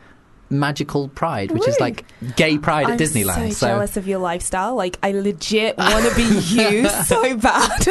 Magical 0.50 1.08
Pride, 1.08 1.50
which 1.50 1.66
is 1.68 1.78
like 1.80 2.04
gay 2.36 2.58
pride 2.58 2.86
I'm 2.86 2.92
at 2.92 2.98
Disneyland. 3.00 3.52
so 3.52 3.66
jealous 3.66 3.96
of 3.96 4.06
your 4.08 4.18
lifestyle. 4.18 4.74
Like, 4.74 4.98
I 5.02 5.12
legit 5.12 5.76
want 5.78 6.08
to 6.08 6.14
be 6.16 6.22
you 6.22 6.88
so 7.04 7.36
bad. 7.36 7.84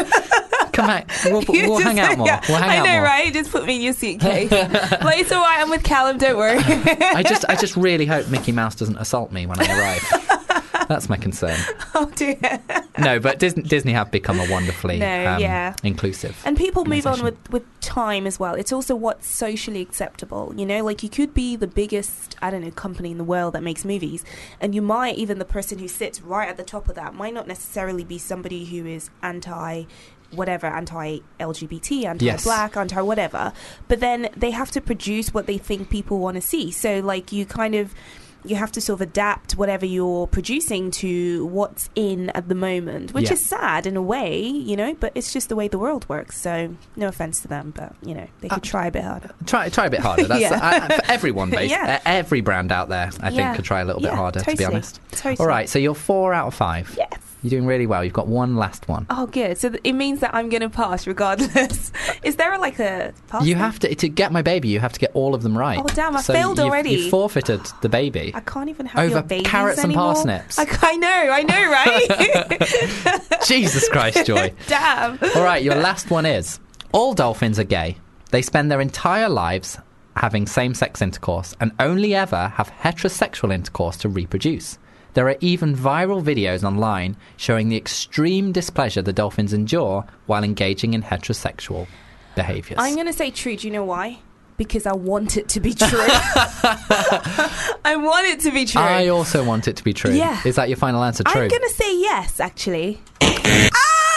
come 0.73 0.87
back. 0.87 1.09
We'll, 1.25 1.43
we'll 1.47 1.79
hang 1.79 1.99
out 1.99 2.17
more. 2.17 2.27
yeah, 2.27 2.41
We'll 2.47 2.57
hang 2.57 2.69
I 2.69 2.77
out 2.77 2.85
know, 2.85 2.91
more. 2.93 3.03
right? 3.03 3.33
Just 3.33 3.51
put 3.51 3.65
me 3.65 3.75
in 3.77 3.81
your 3.81 3.93
suitcase. 3.93 4.49
it's 4.51 5.31
all 5.31 5.41
right. 5.41 5.59
I'm 5.59 5.69
with 5.69 5.83
Callum. 5.83 6.17
Don't 6.17 6.37
worry. 6.37 6.57
I 6.61 7.23
just 7.23 7.45
I 7.49 7.55
just 7.55 7.75
really 7.75 8.05
hope 8.05 8.27
Mickey 8.29 8.51
Mouse 8.51 8.75
doesn't 8.75 8.97
assault 8.97 9.31
me 9.31 9.45
when 9.45 9.59
I 9.59 9.79
arrive. 9.79 10.46
That's 10.89 11.09
my 11.09 11.17
concern. 11.17 11.57
oh 11.95 12.11
dear. 12.15 12.37
No, 12.99 13.19
but 13.19 13.37
Disney, 13.37 13.61
Disney 13.61 13.91
have 13.93 14.09
become 14.09 14.39
a 14.39 14.49
wonderfully 14.49 14.97
No, 14.97 15.27
um, 15.33 15.39
yeah. 15.39 15.75
inclusive. 15.83 16.35
And 16.43 16.57
people 16.57 16.83
move 16.83 17.05
on 17.05 17.21
with, 17.21 17.37
with 17.51 17.63
time 17.79 18.25
as 18.25 18.39
well. 18.39 18.55
It's 18.55 18.73
also 18.73 18.95
what's 18.95 19.27
socially 19.27 19.81
acceptable. 19.81 20.51
You 20.57 20.65
know, 20.65 20.83
like 20.83 21.03
you 21.03 21.09
could 21.09 21.31
be 21.31 21.55
the 21.55 21.67
biggest, 21.67 22.35
I 22.41 22.49
don't 22.49 22.61
know, 22.61 22.71
company 22.71 23.11
in 23.11 23.19
the 23.19 23.23
world 23.23 23.53
that 23.53 23.61
makes 23.61 23.85
movies, 23.85 24.25
and 24.59 24.73
you 24.73 24.81
might, 24.81 25.15
even 25.17 25.37
the 25.37 25.45
person 25.45 25.77
who 25.77 25.87
sits 25.87 26.23
right 26.23 26.49
at 26.49 26.57
the 26.57 26.63
top 26.63 26.89
of 26.89 26.95
that, 26.95 27.13
might 27.13 27.35
not 27.35 27.47
necessarily 27.47 28.03
be 28.03 28.17
somebody 28.17 28.65
who 28.65 28.87
is 28.87 29.11
anti 29.21 29.83
whatever, 30.31 30.65
anti 30.65 31.19
LGBT, 31.39 32.05
anti 32.05 32.25
Yes. 32.25 32.43
black, 32.43 32.75
anti 32.75 32.99
whatever. 33.01 33.53
But 33.87 33.99
then 33.99 34.29
they 34.35 34.49
have 34.51 34.71
to 34.71 34.81
produce 34.81 35.35
what 35.35 35.45
they 35.45 35.59
think 35.59 35.91
people 35.91 36.17
want 36.17 36.33
to 36.35 36.41
see. 36.41 36.71
So, 36.71 36.99
like, 36.99 37.31
you 37.31 37.45
kind 37.45 37.75
of 37.75 37.93
you 38.49 38.55
have 38.55 38.71
to 38.73 38.81
sort 38.81 39.01
of 39.01 39.07
adapt 39.07 39.53
whatever 39.57 39.85
you're 39.85 40.27
producing 40.27 40.91
to 40.91 41.45
what's 41.47 41.89
in 41.95 42.29
at 42.31 42.47
the 42.49 42.55
moment, 42.55 43.13
which 43.13 43.25
Yeah. 43.27 43.33
is 43.33 43.45
sad 43.45 43.85
in 43.85 43.95
a 43.97 44.01
way, 44.01 44.39
you 44.41 44.75
know. 44.75 44.93
But 44.99 45.11
it's 45.15 45.33
just 45.33 45.49
the 45.49 45.55
way 45.55 45.67
the 45.67 45.79
world 45.79 46.07
works. 46.09 46.39
So 46.39 46.75
no 46.95 47.07
offense 47.07 47.41
to 47.41 47.47
them, 47.47 47.73
but 47.75 47.93
you 48.03 48.13
know 48.15 48.27
they 48.41 48.49
could 48.49 48.59
Uh, 48.59 48.69
try 48.69 48.87
a 48.87 48.91
bit 48.91 49.03
harder. 49.03 49.29
Try 49.45 49.69
try 49.69 49.85
a 49.85 49.89
bit 49.89 49.99
harder. 49.99 50.23
That's 50.27 50.41
Yeah. 50.41 50.53
uh, 50.61 50.95
for 50.95 51.11
everyone, 51.11 51.49
basically. 51.51 51.69
Yeah. 51.71 51.99
Every 52.05 52.41
brand 52.41 52.71
out 52.71 52.89
there, 52.89 53.11
I 53.21 53.29
think, 53.31 53.55
could 53.55 53.65
try 53.65 53.81
a 53.81 53.85
little 53.85 54.01
bit 54.01 54.13
harder. 54.13 54.39
To 54.41 54.55
be 54.55 54.65
honest. 54.65 54.99
Totally. 55.11 55.37
All 55.39 55.47
right, 55.47 55.67
so 55.69 55.79
you're 55.79 55.95
four 55.95 56.33
out 56.33 56.47
of 56.47 56.53
five. 56.53 56.93
Yes. 56.97 57.09
You're 57.43 57.51
doing 57.51 57.65
really 57.67 57.85
well. 57.85 58.03
You've 58.03 58.13
got 58.13 58.27
one 58.27 58.55
last 58.55 58.87
one. 58.87 59.05
Oh, 59.11 59.27
good. 59.27 59.57
So 59.59 59.69
th- 59.69 59.81
it 59.83 59.93
means 59.93 60.21
that 60.21 60.33
I'm 60.33 60.49
going 60.49 60.61
to 60.63 60.69
pass 60.69 61.05
regardless. 61.05 61.91
Is 62.23 62.35
there 62.37 62.51
a, 62.53 62.57
like 62.59 62.79
a 62.79 63.13
pass? 63.27 63.45
You 63.45 63.53
have 63.55 63.77
to 63.79 63.93
to 63.93 64.09
get 64.09 64.31
my 64.31 64.41
baby. 64.41 64.69
You 64.69 64.79
have 64.79 64.91
to 64.93 64.99
get 64.99 65.11
all 65.13 65.35
of 65.35 65.43
them 65.43 65.55
right. 65.57 65.77
Oh, 65.79 65.85
damn, 65.93 66.15
I 66.17 66.21
So 66.21 66.33
failed 66.33 66.57
you've- 66.57 66.67
already. 66.67 66.89
You 66.91 67.09
forfeited 67.11 67.61
the 67.81 67.89
baby. 67.89 68.31
I 68.33 68.39
can't 68.39 68.69
even 68.69 68.87
have 68.87 69.09
your 69.09 69.19
Over 69.19 69.27
babies 69.27 69.47
carrots 69.47 69.77
and 69.83 69.91
anymore. 69.91 70.13
parsnips. 70.15 70.57
I, 70.57 70.65
I 70.81 70.95
know, 70.95 71.07
I 71.09 71.43
know, 71.43 71.71
right? 71.71 73.41
Jesus 73.45 73.87
Christ, 73.89 74.25
Joy. 74.25 74.53
Damn. 74.67 75.19
All 75.35 75.43
right, 75.43 75.61
your 75.63 75.75
last 75.75 76.09
one 76.09 76.25
is 76.25 76.59
all 76.91 77.13
dolphins 77.13 77.59
are 77.59 77.63
gay. 77.63 77.97
They 78.31 78.41
spend 78.41 78.71
their 78.71 78.81
entire 78.81 79.29
lives 79.29 79.77
having 80.15 80.47
same 80.47 80.73
sex 80.73 81.01
intercourse 81.01 81.55
and 81.59 81.71
only 81.79 82.15
ever 82.15 82.47
have 82.55 82.71
heterosexual 82.71 83.53
intercourse 83.53 83.97
to 83.97 84.09
reproduce. 84.09 84.77
There 85.17 85.27
are 85.27 85.35
even 85.41 85.75
viral 85.75 86.21
videos 86.21 86.63
online 86.63 87.17
showing 87.37 87.69
the 87.69 87.75
extreme 87.75 88.51
displeasure 88.51 89.01
the 89.01 89.11
dolphins 89.11 89.51
endure 89.51 90.05
while 90.27 90.43
engaging 90.43 90.93
in 90.93 91.01
heterosexual 91.01 91.87
behaviors. 92.35 92.79
I'm 92.79 92.93
going 92.93 93.07
to 93.07 93.13
say 93.13 93.31
true. 93.31 93.57
Do 93.57 93.65
you 93.65 93.73
know 93.73 93.83
why? 93.83 94.19
Because 94.57 94.85
I 94.85 94.93
want 94.93 95.35
it 95.35 95.49
to 95.49 95.59
be 95.59 95.73
true. 95.73 95.87
I 95.89 97.95
want 97.97 98.27
it 98.27 98.41
to 98.41 98.51
be 98.51 98.65
true. 98.65 98.79
I 98.79 99.07
also 99.07 99.43
want 99.43 99.67
it 99.67 99.77
to 99.77 99.83
be 99.83 99.91
true. 99.91 100.11
Yeah. 100.11 100.39
Is 100.45 100.55
that 100.57 100.69
your 100.69 100.77
final 100.77 101.03
answer? 101.03 101.23
True. 101.23 101.41
I'm 101.41 101.47
going 101.47 101.63
to 101.63 101.69
say 101.69 101.99
yes, 101.99 102.39
actually. 102.39 103.01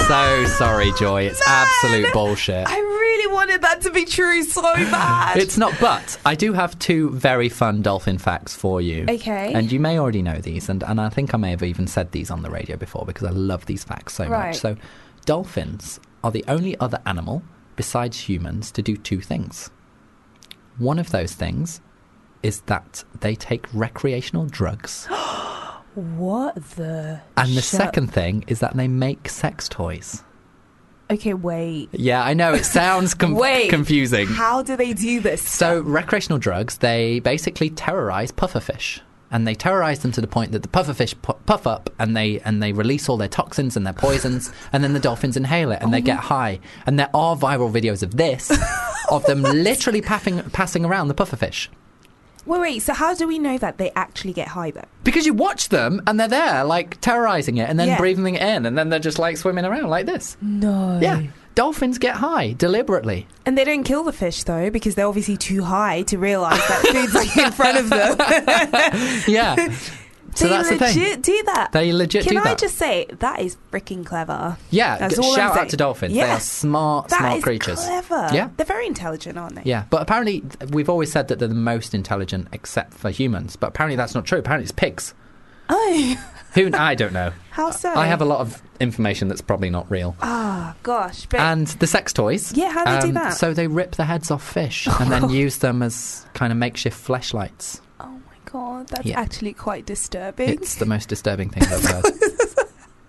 So 0.09 0.44
sorry, 0.59 0.92
Joy. 0.98 1.22
It's 1.24 1.40
absolute 1.46 2.12
bullshit. 2.12 2.66
I 2.68 2.78
really 2.78 3.32
wanted 3.32 3.62
that 3.62 3.80
to 3.82 3.90
be 3.92 4.05
true 4.05 4.42
so 4.42 4.62
bad. 4.62 5.36
It's 5.36 5.57
not, 5.57 5.72
but 5.80 6.18
I 6.26 6.34
do 6.34 6.53
have 6.53 6.76
two 6.80 7.11
very 7.11 7.48
fun 7.48 7.80
dolphin 7.82 8.18
facts 8.18 8.55
for 8.55 8.80
you. 8.80 9.07
Okay. 9.09 9.53
And 9.53 9.70
you 9.70 9.78
may 9.78 9.98
already 10.01 10.22
know 10.22 10.38
these, 10.38 10.68
and, 10.68 10.82
and 10.82 11.01
I 11.01 11.11
think 11.11 11.32
I 11.32 11.36
may 11.38 11.51
have 11.51 11.62
even 11.62 11.86
said 11.86 12.11
these 12.11 12.30
on 12.30 12.42
the 12.42 12.51
radio 12.51 12.76
before 12.76 13.05
because 13.07 13.26
I 13.28 13.30
love 13.30 13.66
these 13.66 13.84
facts 13.84 14.14
so 14.14 14.26
Right. 14.26 14.48
much. 14.48 14.57
So, 14.59 14.76
dolphins 15.26 16.01
are 16.24 16.32
the 16.32 16.44
only 16.48 16.78
other 16.80 17.01
animal 17.07 17.42
besides 17.76 18.18
humans 18.28 18.72
to 18.72 18.82
do 18.82 18.96
two 18.96 19.20
things. 19.20 19.70
One 20.78 20.98
of 20.98 21.11
those 21.12 21.34
things 21.34 21.80
is 22.42 22.62
that 22.62 23.05
they 23.20 23.34
take 23.36 23.66
recreational 23.72 24.46
drugs, 24.46 25.07
what 25.95 26.55
the? 26.76 27.20
and 27.36 27.57
the 27.57 27.62
second 27.62 28.12
thing 28.12 28.45
is 28.47 28.61
that 28.61 28.76
they 28.76 28.88
make 28.88 29.28
sex 29.28 29.68
toys. 29.68 30.22
Okay, 31.11 31.34
wait. 31.34 31.88
Yeah, 31.93 32.22
I 32.22 32.34
know 32.34 32.55
it 32.55 32.64
sounds 32.64 33.14
com- 33.14 33.34
Wait. 33.34 33.68
confusing. 33.68 34.28
How 34.28 34.62
do 34.62 34.76
they 34.76 34.93
do 34.93 35.20
this? 35.20 35.43
So, 35.43 35.80
recreational 35.80 36.38
drugs, 36.38 36.78
they 36.78 37.18
basically 37.18 37.68
terrorize 37.68 38.30
pufferfish. 38.30 39.01
And 39.32 39.47
they 39.47 39.55
terrorize 39.57 40.01
them 40.01 40.12
to 40.12 40.20
the 40.20 40.26
point 40.28 40.53
that 40.53 40.62
the 40.62 40.68
pufferfish 40.68 41.20
pu- 41.22 41.34
puff 41.47 41.66
up 41.66 41.91
and 41.99 42.16
they 42.16 42.41
and 42.41 42.62
they 42.62 42.72
release 42.72 43.09
all 43.09 43.16
their 43.16 43.28
toxins 43.28 43.76
and 43.76 43.84
their 43.84 43.93
poisons, 43.93 44.53
and 44.72 44.84
then 44.84 44.93
the 44.93 45.01
dolphins 45.01 45.36
inhale 45.36 45.72
it 45.72 45.80
and 45.82 45.93
they 45.93 45.99
oh 45.99 46.03
get 46.03 46.18
high. 46.18 46.61
And 46.86 46.97
there 46.99 47.11
are 47.14 47.36
viral 47.36 47.72
videos 47.72 48.03
of 48.05 48.16
this, 48.16 48.51
of 49.11 49.24
them 49.26 49.43
literally 49.43 50.01
passing 50.03 50.41
passing 50.51 50.84
around 50.84 51.09
the 51.09 51.14
pufferfish. 51.14 51.68
Wait, 52.47 52.61
wait. 52.61 52.78
So 52.82 52.93
how 52.95 53.14
do 53.14 53.26
we 53.28 53.38
know 53.38 53.59
that 53.59 53.78
they 53.78 53.91
actually 53.95 54.32
get 54.32 54.49
high 54.49 54.70
though? 54.70 54.84
Because 55.05 55.26
you 55.26 55.34
watch 55.34 55.68
them 55.68 56.01
and 56.07 56.18
they're 56.18 56.28
there, 56.28 56.64
like 56.64 57.01
terrorizing 57.01 57.59
it 57.59 57.68
and 57.68 57.78
then 57.78 57.88
Yeah. 57.88 57.99
breathing 57.99 58.34
it 58.34 58.43
in, 58.43 58.66
and 58.66 58.76
then 58.78 58.88
they're 58.88 58.99
just 58.99 59.18
like 59.18 59.36
swimming 59.36 59.64
around 59.64 59.88
like 59.88 60.07
this. 60.07 60.36
No. 60.41 60.99
Yeah, 61.01 61.22
dolphins 61.55 61.99
get 61.99 62.16
high 62.16 62.53
deliberately. 62.57 63.26
And 63.47 63.57
they 63.59 63.64
don't 63.64 63.82
kill 63.84 64.05
the 64.05 64.12
fish 64.12 64.45
though, 64.45 64.70
because 64.70 64.95
they're 64.95 65.07
obviously 65.07 65.36
too 65.36 65.62
high 65.64 66.03
to 66.03 66.18
realise 66.18 66.59
that 66.68 66.86
food's 66.86 67.14
like 67.14 67.36
in 67.36 67.53
front 67.53 67.78
of 67.78 67.91
them. 67.91 69.22
Yeah. 69.28 69.74
So 70.41 70.49
they 70.49 70.57
that's 70.57 70.68
the 70.68 70.74
legit 70.76 71.12
thing. 71.12 71.20
do 71.20 71.43
that. 71.47 71.72
They 71.72 71.93
legit 71.93 72.24
Can 72.24 72.34
do 72.34 72.49
I 72.49 72.55
just 72.55 72.76
say 72.76 73.07
that 73.18 73.41
is 73.41 73.57
freaking 73.70 74.05
clever? 74.05 74.57
Yeah, 74.70 74.99
That's 74.99 75.18
all 75.18 75.30
I'm 75.32 75.36
shout 75.36 75.51
out 75.51 75.57
saying. 75.57 75.68
to 75.70 75.76
dolphins. 75.76 76.14
They 76.14 76.22
are 76.22 76.41
smart, 76.41 77.09
That 77.09 77.18
smart 77.18 77.43
creatures. 77.43 77.80
clever. 77.84 78.30
Yeah. 78.32 78.51
They're 78.57 78.66
very 78.66 78.86
intelligent, 78.86 79.38
aren't 79.38 79.57
they? 79.57 79.62
Yeah, 79.64 79.84
but 79.91 80.03
apparently 80.03 80.43
we've 80.70 80.88
always 80.88 81.12
said 81.12 81.28
that 81.28 81.38
they're 81.38 81.49
the 81.49 81.55
most 81.55 81.95
intelligent 81.95 82.49
except 82.53 82.95
for 82.95 83.11
humans. 83.11 83.57
But 83.57 83.68
apparently 83.68 83.97
that's 83.97 84.14
not 84.14 84.24
true. 84.24 84.38
Apparently 84.38 84.64
it's 84.64 84.72
pigs. 84.72 85.14
Oh, 85.68 86.16
Who 86.55 86.70
I 86.74 86.97
don't 86.97 87.12
know. 87.12 87.32
how 87.51 87.70
so? 87.70 87.91
I 87.95 88.07
have 88.07 88.20
a 88.20 88.24
lot 88.24 88.41
of 88.41 88.61
information 88.80 89.28
that's 89.28 89.41
probably 89.41 89.70
not 89.70 89.88
real. 89.88 90.16
Ah, 90.20 90.74
gosh. 90.82 91.28
And 91.32 91.66
the 91.68 91.86
sex 91.86 92.12
toys. 92.12 92.53
Yeah, 92.57 92.72
how 92.72 92.84
do 92.84 92.93
they 92.93 93.01
do 93.01 93.09
um, 93.09 93.14
that? 93.14 93.34
So 93.34 93.55
they 93.55 93.68
rip 93.68 93.93
the 93.93 94.05
heads 94.05 94.30
off 94.32 94.43
fish 94.47 94.88
and 95.01 95.12
then 95.12 95.28
use 95.30 95.59
them 95.59 95.80
as 95.82 96.26
kind 96.34 96.51
of 96.53 96.59
makeshift 96.59 97.07
fleshlights. 97.07 97.80
oh 98.01 98.20
god, 98.53 98.88
that's 98.88 99.07
Yeah. 99.07 99.20
actually 99.20 99.53
quite 99.53 99.86
disturbing. 99.86 100.48
It's 100.48 100.76
the 100.76 100.86
most 100.86 101.09
disturbing 101.09 101.51
thing 101.51 101.62
I've 101.64 101.72
ever 101.72 101.88
heard. 101.88 102.05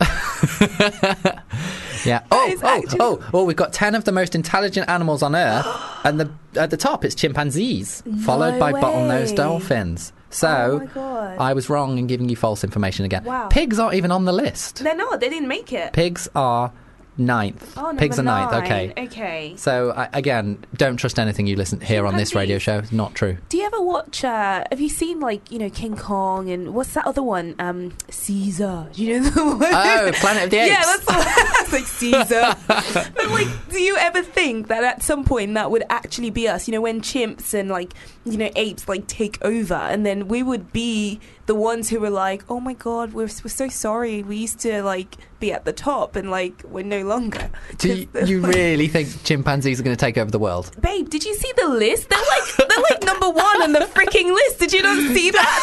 yeah. 2.06 2.24
Oh, 2.32 2.56
oh, 2.64 2.64
actually- 2.64 3.00
oh, 3.00 3.30
oh! 3.34 3.46
We've 3.46 3.56
got 3.56 3.74
ten 3.74 3.96
of 3.96 4.06
the 4.06 4.12
most 4.12 4.36
intelligent 4.36 4.90
animals 4.90 5.22
on 5.22 5.36
Earth, 5.36 5.66
and 6.04 6.20
the 6.20 6.32
at 6.56 6.70
the 6.70 6.78
top 6.78 7.06
it's 7.06 7.16
chimpanzees, 7.16 8.04
followed 8.24 8.60
by 8.60 8.74
bottlenose 8.74 9.36
dolphins. 9.36 10.14
So 10.30 10.88
oh. 10.96 11.36
I 11.40 11.54
was 11.54 11.70
wrong 11.70 11.98
in 11.98 12.08
giving 12.08 12.30
you 12.30 12.36
false 12.36 12.64
information 12.64 13.06
again. 13.06 13.24
Wow. 13.26 13.50
Pigs 13.50 13.80
aren't 13.80 13.96
even 13.96 14.12
on 14.12 14.26
the 14.26 14.32
list. 14.32 14.84
They're 14.84 14.96
not. 14.96 15.20
They 15.20 15.30
didn't 15.30 15.50
make 15.50 15.74
it. 15.74 15.94
Pigs 15.94 16.28
are 16.36 16.72
ninth. 17.18 17.74
oh, 17.78 17.94
Pigs 17.98 18.18
are 18.20 18.24
ninth. 18.24 18.52
nine. 18.52 18.64
Okay. 18.64 18.94
Okay. 19.06 19.54
So 19.58 19.92
I, 19.92 20.10
again, 20.14 20.64
don't 20.76 20.98
trust 20.98 21.20
anything 21.20 21.46
you 21.48 21.56
listen 21.56 21.80
hear 21.82 22.06
on 22.06 22.16
this 22.18 22.34
radio 22.36 22.58
show. 22.58 22.80
It's 22.80 22.92
not 22.92 23.14
true. 23.16 23.38
Do 23.50 23.58
you 23.58 23.66
ever 23.66 23.82
watch? 23.82 24.24
Uh, 24.24 24.64
have 24.72 24.80
you 24.80 24.90
seen 24.90 25.20
like 25.20 25.52
you 25.52 25.60
know 25.60 25.70
King 25.70 25.96
Kong 25.98 26.50
and 26.50 26.74
what's 26.74 26.94
that 26.94 27.06
other 27.06 27.24
one? 27.24 27.56
Um, 27.60 27.94
Caesar. 28.10 28.88
Do 28.94 29.04
you 29.04 29.20
know 29.20 29.30
the 29.30 29.46
one? 29.46 29.58
Oh, 29.64 30.12
Planet 30.16 30.44
of 30.46 30.50
the 30.52 30.58
Apes. 30.58 30.72
Yeah, 30.72 30.84
that's 30.84 31.06
the 31.06 31.14
one. 31.14 31.72
Like 31.82 31.88
Caesar. 31.88 33.12
but 33.16 33.30
like, 33.32 33.70
do 33.70 33.82
you 33.82 33.98
ever 33.98 34.22
think 34.24 34.68
that 34.68 34.84
at 34.84 35.04
some 35.04 35.24
point 35.24 35.54
that 35.56 35.70
would 35.72 35.84
actually 35.90 36.30
be 36.30 36.48
us? 36.48 36.68
You 36.68 36.74
know, 36.74 36.82
when 36.82 37.02
chimps 37.02 37.54
and 37.54 37.70
like 37.70 37.94
you 38.26 38.38
know 38.38 38.50
apes 38.56 38.88
like 38.88 39.08
take 39.08 39.44
over, 39.44 39.74
and 39.76 40.06
then 40.06 40.28
we 40.28 40.44
would 40.44 40.72
be 40.72 41.20
the 41.52 41.56
ones 41.56 41.90
who 41.90 42.00
were 42.00 42.10
like, 42.10 42.46
"Oh 42.50 42.62
my 42.62 42.72
god, 42.72 43.12
we're 43.12 43.28
we're 43.44 43.50
so 43.50 43.68
sorry. 43.68 44.24
We 44.24 44.38
used 44.38 44.60
to 44.62 44.82
like 44.84 45.18
be 45.42 45.52
at 45.52 45.66
the 45.66 45.74
top, 45.74 46.16
and 46.16 46.32
like 46.32 46.64
we're 46.64 46.86
no 46.86 47.04
longer." 47.04 47.50
Do 47.78 47.94
you, 47.94 48.08
you 48.26 48.40
really 48.40 48.88
think 48.88 49.22
chimpanzees 49.26 49.78
are 49.78 49.84
going 49.84 49.94
to 49.94 50.00
take 50.00 50.18
over 50.18 50.32
the 50.32 50.40
world? 50.40 50.72
Babe, 50.80 51.10
did 51.10 51.26
you 51.26 51.36
see 51.36 51.52
the 51.58 51.68
list? 51.68 52.08
They're 52.08 52.20
like 52.20 52.70
they're 52.70 52.84
like 52.90 53.04
number 53.04 53.30
one 53.30 53.64
on 53.64 53.74
the 53.74 53.80
freaking 53.80 54.34
list. 54.34 54.60
Did 54.60 54.72
you 54.72 54.82
not 54.82 54.96
see 55.14 55.32
that? 55.32 55.60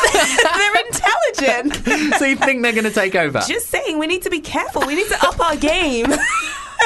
they're 0.59 1.49
intelligent. 1.73 2.17
so 2.19 2.27
you 2.27 2.37
think 2.37 2.61
they're 2.61 2.73
going 2.73 2.85
to 2.85 2.91
take 2.91 3.15
over? 3.15 3.41
Just 3.49 3.69
saying, 3.69 3.99
we 3.99 4.07
need 4.07 4.25
to 4.25 4.31
be 4.31 4.41
careful. 4.41 4.83
We 4.87 4.95
need 4.95 5.09
to 5.09 5.27
up 5.27 5.41
our 5.41 5.57
game. 5.57 6.13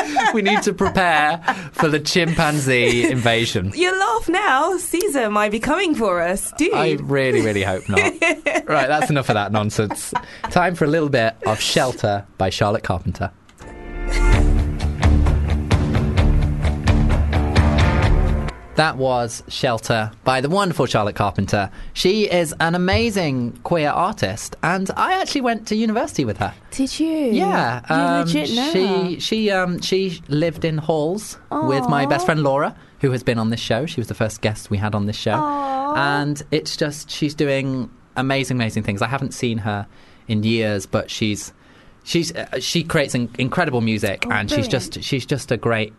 we 0.34 0.42
need 0.42 0.62
to 0.62 0.72
prepare 0.72 1.38
for 1.72 1.88
the 1.88 2.00
chimpanzee 2.00 3.10
invasion. 3.10 3.72
you 3.74 3.96
laugh 3.98 4.28
now. 4.28 4.76
Caesar 4.76 5.30
might 5.30 5.50
be 5.52 5.60
coming 5.60 5.94
for 5.94 6.20
us, 6.20 6.52
dude. 6.52 6.72
I 6.74 6.92
really, 7.00 7.40
really 7.42 7.62
hope 7.62 7.88
not. 7.88 8.00
right, 8.66 8.88
that's 8.88 9.10
enough 9.10 9.28
of 9.28 9.34
that 9.34 9.52
nonsense. 9.52 10.12
Time 10.50 10.74
for 10.74 10.84
a 10.84 10.88
little 10.88 11.08
bit 11.08 11.36
of 11.46 11.60
Shelter 11.60 12.26
by 12.38 12.50
Charlotte 12.50 12.82
Carpenter. 12.82 13.30
That 18.76 18.96
was 18.96 19.42
Shelter 19.48 20.10
by 20.24 20.40
the 20.40 20.48
wonderful 20.48 20.86
Charlotte 20.86 21.14
Carpenter. 21.14 21.70
She 21.92 22.24
is 22.30 22.54
an 22.58 22.74
amazing 22.74 23.52
queer 23.64 23.90
artist, 23.90 24.56
and 24.62 24.90
I 24.96 25.20
actually 25.20 25.42
went 25.42 25.66
to 25.68 25.76
university 25.76 26.24
with 26.24 26.38
her. 26.38 26.54
Did 26.70 26.98
you? 26.98 27.06
Yeah, 27.08 27.82
You 27.90 27.94
um, 27.94 28.20
legit 28.26 28.50
know 28.54 28.72
she 28.72 29.14
her. 29.14 29.20
she 29.20 29.50
um 29.50 29.80
she 29.82 30.22
lived 30.28 30.64
in 30.64 30.78
halls 30.78 31.36
with 31.50 31.86
my 31.90 32.06
best 32.06 32.24
friend 32.24 32.42
Laura, 32.42 32.74
who 33.02 33.10
has 33.10 33.22
been 33.22 33.38
on 33.38 33.50
this 33.50 33.60
show. 33.60 33.84
She 33.84 34.00
was 34.00 34.08
the 34.08 34.14
first 34.14 34.40
guest 34.40 34.70
we 34.70 34.78
had 34.78 34.94
on 34.94 35.04
this 35.04 35.16
show, 35.16 35.34
Aw. 35.34 36.20
and 36.20 36.42
it's 36.50 36.74
just 36.74 37.10
she's 37.10 37.34
doing 37.34 37.90
amazing, 38.16 38.56
amazing 38.56 38.84
things. 38.84 39.02
I 39.02 39.06
haven't 39.08 39.32
seen 39.34 39.58
her 39.58 39.86
in 40.28 40.44
years, 40.44 40.86
but 40.86 41.10
she's 41.10 41.52
she's 42.04 42.34
uh, 42.34 42.58
she 42.58 42.84
creates 42.84 43.14
in- 43.14 43.28
incredible 43.38 43.82
music, 43.82 44.24
Oh, 44.26 44.32
and 44.32 44.50
she's 44.50 44.66
just 44.66 45.02
she's 45.02 45.26
just 45.26 45.52
a 45.52 45.58
great 45.58 45.92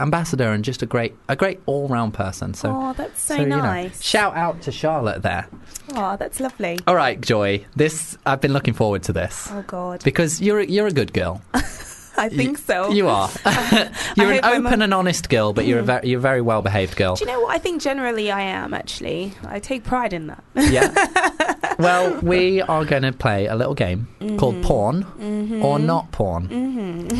ambassador 0.00 0.52
and 0.52 0.64
just 0.64 0.82
a 0.82 0.86
great 0.86 1.14
a 1.28 1.36
great 1.36 1.60
all 1.66 1.88
round 1.88 2.14
person. 2.14 2.54
So. 2.54 2.70
Oh, 2.70 2.92
that's 2.92 3.20
so, 3.22 3.36
you 3.36 3.46
know, 3.46 3.58
nice. 3.58 4.02
shout 4.02 4.36
out 4.36 4.62
to 4.62 4.72
Charlotte 4.72 5.22
there. 5.22 5.48
oh, 5.94 6.16
that's 6.16 6.40
lovely. 6.40 6.78
All 6.86 6.94
right, 6.96 7.20
Joy. 7.20 7.64
This 7.74 8.16
I've 8.26 8.40
been 8.40 8.52
looking 8.52 8.74
forward 8.74 9.02
to 9.04 9.12
this 9.12 9.48
Oh 9.50 9.62
God, 9.66 10.02
because 10.04 10.40
you're 10.40 10.60
a- 10.60 10.66
you're 10.66 10.86
a 10.86 10.92
good 10.92 11.12
girl. 11.12 11.42
I 12.18 12.30
think 12.30 12.56
so. 12.56 12.90
You 12.90 13.08
are. 13.08 13.28
you're 14.16 14.32
an 14.32 14.44
open 14.44 14.80
and 14.80 14.94
honest 14.94 15.28
girl, 15.28 15.52
but 15.52 15.66
you're 15.66 15.80
a 15.80 15.82
very 15.82 16.08
you're 16.08 16.18
a 16.18 16.22
very 16.22 16.40
well 16.40 16.62
behaved 16.62 16.96
girl. 16.96 17.14
Do 17.14 17.24
you 17.24 17.30
know 17.30 17.40
what 17.42 17.54
I 17.54 17.58
think? 17.58 17.82
Generally, 17.82 18.30
I 18.30 18.40
am 18.40 18.72
actually. 18.72 19.34
I 19.46 19.60
take 19.60 19.84
pride 19.84 20.12
in 20.14 20.28
that. 20.28 20.42
Yeah. 20.54 20.88
Well, 21.78 22.18
we 22.22 22.60
are 22.62 22.84
going 22.84 23.02
to 23.02 23.12
play 23.12 23.46
a 23.46 23.54
little 23.56 23.74
game 23.74 24.08
Mm-hmm. 24.20 24.38
called 24.38 24.62
Porn 24.62 25.60
or 25.62 25.78
Not 25.78 26.10
Porn. 26.10 26.48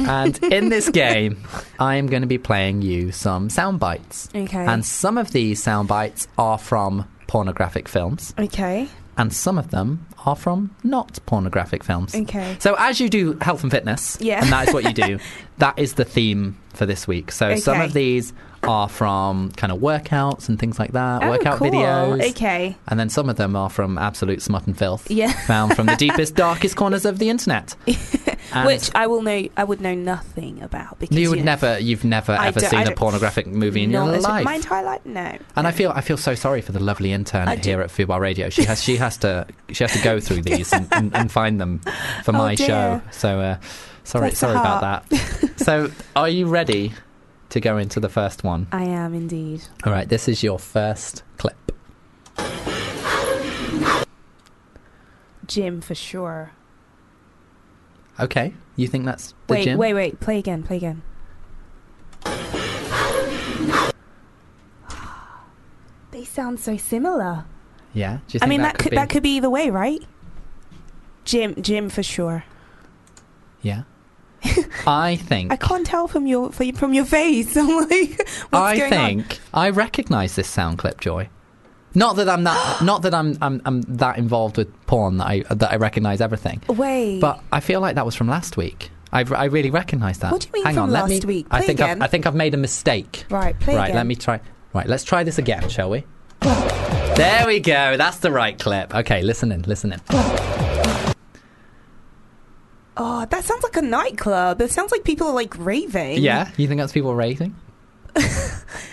And 0.08 0.42
in 0.44 0.68
this 0.70 0.88
game, 1.04 1.42
I 1.78 1.96
am 1.96 2.06
going 2.06 2.22
to 2.22 2.26
be 2.28 2.38
playing 2.38 2.82
you 2.82 3.12
some 3.12 3.48
sound 3.50 3.78
bites. 3.80 4.28
Okay. 4.34 4.64
And 4.66 4.84
some 4.84 5.18
of 5.18 5.30
these 5.32 5.62
sound 5.62 5.88
bites 5.88 6.26
are 6.36 6.58
from 6.58 7.06
pornographic 7.28 7.88
films, 7.88 8.34
Okay. 8.38 8.88
and 9.16 9.32
some 9.32 9.58
of 9.58 9.70
them 9.70 10.06
are 10.24 10.36
from 10.36 10.74
not 10.82 11.18
pornographic 11.26 11.84
films. 11.84 12.14
Okay. 12.14 12.56
So, 12.58 12.74
as 12.78 13.00
you 13.00 13.08
do 13.08 13.36
health 13.40 13.62
and 13.62 13.70
fitness, 13.70 14.16
Yeah. 14.20 14.42
and 14.42 14.52
that 14.52 14.68
is 14.68 14.74
what 14.74 14.84
you 14.84 14.92
do, 14.92 15.18
that 15.58 15.78
is 15.78 15.94
the 15.94 16.04
theme 16.04 16.56
for 16.76 16.86
this 16.86 17.08
week. 17.08 17.32
So, 17.32 17.56
some 17.56 17.80
of 17.80 17.92
these 17.92 18.32
are 18.62 18.88
from 18.88 19.50
kind 19.52 19.72
of 19.72 19.78
workouts 19.78 20.48
and 20.48 20.58
things 20.58 20.78
like 20.78 20.92
that, 20.92 21.22
Oh, 21.22 21.30
workout 21.30 21.58
cool. 21.58 21.70
videos. 21.70 22.30
Okay. 22.30 22.76
And 22.88 22.98
then 22.98 23.08
some 23.08 23.28
of 23.28 23.36
them 23.36 23.54
are 23.54 23.70
from 23.70 23.96
absolute 23.98 24.42
smut 24.42 24.66
and 24.66 24.76
filth. 24.76 25.08
Yeah. 25.10 25.30
Found 25.46 25.76
from 25.76 25.86
the 25.86 25.94
deepest, 25.98 26.34
darkest 26.34 26.74
corners 26.74 27.04
of 27.04 27.18
the 27.18 27.28
internet. 27.28 27.76
Which 28.64 28.90
I 28.94 29.06
will 29.06 29.22
know. 29.22 29.46
I 29.56 29.64
would 29.64 29.80
know 29.80 29.94
nothing 29.94 30.62
about 30.62 30.98
because 30.98 31.16
you 31.16 31.28
would 31.30 31.38
you 31.40 31.44
know, 31.44 31.52
never, 31.52 31.78
you've 31.78 32.04
never 32.04 32.32
I 32.32 32.48
ever 32.48 32.60
seen 32.60 32.86
a 32.86 32.92
pornographic 32.92 33.46
movie 33.46 33.82
in 33.82 33.90
your 33.90 34.04
life. 34.18 34.44
My 34.44 34.54
entire 34.54 34.84
life, 34.84 35.04
no. 35.04 35.36
and 35.56 35.66
I 35.66 35.72
feel, 35.72 35.90
I 35.94 36.00
feel 36.00 36.16
so 36.16 36.34
sorry 36.34 36.60
for 36.60 36.72
the 36.72 36.80
lovely 36.80 37.12
intern 37.12 37.48
I 37.48 37.56
do- 37.56 37.70
here 37.70 37.80
at 37.82 37.90
Fubar 37.90 38.20
Radio. 38.20 38.48
She 38.48 38.64
has, 38.64 38.82
she 38.82 38.96
has 38.96 39.16
to, 39.18 39.46
she 39.70 39.84
has 39.84 39.92
to 39.92 40.02
go 40.02 40.20
through 40.20 40.42
these 40.42 40.72
and, 40.72 40.88
and, 40.92 41.14
and 41.14 41.30
find 41.30 41.60
them 41.60 41.80
for 42.24 42.30
Oh, 42.34 42.38
my 42.38 42.54
dear. 42.54 42.66
show. 42.66 43.02
So, 43.10 43.40
uh, 43.40 43.56
sorry, 44.06 44.28
Bless 44.28 44.38
sorry 44.38 44.56
about 44.56 44.80
that. 44.80 45.58
so, 45.58 45.90
are 46.16 46.28
you 46.28 46.46
ready 46.46 46.92
to 47.50 47.60
go 47.60 47.76
into 47.76 48.00
the 48.00 48.08
first 48.08 48.44
one? 48.44 48.68
I 48.72 48.84
am 48.84 49.14
indeed. 49.14 49.62
All 49.84 49.92
right, 49.92 50.08
this 50.08 50.28
is 50.28 50.42
your 50.42 50.58
first 50.58 51.22
clip. 51.36 51.56
Jim 55.46 55.80
for 55.80 55.94
sure. 55.94 56.52
Okay, 58.18 58.54
you 58.76 58.88
think 58.88 59.04
that's 59.04 59.34
the 59.46 59.54
Wait, 59.54 59.64
gym? 59.64 59.78
wait, 59.78 59.94
wait. 59.94 60.18
Play 60.20 60.38
again. 60.38 60.62
Play 60.62 60.78
again. 60.78 61.02
they 66.10 66.24
sound 66.24 66.58
so 66.58 66.76
similar. 66.76 67.44
Yeah. 67.92 68.18
Do 68.28 68.34
you 68.34 68.40
think 68.40 68.42
I 68.42 68.46
mean, 68.46 68.62
that, 68.62 68.74
that, 68.74 68.82
could 68.82 68.90
be? 68.90 68.96
that 68.96 69.08
could 69.10 69.22
be 69.22 69.36
either 69.36 69.50
way, 69.50 69.70
right? 69.70 70.00
Jim, 71.24 71.60
Jim 71.60 71.88
for 71.88 72.02
sure. 72.02 72.44
Yeah. 73.62 73.82
I 74.86 75.16
think. 75.16 75.52
I 75.52 75.56
can't 75.56 75.86
tell 75.86 76.08
from 76.08 76.26
your 76.26 76.52
from 76.52 76.94
your 76.94 77.04
face. 77.04 77.56
I'm 77.56 77.66
like, 77.88 78.16
what's 78.18 78.52
I 78.52 78.76
going 78.78 78.92
on? 78.92 79.22
think 79.22 79.40
I 79.54 79.70
recognise 79.70 80.36
this 80.36 80.48
sound 80.48 80.78
clip, 80.78 81.00
Joy. 81.00 81.28
Not 81.94 82.16
that 82.16 82.28
I'm 82.28 82.44
that. 82.44 82.82
not 82.84 83.02
that 83.02 83.14
I'm, 83.14 83.36
I'm 83.40 83.62
I'm 83.64 83.80
that 83.82 84.18
involved 84.18 84.56
with 84.58 84.68
porn 84.86 85.16
that 85.18 85.26
I 85.26 85.40
that 85.50 85.72
I 85.72 85.76
recognise 85.76 86.20
everything. 86.20 86.62
Wait, 86.68 87.20
But 87.20 87.42
I 87.50 87.60
feel 87.60 87.80
like 87.80 87.94
that 87.94 88.04
was 88.04 88.14
from 88.14 88.28
last 88.28 88.56
week. 88.56 88.90
I, 89.12 89.20
I 89.34 89.44
really 89.44 89.70
recognise 89.70 90.18
that. 90.18 90.32
What 90.32 90.42
do 90.42 90.48
you 90.48 90.52
mean 90.52 90.64
Hang 90.64 90.74
from 90.74 90.82
on, 90.84 90.90
last 90.90 91.08
me, 91.08 91.20
week? 91.20 91.46
I 91.50 91.58
Play 91.58 91.66
think 91.68 91.80
I've, 91.80 91.86
again. 91.90 92.02
I 92.02 92.06
think 92.08 92.26
I've 92.26 92.34
made 92.34 92.54
a 92.54 92.58
mistake. 92.58 93.24
right, 93.30 93.58
play 93.60 93.76
right, 93.76 93.84
again. 93.84 93.96
let 93.96 94.06
me 94.06 94.14
try. 94.16 94.40
Right, 94.74 94.86
let's 94.86 95.04
try 95.04 95.22
this 95.24 95.38
again, 95.38 95.68
shall 95.70 95.88
we? 95.90 96.04
there 96.40 97.46
we 97.46 97.60
go. 97.60 97.96
That's 97.96 98.18
the 98.18 98.30
right 98.30 98.58
clip. 98.58 98.94
Okay, 98.94 99.22
listen 99.22 99.52
in, 99.52 99.62
listen 99.62 99.92
in. 99.92 100.75
Oh, 102.96 103.26
that 103.26 103.44
sounds 103.44 103.62
like 103.62 103.76
a 103.76 103.82
nightclub. 103.82 104.60
It 104.60 104.70
sounds 104.70 104.90
like 104.90 105.04
people 105.04 105.26
are 105.28 105.34
like 105.34 105.54
raving. 105.58 106.18
Yeah, 106.22 106.50
you 106.56 106.66
think 106.66 106.80
that's 106.80 106.92
people 106.92 107.14
raving? 107.14 107.54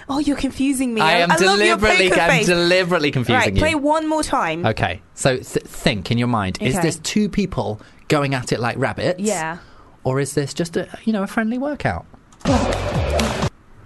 Oh, 0.10 0.20
you're 0.20 0.36
confusing 0.38 0.94
me. 0.94 1.00
I 1.00 1.20
am 1.20 1.30
your 1.30 1.38
deliberately, 1.40 2.12
I'm 2.12 2.30
face. 2.30 2.46
deliberately 2.46 3.10
confusing 3.10 3.40
Right, 3.40 3.54
you. 3.54 3.60
play 3.60 3.74
one 3.74 4.08
more 4.08 4.22
time. 4.22 4.66
Okay, 4.66 5.02
so 5.14 5.38
th- 5.38 5.46
think 5.66 6.12
in 6.12 6.18
your 6.18 6.28
mind: 6.28 6.58
is 6.62 6.80
this 6.82 6.98
two 7.00 7.30
people 7.30 7.80
going 8.10 8.34
at 8.36 8.52
it 8.52 8.60
like 8.60 8.78
rabbits? 8.78 9.22
Yeah, 9.22 9.60
Or 10.04 10.20
is 10.20 10.34
this 10.34 10.54
just 10.54 10.76
a 10.76 10.90
you 11.06 11.14
know 11.14 11.24
a 11.24 11.28
friendly 11.28 11.58
workout? 11.58 12.06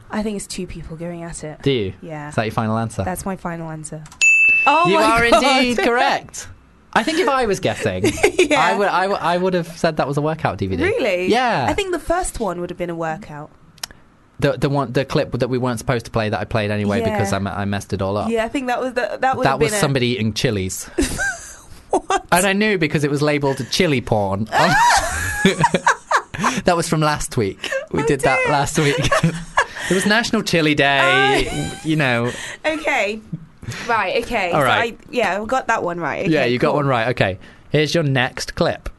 I 0.09 0.21
think 0.23 0.37
it's 0.37 0.47
two 0.47 0.65
people 0.65 0.97
going 0.97 1.23
at 1.23 1.43
it. 1.43 1.61
Do 1.61 1.71
you? 1.71 1.93
Yeah, 2.01 2.29
Is 2.29 2.35
that 2.35 2.43
your 2.45 2.51
final 2.53 2.77
answer? 2.77 3.03
that's 3.03 3.23
my 3.25 3.35
final 3.35 3.69
answer. 3.69 4.03
Oh 4.65 4.87
you 4.89 4.97
are 4.97 5.29
God. 5.29 5.43
indeed 5.43 5.77
correct. 5.77 6.47
I 6.93 7.03
think 7.03 7.19
if 7.19 7.27
I 7.29 7.45
was 7.45 7.59
guessing, 7.59 8.05
yeah. 8.39 8.59
I 8.61 8.75
would 8.75 8.87
I, 8.87 9.07
would- 9.07 9.19
I 9.19 9.37
would 9.37 9.53
have 9.53 9.67
said 9.77 9.97
that 9.97 10.07
was 10.07 10.17
a 10.17 10.21
workout 10.21 10.57
DVD. 10.57 10.79
Really? 10.81 11.27
Yeah. 11.27 11.65
I 11.69 11.73
think 11.73 11.91
the 11.91 11.99
first 11.99 12.39
one 12.39 12.59
would 12.61 12.69
have 12.71 12.77
been 12.77 12.89
a 12.89 12.95
workout. 12.95 13.51
the 14.39 14.53
the 14.53 14.69
one 14.69 14.93
the 14.93 15.05
clip 15.05 15.31
that 15.33 15.47
we 15.49 15.57
weren't 15.57 15.79
supposed 15.79 16.05
to 16.05 16.11
play 16.11 16.29
that 16.29 16.39
I 16.39 16.45
played 16.45 16.71
anyway 16.71 16.99
Yeah. 17.01 17.11
because 17.11 17.33
I, 17.33 17.37
I 17.37 17.65
messed 17.65 17.93
it 17.93 18.01
all 18.01 18.17
up. 18.17 18.29
Yeah, 18.31 18.45
I 18.45 18.47
think 18.49 18.67
that 18.67 18.79
was 18.79 18.93
the, 18.93 19.17
that 19.21 19.37
would 19.37 19.45
that 19.45 19.51
have 19.51 19.59
was 19.61 19.71
been 19.71 19.79
somebody 19.79 20.07
eating 20.07 20.33
chilies. 20.33 20.89
And 22.31 22.45
I 22.45 22.53
knew 22.53 22.77
because 22.77 23.03
it 23.05 23.09
was 23.09 23.21
labelled 23.21 23.65
chili 23.71 24.01
porn. 24.01 24.43
that 26.65 26.73
was 26.75 26.87
from 26.87 26.99
last 26.99 27.37
week. 27.37 27.71
We 27.91 28.03
oh, 28.03 28.05
did 28.07 28.19
that 28.21 28.37
Oh, 28.39 28.43
dear. 28.43 28.51
last 28.51 28.77
week. 28.77 28.97
it 29.89 29.93
was 29.93 30.05
National 30.05 30.43
Chili 30.43 30.75
Day. 30.75 31.49
you 31.83 31.95
know. 31.95 32.31
Okay. 32.65 33.21
Right. 33.87 34.23
Okay. 34.23 34.51
All 34.51 34.61
so. 34.61 34.67
I, 34.69 34.97
yeah, 35.09 35.41
I 35.41 35.45
got 35.45 35.67
that 35.67 35.83
one 35.83 35.99
right. 35.99 36.27
yeah, 36.27 36.41
Okay, 36.41 36.49
you 36.49 36.59
got 36.59 36.69
cool. 36.69 36.77
one 36.77 36.87
right. 36.87 37.07
Okay. 37.09 37.37
Here's 37.69 37.93
your 37.93 38.03
next 38.03 38.55
clip. 38.55 38.89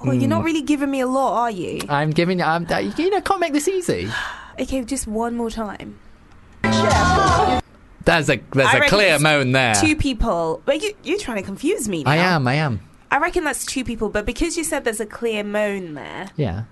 Oh, 0.00 0.12
you're 0.12 0.14
Hmm. 0.14 0.28
not 0.28 0.44
really 0.44 0.62
giving 0.62 0.90
me 0.90 1.00
a 1.00 1.06
lot, 1.08 1.36
are 1.42 1.50
you? 1.50 1.80
I'm 1.88 2.10
giving 2.10 2.38
you. 2.38 2.44
I'm, 2.44 2.66
uh, 2.70 2.78
you 2.78 3.10
know, 3.10 3.20
can't 3.20 3.40
make 3.40 3.52
this 3.52 3.68
easy. 3.68 4.08
Okay, 4.60 4.82
just 4.82 5.06
one 5.06 5.36
more 5.36 5.50
time. 5.52 6.00
There's 6.62 8.28
a 8.28 8.40
there's 8.52 8.68
I 8.68 8.78
a 8.78 8.88
clear 8.88 9.16
moan 9.20 9.52
there. 9.52 9.72
Two 9.76 9.94
people. 9.94 10.60
But 10.64 10.82
you, 10.82 10.94
you're 11.04 11.18
trying 11.20 11.36
to 11.36 11.44
confuse 11.44 11.88
me. 11.88 12.02
Now. 12.02 12.10
I 12.10 12.16
am. 12.16 12.48
I 12.48 12.54
am. 12.54 12.80
I 13.08 13.18
reckon 13.18 13.44
that's 13.44 13.64
two 13.64 13.84
people, 13.84 14.08
but 14.08 14.26
because 14.26 14.56
you 14.56 14.64
said 14.64 14.82
there's 14.82 14.98
a 14.98 15.06
clear 15.06 15.44
moan 15.44 15.94
there, 15.94 16.30
Yeah. 16.36 16.64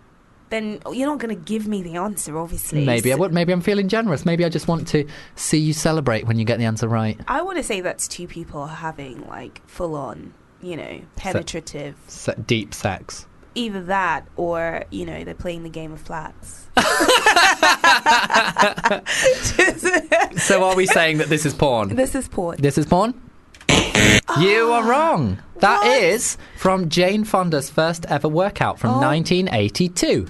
Then 0.51 0.81
you're 0.93 1.09
not 1.09 1.18
going 1.18 1.35
to 1.35 1.40
give 1.40 1.66
me 1.66 1.82
the 1.82 1.97
answer, 1.97 2.39
obviously. 2.39 2.85
Maybe 2.85 3.12
I 3.12 3.16
would. 3.16 3.32
Maybe 3.32 3.52
I'm 3.52 3.60
feeling 3.60 3.89
generous. 3.89 4.24
Maybe 4.24 4.44
I 4.44 4.48
just 4.48 4.68
want 4.68 4.89
to 4.89 5.06
see 5.35 5.59
you 5.59 5.73
celebrate 5.73 6.27
when 6.27 6.39
you 6.39 6.44
get 6.44 6.59
the 6.59 6.64
answer 6.64 6.89
right. 6.89 7.18
I 7.28 7.43
want 7.43 7.59
to 7.59 7.64
say 7.64 7.81
that's 7.81 8.09
two 8.09 8.27
people 8.27 8.66
having 8.66 9.27
like 9.27 9.62
full 9.66 9.97
on, 9.97 10.35
you 10.62 10.77
know, 10.77 11.01
penetrative. 11.16 11.97
Se- 12.09 12.35
deep 12.47 12.74
sex. 12.74 13.27
Either 13.55 13.82
that 13.85 14.27
or, 14.36 14.85
you 14.90 15.06
know, 15.06 15.24
they're 15.24 15.35
playing 15.35 15.62
the 15.62 15.70
game 15.70 15.93
of 15.93 16.01
flats. 16.01 16.68
So 20.36 20.64
are 20.64 20.77
we 20.77 20.86
saying 20.86 21.18
that 21.18 21.28
this 21.28 21.47
is 21.47 21.55
porn? 21.55 21.97
this 21.97 22.14
is 22.14 22.28
porn. 22.28 22.60
This 22.60 22.78
is 22.78 22.86
porn? 22.86 23.20
You 23.68 24.70
are 24.72 24.82
ah, 24.84 24.88
wrong. 24.88 25.38
That 25.60 25.80
What? 25.82 26.02
is 26.02 26.36
from 26.59 26.88
Jane 26.88 27.24
Fonda's 27.24 27.70
first 27.70 28.05
ever 28.09 28.28
workout 28.28 28.78
from 28.78 28.90
Oh. 28.90 29.01
1982. 29.01 30.26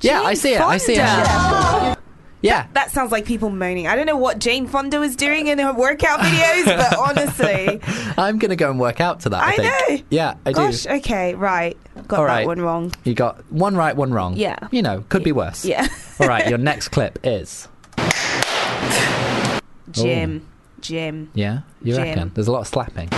Yeah, 0.00 0.20
I 0.22 0.34
see 0.34 0.54
it. 0.54 0.60
I 0.60 0.76
see 0.76 0.94
it. 0.94 1.98
Yeah. 2.42 2.66
That 2.74 2.90
sounds 2.90 3.10
like 3.10 3.24
people 3.24 3.48
moaning. 3.48 3.86
I 3.86 3.96
don't 3.96 4.04
know 4.04 4.18
what 4.18 4.38
Jane 4.38 4.66
Fonda 4.66 5.00
was 5.00 5.16
doing 5.16 5.46
in 5.46 5.58
her 5.58 5.72
workout 5.72 6.20
videos, 6.20 6.66
but 6.66 6.98
honestly, 6.98 7.80
I'm 8.18 8.38
going 8.38 8.50
to 8.50 8.56
go 8.56 8.68
and 8.70 8.78
work 8.78 9.00
out 9.00 9.20
to 9.20 9.30
that, 9.30 9.42
I, 9.42 9.52
I 9.52 9.56
think. 9.56 10.00
know. 10.02 10.06
Yeah, 10.10 10.34
I 10.44 10.52
gosh, 10.52 10.82
do. 10.82 10.90
okay, 10.90 11.34
right. 11.34 11.74
Got 12.06 12.18
All 12.20 12.26
that 12.26 12.30
right. 12.32 12.46
one 12.46 12.60
wrong. 12.60 12.92
You 13.04 13.14
got 13.14 13.50
one 13.50 13.74
right, 13.76 13.96
one 13.96 14.12
wrong. 14.12 14.36
Yeah. 14.36 14.58
You 14.70 14.82
know, 14.82 15.04
could 15.08 15.24
be 15.24 15.32
worse. 15.32 15.64
Yeah. 15.64 15.88
All 16.20 16.28
right, 16.28 16.46
your 16.48 16.58
next 16.58 16.88
clip 16.88 17.18
is. 17.24 17.66
Jim. 19.90 20.46
Jim. 20.84 21.30
Yeah, 21.34 21.60
you 21.82 21.94
Jim. 21.94 22.02
reckon? 22.02 22.30
There's 22.34 22.48
a 22.48 22.52
lot 22.52 22.60
of 22.60 22.68
slapping. 22.68 23.08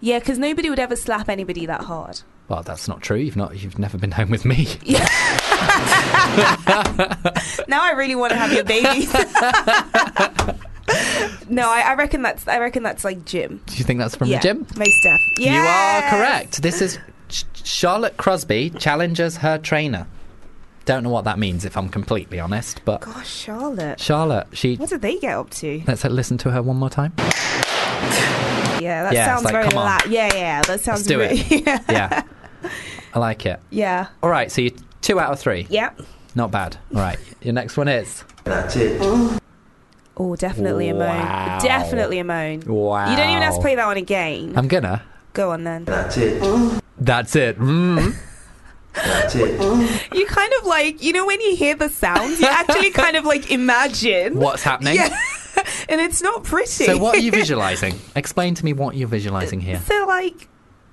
Yeah, 0.00 0.18
because 0.18 0.38
nobody 0.38 0.68
would 0.68 0.78
ever 0.78 0.96
slap 0.96 1.28
anybody 1.28 1.66
that 1.66 1.82
hard. 1.82 2.20
Well, 2.48 2.62
that's 2.62 2.88
not 2.88 3.00
true. 3.00 3.16
You've 3.16 3.36
not. 3.36 3.62
You've 3.62 3.78
never 3.78 3.96
been 3.96 4.12
home 4.12 4.30
with 4.30 4.44
me. 4.44 4.68
Now 7.68 7.82
I 7.82 7.92
really 7.96 8.14
want 8.14 8.32
to 8.32 8.38
have 8.38 8.52
your 8.52 8.64
babies. 8.64 9.12
no, 11.48 11.68
I, 11.68 11.80
I 11.80 11.94
reckon 11.94 12.22
that's 12.22 12.46
I 12.48 12.58
reckon 12.58 12.82
that's 12.82 13.04
like 13.04 13.24
Jim. 13.24 13.60
Do 13.66 13.76
you 13.76 13.84
think 13.84 14.00
that's 14.00 14.16
from 14.16 14.28
yeah, 14.28 14.38
the 14.38 14.42
gym? 14.42 14.66
Most 14.76 15.02
def. 15.02 15.20
You 15.38 15.60
are 15.60 16.02
correct. 16.10 16.62
This 16.62 16.82
is 16.82 16.98
Ch- 17.28 17.44
Charlotte 17.54 18.16
Crosby 18.16 18.70
challenges 18.70 19.36
her 19.38 19.58
trainer. 19.58 20.06
Don't 20.84 21.02
know 21.02 21.08
what 21.10 21.24
that 21.24 21.38
means 21.38 21.64
if 21.64 21.76
I'm 21.78 21.88
completely 21.88 22.38
honest, 22.38 22.82
but 22.84 23.00
Gosh, 23.00 23.28
Charlotte. 23.30 23.98
Charlotte, 23.98 24.48
she. 24.52 24.76
What 24.76 24.90
did 24.90 25.00
they 25.00 25.18
get 25.18 25.34
up 25.34 25.48
to? 25.50 25.82
Let's 25.86 26.04
listen 26.04 26.36
to 26.38 26.50
her 26.50 26.62
one 26.62 26.76
more 26.76 26.90
time. 26.90 27.12
Yeah, 28.80 29.04
that 29.04 29.12
Yeah, 29.14 29.24
sounds 29.26 29.44
like, 29.44 29.52
very 29.54 29.64
come 29.68 29.78
on. 29.78 29.86
la- 29.86 30.10
Yeah, 30.12 30.34
yeah, 30.34 30.62
that 30.62 30.80
sounds 30.80 31.04
do 31.04 31.18
really. 31.20 31.38
it. 31.40 31.62
yeah. 31.66 31.80
Yeah, 31.88 32.22
I 33.14 33.18
like 33.18 33.46
it. 33.46 33.60
yeah. 33.70 34.08
All 34.22 34.28
right, 34.28 34.52
so 34.52 34.60
you 34.60 34.72
two 35.00 35.18
out 35.18 35.32
of 35.32 35.40
three. 35.40 35.66
Yeah. 35.70 35.90
Not 36.34 36.50
bad. 36.50 36.76
All 36.94 37.00
right, 37.00 37.18
your 37.40 37.54
next 37.54 37.76
one 37.78 37.88
is. 37.88 38.24
That's 38.44 38.76
it. 38.76 39.00
Oh, 40.16 40.36
definitely 40.36 40.88
a 40.90 40.94
moan. 40.94 41.60
Definitely 41.62 42.18
a 42.18 42.24
moan. 42.24 42.60
Wow. 42.66 43.10
You 43.10 43.16
don't 43.16 43.30
even 43.30 43.42
have 43.42 43.54
to 43.54 43.60
play 43.60 43.74
that 43.74 43.86
one 43.86 43.96
again. 43.96 44.52
I'm 44.54 44.68
gonna. 44.68 45.02
Go 45.32 45.50
on 45.52 45.64
then. 45.64 45.84
That's 45.86 46.16
it. 46.18 46.82
That's 46.98 47.34
it. 47.36 47.58
Mm. 47.58 48.14
That's 48.94 49.34
it. 49.34 49.60
You 50.14 50.26
kind 50.26 50.52
of 50.60 50.66
like, 50.66 51.02
you 51.02 51.12
know, 51.12 51.26
when 51.26 51.40
you 51.40 51.56
hear 51.56 51.74
the 51.74 51.88
sounds, 51.88 52.40
you 52.40 52.46
actually 52.46 52.90
kind 53.02 53.16
of 53.16 53.24
like 53.24 53.50
imagine. 53.50 54.38
What's 54.38 54.62
happening? 54.62 54.96
Yeah. 54.96 55.16
and 55.88 56.00
it's 56.00 56.22
not 56.22 56.44
pretty. 56.44 56.84
So 56.84 56.98
what 56.98 57.16
are 57.16 57.20
you 57.20 57.30
visualizing? 57.30 57.94
Explain 58.16 58.54
to 58.56 58.64
me 58.64 58.72
what 58.72 58.94
you're 58.96 59.08
visualizing 59.08 59.60
here. 59.60 59.80
So 59.86 60.04
like, 60.06 60.48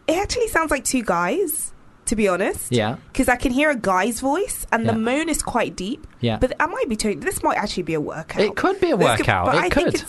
it 0.07 0.17
actually 0.17 0.47
sounds 0.47 0.71
like 0.71 0.83
two 0.83 1.03
guys. 1.03 1.67
To 2.05 2.15
be 2.15 2.27
honest, 2.27 2.73
Yeah. 2.73 2.97
because 3.13 3.29
I 3.29 3.37
can 3.37 3.53
hear 3.53 3.69
a 3.69 3.75
guy's 3.75 4.19
voice, 4.19 4.65
and 4.73 4.83
Yeah. 4.83 4.91
the 4.91 4.97
moan 4.99 5.29
is 5.29 5.41
quite 5.41 5.77
deep. 5.77 6.05
Yeah. 6.19 6.37
but 6.39 6.51
I 6.59 6.65
might 6.65 6.89
be 6.89 6.97
totally. 6.97 7.21
This 7.23 7.41
might 7.41 7.57
actually 7.57 7.83
be 7.83 7.93
a 7.93 8.01
workout. 8.01 8.41
It 8.41 8.55
could 8.57 8.81
be 8.81 8.91
a 8.91 8.97
This 8.97 9.07
could- 9.17 9.19
workout. 9.27 9.45
but 9.45 9.55
It 9.55 9.63
I 9.63 9.69
could. 9.69 10.03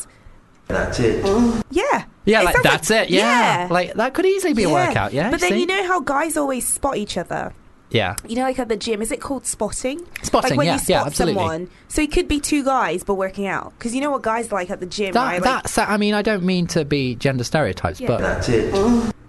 That's 0.66 0.98
it. 0.98 1.24
yeah. 1.70 2.04
Yeah, 2.24 2.40
It 2.40 2.44
like 2.46 2.62
that's 2.62 2.90
it. 2.90 3.10
Yeah. 3.10 3.68
like 3.70 3.94
that 3.94 4.14
could 4.14 4.26
easily 4.26 4.54
be 4.54 4.64
a 4.64 4.70
workout. 4.70 5.12
Yeah, 5.12 5.30
But 5.30 5.40
then 5.40 5.50
see? 5.50 5.60
you 5.60 5.66
know 5.66 5.86
how 5.86 6.00
guys 6.00 6.36
always 6.36 6.66
spot 6.66 6.96
each 6.96 7.16
other. 7.18 7.52
Yeah, 7.92 8.16
You 8.26 8.36
know, 8.36 8.42
like 8.42 8.58
at 8.58 8.68
the 8.68 8.76
gym, 8.76 9.02
is 9.02 9.12
it 9.12 9.20
called 9.20 9.46
spotting? 9.46 10.00
Spotting, 10.22 10.50
Like 10.50 10.58
when 10.58 10.66
yeah, 10.66 10.72
you 10.74 10.78
spot 10.78 10.88
yeah, 10.88 11.04
absolutely. 11.04 11.34
someone. 11.40 11.70
So 11.88 12.02
it 12.02 12.10
could 12.12 12.28
be 12.28 12.40
two 12.40 12.64
guys, 12.64 13.04
but 13.04 13.14
working 13.14 13.46
out. 13.46 13.72
Because 13.78 13.94
you 13.94 14.00
know 14.00 14.10
what 14.10 14.22
guys 14.22 14.50
like 14.52 14.70
at 14.70 14.80
the 14.80 14.86
gym, 14.86 15.12
that 15.12 15.22
right? 15.24 15.42
Like, 15.42 15.62
that's. 15.64 15.78
I 15.78 15.96
mean, 15.96 16.14
I 16.14 16.22
don't 16.22 16.42
mean 16.44 16.66
to 16.68 16.84
be 16.84 17.14
gender 17.16 17.44
stereotypes, 17.44 18.00
Yeah. 18.00 18.08
but 18.08 18.20
That's 18.20 18.48
it. 18.48 18.72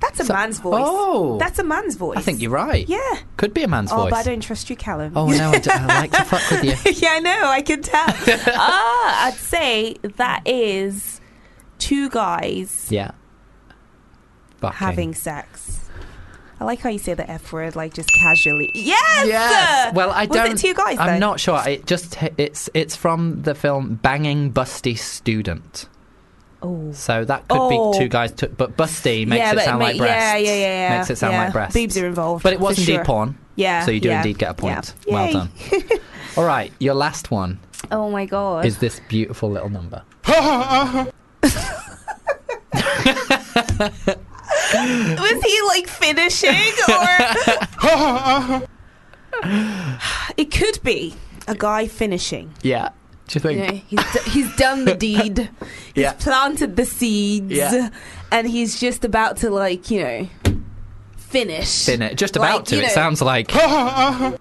that's 0.02 0.20
a 0.20 0.26
so- 0.26 0.34
man's 0.34 0.60
voice. 0.60 0.84
Oh. 0.86 1.38
that's 1.40 1.60
a 1.60 1.64
man's 1.64 1.96
voice. 1.96 2.18
I 2.18 2.22
think 2.22 2.42
you're 2.42 2.52
right. 2.52 2.88
Yeah. 2.88 3.00
could 3.38 3.54
be 3.54 3.64
a 3.64 3.68
man's 3.68 3.92
Oh, 3.92 3.98
voice. 4.04 4.10
but 4.12 4.18
I 4.20 4.24
don't 4.24 4.42
trust 4.42 4.70
you, 4.70 4.76
Callum. 4.76 5.14
Oh 5.16 5.28
no, 5.30 5.52
I, 5.52 5.60
do, 5.60 5.70
I 5.72 5.86
like 5.86 6.12
to 6.12 6.24
fuck 6.24 6.50
with 6.52 6.64
you. 6.64 6.92
yeah, 7.02 7.14
I 7.14 7.20
know. 7.20 7.42
I 7.48 7.62
can 7.62 7.82
tell. 7.82 8.06
ah, 8.56 9.28
I'd 9.28 9.34
say 9.36 9.96
that 10.18 10.42
is 10.48 11.20
two 11.80 12.10
guys 12.10 12.88
Yeah. 12.90 13.12
Fucking. 14.60 14.78
having 14.78 15.14
sex. 15.14 15.53
I 16.60 16.66
like 16.66 16.80
how 16.80 16.90
you 16.90 17.00
say 17.00 17.14
the 17.14 17.30
F 17.30 17.52
word, 17.52 17.76
like 17.76 17.94
just 17.94 18.10
casually. 18.14 18.70
Yes. 18.74 19.28
Yes. 19.28 19.94
Well, 19.94 20.12
I 20.12 20.26
Was 20.26 20.30
don't. 20.38 20.52
it 20.52 20.58
two 20.58 20.74
guys? 20.74 20.98
I'm 21.00 21.20
though? 21.20 21.28
not 21.28 21.40
sure. 21.40 21.62
It 21.68 21.86
just 21.86 22.18
it's 22.38 22.70
it's 22.74 22.96
from 22.96 23.42
the 23.42 23.56
film 23.56 23.96
Banging 23.96 24.54
Busty 24.54 24.98
Student. 24.98 25.90
Oh. 26.62 26.92
So 26.94 27.26
that 27.26 27.46
could 27.50 27.58
Oh. 27.60 27.92
be 27.92 28.00
two 28.00 28.08
guys, 28.08 28.32
t- 28.32 28.48
but 28.48 28.78
busty 28.78 29.28
makes 29.28 29.40
yeah, 29.40 29.52
it 29.52 29.56
but 29.56 29.64
sound 29.66 29.80
ma- 29.80 29.86
like 29.86 29.98
breasts. 29.98 30.16
Yeah, 30.16 30.38
yeah, 30.38 30.56
yeah, 30.56 30.90
yeah. 30.90 30.98
Makes 30.98 31.10
it 31.10 31.18
sound 31.18 31.34
yeah. 31.34 31.44
like 31.44 31.54
breasts. 31.54 31.74
Boobs 31.74 31.98
are 31.98 32.08
involved. 32.08 32.44
But 32.44 32.54
it 32.54 32.60
was 32.62 32.80
indeed 32.80 32.94
sure. 32.96 33.06
porn. 33.06 33.38
Yeah. 33.58 33.84
So 33.86 33.92
you 33.92 34.00
do 34.00 34.08
yeah, 34.10 34.18
indeed 34.22 34.38
get 34.38 34.52
a 34.52 34.54
point. 34.54 34.94
yeah. 35.06 35.14
Well 35.14 35.32
done. 35.34 35.50
All 36.38 36.46
right, 36.46 36.72
your 36.80 36.94
last 36.96 37.30
one 37.32 37.60
Oh 37.92 38.10
my 38.10 38.26
god. 38.26 38.66
is 38.66 38.78
this 38.78 39.02
beautiful 39.10 39.52
little 39.52 39.70
number. 39.70 40.04
Was 44.74 45.44
he 45.44 45.62
like 45.68 45.88
finishing 45.88 46.74
or? 46.90 48.64
it 50.38 50.52
could 50.52 50.80
be 50.84 51.14
a 51.48 51.56
guy 51.56 51.88
finishing. 51.88 52.54
Yeah. 52.62 52.90
Do 53.28 53.36
you 53.38 53.42
think? 53.42 53.58
You 53.60 53.68
know, 53.68 53.82
he's 54.04 54.14
d- 54.24 54.30
he's 54.32 54.56
done 54.58 54.86
the 54.86 54.96
deed. 54.96 55.38
He's 55.96 56.04
Yeah. 56.04 56.14
planted 56.14 56.76
the 56.76 56.86
seeds, 56.86 57.52
Yeah. 57.52 57.90
and 58.32 58.48
he's 58.50 58.80
just 58.80 59.06
about 59.06 59.38
to 59.38 59.50
like 59.52 59.90
you 59.92 60.04
know 60.04 60.28
finish. 61.18 61.86
Fin 61.86 62.02
it. 62.02 62.18
Just 62.18 62.36
about 62.36 62.56
Like, 62.56 62.66
to. 62.66 62.76
you 62.76 62.82
It 62.82 62.88
know- 62.88 62.94
sounds 62.94 63.22
like. 63.22 63.52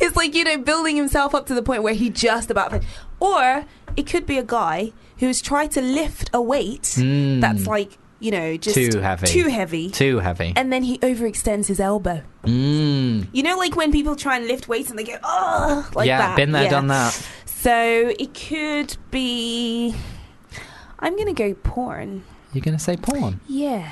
It's 0.00 0.16
like 0.16 0.34
you 0.34 0.44
know 0.44 0.58
building 0.58 0.96
himself 0.96 1.34
up 1.34 1.46
to 1.46 1.54
the 1.54 1.62
point 1.62 1.82
where 1.82 1.94
he 1.94 2.10
just 2.10 2.50
about. 2.50 2.72
Fin- 2.72 2.82
or 3.20 3.64
it 3.96 4.06
could 4.06 4.26
be 4.26 4.38
a 4.38 4.42
guy 4.42 4.92
who's 5.18 5.40
tried 5.40 5.70
to 5.72 5.80
lift 5.80 6.30
a 6.34 6.42
weight 6.42 6.82
Mm. 6.82 7.40
that's 7.40 7.66
like 7.66 7.98
you 8.22 8.30
know 8.30 8.56
just 8.56 8.74
Too 8.76 9.00
heavy. 9.00 9.26
too 9.26 9.48
heavy, 9.48 9.90
Too 9.90 10.18
heavy. 10.20 10.52
and 10.56 10.72
then 10.72 10.82
he 10.82 10.98
overextends 10.98 11.66
his 11.66 11.80
elbow. 11.80 12.22
Mm. 12.44 13.26
You 13.32 13.42
know, 13.42 13.56
like 13.58 13.76
when 13.76 13.92
people 13.92 14.16
try 14.16 14.36
and 14.36 14.46
lift 14.46 14.68
weights 14.68 14.90
and 14.90 14.98
they 14.98 15.04
go, 15.04 15.16
oh, 15.22 15.88
like 15.94 16.06
yeah, 16.06 16.18
that. 16.18 16.36
been 16.36 16.52
there, 16.52 16.64
Yeah. 16.64 16.70
done 16.70 16.86
that. 16.88 17.12
So 17.46 18.12
it 18.18 18.32
could 18.34 18.96
be. 19.10 19.94
I'm 20.98 21.16
gonna 21.16 21.32
go 21.34 21.54
porn. 21.54 22.24
You're 22.52 22.62
going 22.62 22.76
to 22.76 22.82
say 22.82 22.96
porn? 22.98 23.40
Yeah. 23.48 23.90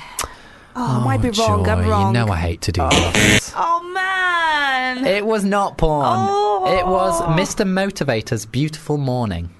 Oh, 0.75 0.99
I 1.01 1.03
might 1.03 1.21
be 1.21 1.29
wrong. 1.31 1.65
Joy, 1.65 1.71
I'm 1.71 1.87
wrong. 1.89 2.13
You 2.15 2.25
know 2.25 2.31
I 2.31 2.37
hate 2.37 2.61
to 2.61 2.71
do 2.71 2.87
this. 2.89 3.51
oh 3.55 3.81
man. 3.91 5.05
It 5.07 5.25
was 5.25 5.43
not 5.43 5.77
porn. 5.79 6.05
Oh. 6.07 6.77
It 6.77 6.85
was 6.85 7.19
Mr. 7.23 7.65
Motivator's 7.67 8.45
Beautiful 8.45 8.97
Morning. 8.97 9.49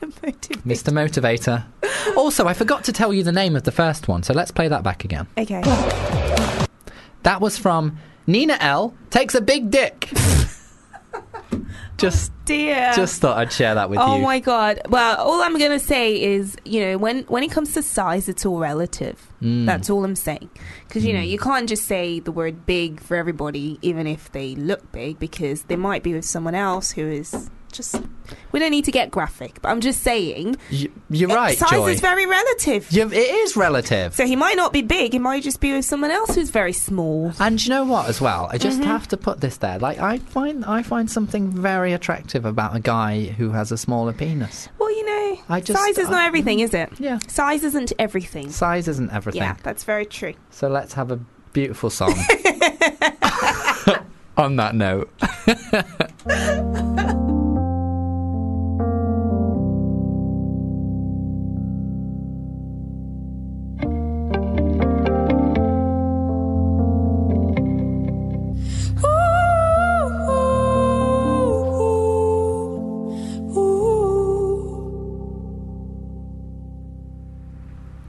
Mr. 0.00 0.10
Motivator. 0.32 0.62
Mr. 0.62 0.92
Motivator. 0.92 2.16
Also, 2.16 2.46
I 2.46 2.54
forgot 2.54 2.84
to 2.84 2.92
tell 2.92 3.12
you 3.12 3.22
the 3.22 3.32
name 3.32 3.56
of 3.56 3.62
the 3.64 3.72
first 3.72 4.08
one, 4.08 4.22
so 4.22 4.32
let's 4.34 4.50
play 4.50 4.68
that 4.68 4.82
back 4.82 5.04
again. 5.04 5.26
Okay. 5.38 5.60
That 7.22 7.40
was 7.40 7.58
from 7.58 7.98
Nina 8.26 8.56
L. 8.60 8.94
Takes 9.10 9.34
a 9.34 9.40
Big 9.40 9.70
Dick. 9.70 10.10
just, 11.98 12.32
Dear. 12.46 12.92
just 12.94 13.20
thought 13.20 13.36
I'd 13.36 13.52
share 13.52 13.74
that 13.74 13.90
with 13.90 13.98
oh 13.98 14.06
you. 14.06 14.12
Oh 14.12 14.24
my 14.24 14.38
god. 14.40 14.80
Well, 14.88 15.18
all 15.18 15.42
I'm 15.42 15.58
gonna 15.58 15.78
say 15.78 16.20
is, 16.20 16.56
you 16.64 16.80
know, 16.80 16.96
when 16.98 17.24
when 17.24 17.42
it 17.42 17.50
comes 17.50 17.74
to 17.74 17.82
size, 17.82 18.28
it's 18.28 18.46
all 18.46 18.58
relative. 18.58 19.30
Mm. 19.42 19.66
That's 19.66 19.90
all 19.90 20.04
I'm 20.04 20.16
saying. 20.16 20.48
Because 20.88 21.04
you 21.04 21.12
know, 21.12 21.20
Mm. 21.20 21.28
you 21.28 21.38
can't 21.38 21.68
just 21.68 21.84
say 21.84 22.20
the 22.20 22.32
word 22.32 22.64
big 22.64 23.00
for 23.00 23.16
everybody, 23.16 23.78
even 23.82 24.06
if 24.06 24.32
they 24.32 24.54
look 24.54 24.90
big, 24.92 25.18
because 25.18 25.64
they 25.64 25.76
might 25.76 26.02
be 26.02 26.14
with 26.14 26.24
someone 26.24 26.54
else 26.54 26.92
who 26.92 27.06
is 27.06 27.50
just. 27.72 28.00
We 28.52 28.60
don't 28.60 28.70
need 28.70 28.84
to 28.84 28.92
get 28.92 29.10
graphic, 29.10 29.60
but 29.62 29.70
I'm 29.70 29.80
just 29.80 30.02
saying. 30.02 30.56
You're 30.70 31.28
right, 31.28 31.56
Size 31.58 31.70
Joy. 31.70 31.90
is 31.90 32.00
very 32.00 32.26
relative. 32.26 32.90
You- 32.92 33.08
it 33.10 33.14
is 33.16 33.56
relative. 33.56 34.14
So 34.14 34.26
he 34.26 34.36
might 34.36 34.56
not 34.56 34.72
be 34.72 34.82
big. 34.82 35.12
He 35.12 35.18
might 35.18 35.42
just 35.42 35.60
be 35.60 35.72
with 35.72 35.84
someone 35.84 36.10
else 36.10 36.34
who's 36.34 36.50
very 36.50 36.72
small. 36.72 37.32
And 37.40 37.62
you 37.64 37.70
know 37.70 37.84
what? 37.84 38.08
As 38.08 38.20
well, 38.20 38.46
I 38.46 38.54
Mm-hmm. 38.58 38.62
just 38.62 38.80
have 38.82 39.08
to 39.08 39.16
put 39.16 39.40
this 39.40 39.56
there. 39.58 39.78
Like, 39.78 39.98
I 39.98 40.18
find 40.18 40.64
I 40.64 40.82
find 40.82 41.10
something 41.10 41.50
very 41.50 41.92
attractive 41.92 42.44
about 42.44 42.76
a 42.76 42.80
guy 42.80 43.26
who 43.26 43.50
has 43.50 43.72
a 43.72 43.78
smaller 43.78 44.12
penis. 44.12 44.68
Well, 44.78 44.90
you 44.90 45.04
know, 45.06 45.38
I 45.48 45.60
just- 45.60 45.78
size 45.78 45.98
is 45.98 46.08
not 46.10 46.26
everything, 46.26 46.60
is 46.60 46.74
it? 46.74 46.90
Yeah, 46.98 47.18
Size 47.28 47.64
isn't 47.64 47.92
everything. 47.98 48.50
size 48.50 48.88
isn't 48.88 49.10
everything. 49.12 49.42
Yeah, 49.42 49.56
that's 49.62 49.84
very 49.84 50.06
true. 50.06 50.34
So 50.50 50.68
let's 50.68 50.94
have 50.94 51.10
a 51.10 51.16
beautiful 51.52 51.90
song. 51.90 52.12
On 54.36 54.56
that 54.56 54.74
note. 54.74 55.10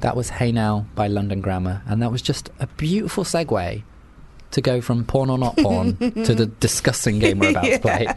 That 0.01 0.15
was 0.15 0.29
Hey 0.29 0.51
Now 0.51 0.85
by 0.95 1.07
London 1.07 1.41
Grammar, 1.41 1.83
and 1.85 2.01
that 2.01 2.11
was 2.11 2.21
just 2.21 2.49
a 2.59 2.67
beautiful 2.67 3.23
segue 3.23 3.83
to 4.49 4.61
go 4.61 4.81
from 4.81 5.05
porn 5.05 5.29
or 5.29 5.37
not 5.37 5.55
porn 5.57 5.95
to 6.25 6.35
the 6.35 6.47
disgusting 6.59 7.19
game 7.19 7.39
we're 7.39 7.51
about 7.51 7.63
to 7.63 7.79
play. 7.79 8.07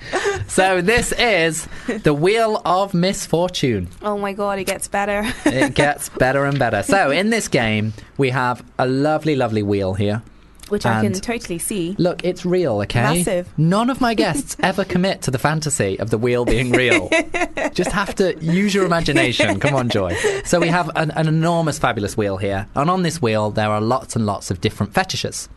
So 0.48 0.80
this 0.80 1.12
is 1.12 1.68
the 1.86 2.12
Wheel 2.14 2.60
of 2.64 2.94
Misfortune. 2.94 3.88
Oh 4.02 4.18
my 4.18 4.32
god, 4.32 4.58
it 4.58 4.64
gets 4.64 4.88
better. 4.88 5.24
It 5.44 5.74
gets 5.74 6.08
better 6.08 6.44
and 6.44 6.58
better. 6.58 6.82
So 6.82 7.10
in 7.10 7.30
this 7.30 7.48
game, 7.48 7.92
we 8.16 8.30
have 8.30 8.64
a 8.78 8.86
lovely, 8.86 9.36
lovely 9.36 9.62
wheel 9.62 9.94
here. 9.94 10.22
Which 10.68 10.86
I 10.86 10.96
can 11.02 11.06
And- 11.12 11.22
totally 11.22 11.58
see. 11.58 11.94
Look, 11.98 12.24
it's 12.24 12.46
real, 12.46 12.80
okay? 12.82 13.02
Massive. 13.18 13.48
None 13.58 13.90
of 13.90 14.00
my 14.00 14.14
guests 14.24 14.56
ever 14.60 14.84
commit 14.84 15.22
to 15.22 15.30
the 15.30 15.38
fantasy 15.38 15.98
of 15.98 16.10
the 16.10 16.18
wheel 16.18 16.44
being 16.44 16.72
real. 16.72 17.10
Just 17.74 17.92
have 17.92 18.14
to 18.16 18.34
use 18.42 18.74
your 18.74 18.84
imagination. 18.86 19.60
Come 19.60 19.74
on, 19.74 19.88
Joy. 19.90 20.14
So 20.44 20.60
we 20.60 20.68
have 20.68 20.90
an, 20.96 21.10
an 21.12 21.28
enormous, 21.28 21.78
fabulous 21.78 22.16
wheel 22.16 22.36
here, 22.38 22.66
and 22.74 22.88
on 22.88 23.02
this 23.02 23.20
wheel 23.20 23.50
there 23.50 23.68
are 23.70 23.80
lots 23.80 24.16
and 24.16 24.24
lots 24.26 24.50
of 24.50 24.60
different 24.60 24.94
fetishes. 24.94 25.48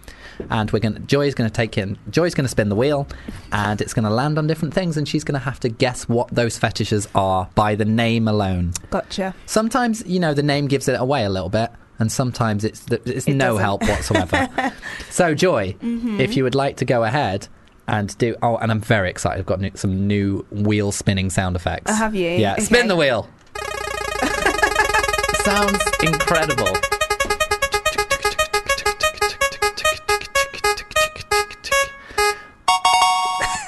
And 0.52 0.70
we're 0.72 0.80
going 0.80 0.94
to 0.94 1.00
Joy's 1.00 1.34
going 1.34 1.50
to 1.50 1.54
take 1.56 1.80
in. 1.80 1.98
Joy's 2.12 2.36
going 2.36 2.46
to 2.46 2.50
spin 2.50 2.70
the 2.70 2.76
wheel, 2.76 3.08
and 3.52 3.82
it's 3.82 3.94
going 3.94 4.04
to 4.06 4.12
land 4.12 4.38
on 4.38 4.46
different 4.46 4.74
things, 4.74 4.96
and 4.98 5.08
she's 5.08 5.24
going 5.24 5.34
to 5.40 5.44
have 5.44 5.60
to 5.62 5.70
guess 5.70 6.08
what 6.08 6.28
those 6.30 6.58
fetishes 6.60 7.08
are 7.16 7.50
by 7.56 7.74
the 7.76 7.86
name 7.86 8.28
alone. 8.28 8.74
Gotcha. 8.92 9.34
Sometimes, 9.48 10.04
you 10.06 10.20
know, 10.20 10.34
the 10.36 10.44
name 10.44 10.68
gives 10.68 10.88
it 10.88 11.00
away 11.00 11.24
a 11.26 11.30
little 11.30 11.50
bit, 11.50 11.72
and 12.00 12.12
sometimes 12.12 12.64
it's 12.64 12.86
it's 13.06 13.28
It 13.28 13.34
no 13.36 13.54
doesn't. 13.58 13.64
help 13.64 13.82
whatsoever. 13.84 14.74
so, 15.10 15.34
Joy, 15.34 15.74
Mm-hmm. 15.82 16.20
if 16.22 16.36
you 16.38 16.44
would 16.44 16.56
like 16.56 16.78
to 16.78 16.86
go 16.86 17.04
ahead 17.04 17.48
and 17.88 18.18
do, 18.18 18.36
oh, 18.42 18.58
and 18.58 18.70
I'm 18.72 18.82
very 18.82 19.10
excited. 19.10 19.40
I've 19.40 19.46
got 19.46 19.62
new, 19.62 19.72
some 19.76 20.08
new 20.08 20.46
wheel 20.52 20.92
spinning 20.92 21.30
sound 21.30 21.56
effects. 21.56 21.90
Oh, 21.92 21.96
have 21.96 22.14
you? 22.16 22.30
Yeah, 22.32 22.54
Okay. 22.54 22.64
spin 22.64 22.88
the 22.88 22.96
wheel. 22.96 23.30
Sounds 25.44 25.82
incredible. 26.04 26.76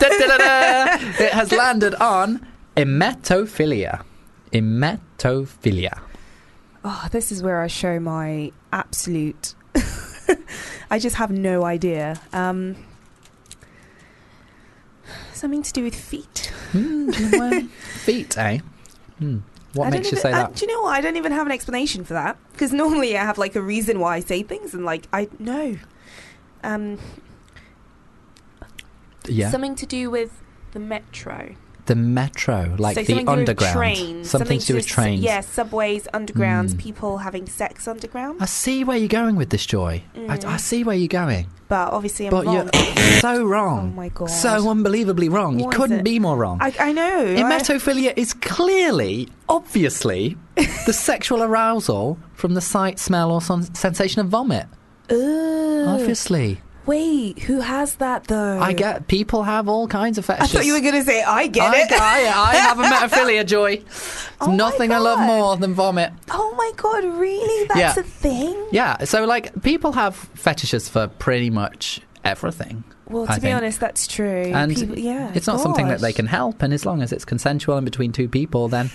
It 0.02 1.34
has 1.34 1.52
landed 1.52 1.96
on 1.96 2.46
emetophilia. 2.78 4.04
Emetophilia. 4.54 6.00
Oh, 6.84 7.08
this 7.12 7.32
is 7.32 7.44
where 7.44 7.62
I 7.62 7.68
show 7.68 8.00
my 8.00 8.52
absolute. 8.72 9.54
I 10.92 10.98
just 11.00 11.18
have 11.18 11.30
no 11.32 11.66
idea. 11.66 12.20
Um, 12.34 12.76
something 15.34 15.62
to 15.64 15.74
do 15.74 15.84
with 15.84 15.96
feet. 15.96 16.52
Do 16.72 16.80
you 16.80 17.30
know 17.32 17.38
where- 17.40 17.62
Feet, 18.04 18.38
eh? 18.38 18.60
Hmm. 19.20 19.40
What 19.74 19.88
I 19.88 19.90
makes 19.92 20.10
don't 20.10 20.12
you 20.14 20.18
even- 20.20 20.22
say 20.22 20.32
that? 20.32 20.56
do 20.56 20.66
you 20.66 20.72
know 20.74 20.82
what? 20.84 20.96
I 20.96 21.02
don't 21.02 21.16
even 21.18 21.32
have 21.32 21.46
an 21.46 21.52
explanation 21.52 22.04
for 22.04 22.14
that 22.14 22.38
because 22.54 22.74
normally 22.74 23.16
I 23.18 23.24
have 23.24 23.38
like 23.38 23.56
a 23.56 23.62
reason 23.62 24.00
why 24.00 24.16
I 24.16 24.20
say 24.22 24.42
things, 24.42 24.74
and 24.74 24.84
like 24.84 25.08
I 25.14 25.28
know, 25.38 25.78
um, 26.64 26.98
yeah. 29.28 29.52
something 29.52 29.76
to 29.76 29.86
do 29.86 30.10
with 30.10 30.42
the 30.72 30.80
metro, 30.80 31.56
the 31.90 31.96
metro, 31.96 32.74
like 32.80 32.96
so 32.96 33.02
the 33.04 33.08
something 33.08 33.26
to 33.26 33.32
do 33.36 33.40
with 33.40 33.40
underground. 33.40 33.76
trains, 33.76 34.30
something 34.30 34.60
to 34.60 34.66
do 34.66 34.76
with 34.76 34.88
trains. 34.88 35.22
Yeah, 35.22 35.42
subways, 35.42 36.08
undergrounds, 36.14 36.74
Mm. 36.76 36.78
people 36.80 37.18
having 37.18 37.46
sex 37.48 37.88
underground. 37.88 38.42
I 38.42 38.46
see 38.46 38.84
where 38.86 38.98
you're 38.98 39.10
going 39.22 39.36
with 39.36 39.50
this, 39.50 39.66
Joy. 39.66 40.04
I, 40.16 40.38
Mm. 40.38 40.46
I 40.46 40.58
see 40.58 40.84
where 40.86 40.96
you're 40.96 41.08
going. 41.10 41.48
But 41.68 41.92
obviously, 41.94 42.26
I'm 42.28 42.32
but 42.32 42.46
wrong. 42.46 42.70
you're 42.74 43.20
so 43.20 43.44
wrong. 43.44 43.92
Oh 43.94 43.96
my 43.96 44.10
God. 44.10 44.30
So 44.32 44.70
unbelievably 44.70 45.30
wrong. 45.30 45.58
What 45.60 45.74
you 45.74 45.78
couldn't 45.80 46.04
be 46.04 46.18
more 46.18 46.38
wrong. 46.38 46.58
I, 46.62 46.74
I 46.80 46.92
know. 46.94 47.20
I- 47.38 47.42
Emetophilia 47.44 48.14
is 48.16 48.34
clearly, 48.34 49.28
obviously, 49.50 50.36
the 50.86 50.94
sexual 50.94 51.44
arousal 51.44 52.18
from 52.34 52.54
the 52.56 52.62
sight, 52.62 52.98
smell, 53.00 53.30
or 53.32 53.42
sensation 53.42 54.22
of 54.22 54.28
vomit. 54.30 54.66
Ugh. 55.12 55.88
Obviously. 55.88 56.62
Wait, 56.90 57.38
who 57.40 57.60
has 57.60 57.96
that 57.96 58.24
though? 58.24 58.60
I 58.60 58.74
get 58.74 59.08
people 59.08 59.44
have 59.44 59.70
all 59.70 59.88
kinds 59.88 60.18
of 60.18 60.26
fetishes. 60.26 60.56
I 60.56 60.58
thought 60.58 60.66
you 60.66 60.74
were 60.74 60.82
gonna 60.82 61.04
say 61.04 61.22
I 61.22 61.46
get 61.46 61.72
I, 61.72 61.82
it. 61.82 61.92
I, 61.92 62.18
I 62.52 62.56
have 62.56 62.80
a 62.80 62.84
metaphilia, 63.16 63.46
Joy. 63.46 63.76
There's 63.78 64.28
Oh 64.42 64.52
nothing 64.52 64.92
I 64.92 64.98
love 64.98 65.20
more 65.20 65.56
than 65.56 65.76
vomit. 65.76 66.12
oh 66.32 66.54
my 66.58 66.72
god, 66.78 67.04
really? 67.20 67.68
That's 67.68 67.80
Yeah. 67.80 68.00
a 68.00 68.04
thing. 68.04 68.68
Yeah, 68.72 69.04
so 69.04 69.26
like 69.26 69.62
people 69.62 69.92
have 69.92 70.16
fetishes 70.16 70.90
for 70.90 71.08
pretty 71.08 71.52
much 71.52 72.02
everything. 72.26 72.84
Well, 73.08 73.26
to 73.28 73.32
I 73.34 73.36
be 73.36 73.42
think. 73.42 73.58
honest, 73.58 73.80
that's 73.80 74.08
true. 74.08 74.52
and 74.54 74.76
People- 74.76 74.98
yeah, 75.00 75.32
it's 75.36 75.48
not 75.48 75.60
something 75.60 75.88
that 75.90 76.00
they 76.00 76.14
can 76.14 76.26
help. 76.28 76.62
And 76.64 76.74
as 76.74 76.86
long 76.86 77.02
as 77.02 77.12
it's 77.12 77.26
consensual 77.26 77.78
and 77.78 77.86
between 77.86 78.12
two 78.12 78.28
people, 78.30 78.68
then 78.68 78.90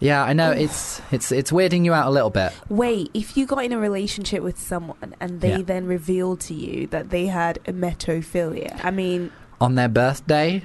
yeah, 0.00 0.22
I 0.24 0.32
know 0.32 0.50
it's 0.50 1.00
it's 1.12 1.30
it's 1.30 1.50
weirding 1.52 1.84
you 1.84 1.92
out 1.92 2.06
a 2.06 2.10
little 2.10 2.30
bit. 2.30 2.52
Wait, 2.68 3.10
if 3.14 3.36
you 3.36 3.46
got 3.46 3.64
in 3.64 3.72
a 3.72 3.78
relationship 3.78 4.42
with 4.42 4.58
someone 4.58 5.14
and 5.20 5.40
they 5.40 5.50
Yeah. 5.58 5.62
then 5.62 5.86
revealed 5.86 6.40
to 6.40 6.54
you 6.54 6.86
that 6.88 7.10
they 7.10 7.26
had 7.26 7.58
emetophilia, 7.64 8.80
I 8.84 8.90
mean, 8.90 9.30
on 9.60 9.74
their 9.76 9.88
birthday 9.88 10.64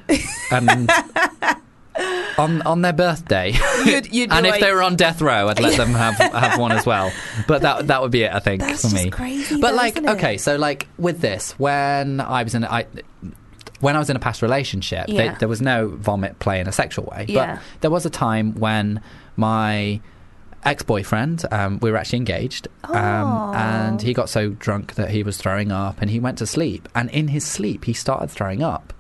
and 0.52 0.90
on 2.38 2.62
on 2.64 2.82
their 2.82 2.94
birthday. 2.94 3.54
you'd, 3.86 4.14
you'd 4.14 4.32
and 4.32 4.46
if 4.46 4.54
like, 4.54 4.62
they 4.62 4.72
were 4.72 4.82
on 4.84 4.96
death 4.96 5.22
row, 5.22 5.48
I'd 5.48 5.60
let 5.60 5.78
them 5.78 5.94
have 5.94 6.16
have 6.34 6.60
one 6.60 6.72
as 6.72 6.86
well. 6.86 7.12
But 7.48 7.62
that 7.62 7.88
that 7.88 8.02
would 8.02 8.12
be 8.12 8.24
it, 8.24 8.34
I 8.34 8.40
think, 8.40 8.62
that's 8.62 8.88
for 8.88 8.94
me. 8.96 9.10
crazy. 9.10 9.60
But 9.62 9.72
though, 9.72 9.78
like, 9.78 10.04
okay, 10.04 10.38
so 10.38 10.56
like 10.58 10.88
with 10.98 11.22
this, 11.22 11.52
when 11.60 12.20
I 12.22 12.44
was 12.44 12.56
in 12.56 12.66
I. 12.66 12.86
When 13.82 13.96
I 13.98 14.00
was 14.00 14.10
in 14.10 14.16
a 14.16 14.20
past 14.20 14.42
relationship, 14.42 15.08
Yeah. 15.10 15.34
they, 15.34 15.38
there 15.40 15.48
was 15.50 15.62
no 15.62 15.90
vomit 15.90 16.40
play 16.40 16.62
in 16.62 16.68
a 16.68 16.72
sexual 16.72 17.06
way. 17.12 17.26
Yeah. 17.28 17.56
But 17.56 17.82
there 17.82 17.92
was 17.92 18.06
a 18.06 18.10
time 18.10 18.56
when 18.56 19.02
my 19.36 20.02
ex-boyfriend, 20.64 21.46
um, 21.52 21.80
we 21.82 21.92
were 21.92 21.98
actually 21.98 22.18
engaged, 22.18 22.68
um, 22.86 23.54
and 23.56 24.02
he 24.02 24.14
got 24.14 24.30
so 24.30 24.50
drunk 24.50 24.96
that 24.96 25.12
he 25.12 25.22
was 25.22 25.38
throwing 25.38 25.72
up, 25.72 26.02
and 26.02 26.10
he 26.10 26.20
went 26.20 26.40
to 26.40 26.48
sleep. 26.48 26.90
And 26.96 27.10
in 27.12 27.28
his 27.28 27.46
sleep, 27.46 27.86
he 27.86 27.94
started 27.94 28.32
throwing 28.32 28.64
up. 28.64 28.92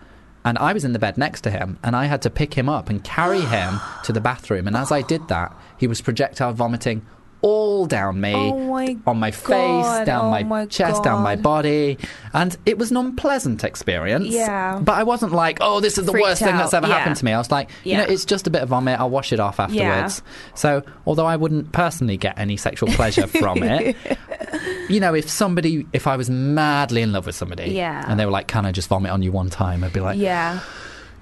And 0.44 0.60
I 0.60 0.74
was 0.74 0.86
in 0.86 0.94
the 0.94 0.99
bed 0.99 1.18
next 1.18 1.41
to 1.41 1.49
him, 1.49 1.80
and 1.84 1.95
I 1.95 2.06
had 2.06 2.22
to 2.22 2.30
pick 2.30 2.53
him 2.53 2.70
up 2.70 2.88
and 2.88 3.03
carry 3.03 3.41
him 3.41 3.80
to 4.03 4.14
the 4.14 4.22
bathroom. 4.22 4.68
And 4.68 4.78
as 4.78 4.91
I 4.91 5.02
did 5.02 5.28
that, 5.28 5.56
he 5.80 5.88
was 5.88 6.02
projectile 6.02 6.53
vomiting 6.53 7.03
all 7.41 7.86
down 7.86 8.20
me, 8.20 8.34
Oh 8.34 8.60
my 8.72 8.98
on 9.06 9.20
my 9.20 9.32
face, 9.32 10.06
down 10.06 10.26
oh 10.26 10.32
my, 10.32 10.44
my 10.44 10.66
chest, 10.66 11.03
down 11.03 11.22
my 11.22 11.36
body, 11.36 11.98
and 12.34 12.57
it 12.66 12.78
was 12.78 12.91
an 12.91 12.98
unpleasant 12.98 13.64
experience. 13.64 14.28
Yeah. 14.28 14.80
but 14.82 14.94
I 14.94 15.03
wasn't 15.03 15.32
like, 15.32 15.60
oh, 15.62 15.80
this 15.80 15.98
is 15.98 16.06
the 16.06 16.12
Freaked 16.12 16.26
worst 16.28 16.41
thing 16.41 16.56
that's 16.56 16.74
ever 16.74 16.88
yeah. 16.88 16.98
happened 16.98 17.18
to 17.18 17.26
me. 17.26 17.34
I 17.34 17.38
was 17.38 17.52
like, 17.52 17.70
you 17.84 17.98
know, 17.98 18.03
it's 18.03 18.26
just 18.26 18.48
a 18.48 18.49
bit 18.49 18.62
of 18.62 18.70
vomit. 18.70 18.99
I'll 18.99 19.10
wash 19.10 19.32
it 19.32 19.40
off 19.40 19.60
afterwards. 19.60 20.22
So, 20.56 20.84
although 21.06 21.26
I 21.26 21.36
wouldn't 21.36 21.72
personally 21.72 22.18
get 22.18 22.38
any 22.40 22.57
sexual 22.57 22.90
pleasure 22.90 23.28
from 23.28 23.62
it, 23.64 23.95
you 24.90 24.99
know, 24.99 25.14
if 25.14 25.30
somebody, 25.30 25.86
if 25.94 26.07
I 26.07 26.18
was 26.18 26.30
madly 26.30 27.02
in 27.02 27.12
love 27.14 27.26
with 27.26 27.36
somebody, 27.36 27.72
Yeah. 27.72 28.06
and 28.07 28.20
they 28.20 28.26
were 28.26 28.32
like, 28.32 28.48
"Can 28.48 28.66
I 28.66 28.72
just 28.72 28.88
vomit 28.88 29.12
on 29.12 29.22
you 29.22 29.32
one 29.32 29.49
time?" 29.49 29.84
I'd 29.84 29.94
be 29.94 29.99
like, 29.99 30.18
yeah. 30.18 30.60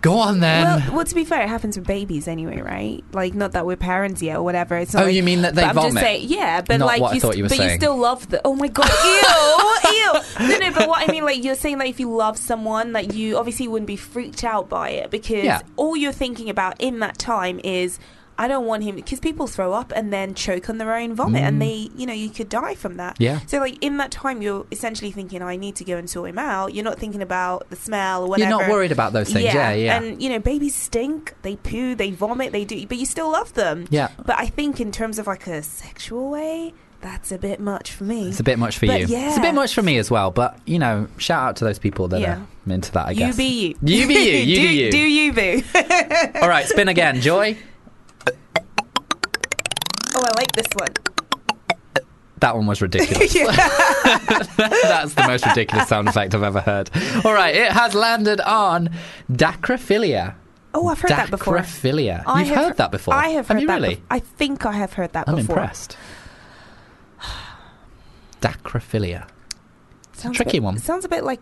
"Go 0.03 0.19
on 0.19 0.39
then." 0.39 0.65
Well, 0.65 0.95
well, 0.97 1.05
to 1.05 1.15
be 1.15 1.25
fair, 1.25 1.41
it 1.41 1.49
happens 1.49 1.75
with 1.77 1.88
babies 1.88 2.27
anyway, 2.27 2.61
right? 2.61 3.03
Like, 3.13 3.34
not 3.34 3.53
that 3.53 3.65
we're 3.65 3.75
parents 3.75 4.21
yet 4.21 4.38
or 4.38 4.43
whatever. 4.43 4.77
It's 4.77 4.93
not 4.93 5.01
Oh, 5.01 5.05
like- 5.07 5.15
you 5.15 5.23
mean 5.23 5.41
that 5.41 5.55
they 5.55 5.63
I'm 5.63 5.73
vomit? 5.73 5.93
just 5.93 6.03
saying, 6.05 6.27
yeah, 6.30 6.61
but 6.61 6.77
Not 6.77 6.85
like, 6.85 7.01
what 7.01 7.11
I 7.11 7.15
you, 7.15 7.19
thought 7.21 7.38
you 7.38 7.43
were 7.43 7.49
but 7.49 7.57
saying. 7.57 7.69
you 7.71 7.75
still 7.77 7.97
love 7.97 8.30
the. 8.30 8.39
Oh 8.45 8.55
my 8.55 8.67
god, 8.67 8.88
ew, 9.03 9.91
ew. 9.91 10.47
No, 10.47 10.57
no, 10.59 10.71
but 10.73 10.88
what 10.88 11.09
I 11.09 11.11
mean, 11.11 11.23
like, 11.25 11.43
you're 11.43 11.55
saying 11.55 11.80
that 11.80 11.88
if 11.88 11.99
you 11.99 12.13
love 12.13 12.38
someone, 12.38 12.93
like, 12.93 13.13
you 13.13 13.38
obviously 13.38 13.67
wouldn't 13.67 13.88
be 13.88 13.95
freaked 13.95 14.43
out 14.43 14.69
by 14.69 14.89
it 14.89 15.09
because 15.09 15.43
Yeah. 15.45 15.61
all 15.77 15.97
you're 15.97 16.11
thinking 16.11 16.49
about 16.49 16.75
in 16.80 16.99
that 16.99 17.17
time 17.17 17.59
is. 17.63 17.97
I 18.38 18.47
don't 18.47 18.65
want 18.65 18.84
him 18.84 18.95
because 18.95 19.19
people 19.19 19.47
throw 19.47 19.73
up 19.73 19.91
and 19.95 20.11
then 20.11 20.34
choke 20.34 20.69
on 20.69 20.77
their 20.80 20.93
own 20.95 21.14
vomit, 21.15 21.43
and 21.43 21.61
they, 21.61 21.89
you 21.95 22.05
know, 22.05 22.14
you 22.14 22.30
could 22.30 22.49
die 22.49 22.76
from 22.76 22.97
that. 22.97 23.15
Mm. 23.15 23.19
Yeah. 23.26 23.39
So, 23.47 23.60
like 23.60 23.77
in 23.84 23.97
that 23.97 24.11
time, 24.11 24.41
you're 24.41 24.65
essentially 24.72 25.11
thinking, 25.11 25.41
"I 25.41 25.55
need 25.55 25.76
to 25.77 25.84
go 25.84 25.97
and 25.97 26.10
sort 26.10 26.30
him 26.30 26.39
out." 26.39 26.73
You're 26.73 26.84
not 26.84 26.97
thinking 26.99 27.22
about 27.22 27.69
the 27.69 27.76
smell 27.76 28.23
or 28.23 28.27
whatever. 28.30 28.49
You're 28.49 28.60
not 28.60 28.69
worried 28.69 28.91
about 28.91 29.14
those 29.14 29.31
things. 29.31 29.53
Yeah, 29.53 29.72
yeah. 29.73 29.97
And 30.01 30.22
you 30.22 30.30
know, 30.30 30.39
babies 30.39 30.73
stink, 30.76 31.34
they 31.43 31.55
poo, 31.57 31.95
they 31.95 32.11
vomit, 32.11 32.51
they 32.51 32.65
do, 32.65 32.85
but 32.88 32.97
you 32.97 33.05
still 33.05 33.31
love 33.31 33.53
them. 33.53 33.85
Yeah. 33.89 34.10
But 34.26 34.38
I 34.39 34.47
think 34.47 34.80
in 34.81 34.91
terms 34.91 35.19
of 35.19 35.27
like 35.27 35.45
a 35.47 35.61
sexual 35.61 36.31
way, 36.31 36.73
that's 37.01 37.31
a 37.31 37.38
bit 37.38 37.60
much 37.60 37.91
for 37.91 38.05
me. 38.05 38.30
It's 38.30 38.39
a 38.39 38.43
bit 38.43 38.57
much 38.57 38.77
for 38.77 38.88
But 38.88 39.01
you. 39.01 39.07
yeah. 39.07 39.27
It's 39.30 39.38
a 39.38 39.41
bit 39.41 39.53
much 39.53 39.73
for 39.76 39.81
me 39.81 39.97
as 39.97 40.10
well. 40.10 40.31
But 40.31 40.57
you 40.65 40.80
know, 40.80 41.07
shout 41.18 41.43
out 41.49 41.55
to 41.57 41.65
those 41.65 41.77
people 41.77 42.07
that 42.07 42.22
Yeah. 42.22 42.39
are 42.39 42.73
into 42.73 42.91
that. 42.93 43.07
I 43.10 43.14
guess. 43.14 43.27
you 43.27 43.38
be 43.38 43.76
you. 43.84 43.99
You 44.01 44.07
be 44.07 44.14
you. 44.14 44.38
You 44.43 44.55
do, 44.55 44.73
you. 44.73 44.91
Do 44.91 44.97
you 44.97 45.34
boo? 45.34 45.64
All 46.41 46.49
right, 46.49 46.65
spin 46.65 46.88
again, 46.88 47.22
Joy. 47.22 47.57
I 50.23 50.31
like 50.37 50.51
this 50.53 50.67
one. 50.75 50.89
That 52.39 52.55
one 52.55 52.65
was 52.65 52.81
ridiculous. 52.81 53.33
That's 53.33 55.13
the 55.13 55.23
most 55.27 55.45
ridiculous 55.45 55.87
sound 55.87 56.09
effect 56.09 56.35
I've 56.35 56.43
ever 56.43 56.59
heard. 56.59 56.89
All 57.23 57.33
right, 57.33 57.55
it 57.55 57.71
has 57.71 57.93
landed 57.95 58.41
on 58.41 58.89
dacrophilia. 59.31 60.35
Oh, 60.73 60.87
I've 60.87 60.99
heard 60.99 61.11
that 61.11 61.29
before. 61.29 61.57
Dacrophilia. 61.59 62.23
I 62.25 62.39
You've 62.39 62.49
have 62.49 62.57
heard 62.65 62.77
that 62.77 62.91
before. 62.91 63.13
I 63.13 63.27
have 63.29 63.47
heard 63.47 63.61
you 63.61 63.67
that. 63.67 63.81
really? 63.81 63.95
bef- 63.97 64.01
I 64.09 64.19
think 64.19 64.65
I 64.65 64.73
have 64.73 64.93
heard 64.93 65.13
that 65.13 65.29
I'm 65.29 65.35
before. 65.35 65.55
impressed. 65.57 65.97
Dacrophilia. 68.41 69.27
Sounds 70.13 70.35
tricky 70.35 70.57
bit, 70.59 70.63
one. 70.63 70.77
Sounds 70.79 71.05
a 71.05 71.09
bit 71.09 71.23
like 71.23 71.39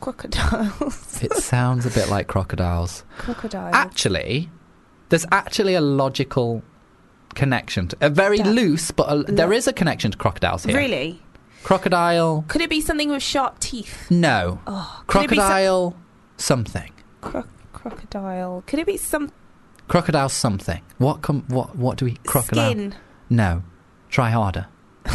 crocodiles. 0.00 1.22
It 1.22 1.32
sounds 1.34 1.86
a 1.86 1.90
bit 1.90 2.08
like 2.08 2.28
crocodiles. 2.28 3.04
crocodiles. 3.18 3.74
Actually, 3.74 4.50
there's 5.08 5.26
actually 5.32 5.74
a 5.74 5.80
logical 5.80 6.62
connection. 7.34 7.88
To, 7.88 7.96
a 8.00 8.10
very 8.10 8.38
loose, 8.38 8.90
but 8.90 9.04
a, 9.10 9.22
there 9.32 9.48
No. 9.48 9.52
is 9.56 9.66
a 9.66 9.72
connection 9.72 10.10
to 10.12 10.18
crocodiles 10.18 10.64
here. 10.64 10.76
Really? 10.76 11.20
Crocodile. 11.62 12.44
Could 12.48 12.60
it 12.60 12.70
be 12.70 12.80
something 12.80 13.08
with 13.10 13.22
sharp 13.22 13.58
teeth? 13.58 14.10
No. 14.10 14.60
Oh, 14.66 15.02
could 15.06 15.22
it 15.24 15.30
be 15.30 15.36
some- 15.36 15.46
Crocodile. 15.46 15.96
something. 16.36 16.92
Cro- 17.20 17.44
crocodile. 17.72 18.62
Could 18.66 18.78
it 18.80 18.86
be 18.86 18.96
some 18.96 19.30
Crocodile 19.88 20.28
something. 20.30 20.80
What 20.98 21.20
com- 21.22 21.44
what 21.48 21.76
what 21.76 21.98
do 21.98 22.06
we 22.06 22.16
crocodile? 22.26 22.70
skin? 22.70 22.94
No. 23.28 23.62
Try 24.08 24.30
harder. 24.30 24.66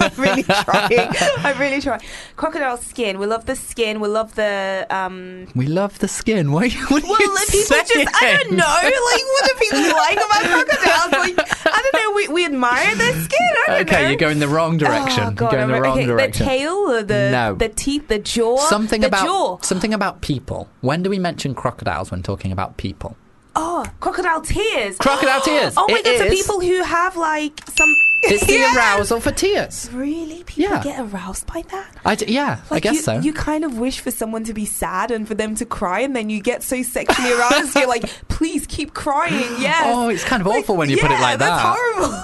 I'm 0.00 0.12
really 0.16 0.42
trying. 0.42 1.08
I'm 1.38 1.58
really 1.58 1.80
trying. 1.82 2.00
Crocodile 2.36 2.78
skin. 2.78 3.18
We 3.18 3.26
love 3.26 3.44
the 3.44 3.54
skin. 3.56 4.00
We 4.00 4.08
love 4.08 4.34
the 4.34 4.86
um. 4.90 5.48
We 5.54 5.66
love 5.66 5.98
the 5.98 6.08
skin. 6.08 6.50
What, 6.56 6.64
are 6.74 6.78
what 6.88 7.04
are 7.04 7.08
Well, 7.08 7.20
you 7.20 7.36
people 7.50 7.76
just 7.76 8.22
I 8.22 8.42
don't 8.42 8.52
know. 8.52 8.64
Like, 8.64 8.94
what 8.94 9.44
do 9.44 9.54
people 9.58 9.80
like 10.06 10.16
about 10.16 10.42
crocodiles? 10.66 11.12
Like, 11.12 11.66
I 11.66 11.90
don't 11.92 12.02
know. 12.02 12.12
We, 12.16 12.28
we 12.28 12.44
admire 12.46 12.94
their 12.94 13.12
skin. 13.22 13.38
I 13.40 13.64
don't 13.66 13.80
Okay, 13.82 14.02
know. 14.02 14.08
you're 14.08 14.16
going 14.18 14.38
the 14.38 14.48
wrong 14.48 14.78
direction. 14.78 15.24
Oh, 15.24 15.30
God, 15.32 15.52
you're 15.52 15.60
going 15.66 15.72
the 15.72 15.80
wrong 15.82 15.98
okay, 15.98 16.06
direction. 16.06 16.46
The 16.46 16.50
tail, 16.50 16.72
or 16.74 17.02
the 17.02 17.30
No. 17.30 17.54
the 17.54 17.68
teeth, 17.68 18.08
the 18.08 18.18
jaw. 18.18 18.56
something 18.68 19.02
the 19.02 19.08
about 19.08 19.26
jaw. 19.26 19.58
something 19.60 19.92
about 19.92 20.22
people. 20.22 20.68
When 20.80 21.02
do 21.02 21.10
we 21.10 21.18
mention 21.18 21.54
crocodiles 21.54 22.10
when 22.10 22.22
talking 22.22 22.50
about 22.52 22.78
people? 22.78 23.16
Oh, 23.58 23.84
crocodile 24.00 24.40
tears. 24.42 24.96
Crocodile 24.98 25.40
tears. 25.42 25.74
Oh 25.78 25.86
my 25.90 25.98
It 25.98 26.04
god! 26.04 26.18
So 26.18 26.28
people 26.30 26.60
who 26.60 26.82
have 26.82 27.16
like 27.16 27.60
some. 27.76 27.92
It's 28.22 28.46
the 28.46 28.52
Yes! 28.54 28.76
arousal 28.76 29.20
for 29.20 29.30
tears. 29.30 29.88
Really, 29.92 30.42
people 30.44 30.64
Yeah. 30.64 30.82
get 30.82 31.00
aroused 31.00 31.46
by 31.46 31.62
that. 31.70 31.96
I 32.04 32.14
d- 32.14 32.26
yeah, 32.32 32.60
I 32.70 32.74
Like 32.74 32.82
guess 32.82 32.94
you, 32.96 33.02
so. 33.02 33.18
You 33.20 33.32
kind 33.32 33.64
of 33.64 33.78
wish 33.78 34.00
for 34.00 34.10
someone 34.10 34.44
to 34.44 34.54
be 34.54 34.64
sad 34.64 35.10
and 35.10 35.26
for 35.28 35.34
them 35.34 35.54
to 35.56 35.64
cry, 35.66 36.00
and 36.00 36.14
then 36.16 36.30
you 36.30 36.40
get 36.40 36.62
so 36.62 36.82
sexually 36.82 37.32
aroused. 37.32 37.74
you're 37.76 37.86
like, 37.88 38.04
please 38.28 38.66
keep 38.66 38.94
crying. 38.94 39.60
Yes. 39.60 39.82
Oh, 39.86 40.08
it's 40.08 40.24
kind 40.24 40.40
of 40.40 40.48
awful 40.48 40.76
when 40.76 40.88
you 40.90 40.96
put 40.96 41.10
it 41.10 41.14
Yeah, 41.14 41.20
like 41.20 41.38
that's 41.38 41.62
that. 41.62 41.76
horrible. 41.76 42.14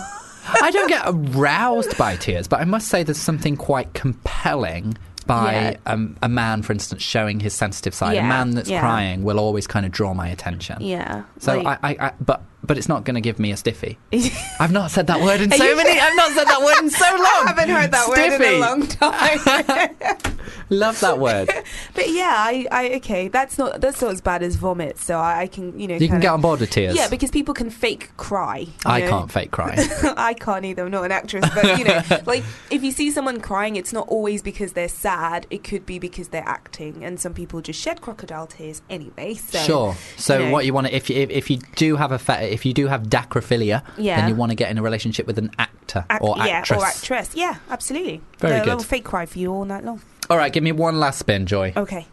I 0.67 0.71
don't 0.73 0.89
get 0.89 1.03
aroused 1.07 1.97
by 1.97 2.17
tears, 2.17 2.49
but 2.49 2.61
I 2.61 2.65
must 2.65 2.89
say 2.89 3.03
there's 3.05 3.17
something 3.19 3.57
quite 3.57 3.95
compelling 3.95 4.97
by 5.27 5.53
Yeah. 5.53 5.77
um, 5.87 6.17
a 6.21 6.29
man, 6.29 6.63
for 6.63 6.73
instance, 6.73 7.01
showing 7.01 7.39
his 7.39 7.55
sensitive 7.55 7.95
side. 7.95 8.15
Yeah, 8.17 8.25
A 8.25 8.29
man 8.29 8.51
that's 8.57 8.69
yeah. 8.69 8.81
crying 8.81 9.23
will 9.23 9.39
always 9.39 9.69
kind 9.69 9.87
of 9.87 9.93
draw 9.93 10.15
my 10.15 10.27
attention. 10.27 10.79
Yeah. 10.81 11.23
So 11.39 11.61
like- 11.61 11.79
I, 11.85 11.91
I, 11.91 12.07
I, 12.09 12.13
but 12.21 12.43
but 12.63 12.79
it's 12.79 12.89
not 12.89 13.05
going 13.05 13.15
to 13.15 13.21
give 13.21 13.39
me 13.39 13.51
a 13.53 13.57
stiffy. 13.57 13.99
I've 14.61 14.73
not 14.73 14.91
said 14.91 15.07
that 15.09 15.21
word 15.21 15.41
in 15.41 15.51
so 15.51 15.77
many. 15.77 15.99
I've 15.99 16.17
not 16.17 16.31
said 16.33 16.45
that 16.45 16.61
word 16.63 16.83
in 16.85 16.91
so 16.91 17.05
long. 17.11 17.19
I 17.21 17.45
haven't 17.49 17.69
heard 17.69 17.91
that 17.91 18.09
word 18.09 18.19
in 18.19 18.43
a 18.43 18.59
long 18.61 18.87
time. 18.87 20.37
Love 20.71 20.99
that 21.01 21.19
word. 21.19 21.51
But 21.95 22.09
yeah, 22.11 22.35
I, 22.39 22.67
I 22.71 22.89
okay, 22.97 23.29
that's 23.29 23.59
not 23.59 23.81
that's 23.81 24.01
not 24.01 24.13
as 24.13 24.21
bad 24.21 24.43
as 24.43 24.57
vomit. 24.57 24.99
So 24.99 25.19
I, 25.19 25.41
I 25.43 25.47
can 25.47 25.79
you 25.79 25.87
know 25.87 25.95
You 25.95 26.01
can 26.01 26.09
kinda- 26.09 26.23
get 26.23 26.33
on 26.33 26.41
board 26.41 26.61
with 26.61 26.71
tears. 26.71 26.97
Yeah, 26.97 27.09
because 27.09 27.31
people 27.31 27.53
can 27.53 27.69
fake 27.69 28.17
cry. 28.17 28.67
I 28.87 29.01
know? 29.01 29.09
can't 29.11 29.31
fake 29.33 29.51
cry. 29.51 29.75
I 30.17 30.35
can't 30.35 30.65
either. 30.65 30.85
I'm 30.85 30.91
not 30.91 31.05
an 31.05 31.13
actress, 31.13 31.45
but 31.55 31.79
you 31.79 31.85
know, 31.85 32.01
like 32.27 32.43
if 32.71 32.83
you 32.83 32.91
see 32.91 33.11
someone 33.11 33.41
crying, 33.41 33.77
it's 33.77 33.93
not 33.93 34.09
always 34.09 34.41
because 34.43 34.73
they're 34.73 34.89
sad. 34.89 35.47
It 35.51 35.63
could 35.63 35.85
be 35.85 35.99
because 35.99 36.29
they're 36.29 36.47
acting, 36.49 37.05
and 37.05 37.21
some 37.21 37.35
people 37.35 37.61
just 37.61 37.81
shed 37.81 38.01
crocodile 38.01 38.47
tears 38.47 38.83
anyway. 38.89 39.35
So 39.35 39.59
sure. 39.59 39.97
So 40.17 40.39
you 40.39 40.45
know. 40.47 40.51
what 40.53 40.65
you 40.65 40.73
want 40.73 40.87
to, 40.87 40.97
if 40.97 41.11
you, 41.11 41.17
if, 41.17 41.31
if 41.31 41.51
you 41.51 41.59
do 41.77 41.97
have 41.97 42.13
a 42.13 42.19
fe- 42.19 42.52
if 42.53 42.65
you 42.67 42.73
do 42.75 42.87
have 42.89 43.05
dacrophilia, 43.05 43.83
Yeah. 43.97 44.21
then 44.21 44.29
you 44.29 44.35
want 44.35 44.51
to 44.51 44.57
get 44.57 44.71
in 44.71 44.79
a 44.79 44.83
relationship 44.83 45.27
with 45.27 45.39
an 45.39 45.51
actor 45.59 46.05
Ac- 46.11 46.19
or 46.23 46.37
yeah, 46.39 46.45
actress. 46.47 46.81
or 46.83 46.87
actress. 46.87 47.31
Yeah, 47.35 47.57
absolutely. 47.71 48.21
Very 48.39 48.59
no, 48.59 48.65
good. 48.65 48.71
They'll 48.71 48.79
fake 48.81 49.05
cry 49.05 49.27
for 49.27 49.39
you 49.39 49.53
all 49.53 49.65
night 49.65 49.85
long. 49.85 50.01
All 50.31 50.37
right, 50.37 50.53
give 50.53 50.63
me 50.63 50.73
one 50.73 51.01
last 51.01 51.19
spin, 51.19 51.47
Joy. 51.47 51.73
Okay. 51.77 52.07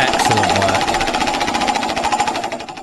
Excellent 0.00 0.58
work. 0.60 0.84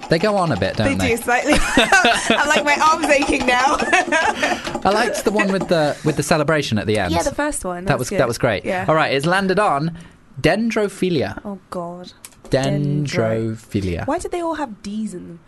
They 0.09 0.19
go 0.19 0.35
on 0.37 0.51
a 0.51 0.59
bit, 0.59 0.75
don't 0.75 0.97
they 0.97 1.07
they? 1.09 1.15
do 1.15 1.21
slightly. 1.21 1.53
I'm 1.57 2.47
like 2.47 2.63
my 2.63 2.75
arms 2.91 3.05
aching 3.07 3.45
now. 3.47 3.77
I 3.79 4.91
liked 4.93 5.23
the 5.23 5.31
one 5.31 5.51
with 5.51 5.67
the 5.67 5.97
with 6.05 6.15
the 6.17 6.23
celebration 6.23 6.77
at 6.77 6.85
the 6.85 6.99
end. 6.99 7.11
yeah, 7.13 7.23
the 7.23 7.33
first 7.33 7.63
one. 7.65 7.85
that 7.85 7.97
was 7.97 8.09
good. 8.09 8.19
that 8.19 8.27
was 8.27 8.37
great. 8.37 8.65
Yeah. 8.65 8.85
All 8.87 8.93
right, 8.95 9.13
it's 9.13 9.25
landed 9.25 9.57
on 9.59 9.97
dendrophilia. 10.39 11.41
Oh 11.45 11.59
God. 11.69 12.13
Dendrophilia. 12.49 14.05
Why 14.07 14.19
did 14.19 14.31
they 14.31 14.41
all 14.41 14.55
have 14.55 14.81
D's 14.83 15.13
in 15.13 15.27
them? 15.27 15.39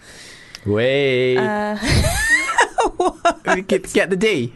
Wait. 0.65 1.37
Uh, 1.37 1.77
get, 3.67 3.93
get 3.93 4.09
the 4.09 4.17
D, 4.17 4.53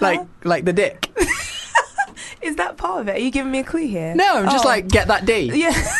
like 0.00 0.20
like 0.44 0.64
the 0.64 0.72
dick. 0.72 1.08
is 2.42 2.56
that 2.56 2.76
part 2.76 3.00
of 3.00 3.08
it? 3.08 3.16
Are 3.16 3.20
you 3.20 3.30
giving 3.30 3.50
me 3.50 3.60
a 3.60 3.64
clue 3.64 3.86
here? 3.86 4.14
No, 4.14 4.36
I'm 4.36 4.44
just 4.50 4.64
Oh. 4.64 4.68
like 4.68 4.88
get 4.88 5.08
that 5.08 5.24
D. 5.26 5.50
Yeah. 5.54 5.72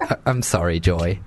I- 0.00 0.16
I'm 0.26 0.42
sorry, 0.42 0.80
Joy. 0.80 1.20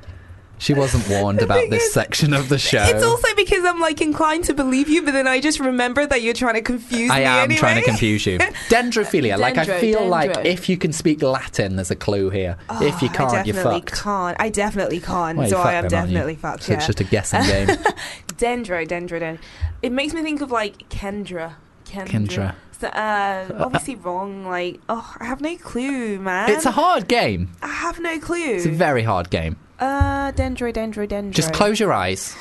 She 0.58 0.74
wasn't 0.74 1.08
warned 1.10 1.42
about 1.42 1.70
this 1.70 1.94
section 1.94 2.34
of 2.34 2.48
the 2.50 2.58
show. 2.58 2.84
It's 2.84 3.04
also 3.04 3.33
because 3.64 3.76
I'm 3.76 3.82
like 3.82 4.02
inclined 4.02 4.44
to 4.46 4.54
believe 4.54 4.90
you, 4.90 5.02
but 5.04 5.12
then 5.12 5.28
I 5.28 5.40
just 5.40 5.60
remember 5.60 6.06
that 6.06 6.22
you're 6.22 6.34
trying 6.34 6.56
to 6.56 6.62
confuse 6.62 7.10
I 7.10 7.20
me. 7.20 7.26
I 7.26 7.38
am 7.38 7.44
anyway. 7.46 7.60
trying 7.60 7.76
to 7.80 7.82
confuse 7.84 8.26
you. 8.26 8.38
Dendrophilia. 8.70 9.38
like 9.38 9.58
I 9.58 9.66
Dendro, 9.66 9.80
feel 9.80 10.06
like 10.08 10.46
if 10.46 10.68
you 10.70 10.78
can 10.78 10.92
speak 10.94 11.22
Latin, 11.22 11.76
there's 11.78 11.92
a 11.92 11.96
clue 11.96 12.30
here. 12.30 12.58
if 12.82 13.02
you 13.02 13.10
Oh, 13.10 13.14
can't, 13.16 13.32
I 13.34 13.44
you're 13.44 13.54
definitely 13.56 13.80
fucked. 13.82 14.02
can't. 14.04 14.38
I 14.40 14.50
definitely 14.50 15.00
can't. 15.00 15.38
Well, 15.38 15.50
so 15.50 15.58
I 15.62 15.74
am 15.74 15.84
fucked 15.84 15.92
then, 15.92 16.08
you? 16.08 16.14
definitely 16.14 16.36
fucked. 16.36 16.64
So 16.64 16.72
yeah. 16.74 16.78
it's 16.78 16.88
just 16.88 17.00
a 17.00 17.04
guessing 17.06 17.44
game. 17.44 17.68
dendro, 18.38 18.86
dendro, 18.88 19.20
dendro. 19.22 19.40
It 19.82 19.92
makes 19.92 20.14
me 20.14 20.22
think 20.22 20.42
of 20.42 20.52
like 20.52 20.90
Kendra. 20.90 21.56
Kendra. 21.86 22.08
Kendra. 22.08 22.56
So, 22.80 22.88
uh, 22.90 23.46
obviously 23.64 23.96
wrong. 23.96 24.46
Like, 24.46 24.80
oh, 24.90 25.16
I 25.20 25.26
have 25.26 25.40
no 25.42 25.56
clue, 25.58 26.20
man. 26.20 26.50
It's 26.50 26.66
a 26.66 26.72
hard 26.72 27.08
game. 27.08 27.52
I 27.62 27.68
have 27.68 28.00
no 28.00 28.20
clue. 28.20 28.56
It's 28.56 28.66
a 28.66 28.70
very 28.72 29.04
hard 29.04 29.30
game. 29.30 29.58
uh, 29.80 30.32
dendro, 30.34 30.74
dendro, 30.74 31.08
dendro. 31.08 31.32
Just 31.32 31.54
close 31.54 31.80
your 31.80 31.94
eyes. 31.94 32.36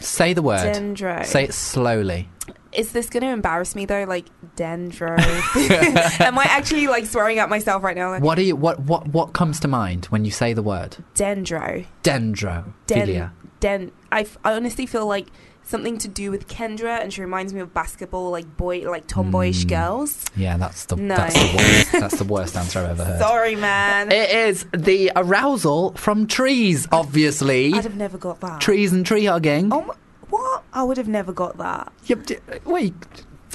Say 0.00 0.32
the 0.32 0.42
word. 0.42 0.74
Dendro. 0.74 1.24
Say 1.24 1.44
it 1.44 1.54
slowly. 1.54 2.28
Is 2.72 2.92
this 2.92 3.08
going 3.08 3.22
to 3.22 3.30
embarrass 3.30 3.74
me 3.74 3.86
though? 3.86 4.04
Like 4.04 4.26
dendro. 4.56 5.18
Am 6.20 6.38
I 6.38 6.44
actually 6.44 6.86
like 6.88 7.06
swearing 7.06 7.38
at 7.38 7.48
myself 7.48 7.82
right 7.82 7.96
now? 7.96 8.10
Like, 8.10 8.22
What 8.22 8.34
do 8.34 8.42
you 8.42 8.54
what 8.56 8.80
what 8.80 9.08
what 9.08 9.32
comes 9.32 9.60
to 9.60 9.68
mind 9.68 10.06
when 10.06 10.24
you 10.24 10.30
say 10.30 10.52
the 10.52 10.62
word 10.62 10.98
Dendro. 11.14 11.86
dendrophilia? 12.02 12.84
Den. 12.86 13.30
Den. 13.60 13.92
I, 14.12 14.20
f- 14.22 14.38
I 14.44 14.52
honestly 14.52 14.84
feel 14.86 15.06
like 15.06 15.28
something 15.66 15.98
to 15.98 16.08
do 16.08 16.30
with 16.30 16.48
Kendra, 16.48 17.00
and 17.02 17.12
she 17.12 17.20
reminds 17.20 17.52
me 17.52 17.60
of 17.60 17.74
basketball, 17.74 18.30
like 18.30 18.56
boy, 18.56 18.88
like 18.88 19.06
tomboyish 19.06 19.64
Mm. 19.64 19.68
girls. 19.68 20.24
Yeah, 20.36 20.56
that's 20.56 20.86
the 20.86 20.96
No. 20.96 21.16
that's 21.16 21.34
the 21.34 21.56
worst. 21.56 21.92
that's 21.92 22.18
the 22.18 22.24
worst 22.24 22.56
answer 22.56 22.78
I've 22.80 22.90
ever 22.90 23.04
heard. 23.04 23.20
Sorry, 23.20 23.56
man. 23.56 24.10
It 24.12 24.30
is 24.30 24.64
the 24.72 25.10
arousal 25.16 25.92
from 25.96 26.26
trees, 26.26 26.86
obviously. 26.92 27.72
I'd 27.74 27.84
have 27.84 27.96
never 27.96 28.16
got 28.18 28.40
that. 28.40 28.60
Trees 28.60 28.92
and 28.92 29.04
tree 29.04 29.24
hugging. 29.26 29.72
Oh, 29.72 29.82
my, 29.82 29.94
what? 30.30 30.62
I 30.72 30.82
would 30.82 30.96
have 30.98 31.08
never 31.08 31.32
got 31.32 31.58
that. 31.58 31.92
Yep, 32.06 32.26
d- 32.26 32.36
wait, 32.64 32.94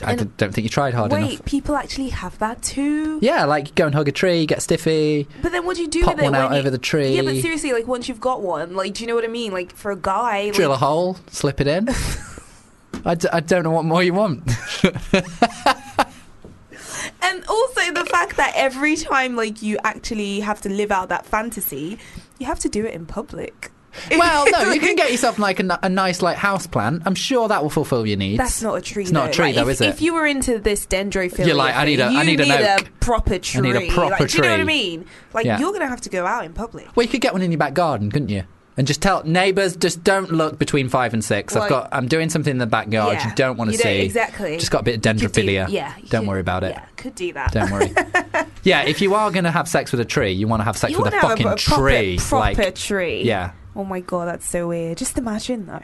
I 0.04 0.16
don't 0.16 0.52
think 0.54 0.64
you 0.64 0.70
tried 0.70 0.94
hard 0.94 1.12
Wait, 1.12 1.24
enough. 1.34 1.46
people 1.46 1.76
actually 1.76 2.10
have 2.10 2.38
that 2.40 2.62
too. 2.62 3.20
Yeah, 3.22 3.46
like 3.46 3.76
go 3.76 3.86
and 3.86 3.96
hug 3.96 4.08
a 4.08 4.12
tree, 4.12 4.46
get 4.46 4.62
stiffy, 4.62 5.28
But 5.42 5.52
then 5.52 5.66
what 5.66 5.76
do 5.76 5.84
you 5.84 5.88
do 5.88 6.04
pop 6.04 6.16
with 6.16 6.24
it 6.24 6.26
one 6.26 6.36
out 6.36 6.52
you- 6.52 6.58
over 6.58 6.70
the 6.70 6.78
tree, 6.78 7.16
Yeah, 7.16 7.22
but 7.24 7.36
seriously, 7.38 7.72
like 7.74 7.88
once 7.88 8.08
you've 8.10 8.20
got 8.22 8.42
one, 8.42 8.76
like, 8.76 8.94
do 8.96 9.04
you 9.04 9.08
know 9.08 9.16
what 9.16 9.24
I 9.24 9.28
mean? 9.28 9.52
Like 9.52 9.76
for 9.76 9.92
a 9.92 9.96
guy, 9.98 10.52
drill 10.52 10.74
a 10.74 10.78
hole, 10.78 11.18
slip 11.30 11.62
it 11.62 11.68
in. 11.68 11.88
I, 13.06 13.16
d- 13.16 13.30
I 13.34 13.40
don't 13.40 13.64
know 13.64 13.72
what 13.72 13.86
more 13.86 14.04
you 14.04 14.14
want. 14.14 14.44
and 17.22 17.44
also 17.48 17.92
the 17.94 18.06
fact 18.10 18.38
that 18.38 18.54
every 18.56 18.96
time 18.96 19.36
like 19.36 19.62
you 19.62 19.78
actually 19.84 20.40
have 20.42 20.62
to 20.62 20.70
live 20.70 20.92
out 20.92 21.10
that 21.10 21.26
fantasy, 21.26 21.98
you 22.40 22.46
have 22.46 22.60
to 22.60 22.70
do 22.70 22.86
it 22.86 22.94
in 22.94 23.06
public. 23.06 23.72
well, 24.12 24.46
no, 24.52 24.72
you 24.72 24.80
can 24.80 24.96
get 24.96 25.12
yourself 25.12 25.38
like 25.40 25.60
a, 25.60 25.80
a 25.84 25.90
nice 25.90 26.22
like 26.22 26.38
house 26.38 26.68
plant. 26.68 27.04
I'm 27.06 27.16
sure 27.16 27.48
that 27.48 27.62
will 27.62 27.70
fulfill 27.70 28.06
your 28.06 28.18
needs. 28.18 28.38
That's 28.38 28.62
not 28.62 28.76
a 28.76 28.82
tree. 28.82 29.04
It's 29.04 29.12
not 29.12 29.30
a 29.30 29.34
tree 29.34 29.48
Like, 29.48 29.56
though, 29.56 29.62
if, 29.64 29.68
is 29.70 29.82
it? 29.82 29.90
If 29.90 30.02
you 30.02 30.14
were 30.14 30.26
into 30.26 30.60
this 30.60 30.86
dendrophilia, 30.86 31.48
You're 31.48 31.56
like, 31.56 31.76
I 31.76 31.86
need 31.86 32.00
a- 32.00 32.06
I 32.06 32.24
you 32.24 32.38
need 32.38 32.40
a 32.50 32.78
proper 33.00 33.40
tree. 33.40 33.70
I 33.70 33.74
need 33.80 33.90
a 33.90 33.94
proper 33.94 34.12
like, 34.24 34.30
Do 34.30 34.38
you 34.38 34.44
know 34.44 34.52
what 34.52 34.60
I 34.60 34.64
mean? 34.64 35.06
Like 35.34 35.46
Yeah. 35.46 35.60
you're 35.60 35.74
gonna 35.74 35.88
have 35.88 36.02
to 36.02 36.10
go 36.10 36.26
out 36.26 36.46
in 36.46 36.54
public. 36.54 36.88
Well, 36.96 37.04
you 37.06 37.10
could 37.10 37.22
get 37.22 37.34
one 37.34 37.42
in 37.42 37.52
your 37.52 37.58
back 37.60 37.74
garden, 37.74 38.12
couldn't 38.12 38.30
you? 38.30 38.44
And 38.78 38.88
just 38.88 39.02
tell 39.02 39.22
neighbours, 39.26 39.76
just 39.76 40.02
don't 40.02 40.32
look 40.32 40.58
between 40.58 40.88
five 40.88 41.14
and 41.14 41.24
six. 41.24 41.58
I've 41.58 41.70
got, 41.70 41.90
I'm 41.92 42.08
doing 42.08 42.30
something 42.30 42.52
in 42.52 42.58
the 42.58 42.66
backyard 42.66 43.18
Yeah. 43.18 43.28
you 43.30 43.36
don't 43.36 43.58
want 43.58 43.74
to 43.74 43.78
see. 43.78 44.00
exactly. 44.00 44.58
Just 44.58 44.72
got 44.72 44.80
a 44.82 44.84
bit 44.84 44.96
of 44.96 45.02
could 45.02 45.18
do- 45.20 45.28
dendrophilia. 45.28 45.68
yeah, 45.70 45.94
Don't 46.08 46.22
could- 46.22 46.30
worry 46.30 46.40
about 46.40 46.64
it. 46.64 46.72
Yeah, 46.72 46.86
could 46.96 47.14
do 47.14 47.34
that. 47.34 47.52
Don't 47.52 47.70
worry. 47.70 47.94
yeah, 48.64 48.84
if 48.84 49.02
you 49.02 49.14
are 49.14 49.30
going 49.30 49.44
to 49.44 49.52
have 49.52 49.68
sex 49.68 49.92
with 49.92 50.00
a 50.00 50.06
tree, 50.06 50.32
you 50.32 50.48
want 50.48 50.62
to 50.62 50.64
have 50.64 50.78
sex 50.78 50.94
you 50.94 51.00
with 51.02 51.14
a 51.14 51.20
fucking 51.20 51.46
a, 51.48 51.56
proper, 51.58 51.82
tree. 51.82 52.18
proper 52.18 52.62
like, 52.64 52.76
tree. 52.76 53.24
yeah. 53.24 53.52
Oh 53.76 53.84
my 53.84 54.00
god, 54.02 54.28
that's 54.28 54.48
so 54.48 54.68
weird. 54.68 54.98
Just 54.98 55.18
imagine 55.18 55.66
though. 55.66 55.82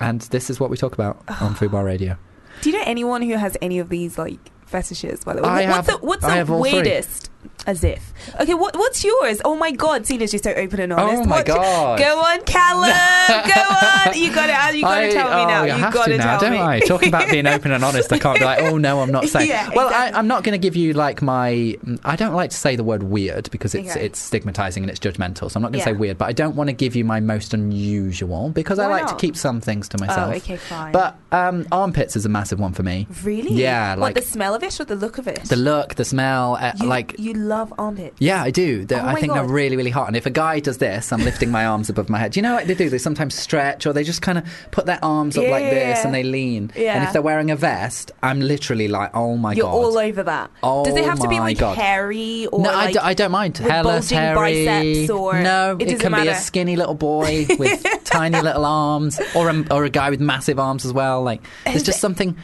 And 0.00 0.20
this 0.22 0.50
is 0.50 0.58
what 0.60 0.70
we 0.70 0.76
talk 0.76 0.92
about 0.94 1.22
on 1.40 1.54
Fubar 1.56 1.84
Radio. 1.84 2.16
Do 2.60 2.70
you 2.70 2.76
know 2.78 2.84
anyone 2.86 3.22
who 3.22 3.34
has 3.36 3.56
any 3.62 3.78
of 3.78 3.88
these 3.88 4.18
like 4.18 4.38
fetishes? 4.66 5.24
By 5.24 5.34
the 5.34 5.42
way, 5.42 5.48
I 5.48 5.66
what's 5.70 5.88
have- 5.88 6.00
the, 6.00 6.06
what's 6.06 6.24
I 6.24 6.28
the 6.30 6.34
have 6.36 6.50
all 6.50 6.62
three. 6.62 6.72
weirdest? 6.74 7.30
As 7.66 7.82
if. 7.82 8.12
Okay, 8.40 8.52
what 8.54 8.76
what's 8.76 9.02
yours? 9.02 9.40
Oh 9.44 9.56
my 9.56 9.70
god, 9.70 10.06
Cena's 10.06 10.30
just 10.30 10.44
so 10.44 10.52
open 10.52 10.80
and 10.80 10.92
honest. 10.92 11.22
Oh 11.22 11.24
my 11.24 11.36
What- 11.36 11.46
God. 11.46 11.98
Go 11.98 12.18
on, 12.18 12.40
Callum. 12.42 12.90
go 13.54 13.60
on. 14.10 14.18
You 14.18 14.34
got 14.34 14.46
to. 14.70 14.76
You 14.76 14.82
got 14.82 15.00
to 15.00 15.06
I- 15.08 15.10
tell 15.12 15.28
me 15.30 15.42
oh, 15.42 15.46
now. 15.48 15.62
I 15.62 15.66
You 15.66 15.72
have 15.72 15.92
got 15.94 16.04
to 16.06 16.12
to 16.12 16.18
now, 16.18 16.38
don't 16.38 16.52
me. 16.52 16.58
I? 16.60 16.80
Talking 16.80 17.08
about 17.08 17.30
being 17.30 17.46
open 17.46 17.72
and 17.72 17.82
honest, 17.82 18.12
I 18.12 18.18
can't 18.18 18.38
be 18.38 18.44
like, 18.44 18.60
oh 18.64 18.76
no, 18.76 19.00
I'm 19.00 19.10
not 19.10 19.26
saying. 19.28 19.48
Yeah, 19.48 19.70
well, 19.74 19.86
exactly. 19.88 20.14
I, 20.14 20.18
I'm 20.18 20.26
not 20.26 20.44
going 20.44 20.52
to 20.52 20.58
give 20.58 20.76
you 20.76 20.92
like 20.92 21.22
my. 21.22 21.76
I 22.04 22.16
don't 22.16 22.34
like 22.34 22.50
to 22.50 22.56
say 22.56 22.76
the 22.76 22.84
word 22.84 23.02
weird 23.02 23.50
because 23.50 23.74
it's 23.74 23.92
Okay. 23.92 24.04
it's 24.06 24.18
stigmatizing 24.18 24.82
and 24.82 24.90
it's 24.90 25.00
judgmental. 25.00 25.50
So 25.50 25.56
I'm 25.56 25.62
not 25.62 25.72
going 25.72 25.84
to 25.84 25.90
Yeah. 25.90 25.94
say 25.96 25.98
weird, 25.98 26.18
but 26.18 26.26
I 26.28 26.32
don't 26.32 26.56
want 26.56 26.68
to 26.68 26.74
give 26.74 26.94
you 26.94 27.04
my 27.04 27.20
most 27.20 27.54
unusual 27.54 28.50
because 28.50 28.78
I 28.78 28.88
Why 28.88 29.00
like 29.00 29.06
to 29.08 29.16
keep 29.16 29.36
some 29.36 29.60
things 29.62 29.88
to 29.90 29.98
myself. 29.98 30.32
Oh, 30.32 30.36
okay, 30.36 30.56
fine. 30.58 30.92
But 30.92 31.16
um, 31.32 31.66
armpits 31.72 32.14
is 32.16 32.26
a 32.26 32.28
massive 32.28 32.60
one 32.60 32.72
for 32.74 32.82
me. 32.82 33.06
really? 33.22 33.52
Yeah, 33.54 33.92
What 33.92 34.00
like 34.00 34.14
the 34.16 34.22
smell 34.22 34.54
of 34.54 34.62
it 34.62 34.78
or 34.80 34.84
the 34.84 34.96
look 34.96 35.16
of 35.18 35.26
it? 35.28 35.44
the 35.44 35.56
look, 35.56 35.94
the 35.94 36.04
smell, 36.04 36.56
uh, 36.60 36.72
you, 36.78 36.86
like 36.86 37.14
you 37.18 37.32
love 37.34 37.53
armpits. 37.78 38.16
yeah, 38.20 38.42
I 38.42 38.50
do. 38.50 38.86
Oh 38.90 38.96
I 38.96 39.20
think 39.20 39.32
they're 39.32 39.44
really, 39.44 39.76
really 39.76 39.90
hot. 39.90 40.08
And 40.08 40.16
if 40.16 40.26
a 40.26 40.30
guy 40.30 40.60
does 40.60 40.78
this, 40.78 41.12
I'm 41.12 41.22
lifting 41.24 41.50
my 41.50 41.66
arms 41.66 41.88
above 41.90 42.08
my 42.08 42.18
head. 42.18 42.32
Do 42.32 42.38
you 42.38 42.42
know 42.42 42.54
what 42.54 42.66
they 42.66 42.74
do? 42.74 42.88
They 42.90 42.98
sometimes 42.98 43.34
stretch 43.34 43.86
or 43.86 43.92
they 43.92 44.04
just 44.04 44.22
kind 44.22 44.38
of 44.38 44.44
put 44.70 44.86
their 44.86 44.98
arms 45.02 45.36
up 45.38 45.44
Yeah, 45.44 45.50
like 45.50 45.64
this 45.64 45.98
yeah. 45.98 46.04
and 46.06 46.14
they 46.14 46.22
lean. 46.22 46.72
Yeah. 46.76 46.94
And 46.96 47.04
if 47.04 47.12
they're 47.12 47.22
wearing 47.22 47.50
a 47.50 47.56
vest, 47.56 48.12
I'm 48.22 48.40
literally 48.40 48.88
like, 48.88 49.10
oh 49.14 49.36
my 49.36 49.54
god. 49.54 49.58
You're 49.58 49.66
all 49.68 49.98
over 49.98 50.22
that. 50.22 50.50
Oh 50.62 50.84
Does 50.84 50.96
it 50.96 51.02
oh 51.04 51.08
have 51.08 51.20
to 51.20 51.28
be 51.28 51.38
like 51.40 51.58
God. 51.58 51.76
hairy 51.76 52.46
or 52.46 52.60
no, 52.60 52.70
I, 52.70 52.84
like 52.86 52.92
d- 52.94 52.98
I 53.00 53.14
don't 53.14 53.30
mind. 53.32 53.58
Hairless, 53.58 54.10
hairy. 54.10 54.64
biceps 54.66 55.10
or 55.10 55.40
no, 55.40 55.76
it 55.78 55.88
it, 55.90 56.00
can 56.00 56.12
be 56.12 56.28
a 56.28 56.34
skinny 56.36 56.76
little 56.76 56.94
boy 56.94 57.46
with 57.58 57.82
tiny 58.04 58.40
little 58.40 58.64
arms, 58.64 59.20
or 59.34 59.48
a, 59.50 59.64
or 59.70 59.84
a 59.84 59.90
guy 59.90 60.10
with 60.10 60.20
massive 60.20 60.58
arms 60.58 60.84
as 60.84 60.92
well. 60.92 61.22
Like, 61.22 61.42
there's 61.64 61.82
just 61.82 62.00
something 62.00 62.36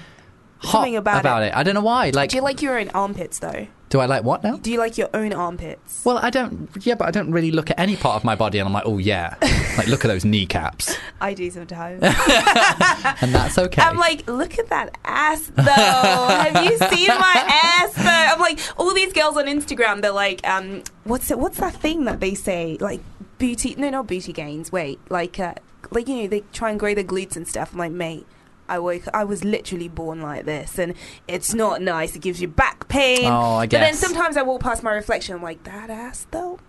hot 0.59 0.71
Something 0.73 0.97
about 0.97 1.43
it. 1.43 1.55
I 1.55 1.63
don't 1.63 1.75
know 1.75 1.81
why. 1.81 2.11
Like, 2.11 2.31
Do 2.31 2.37
you 2.37 2.43
like 2.43 2.61
your 2.63 2.79
own 2.79 2.91
armpits 2.91 3.39
though? 3.39 3.67
Do 3.91 3.99
I 3.99 4.07
like 4.07 4.23
what 4.23 4.45
now? 4.45 4.57
Do 4.57 4.71
you 4.71 4.79
like 4.79 4.97
your 4.97 5.11
own 5.13 5.33
armpits? 5.33 6.05
Well, 6.05 6.19
I 6.19 6.31
don't. 6.31 6.71
Yeah, 6.87 6.95
but 6.95 7.09
I 7.09 7.11
don't 7.11 7.33
really 7.33 7.51
look 7.51 7.71
at 7.73 7.79
any 7.79 7.97
part 7.97 8.15
of 8.15 8.25
my 8.25 8.37
body 8.37 8.61
and 8.61 8.67
I'm 8.69 8.73
like, 8.73 8.85
oh 8.87 8.99
yeah, 8.99 9.35
like 9.77 9.89
look 9.89 10.05
at 10.05 10.09
those 10.09 10.25
kneecaps, 10.25 10.97
I 11.21 11.35
do 11.35 11.51
sometimes. 11.51 12.01
and 12.05 13.35
that's 13.35 13.59
okay. 13.59 13.83
I'm 13.83 13.99
like, 13.99 14.29
look 14.29 14.61
at 14.61 14.69
that 14.69 14.97
ass 15.05 15.51
though. 15.57 15.65
Have 15.65 16.65
you 16.65 16.79
seen 16.79 17.09
my 17.09 17.61
ass 17.65 17.93
though? 17.95 18.05
I'm 18.05 18.39
like, 18.39 18.61
all 18.79 18.95
these 18.95 19.13
girls 19.13 19.37
on 19.37 19.47
Instagram, 19.47 20.03
they're 20.03 20.13
like, 20.13 20.47
um, 20.47 20.85
what's 21.03 21.29
it? 21.33 21.39
What's 21.41 21.59
that 21.59 21.75
thing 21.75 22.05
that 22.05 22.21
they 22.21 22.37
say? 22.37 22.77
Like 22.81 23.01
booty? 23.39 23.75
No, 23.75 23.91
not 23.91 24.07
booty 24.07 24.33
gains. 24.33 24.71
Wait, 24.71 25.01
like, 25.11 25.41
uh, 25.41 25.55
like 25.91 26.07
you 26.07 26.17
know, 26.23 26.29
they 26.29 26.45
try 26.53 26.71
and 26.71 26.79
grow 26.79 26.95
their 26.95 27.03
glutes 27.03 27.35
and 27.35 27.47
stuff. 27.47 27.73
I'm 27.73 27.79
like, 27.79 27.93
mate. 27.93 28.25
I 28.71 28.79
woke. 28.79 29.03
I 29.13 29.25
was 29.25 29.45
literally 29.45 29.89
born 29.89 30.23
like 30.23 30.45
this, 30.45 30.79
and 30.79 30.95
it's 31.29 31.53
not 31.53 31.83
nice. 31.83 32.15
It 32.15 32.23
gives 32.23 32.41
you 32.41 32.49
back 32.49 32.89
pain. 32.89 33.27
Oh, 33.27 33.57
I 33.57 33.67
guess. 33.67 33.81
But 33.81 33.85
then 33.85 33.95
sometimes 33.95 34.37
I 34.37 34.43
walk 34.43 34.61
past 34.63 34.83
my 34.83 34.93
reflection. 34.93 35.35
I'm 35.35 35.43
like, 35.43 35.65
that 35.65 35.91
ass 35.91 36.27
though, 36.31 36.61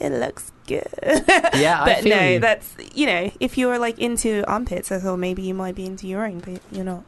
it 0.00 0.10
looks 0.10 0.52
good. 0.66 0.88
yeah, 1.54 1.82
I 1.82 1.84
but 1.86 2.02
feel 2.02 2.16
no, 2.16 2.28
you. 2.28 2.40
that's 2.40 2.74
you 2.92 3.06
know, 3.06 3.30
if 3.38 3.56
you're 3.56 3.78
like 3.78 3.98
into 3.98 4.44
armpits, 4.46 4.90
I 4.90 4.98
thought 4.98 5.18
maybe 5.18 5.42
you 5.42 5.54
might 5.54 5.76
be 5.76 5.86
into 5.86 6.08
your 6.08 6.26
own, 6.26 6.40
but 6.40 6.60
you're 6.72 6.84
not. 6.84 7.04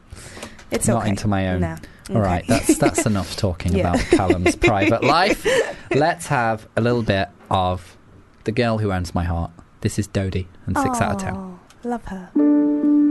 It's 0.71 0.87
not 0.87 1.01
okay. 1.01 1.09
into 1.09 1.27
my 1.27 1.49
own. 1.49 1.61
No. 1.61 1.75
All 2.11 2.21
right, 2.21 2.45
that's 2.47 2.77
that's 2.77 3.05
enough 3.05 3.35
talking 3.35 3.73
Yeah. 3.75 3.89
about 3.89 3.99
Callum's 4.11 4.55
private 4.55 5.03
life. 5.17 5.45
Let's 5.91 6.27
have 6.27 6.67
a 6.77 6.81
little 6.81 7.03
bit 7.03 7.27
of 7.51 7.97
the 8.45 8.53
girl 8.53 8.77
who 8.77 8.93
owns 8.93 9.13
my 9.13 9.25
heart. 9.25 9.51
This 9.81 9.99
is 9.99 10.07
Dodie 10.07 10.47
and 10.65 10.77
six 10.77 11.01
out 11.01 11.15
of 11.15 11.21
ten. 11.21 11.59
Love 11.83 12.05
her. 12.05 13.05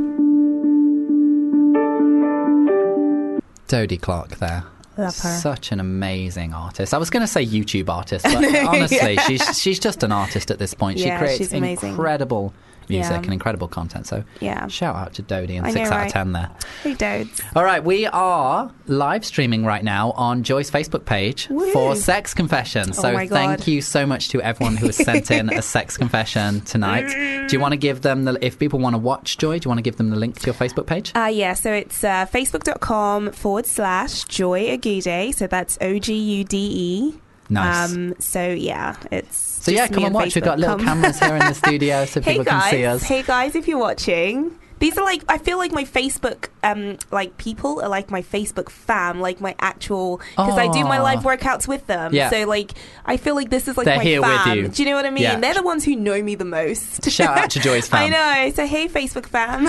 Dodie 3.68 3.98
Clark 3.98 4.36
there. 4.38 4.64
Love 4.98 5.18
her. 5.18 5.38
Such 5.38 5.72
an 5.72 5.80
amazing 5.80 6.54
artist. 6.54 6.94
I 6.94 6.98
was 6.98 7.10
going 7.10 7.20
to 7.20 7.26
say 7.26 7.44
YouTube 7.44 7.90
artist, 7.90 8.24
but 8.24 8.36
honestly, 8.66 9.18
she's 9.26 9.58
she's 9.60 9.78
just 9.78 10.02
an 10.02 10.10
artist 10.12 10.50
at 10.50 10.58
this 10.58 10.72
point. 10.72 10.98
She 10.98 11.06
Yeah, 11.06 11.18
creates 11.18 11.52
incredible 11.52 12.54
music 12.88 13.10
Yeah. 13.12 13.16
and 13.22 13.32
incredible 13.32 13.68
content. 13.68 14.06
So 14.06 14.24
Yeah. 14.40 14.66
shout 14.68 14.96
out 14.96 15.14
to 15.14 15.22
Dodie 15.22 15.56
and 15.56 15.66
I 15.66 15.70
six 15.72 15.90
know, 15.90 15.96
out 15.96 16.06
of 16.06 16.12
ten 16.12 16.32
there. 16.32 16.50
Hey, 16.82 16.94
Dodes. 16.94 17.40
All 17.54 17.64
right, 17.64 17.82
we 17.84 18.06
are 18.06 18.70
live 18.86 19.24
streaming 19.24 19.64
right 19.64 19.82
now 19.84 20.12
on 20.12 20.42
Joy's 20.42 20.70
Facebook 20.70 21.04
page 21.04 21.48
Woo. 21.50 21.70
for 21.72 21.94
sex 21.96 22.34
confession. 22.34 22.92
So 22.92 23.10
Oh 23.16 23.26
thank 23.26 23.66
you 23.66 23.80
so 23.82 24.06
much 24.06 24.28
to 24.30 24.40
everyone 24.42 24.76
who 24.76 24.86
has 24.86 24.96
sent 24.96 25.30
in 25.30 25.50
a 25.50 25.62
sex 25.62 25.96
confession 26.02 26.60
tonight. 26.62 27.08
Do 27.48 27.56
you 27.56 27.60
want 27.60 27.72
to 27.72 27.76
give 27.78 28.02
them 28.02 28.24
the 28.24 28.38
if 28.44 28.58
people 28.58 28.78
want 28.78 28.94
to 28.94 28.98
watch 28.98 29.38
Joy? 29.38 29.58
Do 29.58 29.66
you 29.66 29.70
want 29.70 29.78
to 29.78 29.82
give 29.82 29.96
them 29.96 30.10
the 30.10 30.16
link 30.16 30.38
to 30.40 30.46
your 30.46 30.54
Facebook 30.54 30.86
page? 30.86 31.12
Uh, 31.14 31.30
yeah, 31.32 31.54
so 31.54 31.72
it's 31.72 32.02
uh, 32.04 32.26
facebook.com 32.26 33.32
forward 33.32 33.66
slash 33.66 34.24
Joy 34.24 34.76
Ogude. 34.76 35.34
So 35.34 35.46
that's 35.46 35.78
O 35.80 35.98
G 35.98 36.14
U 36.14 36.44
D 36.44 36.56
E. 36.58 37.14
Nice. 37.48 37.92
Um, 37.94 38.14
so 38.18 38.48
yeah, 38.48 38.96
it's. 39.10 39.45
So 39.66 39.72
yeah, 39.72 39.88
come 39.88 40.04
and 40.04 40.06
on 40.06 40.12
watch. 40.12 40.34
We've 40.34 40.44
got 40.44 40.58
little 40.58 40.78
cameras 40.78 41.18
here 41.18 41.34
in 41.34 41.40
the 41.40 41.52
studio 41.66 42.04
so 42.04 42.20
hey 42.20 42.32
people 42.32 42.44
guys, 42.44 42.62
can 42.62 42.70
see 42.70 42.84
us. 42.84 43.02
hey 43.02 43.22
guys, 43.22 43.54
if 43.54 43.68
you're 43.68 43.78
watching. 43.78 44.56
These 44.78 44.98
are 44.98 45.04
like 45.04 45.24
I 45.26 45.38
feel 45.38 45.56
like 45.56 45.72
my 45.72 45.84
Facebook 45.84 46.48
um 46.62 46.98
like 47.10 47.38
people 47.38 47.80
are 47.80 47.88
like 47.88 48.10
my 48.10 48.20
Facebook 48.20 48.68
fam, 48.68 49.20
like 49.20 49.40
my 49.40 49.54
actual 49.58 50.18
because 50.18 50.58
I 50.58 50.68
do 50.68 50.84
my 50.84 51.00
live 51.00 51.20
workouts 51.20 51.66
with 51.66 51.86
them. 51.86 52.12
Yeah. 52.12 52.28
So 52.28 52.44
like 52.46 52.72
I 53.06 53.16
feel 53.16 53.34
like 53.34 53.48
this 53.48 53.68
is 53.68 53.78
like 53.78 53.86
They're 53.86 53.96
my 53.96 54.02
here 54.02 54.20
with 54.20 54.28
fam. 54.28 54.58
you. 54.58 54.68
Do 54.68 54.82
you 54.82 54.90
know 54.90 54.96
what 54.96 55.06
I 55.06 55.10
mean? 55.10 55.22
Yeah. 55.22 55.40
They're 55.40 55.54
the 55.54 55.62
ones 55.62 55.82
who 55.82 55.96
know 55.96 56.22
me 56.22 56.34
the 56.34 56.44
most. 56.44 57.10
Shout 57.10 57.38
out 57.38 57.50
to 57.52 57.60
Joy's 57.60 57.88
fam. 57.88 58.12
I 58.12 58.44
know. 58.44 58.52
So 58.54 58.66
hey 58.66 58.86
Facebook 58.86 59.24
fam. 59.24 59.68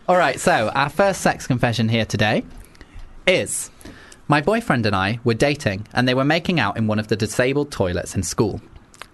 All 0.08 0.16
right, 0.16 0.40
so 0.40 0.70
our 0.74 0.88
first 0.88 1.20
sex 1.20 1.46
confession 1.46 1.90
here 1.90 2.06
today 2.06 2.42
is 3.26 3.70
my 4.26 4.40
boyfriend 4.40 4.86
and 4.86 4.96
I 4.96 5.20
were 5.22 5.34
dating 5.34 5.86
and 5.92 6.08
they 6.08 6.14
were 6.14 6.24
making 6.24 6.60
out 6.60 6.78
in 6.78 6.86
one 6.86 6.98
of 6.98 7.08
the 7.08 7.16
disabled 7.16 7.70
toilets 7.70 8.16
in 8.16 8.22
school. 8.22 8.62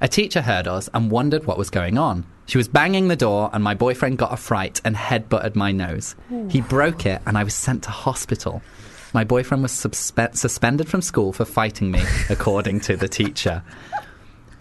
A 0.03 0.09
teacher 0.09 0.43
heard 0.43 0.67
us 0.67 0.91
and 0.93 1.13
wondered 1.13 1.47
what 1.47 1.57
was 1.57 1.71
going 1.71 1.97
on. 1.97 2.27
She 2.47 2.59
was 2.59 2.67
banging 2.67 3.07
the 3.07 3.15
door 3.15 3.51
and 3.53 3.63
my 3.63 3.75
boyfriend 3.75 4.19
got 4.19 4.33
a 4.33 4.37
fright 4.37 4.81
and 4.85 4.97
headbutted 4.97 5.55
my 5.55 5.71
nose. 5.71 6.17
He 6.51 6.61
broke 6.61 7.07
it 7.07 7.23
and 7.25 7.39
I 7.39 7.45
was 7.45 7.55
sent 7.55 7.85
to 7.85 7.91
hospital. 7.91 8.63
My 9.15 9.23
boyfriend 9.23 9.63
was 9.63 9.71
suspe- 9.71 10.37
suspended 10.37 10.89
from 10.89 11.03
school 11.03 11.33
for 11.33 11.45
fighting 11.45 11.93
me, 11.93 12.03
according 12.31 12.81
to 12.81 12.97
the 12.97 13.07
teacher. 13.07 13.63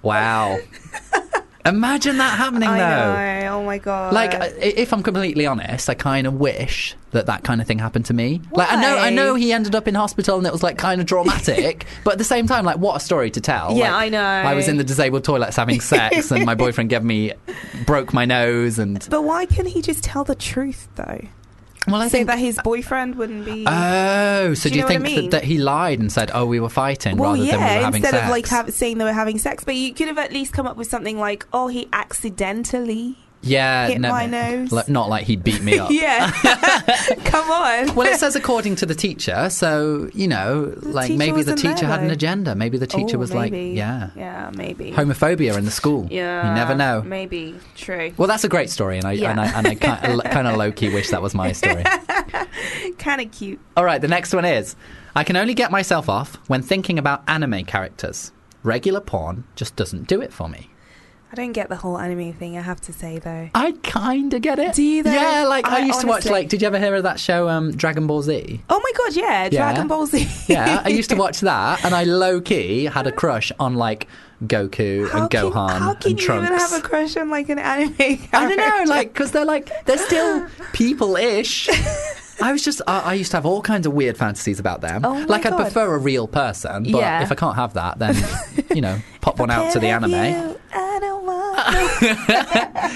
Wow. 0.04 0.60
Imagine 1.66 2.18
that 2.18 2.38
happening 2.38 2.70
though. 2.70 2.76
Know. 2.78 3.48
Oh 3.52 3.64
my 3.64 3.78
god. 3.78 4.14
Like, 4.14 4.34
I- 4.34 4.48
if 4.62 4.94
I'm 4.94 5.04
completely 5.04 5.46
honest, 5.46 5.90
I 5.90 5.94
kind 5.94 6.26
of 6.28 6.34
wish 6.36 6.96
that 7.12 7.26
that 7.26 7.44
kind 7.44 7.60
of 7.62 7.68
thing 7.68 7.78
happened 7.80 8.06
to 8.06 8.14
me. 8.14 8.42
Like, 8.52 8.72
I 8.72 8.82
know, 8.82 8.96
I 8.98 9.02
Why? 9.04 9.10
know 9.10 9.36
he 9.36 9.52
ended 9.54 9.76
up 9.76 9.88
in 9.88 9.96
hospital 9.96 10.38
and 10.38 10.48
it 10.48 10.52
was 10.54 10.64
like 10.64 10.78
kind 10.78 11.02
of 11.02 11.08
dramatic, 11.08 11.86
but 12.04 12.14
at 12.14 12.18
the 12.18 12.24
same 12.24 12.48
time, 12.48 12.64
like, 12.66 12.78
what 12.78 12.96
a 12.96 13.00
story 13.00 13.30
to 13.32 13.42
tell. 13.42 13.76
Yeah, 13.76 13.94
Like, 13.94 14.06
I 14.06 14.10
know. 14.10 14.24
I 14.24 14.54
was 14.54 14.68
in 14.68 14.78
the 14.78 14.84
disabled 14.84 15.24
toilets 15.24 15.58
having 15.58 15.82
sex, 15.82 16.32
and 16.32 16.46
my 16.46 16.56
boyfriend 16.64 16.90
gave 16.90 17.04
me, 17.04 17.34
broke 17.86 18.14
my 18.14 18.26
nose, 18.26 18.80
and 18.80 19.06
But 19.10 19.24
why 19.24 19.46
couldn't 19.46 19.68
he 19.68 19.82
just 19.82 20.04
tell 20.04 20.24
the 20.24 20.36
truth 20.36 20.88
though? 20.96 21.22
Well, 21.88 21.96
I 22.02 22.06
Say 22.08 22.20
think. 22.20 22.28
that 22.28 22.40
his 22.40 22.60
boyfriend 22.64 23.16
wouldn't 23.16 23.44
be. 23.46 23.66
Oh, 23.68 24.54
so 24.54 24.70
Do 24.70 24.74
do 24.74 24.76
you 24.76 24.82
know 24.82 24.88
what 24.88 24.96
I 24.96 25.00
think 25.00 25.04
mean? 25.04 25.30
that, 25.32 25.42
that 25.42 25.44
he 25.46 25.58
lied 25.58 26.00
and 26.00 26.12
said, 26.12 26.30
"Oh, 26.34 26.46
we 26.46 26.60
were 26.60 26.70
fighting," 26.70 27.18
well, 27.18 27.32
rather 27.32 27.44
yeah, 27.44 27.52
than 27.58 27.60
we 27.60 27.66
were 27.66 27.84
having 27.86 28.02
instead 28.04 28.12
sex? 28.18 28.24
of 28.26 28.30
like 28.32 28.48
have, 28.48 28.74
saying 28.74 28.98
they 29.00 29.04
were 29.06 29.14
having 29.14 29.38
sex, 29.40 29.64
but 29.64 29.76
you 29.76 29.94
could 29.94 30.08
have 30.08 30.18
at 30.18 30.32
least 30.32 30.54
come 30.54 30.68
up 30.68 30.78
with 30.78 30.88
something 30.88 31.18
like, 31.18 31.46
"Oh, 31.52 31.68
he 31.68 31.88
accidentally." 31.92 33.18
Yeah, 33.42 33.88
hit 33.88 34.00
no, 34.02 34.10
my 34.10 34.26
nose. 34.26 34.88
not 34.90 35.10
like 35.10 35.26
he 35.26 35.36
beat 35.36 35.62
me 35.62 35.78
up. 35.80 35.90
yeah, 35.92 36.32
come 37.26 37.50
on. 37.50 37.96
Well, 37.96 38.08
it 38.08 38.20
says 38.20 38.36
according 38.36 38.76
to 38.78 38.86
the 38.86 38.96
teacher, 38.96 39.50
so 39.50 40.10
you 40.14 40.28
know, 40.28 40.74
like 40.82 41.12
maybe 41.12 41.32
the 41.32 41.52
wasn't 41.52 41.62
there, 41.62 41.74
teacher 41.74 41.86
had 41.88 42.02
an 42.02 42.12
agenda. 42.12 42.56
Maybe 42.56 42.78
the 42.78 42.88
teacher 42.88 43.18
Oh, 43.18 43.20
was 43.20 43.34
maybe. 43.34 43.70
like, 43.70 43.78
yeah, 43.78 44.10
yeah, 44.16 44.52
maybe. 44.56 44.92
homophobia 44.92 45.58
in 45.58 45.66
the 45.66 45.72
school. 45.72 46.08
yeah, 46.12 46.48
you 46.50 46.56
never 46.56 46.76
know. 46.76 47.02
Maybe 47.02 47.56
true. 47.76 48.14
Well, 48.18 48.28
that's 48.28 48.44
a 48.44 48.50
great 48.50 48.70
story, 48.70 48.98
and 48.98 49.06
I 49.06 49.14
Yeah. 49.14 49.32
and 49.32 49.40
I, 49.40 49.48
and 49.58 49.68
I 49.68 49.76
kind, 49.76 50.24
kind 50.24 50.48
of 50.48 50.58
low 50.58 50.72
key 50.72 50.90
wish 50.94 51.10
that 51.10 51.22
was 51.22 51.34
my 51.34 51.52
story. 51.52 51.84
kind 52.98 53.22
of 53.22 53.32
cute. 53.32 53.60
All 53.78 53.86
right, 53.86 54.02
the 54.02 54.08
next 54.08 54.34
one 54.34 54.46
is: 54.46 54.76
I 55.16 55.24
can 55.24 55.36
only 55.36 55.54
get 55.54 55.72
myself 55.72 56.10
off 56.10 56.36
when 56.48 56.62
thinking 56.62 56.98
about 57.00 57.24
anime 57.28 57.66
characters. 57.66 58.32
Regular 58.64 59.00
porn 59.02 59.44
just 59.56 59.76
doesn't 59.76 60.08
do 60.08 60.22
it 60.22 60.32
for 60.32 60.48
me. 60.48 60.70
I 61.32 61.36
don't 61.36 61.54
get 61.54 61.70
the 61.70 61.78
whole 61.78 61.98
anime 61.98 62.34
thing. 62.34 62.58
I 62.58 62.62
have 62.62 62.82
to 62.82 62.94
say 62.94 63.18
though. 63.20 63.50
I 63.56 63.72
kind 63.84 64.34
of 64.34 64.42
get 64.42 64.60
it. 64.60 64.76
Do 64.76 64.84
you 64.84 65.02
though? 65.02 65.14
Yeah, 65.14 65.46
like 65.48 65.66
I, 65.66 65.78
I 65.78 65.86
used 65.86 66.02
to 66.02 66.08
watch. 66.08 66.26
Like, 66.26 66.50
did 66.50 66.62
you 66.62 66.68
ever 66.68 66.78
hear 66.78 66.94
of 66.96 67.04
that 67.04 67.22
show, 67.22 67.48
um, 67.48 67.72
Dragon 67.72 68.06
Ball 68.06 68.22
Z? 68.22 68.62
Oh 68.70 68.80
my 68.84 68.92
god, 68.98 69.16
yeah, 69.16 69.48
Dragon 69.50 69.88
Ball 69.88 70.06
Z. 70.08 70.28
Yeah, 70.48 70.82
I 70.84 70.90
used 70.90 71.10
to 71.12 71.16
watch 71.26 71.40
that, 71.42 71.86
and 71.86 71.96
I 71.96 72.04
low 72.04 72.42
key 72.42 72.84
had 72.86 73.08
a 73.08 73.14
crush 73.14 73.52
on 73.60 73.76
like 73.76 74.08
Goku 74.44 75.10
How 75.10 75.22
and 75.22 75.30
can, 75.32 75.46
Gohan 75.46 75.80
how 75.80 75.94
can 75.94 76.12
and 76.12 76.20
you 76.20 76.26
Trunks. 76.26 76.48
even 76.50 76.60
have 76.60 76.74
a 76.74 76.82
crush 76.82 77.16
on 77.16 77.30
like 77.30 77.48
an 77.48 77.60
anime? 77.60 77.96
Character? 77.96 78.28
I 78.34 78.48
don't 78.50 78.58
know, 78.58 78.94
like 78.94 79.14
because 79.14 79.32
they're 79.32 79.46
like 79.46 79.86
they're 79.86 79.98
still 80.00 80.48
people-ish. 80.74 81.70
I 82.42 82.52
was 82.52 82.64
just 82.64 82.82
I, 82.88 83.00
I 83.00 83.14
used 83.14 83.32
to 83.32 83.38
have 83.38 83.46
all 83.46 83.62
kinds 83.62 83.86
of 83.86 83.94
weird 83.94 84.18
fantasies 84.18 84.60
about 84.60 84.82
them. 84.82 85.06
Oh 85.06 85.26
like 85.28 85.46
I'd 85.46 85.56
prefer 85.56 85.94
a 85.94 85.98
real 85.98 86.28
person, 86.28 86.84
but 86.84 87.00
Yeah. 87.00 87.22
if 87.24 87.32
I 87.32 87.36
can't 87.36 87.56
have 87.56 87.74
that, 87.76 88.00
then 88.00 88.16
you 88.74 88.82
know, 88.82 89.00
pop 89.22 89.40
one 89.40 89.50
out 89.52 89.72
to 89.74 89.80
the 89.80 89.88
anime. 89.88 90.12
you, 90.12 90.60
I 90.74 91.00
don't 91.00 91.26
want 91.26 91.48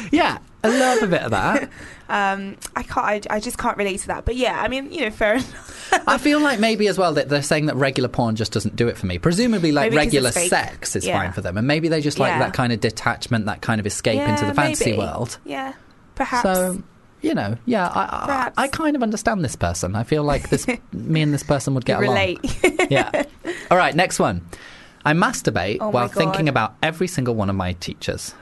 Yeah, 0.12 0.38
I 0.64 0.68
love 0.68 1.04
a 1.04 1.08
bit 1.08 1.22
of 1.22 1.32
that. 1.32 1.70
Um, 2.08 2.58
I 2.76 2.84
can't. 2.84 3.28
I, 3.32 3.36
I 3.36 3.40
just 3.40 3.58
can't 3.58 3.78
relate 3.78 4.00
to 4.02 4.08
that. 4.08 4.26
But 4.26 4.36
yeah, 4.36 4.62
I 4.62 4.68
mean, 4.68 4.92
you 4.92 5.02
know, 5.02 5.10
fair 5.12 5.34
enough. 5.36 5.92
I 6.08 6.18
feel 6.20 6.40
like 6.40 6.60
maybe 6.60 6.88
as 6.88 6.98
well 7.00 7.14
that 7.14 7.30
they're 7.30 7.42
saying 7.42 7.66
that 7.68 7.76
regular 7.76 8.10
porn 8.10 8.36
just 8.36 8.52
doesn't 8.52 8.76
do 8.76 8.88
it 8.88 8.98
for 8.98 9.08
me. 9.08 9.18
Presumably, 9.18 9.72
like 9.72 9.86
Maybe 9.92 9.98
regular 9.98 10.32
sex 10.32 10.96
is 10.96 11.06
Yeah. 11.06 11.18
fine 11.20 11.32
for 11.32 11.42
them, 11.42 11.58
and 11.58 11.66
maybe 11.68 11.88
they 11.88 12.02
just 12.02 12.20
like 12.20 12.32
Yeah. 12.34 12.40
that 12.40 12.54
kind 12.54 12.72
of 12.74 12.80
detachment, 12.80 13.46
that 13.48 13.62
kind 13.62 13.80
of 13.80 13.88
escape 13.88 14.20
into 14.22 14.46
the 14.46 14.54
fantasy 14.54 14.92
maybe. 14.92 14.98
world. 15.00 15.38
Yeah, 15.46 15.74
perhaps. 16.14 16.44
So, 16.44 16.84
you 17.26 17.34
know, 17.34 17.58
yeah, 17.66 17.88
I, 17.88 18.52
I. 18.58 18.64
I 18.66 18.68
kind 18.68 18.96
of 18.96 19.04
understand 19.04 19.44
this 19.44 19.56
person. 19.56 19.96
I 19.96 20.04
feel 20.04 20.24
like 20.24 20.50
this, 20.50 20.68
me 20.94 21.22
and 21.22 21.34
this 21.34 21.44
person 21.44 21.74
would 21.74 21.86
get 21.86 22.00
You 22.00 22.06
along. 22.06 22.16
relate. 22.16 22.40
Yeah. 22.92 23.24
All 23.72 23.78
right, 23.78 23.96
next 23.96 24.20
one. 24.20 24.48
I 25.04 25.14
masturbate 25.14 25.78
Oh 25.82 25.90
while 25.90 26.08
God. 26.08 26.16
thinking 26.18 26.48
about 26.50 26.76
every 26.84 27.08
single 27.08 27.34
one 27.36 27.50
of 27.50 27.56
my 27.56 27.74
teachers. 27.74 28.34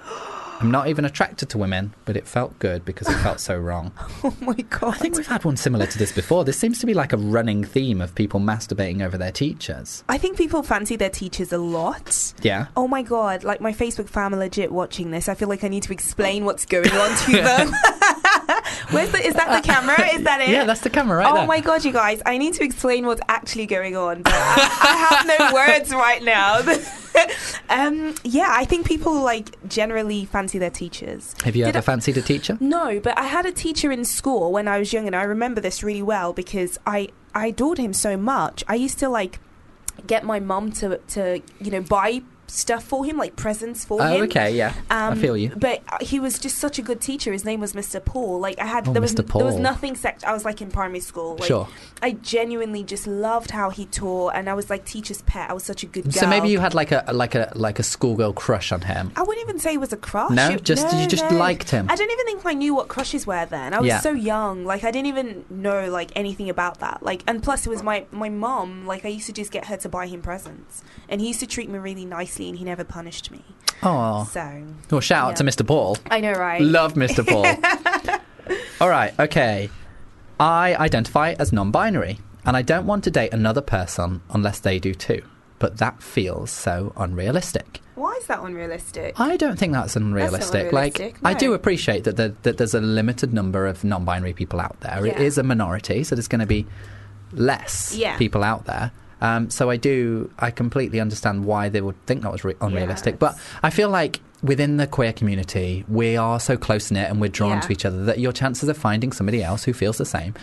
I'm 0.60 0.72
not 0.72 0.88
even 0.88 1.04
attracted 1.04 1.50
to 1.50 1.58
women, 1.58 1.94
but 2.06 2.16
it 2.16 2.26
felt 2.26 2.58
good 2.60 2.86
because 2.86 3.10
it 3.10 3.18
felt 3.18 3.42
so 3.42 3.58
wrong. 3.58 3.92
oh 4.24 4.34
my 4.40 4.54
god. 4.54 4.94
I 4.96 4.98
think 4.98 5.18
we've 5.18 5.28
had 5.28 5.44
one 5.44 5.58
similar 5.58 5.86
to 5.86 5.98
this 5.98 6.14
before. 6.14 6.46
This 6.46 6.58
seems 6.58 6.80
to 6.80 6.86
be 6.86 6.94
like 6.94 7.12
a 7.12 7.18
running 7.18 7.66
theme 7.66 8.00
of 8.00 8.16
people 8.16 8.40
masturbating 8.40 9.02
over 9.02 9.18
their 9.18 9.32
teachers. 9.32 10.06
I 10.08 10.18
think 10.18 10.38
people 10.38 10.64
fancy 10.64 10.96
their 10.96 11.10
teachers 11.10 11.52
a 11.52 11.58
lot. 11.58 12.34
Yeah. 12.42 12.68
Oh 12.78 12.88
my 12.88 13.02
god! 13.02 13.44
Like 13.44 13.60
my 13.60 13.74
Facebook 13.74 14.08
fam 14.08 14.34
are 14.34 14.38
legit 14.38 14.72
watching 14.72 15.12
this. 15.12 15.28
I 15.28 15.36
feel 15.36 15.50
like 15.50 15.66
I 15.66 15.68
need 15.68 15.84
to 15.84 15.92
explain 15.92 16.46
what's 16.46 16.66
going 16.66 16.92
on 16.92 17.18
to 17.26 17.32
them. 17.34 17.72
Where's 18.92 19.12
the? 19.12 19.26
Is 19.26 19.34
that 19.36 19.62
the 19.62 19.68
camera? 19.68 20.00
Is 20.14 20.24
that 20.24 20.42
it? 20.42 20.50
Yeah, 20.50 20.66
that's 20.66 20.82
the 20.82 20.90
camera 20.90 21.18
right 21.18 21.32
oh 21.32 21.36
there. 21.36 21.48
my 21.48 21.60
god, 21.60 21.84
you 21.86 21.92
guys! 21.92 22.22
I 22.26 22.38
need 22.38 22.54
to 22.56 22.64
explain 22.64 23.06
what's 23.06 23.22
actually 23.28 23.66
going 23.66 23.96
on. 23.96 24.22
But 24.24 24.34
I, 24.36 24.56
I 24.82 24.96
have 25.26 25.40
no 25.40 25.54
words 25.54 25.92
right 25.92 26.22
now. 26.24 26.60
um, 27.70 28.16
yeah, 28.24 28.48
I 28.50 28.66
think 28.66 28.88
people 28.88 29.22
like 29.22 29.68
generally 29.68 30.26
fancy 30.26 30.60
their 30.60 30.70
teachers. 30.70 31.36
Have 31.44 31.56
you 31.56 31.66
Did 31.66 31.76
ever 31.76 31.78
I- 31.80 31.82
fancied 31.82 32.18
a 32.18 32.22
teacher? 32.22 32.58
No, 32.60 33.00
but 33.00 33.18
I 33.18 33.24
had 33.24 33.46
a 33.46 33.52
teacher 33.52 33.92
in 33.92 34.06
school 34.06 34.52
when 34.52 34.68
I 34.68 34.80
was 34.80 34.94
young, 34.94 35.08
and 35.08 35.16
I 35.16 35.24
remember 35.24 35.62
this 35.62 35.84
really 35.84 36.02
well 36.04 36.34
because 36.34 36.78
I 36.86 37.10
I 37.34 37.48
adored 37.48 37.78
him 37.78 37.94
so 37.94 38.18
much. 38.18 38.64
I 38.68 38.76
used 38.76 39.00
to 39.00 39.10
like 39.10 39.40
get 40.08 40.24
my 40.24 40.40
mum 40.40 40.72
to 40.74 40.98
to 40.98 41.42
you 41.60 41.72
know 41.72 41.82
buy 41.82 42.22
stuff 42.54 42.84
for 42.84 43.04
him, 43.06 43.18
like 43.18 43.36
presents 43.36 43.84
for 43.84 44.02
Oh, 44.02 44.06
him. 44.06 44.24
okay, 44.24 44.52
yeah. 44.56 44.74
I 44.90 45.08
Um, 45.08 45.20
feel 45.20 45.36
you. 45.36 45.50
But 45.56 45.82
uh, 45.90 45.98
he 46.02 46.20
was 46.20 46.38
just 46.40 46.58
such 46.60 46.78
a 46.80 46.82
good 46.82 47.02
teacher. 47.02 47.32
His 47.32 47.44
name 47.46 47.60
was 47.60 47.74
Mr. 47.74 48.04
Paul. 48.04 48.40
Like 48.40 48.60
I 48.60 48.66
had, 48.66 48.88
Oh, 48.88 48.94
there 48.94 49.02
was 49.02 49.14
Mr. 49.16 49.26
there 49.38 49.46
was 49.46 49.56
nothing 49.58 49.96
sex. 49.96 50.24
I 50.24 50.34
was 50.34 50.46
like 50.46 50.62
in 50.62 50.70
primary 50.70 51.00
school. 51.00 51.36
Like, 51.38 51.48
Sure. 51.48 51.68
I 52.02 52.12
genuinely 52.12 52.84
just 52.84 53.08
loved 53.08 53.52
how 53.52 53.70
he 53.70 53.86
taught, 53.88 54.34
and 54.36 54.50
I 54.50 54.54
was 54.54 54.70
like 54.70 54.86
teacher's 54.86 55.22
pet. 55.24 55.50
I 55.50 55.54
was 55.54 55.64
such 55.64 55.84
a 55.84 55.86
good 55.88 56.04
girl. 56.04 56.12
So 56.14 56.28
maybe 56.28 56.50
you 56.50 56.60
had 56.60 56.74
like 56.74 56.92
a 56.92 57.04
like 57.12 57.36
a 57.36 57.52
like 57.56 57.80
a 57.80 57.84
schoolgirl 57.84 58.34
crush 58.34 58.72
on 58.72 58.82
him. 58.82 59.12
I 59.16 59.22
wouldn't 59.24 59.44
even 59.48 59.60
say 59.60 59.74
it 59.74 59.80
was 59.80 59.94
a 59.94 59.98
crush. 59.98 60.32
No? 60.32 60.50
It- 60.52 60.64
Just- 60.64 60.94
you 60.96 61.08
just 61.08 61.30
liked 61.32 61.70
him? 61.72 61.88
I 61.90 61.96
don't 61.96 62.12
even 62.12 62.26
think 62.26 62.46
I 62.46 62.54
knew 62.54 62.76
what 62.76 62.88
crushes 62.88 63.26
were 63.26 63.46
then. 63.46 63.74
I 63.74 63.80
was 63.80 63.88
Yeah. 63.88 64.00
so 64.00 64.12
young. 64.12 64.66
Like 64.66 64.84
I 64.84 64.92
didn't 64.92 65.08
even 65.08 65.46
know 65.50 65.90
like 65.90 66.12
anything 66.16 66.50
about 66.50 66.80
that. 66.82 67.02
Like 67.04 67.24
and 67.28 67.42
plus 67.42 67.66
it 67.66 67.70
was 67.70 67.82
my 67.84 68.06
my 68.12 68.30
mom. 68.30 68.86
Like 68.86 69.06
I 69.06 69.10
used 69.10 69.26
to 69.28 69.34
just 69.34 69.52
get 69.52 69.66
her 69.66 69.78
to 69.78 69.90
buy 69.90 70.08
him 70.08 70.22
presents, 70.22 70.84
and 71.10 71.22
he 71.22 71.28
used 71.28 71.40
to 71.40 71.48
treat 71.48 71.70
me 71.70 71.80
really 71.80 72.06
nicely, 72.06 72.43
and 72.50 72.58
he 72.58 72.64
never 72.66 72.84
punished 72.84 73.32
me. 73.32 73.44
Oh. 73.82 74.24
So 74.32 74.64
Well, 74.92 75.02
shout 75.02 75.32
out 75.32 75.36
to 75.38 75.44
Mr. 75.44 75.66
Paul. 75.66 75.98
I 76.10 76.20
know, 76.22 76.34
right? 76.34 76.62
Love 76.62 76.94
Mr. 76.94 77.26
Paul. 77.28 78.58
All 78.82 78.90
right, 78.90 79.18
okay. 79.20 79.70
I 80.40 80.76
identify 80.76 81.34
as 81.40 81.54
non 81.54 81.72
binary, 81.72 82.20
and 82.46 82.58
I 82.58 82.62
don't 82.62 82.86
want 82.86 83.04
to 83.06 83.12
date 83.12 83.34
another 83.34 83.62
person 83.62 84.22
unless 84.30 84.60
they 84.60 84.80
do 84.80 84.94
too. 84.94 85.22
But 85.60 85.78
that 85.78 86.04
feels 86.04 86.52
so 86.52 86.92
unrealistic. 86.98 87.80
Why 87.96 88.14
is 88.16 88.26
that 88.28 88.40
unrealistic? 88.44 89.18
I 89.20 89.38
don't 89.38 89.58
think 89.58 89.72
that's 89.72 89.96
unrealistic. 89.96 90.74
like, 90.74 90.96
unrealistic, 91.00 91.16
I 91.24 91.34
do 91.36 91.54
appreciate 91.54 92.04
that, 92.04 92.18
there, 92.18 92.34
that 92.42 92.58
there's 92.58 92.74
a 92.74 92.82
limited 92.82 93.34
number 93.34 93.66
of 93.68 93.84
non 93.84 94.04
binary 94.04 94.34
people 94.34 94.60
out 94.60 94.80
there. 94.82 95.06
It 95.06 95.16
Yeah. 95.18 95.24
is 95.24 95.38
a 95.38 95.44
minority, 95.44 96.04
so 96.04 96.16
there's 96.16 96.28
going 96.28 96.42
to 96.42 96.46
be 96.48 96.66
less 97.32 97.96
Yeah. 97.96 98.18
people 98.18 98.44
out 98.44 98.66
there. 98.66 98.92
Um, 99.24 99.50
so 99.50 99.70
I 99.70 99.78
do, 99.78 100.30
I 100.38 100.52
completely 100.52 101.00
understand 101.00 101.46
why 101.46 101.70
they 101.70 101.82
would 101.82 101.96
think 102.06 102.22
that 102.24 102.32
was 102.32 102.44
re- 102.44 102.56
unrealistic. 102.62 103.18
But 103.20 103.36
I 103.64 103.70
feel 103.70 103.90
like 103.90 104.20
within 104.44 104.76
the 104.78 104.86
queer 104.86 105.14
community, 105.14 105.86
we 105.88 106.18
are 106.18 106.40
so 106.42 106.58
close 106.58 106.92
knit 106.92 107.10
and 107.10 107.22
we're 107.22 107.30
drawn 107.30 107.52
Yeah. 107.58 107.60
to 107.62 107.72
each 107.72 107.86
other 107.86 108.04
that 108.04 108.20
your 108.20 108.34
chances 108.34 108.68
of 108.70 108.78
finding 108.78 109.12
somebody 109.14 109.42
else 109.42 109.64
who 109.64 109.72
feels 109.74 109.98
the 109.98 110.06
same 110.06 110.34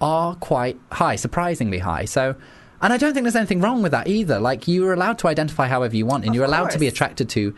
are 0.00 0.34
quite 0.34 0.76
high, 0.92 1.14
surprisingly 1.16 1.78
high. 1.78 2.04
So, 2.04 2.34
and 2.82 2.92
I 2.92 2.96
don't 2.98 3.14
think 3.14 3.22
there's 3.24 3.36
anything 3.36 3.60
wrong 3.60 3.80
with 3.82 3.92
that 3.92 4.08
either. 4.08 4.40
Like 4.40 4.66
you're 4.66 4.92
allowed 4.92 5.18
to 5.20 5.28
identify 5.28 5.68
however 5.68 5.96
you 5.96 6.04
want, 6.04 6.24
and 6.24 6.30
Of 6.30 6.34
you're 6.34 6.44
allowed 6.44 6.70
to 6.70 6.78
be 6.78 6.88
attracted 6.88 7.28
to 7.30 7.54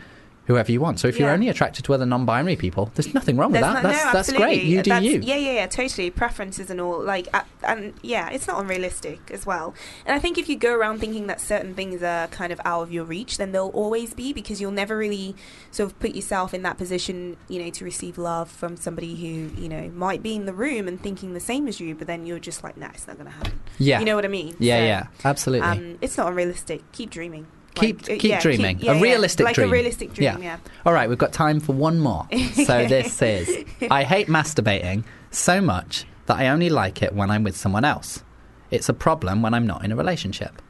whoever 0.49 0.71
you 0.71 0.81
want. 0.81 0.99
So 0.99 1.07
if 1.07 1.19
you're 1.19 1.29
only 1.29 1.47
attracted 1.47 1.85
to 1.85 1.93
other 1.93 2.07
non-binary 2.07 2.55
people, 2.55 2.91
there's 2.95 3.13
nothing 3.13 3.37
wrong 3.37 3.51
with 3.51 3.61
There's 3.61 3.71
that. 3.71 3.83
not- 3.83 3.93
that's 3.93 4.05
no, 4.05 4.11
that's 4.13 4.33
great. 4.33 4.63
You 4.63 4.81
do 4.81 4.89
That's- 4.89 5.03
you. 5.03 5.21
Yeah, 5.21 5.35
yeah, 5.35 5.51
yeah, 5.51 5.67
totally. 5.67 6.09
Preferences 6.09 6.71
and 6.71 6.81
all, 6.81 7.01
like, 7.03 7.27
uh, 7.33 7.43
and 7.63 7.93
yeah, 8.01 8.29
it's 8.31 8.47
not 8.47 8.59
unrealistic 8.59 9.19
as 9.31 9.45
well. 9.45 9.75
And 10.07 10.15
I 10.15 10.19
think 10.19 10.39
if 10.39 10.49
you 10.49 10.55
go 10.57 10.73
around 10.75 10.99
thinking 10.99 11.27
that 11.27 11.39
certain 11.39 11.75
things 11.75 12.01
are 12.01 12.27
kind 12.29 12.51
of 12.51 12.59
out 12.65 12.81
of 12.81 12.91
your 12.91 13.03
reach, 13.05 13.37
then 13.37 13.51
they'll 13.51 13.67
always 13.75 14.15
be 14.15 14.33
because 14.33 14.59
you'll 14.59 14.71
never 14.71 14.97
really 14.97 15.35
sort 15.69 15.91
of 15.91 15.99
put 15.99 16.15
yourself 16.15 16.51
in 16.53 16.63
that 16.63 16.79
position, 16.79 17.37
you 17.47 17.63
know, 17.63 17.69
to 17.69 17.85
receive 17.85 18.17
love 18.17 18.49
from 18.49 18.75
somebody 18.75 19.13
who, 19.15 19.61
you 19.61 19.69
know, 19.69 19.89
might 19.93 20.23
be 20.23 20.33
in 20.35 20.45
the 20.47 20.53
room 20.53 20.87
and 20.87 20.99
thinking 20.99 21.35
the 21.35 21.39
same 21.39 21.67
as 21.67 21.79
you, 21.79 21.93
but 21.93 22.07
then 22.07 22.25
you're 22.25 22.39
just 22.39 22.63
like, 22.63 22.75
nah, 22.75 22.87
it's 22.87 23.05
not 23.07 23.17
going 23.17 23.27
to 23.29 23.35
happen. 23.37 23.59
Yeah. 23.77 23.99
You 23.99 24.05
know 24.05 24.15
what 24.15 24.25
I 24.25 24.29
mean? 24.29 24.55
Yeah, 24.57 24.79
So, 24.79 24.83
yeah, 24.83 25.07
absolutely. 25.23 25.67
Um, 25.67 25.97
it's 26.01 26.17
not 26.17 26.27
unrealistic. 26.29 26.91
Keep 26.91 27.11
dreaming. 27.11 27.45
Keep 27.75 28.07
Like, 28.07 28.19
keep 28.19 28.29
yeah, 28.31 28.39
dreaming. 28.41 28.79
yeah, 28.79 28.93
a 28.93 29.01
realistic 29.01 29.45
like 29.45 29.55
dream. 29.55 29.69
a 29.69 29.71
realistic 29.71 30.13
dream, 30.13 30.41
yeah. 30.41 30.57
All 30.85 30.93
right, 30.93 31.07
we've 31.09 31.17
got 31.17 31.33
time 31.33 31.59
for 31.59 31.73
one 31.73 31.99
more. 31.99 32.27
so 32.53 32.85
this 32.85 33.21
is 33.21 33.65
I 33.89 34.03
hate 34.03 34.27
masturbating 34.27 35.03
so 35.31 35.61
much 35.61 36.05
that 36.27 36.37
I 36.37 36.47
only 36.49 36.69
like 36.69 37.01
it 37.01 37.13
when 37.13 37.29
I'm 37.31 37.43
with 37.43 37.55
someone 37.57 37.85
else. 37.85 38.23
It's 38.71 38.87
a 38.89 38.93
problem 38.93 39.41
when 39.41 39.53
I'm 39.53 39.65
not 39.65 39.83
in 39.83 39.91
a 39.91 39.95
relationship. 39.95 40.61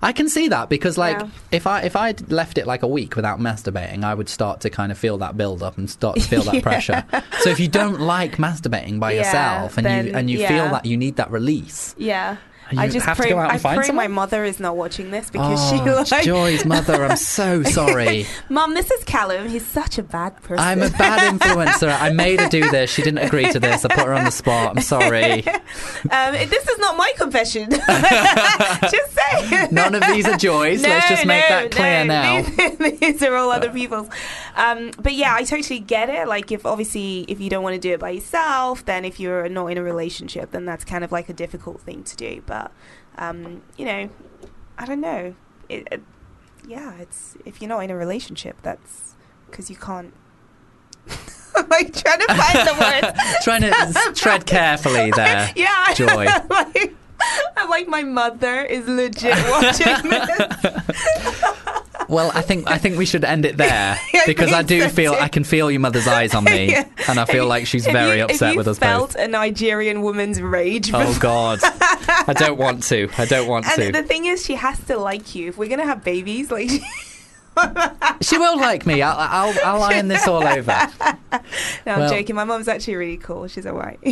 I 0.00 0.12
can 0.12 0.28
see 0.28 0.48
that 0.48 0.68
because, 0.68 0.98
like, 0.98 1.18
Yeah. 1.18 1.28
if 1.50 1.66
I 1.66 1.80
if 1.82 1.96
I'd 1.96 2.30
left 2.30 2.58
it 2.58 2.66
like 2.66 2.82
a 2.82 2.86
week 2.86 3.16
without 3.16 3.40
masturbating, 3.40 4.04
I 4.04 4.12
would 4.14 4.28
start 4.28 4.60
to 4.60 4.70
kind 4.70 4.92
of 4.92 4.98
feel 4.98 5.18
that 5.18 5.36
build 5.36 5.62
up 5.62 5.78
and 5.78 5.88
start 5.90 6.16
to 6.16 6.22
feel 6.22 6.42
that 6.48 6.54
Yeah. 6.56 6.60
pressure. 6.60 7.04
So 7.40 7.50
if 7.50 7.58
you 7.58 7.66
don't 7.68 8.00
like 8.00 8.36
masturbating 8.36 9.00
by 9.00 9.12
Yeah, 9.12 9.18
yourself 9.18 9.78
and 9.78 9.86
you 10.06 10.12
and 10.14 10.30
you 10.30 10.46
feel 10.46 10.68
that 10.70 10.84
you 10.86 10.96
need 10.96 11.16
that 11.16 11.30
release, 11.30 11.94
Yeah. 11.98 12.36
You 12.70 12.80
I 12.80 12.88
just 12.88 13.06
have 13.06 13.16
to 13.16 13.22
pray, 13.22 13.30
go 13.30 13.38
out 13.38 13.44
and 13.44 13.52
I 13.52 13.58
find 13.58 13.80
pray 13.80 13.90
my 13.92 14.08
mother 14.08 14.44
is 14.44 14.60
not 14.60 14.76
watching 14.76 15.10
this 15.10 15.30
because 15.30 15.58
oh, 15.72 16.04
she 16.06 16.12
like 16.12 16.24
Joy's 16.24 16.66
mother, 16.66 17.04
I'm 17.04 17.16
so 17.38 17.62
sorry. 17.62 18.26
Mum, 18.50 18.74
this 18.74 18.90
is 18.90 19.04
Callum. 19.04 19.48
He's 19.48 19.64
such 19.64 19.96
a 19.96 20.02
bad 20.02 20.36
person. 20.42 20.58
I'm 20.58 20.82
a 20.82 20.90
bad 20.90 21.38
influencer. 21.38 21.98
I 21.98 22.10
made 22.10 22.40
her 22.40 22.48
do 22.48 22.68
this. 22.70 22.90
She 22.90 23.02
didn't 23.02 23.26
agree 23.26 23.50
to 23.50 23.58
this. 23.58 23.84
I 23.84 23.88
put 23.88 24.04
her 24.04 24.12
on 24.12 24.24
the 24.24 24.30
spot. 24.30 24.76
I'm 24.76 24.82
sorry. 24.82 25.46
um, 26.10 26.32
this 26.32 26.68
is 26.68 26.78
not 26.78 26.96
my 26.96 27.10
confession. 27.16 27.70
just 27.70 29.12
say. 29.12 29.68
None 29.70 29.94
of 29.94 30.02
these 30.08 30.26
are 30.26 30.36
Joy's. 30.36 30.82
Let's 30.82 31.08
just 31.08 31.26
make 31.26 31.48
that 31.48 31.70
clear 31.70 32.04
now. 32.04 32.42
These, 32.42 32.98
these 32.98 33.22
are 33.22 33.34
all 33.34 33.50
other 33.50 33.70
people's. 33.70 34.08
Um, 34.56 34.90
but 35.00 35.14
yeah, 35.14 35.34
I 35.34 35.44
totally 35.44 35.80
get 35.80 36.10
it. 36.10 36.28
Like, 36.28 36.52
if 36.52 36.66
obviously 36.66 37.24
if 37.28 37.40
you 37.40 37.48
don't 37.48 37.62
want 37.62 37.74
to 37.74 37.80
do 37.80 37.92
it 37.94 38.00
by 38.00 38.10
yourself, 38.10 38.84
then 38.84 39.04
if 39.04 39.18
you're 39.18 39.48
not 39.48 39.66
in 39.68 39.78
a 39.78 39.82
relationship, 39.82 40.50
then 40.50 40.64
that's 40.64 40.84
kind 40.84 41.04
of 41.04 41.12
like 41.12 41.28
a 41.28 41.32
difficult 41.32 41.80
thing 41.80 42.02
to 42.04 42.16
do. 42.16 42.42
But 42.44 42.57
um, 43.16 43.62
you 43.76 43.84
know, 43.84 44.08
I 44.78 44.86
don't 44.86 45.00
know. 45.00 45.34
It, 45.68 45.88
it, 45.90 46.02
yeah, 46.66 46.94
it's 46.98 47.36
if 47.44 47.60
you're 47.60 47.68
not 47.68 47.80
in 47.80 47.90
a 47.90 47.96
relationship, 47.96 48.56
that's 48.62 49.14
because 49.50 49.70
you 49.70 49.76
can't. 49.76 50.12
I'm 51.56 51.68
like 51.70 51.92
trying 51.94 52.20
to 52.20 52.34
find 52.34 52.68
the 52.68 52.76
words. 52.78 53.18
Trying 53.44 53.62
to 53.62 54.12
tread 54.14 54.46
carefully 54.46 55.10
there. 55.16 55.50
Yeah, 55.56 55.94
Joy. 55.94 56.26
Like, 56.50 56.94
I'm 57.56 57.68
like 57.68 57.88
my 57.88 58.02
mother 58.02 58.62
is 58.62 58.86
legit 58.86 59.36
watching 59.50 60.10
this. 60.10 61.77
Well, 62.08 62.30
I 62.34 62.40
think 62.40 62.70
I 62.70 62.78
think 62.78 62.96
we 62.96 63.04
should 63.06 63.24
end 63.24 63.44
it 63.44 63.56
there 63.58 63.98
because 64.26 64.52
I 64.52 64.62
do 64.62 64.80
so 64.80 64.88
feel 64.88 65.12
too. 65.14 65.20
I 65.20 65.28
can 65.28 65.44
feel 65.44 65.70
your 65.70 65.80
mother's 65.80 66.08
eyes 66.08 66.34
on 66.34 66.44
me, 66.56 66.70
Yeah. 66.70 66.84
and 67.06 67.20
I 67.20 67.24
feel 67.26 67.46
like 67.46 67.66
she's 67.66 67.84
very 67.84 68.18
you- 68.18 68.24
upset 68.24 68.56
with 68.56 68.66
us 68.66 68.78
felt 68.78 69.12
both. 69.14 69.22
a 69.22 69.28
Nigerian 69.28 70.00
woman's 70.02 70.40
rage. 70.40 70.90
Oh 70.92 70.98
before- 71.06 71.20
God, 71.20 71.58
I 71.62 72.32
don't 72.36 72.58
want 72.58 72.82
to. 72.84 73.08
I 73.18 73.26
don't 73.26 73.46
want 73.46 73.66
to. 73.74 73.82
And 73.86 73.94
the 73.94 74.02
thing 74.02 74.24
is, 74.24 74.44
she 74.44 74.54
has 74.54 74.78
to 74.86 74.96
like 74.98 75.34
you. 75.34 75.48
If 75.48 75.58
we're 75.58 75.68
gonna 75.68 75.84
have 75.86 76.02
babies, 76.02 76.50
like, 76.50 76.70
She 76.70 76.82
will 78.38 78.58
like 78.58 78.86
me. 78.86 79.02
I'll 79.02 79.16
I'll, 79.18 79.54
I'll 79.64 79.82
iron 79.82 80.08
this 80.08 80.26
all 80.26 80.46
over. 80.46 80.76
no, 81.86 81.92
I'm 81.92 82.10
joking. 82.10 82.36
My 82.36 82.44
mom's 82.44 82.68
actually 82.68 82.96
really 82.96 83.16
cool. 83.16 83.48
She's 83.48 83.66
alright. 83.66 83.98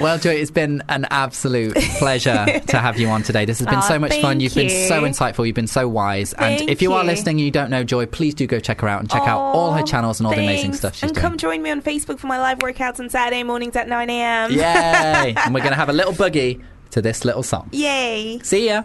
Well, 0.00 0.18
Joy, 0.18 0.34
it's 0.34 0.50
been 0.50 0.82
an 0.88 1.06
absolute 1.10 1.74
pleasure 1.98 2.60
to 2.66 2.78
have 2.78 2.98
you 2.98 3.08
on 3.08 3.22
today. 3.22 3.44
This 3.44 3.58
has 3.58 3.66
been 3.66 3.76
Aw, 3.76 3.80
so 3.82 3.98
much 3.98 4.16
fun. 4.20 4.40
You've 4.40 4.54
been 4.54 4.88
so 4.88 5.02
insightful. 5.02 5.46
You've 5.46 5.54
been 5.54 5.66
so 5.66 5.86
wise. 5.88 6.32
and 6.32 6.58
Thank 6.58 6.70
if 6.70 6.82
you, 6.82 6.92
are 6.92 7.04
listening 7.04 7.34
and 7.36 7.40
you 7.40 7.50
don't 7.50 7.70
know 7.70 7.84
Joy, 7.84 8.06
please 8.06 8.34
do 8.34 8.46
go 8.46 8.58
check 8.58 8.80
her 8.80 8.88
out 8.88 9.00
and 9.00 9.10
check 9.10 9.22
out 9.22 9.38
all 9.38 9.72
her 9.72 9.82
channels 9.82 10.18
and 10.18 10.26
all 10.26 10.34
the 10.34 10.42
amazing 10.42 10.72
stuff 10.72 10.94
she's 10.94 11.04
and 11.04 11.14
doing. 11.14 11.22
come 11.22 11.38
join 11.38 11.62
me 11.62 11.70
on 11.70 11.82
Facebook 11.82 12.18
for 12.18 12.26
my 12.26 12.38
live 12.38 12.58
workouts 12.58 13.00
on 13.00 13.08
Saturday 13.10 13.42
mornings 13.42 13.76
at 13.76 13.88
9 13.88 14.10
a.m. 14.10 14.50
Yay! 14.52 15.34
and 15.44 15.54
we're 15.54 15.60
going 15.60 15.72
to 15.72 15.76
have 15.76 15.88
a 15.88 15.92
little 15.92 16.12
boogie 16.12 16.62
to 16.90 17.00
this 17.02 17.24
little 17.24 17.42
song. 17.42 17.68
Yay! 17.72 18.40
See 18.42 18.66
ya. 18.66 18.84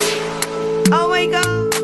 Oh 0.00 1.08
my 1.08 1.26
god! 1.26 1.83